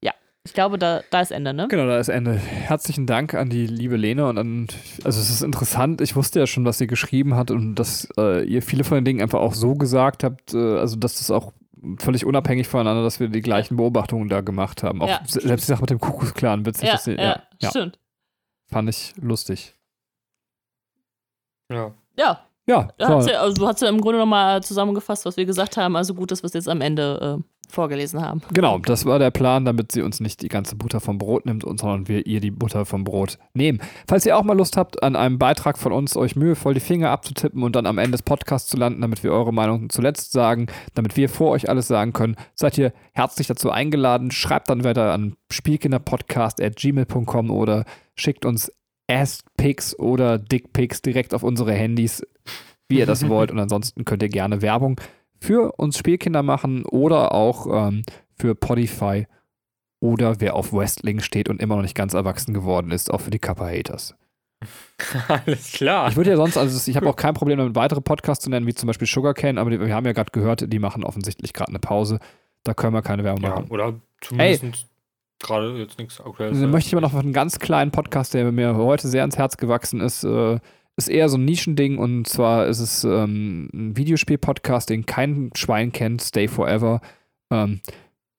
Ja, 0.03 0.13
ich 0.45 0.53
glaube, 0.53 0.79
da, 0.79 1.03
da 1.11 1.21
ist 1.21 1.31
Ende, 1.31 1.55
ne? 1.55 1.69
Genau, 1.69 1.87
da 1.87 1.99
ist 1.99 2.09
Ende. 2.09 2.35
Herzlichen 2.35 3.07
Dank 3.07 3.35
an 3.35 3.51
die 3.51 3.67
liebe 3.67 3.97
Lene 3.97 4.27
und 4.27 4.39
an, 4.39 4.67
also 5.05 5.21
es 5.21 5.31
ist 5.31 5.43
interessant, 5.43 6.01
ich 6.01 6.17
wusste 6.17 6.41
ja 6.41 6.47
schon, 6.49 6.65
was 6.65 6.79
sie 6.79 6.89
geschrieben 6.89 7.37
hat 7.37 7.53
und 7.53 7.77
dass 7.77 8.09
äh, 8.19 8.45
ihr 8.45 8.63
viele 8.63 8.83
von 8.83 8.97
den 8.97 9.05
Dingen 9.05 9.23
einfach 9.23 9.41
auch 9.41 9.55
so 9.55 9.75
gesagt 9.75 10.25
habt, 10.25 10.55
äh, 10.55 10.79
also 10.79 10.97
dass 10.97 11.19
das 11.19 11.31
auch 11.31 11.53
völlig 11.99 12.25
unabhängig 12.25 12.69
voneinander, 12.69 13.03
dass 13.03 13.21
wir 13.21 13.29
die 13.29 13.41
gleichen 13.41 13.77
Beobachtungen 13.77 14.29
da 14.29 14.41
gemacht 14.41 14.83
haben. 14.83 15.03
Auch 15.03 15.09
ja. 15.09 15.21
selbst 15.27 15.67
die 15.67 15.73
Sache 15.73 15.83
mit 15.83 15.91
dem 15.91 16.01
Kuckucksklan 16.01 16.67
witzig. 16.67 16.89
Ja, 16.89 17.01
ja, 17.07 17.23
ja, 17.23 17.43
ja, 17.61 17.71
stimmt. 17.71 17.99
Fand 18.69 18.89
ich 18.89 19.15
lustig. 19.17 19.75
Ja. 21.71 21.93
Ja, 22.17 22.41
Ja, 22.67 22.89
Ja, 22.99 23.21
so. 23.21 23.29
ja, 23.29 23.41
also 23.41 23.55
du 23.57 23.67
hast 23.67 23.83
ja 23.83 23.89
im 23.89 24.01
Grunde 24.01 24.19
nochmal 24.19 24.63
zusammengefasst, 24.63 25.25
was 25.25 25.37
wir 25.37 25.47
gesagt 25.47 25.77
haben. 25.77 25.97
Also 25.97 26.15
gut, 26.15 26.31
dass 26.31 26.43
wir 26.43 26.47
es 26.49 26.55
jetzt 26.55 26.69
am 26.69 26.81
Ende 26.81 27.39
äh, 27.39 27.43
vorgelesen 27.69 28.21
haben. 28.21 28.43
Genau, 28.53 28.79
das 28.79 29.05
war 29.05 29.19
der 29.19 29.31
Plan, 29.31 29.65
damit 29.65 29.93
sie 29.93 30.03
uns 30.03 30.21
nicht 30.21 30.43
die 30.43 30.49
ganze 30.49 30.77
Butter 30.77 31.01
vom 31.01 31.19
Brot 31.19 31.47
nimmt, 31.47 31.63
sondern 31.63 32.09
wir 32.09 32.27
ihr 32.27 32.41
die 32.41 32.51
Butter 32.51 32.85
vom 32.85 33.05
Brot 33.05 33.39
nehmen. 33.55 33.81
Falls 34.09 34.27
ihr 34.27 34.37
auch 34.37 34.45
mal 34.45 34.57
Lust 34.57 34.77
habt, 34.77 35.03
an 35.03 35.17
einem 35.17 35.39
Beitrag 35.39 35.79
von 35.79 35.93
uns 35.93 36.17
euch 36.17 36.37
mühevoll 36.37 36.75
die 36.75 36.81
Finger 36.81 37.11
abzutippen 37.11 37.63
und 37.63 37.77
dann 37.77 37.87
am 37.87 37.99
Ende 37.99 38.13
des 38.13 38.23
Podcasts 38.23 38.69
zu 38.69 38.77
landen, 38.77 39.01
damit 39.01 39.23
wir 39.23 39.33
eure 39.33 39.53
Meinung 39.53 39.91
zuletzt 39.91 40.33
sagen, 40.33 40.67
damit 40.95 41.17
wir 41.17 41.29
vor 41.29 41.51
euch 41.51 41.69
alles 41.69 41.89
sagen 41.89 42.13
können, 42.13 42.37
seid 42.55 42.79
ihr 42.79 42.93
herzlich 43.13 43.47
dazu 43.47 43.71
eingeladen. 43.71 44.31
Schreibt 44.31 44.71
dann 44.71 44.85
weiter 44.85 45.13
an 45.13 45.37
spielkinderpodcast.gmail.com 45.51 47.51
oder 47.51 47.85
schickt 48.15 48.45
uns 48.45 48.73
Ass-Pics 49.09 49.99
oder 49.99 50.39
Dickpics 50.39 51.03
direkt 51.03 51.35
auf 51.35 51.43
unsere 51.43 51.73
Handys, 51.73 52.27
wie 52.89 52.99
ihr 52.99 53.07
das 53.07 53.29
wollt. 53.29 53.51
Und 53.51 53.59
ansonsten 53.59 54.05
könnt 54.05 54.23
ihr 54.23 54.29
gerne 54.29 54.63
Werbung 54.63 55.01
für 55.41 55.73
uns 55.73 55.99
Spielkinder 55.99 56.43
machen 56.43 56.85
oder 56.85 57.33
auch 57.33 57.89
ähm, 57.89 58.03
für 58.39 58.55
Podify 58.55 59.27
oder 60.01 60.41
wer 60.41 60.55
auf 60.55 60.73
Wrestling 60.73 61.21
steht 61.21 61.49
und 61.49 61.61
immer 61.61 61.77
noch 61.77 61.83
nicht 61.83 61.95
ganz 61.95 62.15
erwachsen 62.15 62.55
geworden 62.55 62.91
ist, 62.91 63.11
auch 63.13 63.21
für 63.21 63.31
die 63.31 63.39
Kappa-Haters. 63.39 64.15
Alles 65.29 65.73
klar. 65.73 66.09
Ich 66.09 66.17
würde 66.17 66.31
ja 66.31 66.37
sonst, 66.37 66.57
also 66.57 66.91
ich 66.91 66.97
habe 66.97 67.09
auch 67.09 67.17
kein 67.17 67.35
Problem 67.35 67.59
damit, 67.59 67.75
weitere 67.75 68.01
Podcasts 68.01 68.45
zu 68.45 68.51
nennen, 68.51 68.67
wie 68.67 68.75
zum 68.75 68.87
Beispiel 68.87 69.07
Sugarcane, 69.07 69.59
aber 69.59 69.71
die, 69.71 69.81
wir 69.81 69.95
haben 69.95 70.07
ja 70.07 70.13
gerade 70.13 70.31
gehört, 70.33 70.73
die 70.73 70.79
machen 70.79 71.05
offensichtlich 71.05 71.53
gerade 71.53 71.71
eine 71.71 71.79
Pause. 71.79 72.19
Da 72.65 72.75
können 72.75 72.95
wir 72.95 73.03
keine 73.03 73.23
Werbung 73.25 73.45
Ja, 73.45 73.51
machen. 73.51 73.67
oder 73.69 73.95
zumindest 74.21 74.87
gerade 75.41 75.77
jetzt 75.79 75.99
nichts 75.99 76.21
aktuelles. 76.21 76.61
Dann 76.61 76.71
möchte 76.71 76.89
ich 76.89 76.95
aber 76.95 77.03
noch 77.03 77.15
auf 77.15 77.21
einen 77.21 77.33
ganz 77.33 77.59
kleinen 77.59 77.91
Podcast, 77.91 78.35
der 78.35 78.51
mir 78.51 78.77
heute 78.77 79.09
sehr 79.09 79.21
ans 79.23 79.37
Herz 79.39 79.57
gewachsen 79.57 80.01
ist. 80.01 80.25
Äh, 80.25 80.59
ist 80.97 81.09
eher 81.09 81.29
so 81.29 81.37
ein 81.37 81.45
Nischending 81.45 81.99
und 81.99 82.27
zwar 82.27 82.67
ist 82.67 82.81
es 82.81 83.05
ähm, 83.05 83.69
ein 83.75 83.97
Videospiel-Podcast, 83.97 84.89
den 84.91 85.05
kein 85.07 85.51
Schwein 85.55 85.93
kennt, 85.93 86.23
Stay 86.23 86.49
Forever. 86.49 87.01
Ähm, 87.51 87.81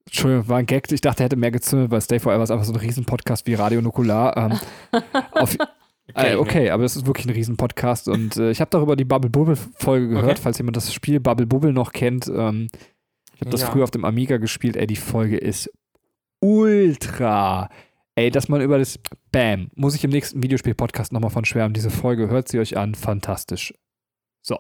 Entschuldigung, 0.06 0.48
war 0.48 0.58
ein 0.58 0.66
Gag. 0.66 0.92
Ich 0.92 1.02
dachte, 1.02 1.24
er 1.24 1.26
hätte 1.26 1.36
mehr 1.36 1.52
gezündet, 1.52 1.92
weil 1.92 2.02
Stay 2.02 2.20
Forever 2.20 2.44
ist 2.44 2.52
einfach 2.52 2.66
so 2.66 2.74
ein 2.74 2.80
Riesen-Podcast 2.80 3.46
wie 3.46 3.54
Radio 3.56 3.82
Nukular. 3.82 4.36
Ähm, 4.38 4.60
auf, 5.32 5.58
äh, 6.16 6.36
okay, 6.36 6.70
aber 6.70 6.84
das 6.84 6.96
ist 6.96 7.06
wirklich 7.06 7.26
ein 7.28 7.32
Riesen-Podcast 7.34 8.08
und 8.08 8.38
äh, 8.38 8.50
ich 8.52 8.60
habe 8.62 8.70
darüber 8.72 8.96
die 8.96 9.06
Bubble 9.06 9.30
Bubble-Folge 9.30 10.08
gehört, 10.08 10.26
Okay. 10.32 10.40
falls 10.42 10.58
jemand 10.58 10.78
das 10.78 10.94
Spiel 10.94 11.20
Bubble 11.20 11.46
Bubble 11.46 11.74
noch 11.74 11.92
kennt. 11.92 12.28
Ähm, 12.28 12.68
ich 13.36 13.42
habe 13.42 13.52
das 13.52 13.62
Ja. 13.62 13.68
früher 13.68 13.84
auf 13.84 13.92
dem 13.92 14.06
Amiga 14.06 14.38
gespielt. 14.38 14.78
Ey, 14.78 14.88
die 14.88 14.96
Folge 14.96 15.38
ist 15.38 15.70
ultra. 16.40 17.70
Ey, 18.18 18.32
dass 18.32 18.50
man 18.50 18.62
über 18.62 18.80
das 18.80 19.00
Bam, 19.32 19.70
muss 19.76 19.94
ich 19.94 20.04
im 20.04 20.10
nächsten 20.10 20.42
Videospiel-Podcast 20.42 21.14
nochmal 21.14 21.30
von 21.30 21.46
schwärmen. 21.46 21.76
Diese 21.76 21.92
Folge 21.92 22.30
hört 22.30 22.48
sie 22.48 22.58
euch 22.58 22.76
an. 22.76 22.96
Fantastisch. 22.96 23.76
So. 24.42 24.60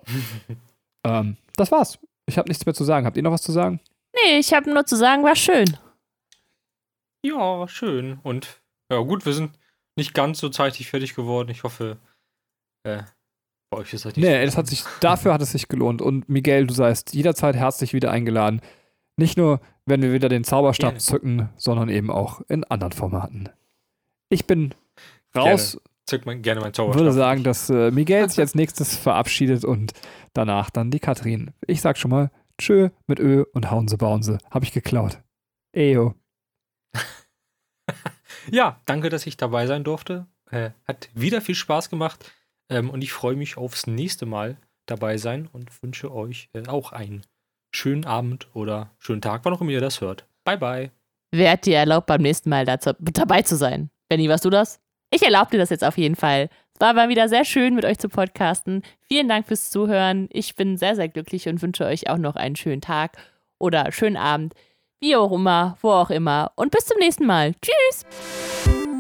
ähm, 1.04 1.38
das 1.56 1.72
war's. 1.72 1.98
Ich 2.28 2.38
habe 2.38 2.50
nichts 2.50 2.68
mehr 2.68 2.76
zu 2.76 2.84
sagen. 2.84 3.08
Habt 3.08 3.18
ihr 3.18 3.24
noch 3.24 3.32
was 3.32 3.42
zu 3.42 3.52
sagen? 3.52 3.80
Nee, 4.14 4.38
ich 4.38 4.54
habe 4.54 4.72
nur 4.72 4.86
zu 4.86 4.96
sagen, 4.96 5.24
war 5.24 5.36
schön. 5.36 5.76
Ja, 7.26 7.68
schön. 7.68 8.20
Und 8.22 8.62
ja, 8.92 9.00
gut, 9.00 9.26
wir 9.26 9.34
sind 9.34 9.58
nicht 9.96 10.14
ganz 10.14 10.38
so 10.38 10.50
zeitig 10.50 10.88
fertig 10.88 11.16
geworden. 11.16 11.50
Ich 11.50 11.64
hoffe, 11.64 11.98
äh, 12.84 13.02
bei 13.72 13.80
euch 13.80 13.92
ist 13.92 14.06
das 14.06 14.16
nicht 14.16 14.24
Nee, 14.24 14.40
so. 14.42 14.46
das 14.46 14.58
hat 14.58 14.68
sich, 14.68 14.84
dafür 15.00 15.34
hat 15.34 15.42
es 15.42 15.54
sich 15.54 15.68
gelohnt. 15.68 16.04
Und 16.04 16.30
Miguel, 16.30 16.68
du 16.68 16.76
seist 16.76 17.16
jederzeit 17.16 17.56
herzlich 17.56 17.94
wieder 17.94 18.12
eingeladen. 18.12 18.62
Nicht 19.18 19.38
nur, 19.38 19.60
wenn 19.86 20.02
wir 20.02 20.14
wieder 20.14 20.30
den 20.30 20.44
Zauberstab 20.44 20.92
Gerne. 20.92 21.00
zücken, 21.00 21.50
sondern 21.58 21.90
eben 21.90 22.12
auch 22.12 22.42
in 22.48 22.64
anderen 22.64 22.94
Formaten. 22.94 23.50
Ich 24.30 24.46
bin 24.46 24.76
raus, 25.36 25.80
Zück 26.06 26.26
mal 26.26 26.38
gerne 26.38 26.62
mein 26.62 26.74
Zauberstab. 26.74 27.02
würde 27.02 27.14
sagen, 27.14 27.44
dass 27.44 27.70
äh, 27.70 27.92
Miguel 27.92 28.30
sich 28.30 28.40
als 28.40 28.56
nächstes 28.56 28.96
verabschiedet 28.96 29.66
und 29.66 29.94
danach 30.34 30.70
dann 30.70 30.92
die 30.92 31.00
Katrin. 31.00 31.52
Ich 31.66 31.82
sag 31.82 31.98
schon 31.98 32.12
mal 32.12 32.32
Tschö 32.58 32.90
mit 33.08 33.20
Ö 33.20 33.44
und 33.54 33.72
Haunse 33.72 33.98
Baunse. 33.98 34.38
Hab 34.50 34.64
ich 34.64 34.72
geklaut. 34.72 35.22
Eyo. 35.74 36.14
Ja, 38.50 38.80
danke, 38.86 39.10
dass 39.10 39.28
ich 39.28 39.36
dabei 39.36 39.68
sein 39.68 39.84
durfte. 39.84 40.26
Äh, 40.50 40.72
hat 40.88 41.10
wieder 41.14 41.42
viel 41.42 41.56
Spaß 41.56 41.90
gemacht. 41.90 42.32
Ähm, 42.70 42.90
und 42.90 43.04
ich 43.04 43.12
freue 43.12 43.36
mich 43.36 43.58
aufs 43.58 43.88
nächste 43.88 44.26
Mal 44.26 44.58
dabei 44.86 45.18
sein 45.18 45.48
und 45.52 45.84
wünsche 45.84 46.14
euch 46.14 46.50
äh, 46.54 46.66
auch 46.68 46.94
einen 46.94 47.26
schönen 47.72 48.06
Abend 48.06 48.48
oder 48.54 48.92
schönen 49.00 49.22
Tag, 49.22 49.42
wann 49.44 49.54
auch 49.54 49.62
immer 49.62 49.72
ihr 49.72 49.82
das 49.82 50.02
hört. 50.02 50.26
Bye, 50.44 50.58
bye. 50.58 50.92
Wer 51.32 51.52
hat 51.52 51.66
dir 51.66 51.78
erlaubt, 51.78 52.08
beim 52.08 52.22
nächsten 52.22 52.50
Mal 52.50 52.66
dazu, 52.66 52.92
dabei 53.00 53.42
zu 53.42 53.56
sein? 53.56 53.90
Benny, 54.10 54.30
warst 54.30 54.46
du 54.46 54.50
das? 54.50 54.80
Ich 55.12 55.24
erlaube 55.24 55.52
dir 55.52 55.58
das 55.58 55.70
jetzt 55.70 55.84
auf 55.84 55.98
jeden 55.98 56.16
Fall. 56.16 56.50
Es 56.74 56.82
war 56.82 56.94
mal 56.94 57.10
wieder 57.10 57.28
sehr 57.28 57.46
schön, 57.46 57.76
mit 57.76 57.86
euch 57.86 57.98
zu 57.98 58.10
podcasten. 58.10 58.84
Vielen 59.02 59.28
Dank 59.28 59.48
fürs 59.48 59.70
Zuhören. 59.70 60.30
Ich 60.32 60.56
bin 60.56 60.78
sehr, 60.78 60.96
sehr 60.96 61.10
glücklich 61.10 61.48
und 61.48 61.62
wünsche 61.62 61.86
euch 61.86 62.10
auch 62.10 62.18
noch 62.18 62.36
einen 62.36 62.56
schönen 62.56 62.82
Tag 62.82 63.18
oder 63.60 63.92
schönen 63.92 64.18
Abend. 64.18 64.54
Wie 65.00 65.16
auch 65.16 65.32
immer, 65.32 65.78
wo 65.82 65.92
auch 65.92 66.10
immer. 66.10 66.52
Und 66.56 66.72
bis 66.72 66.86
zum 66.86 66.98
nächsten 67.00 67.26
Mal. 67.26 67.54
Tschüss! 67.62 68.97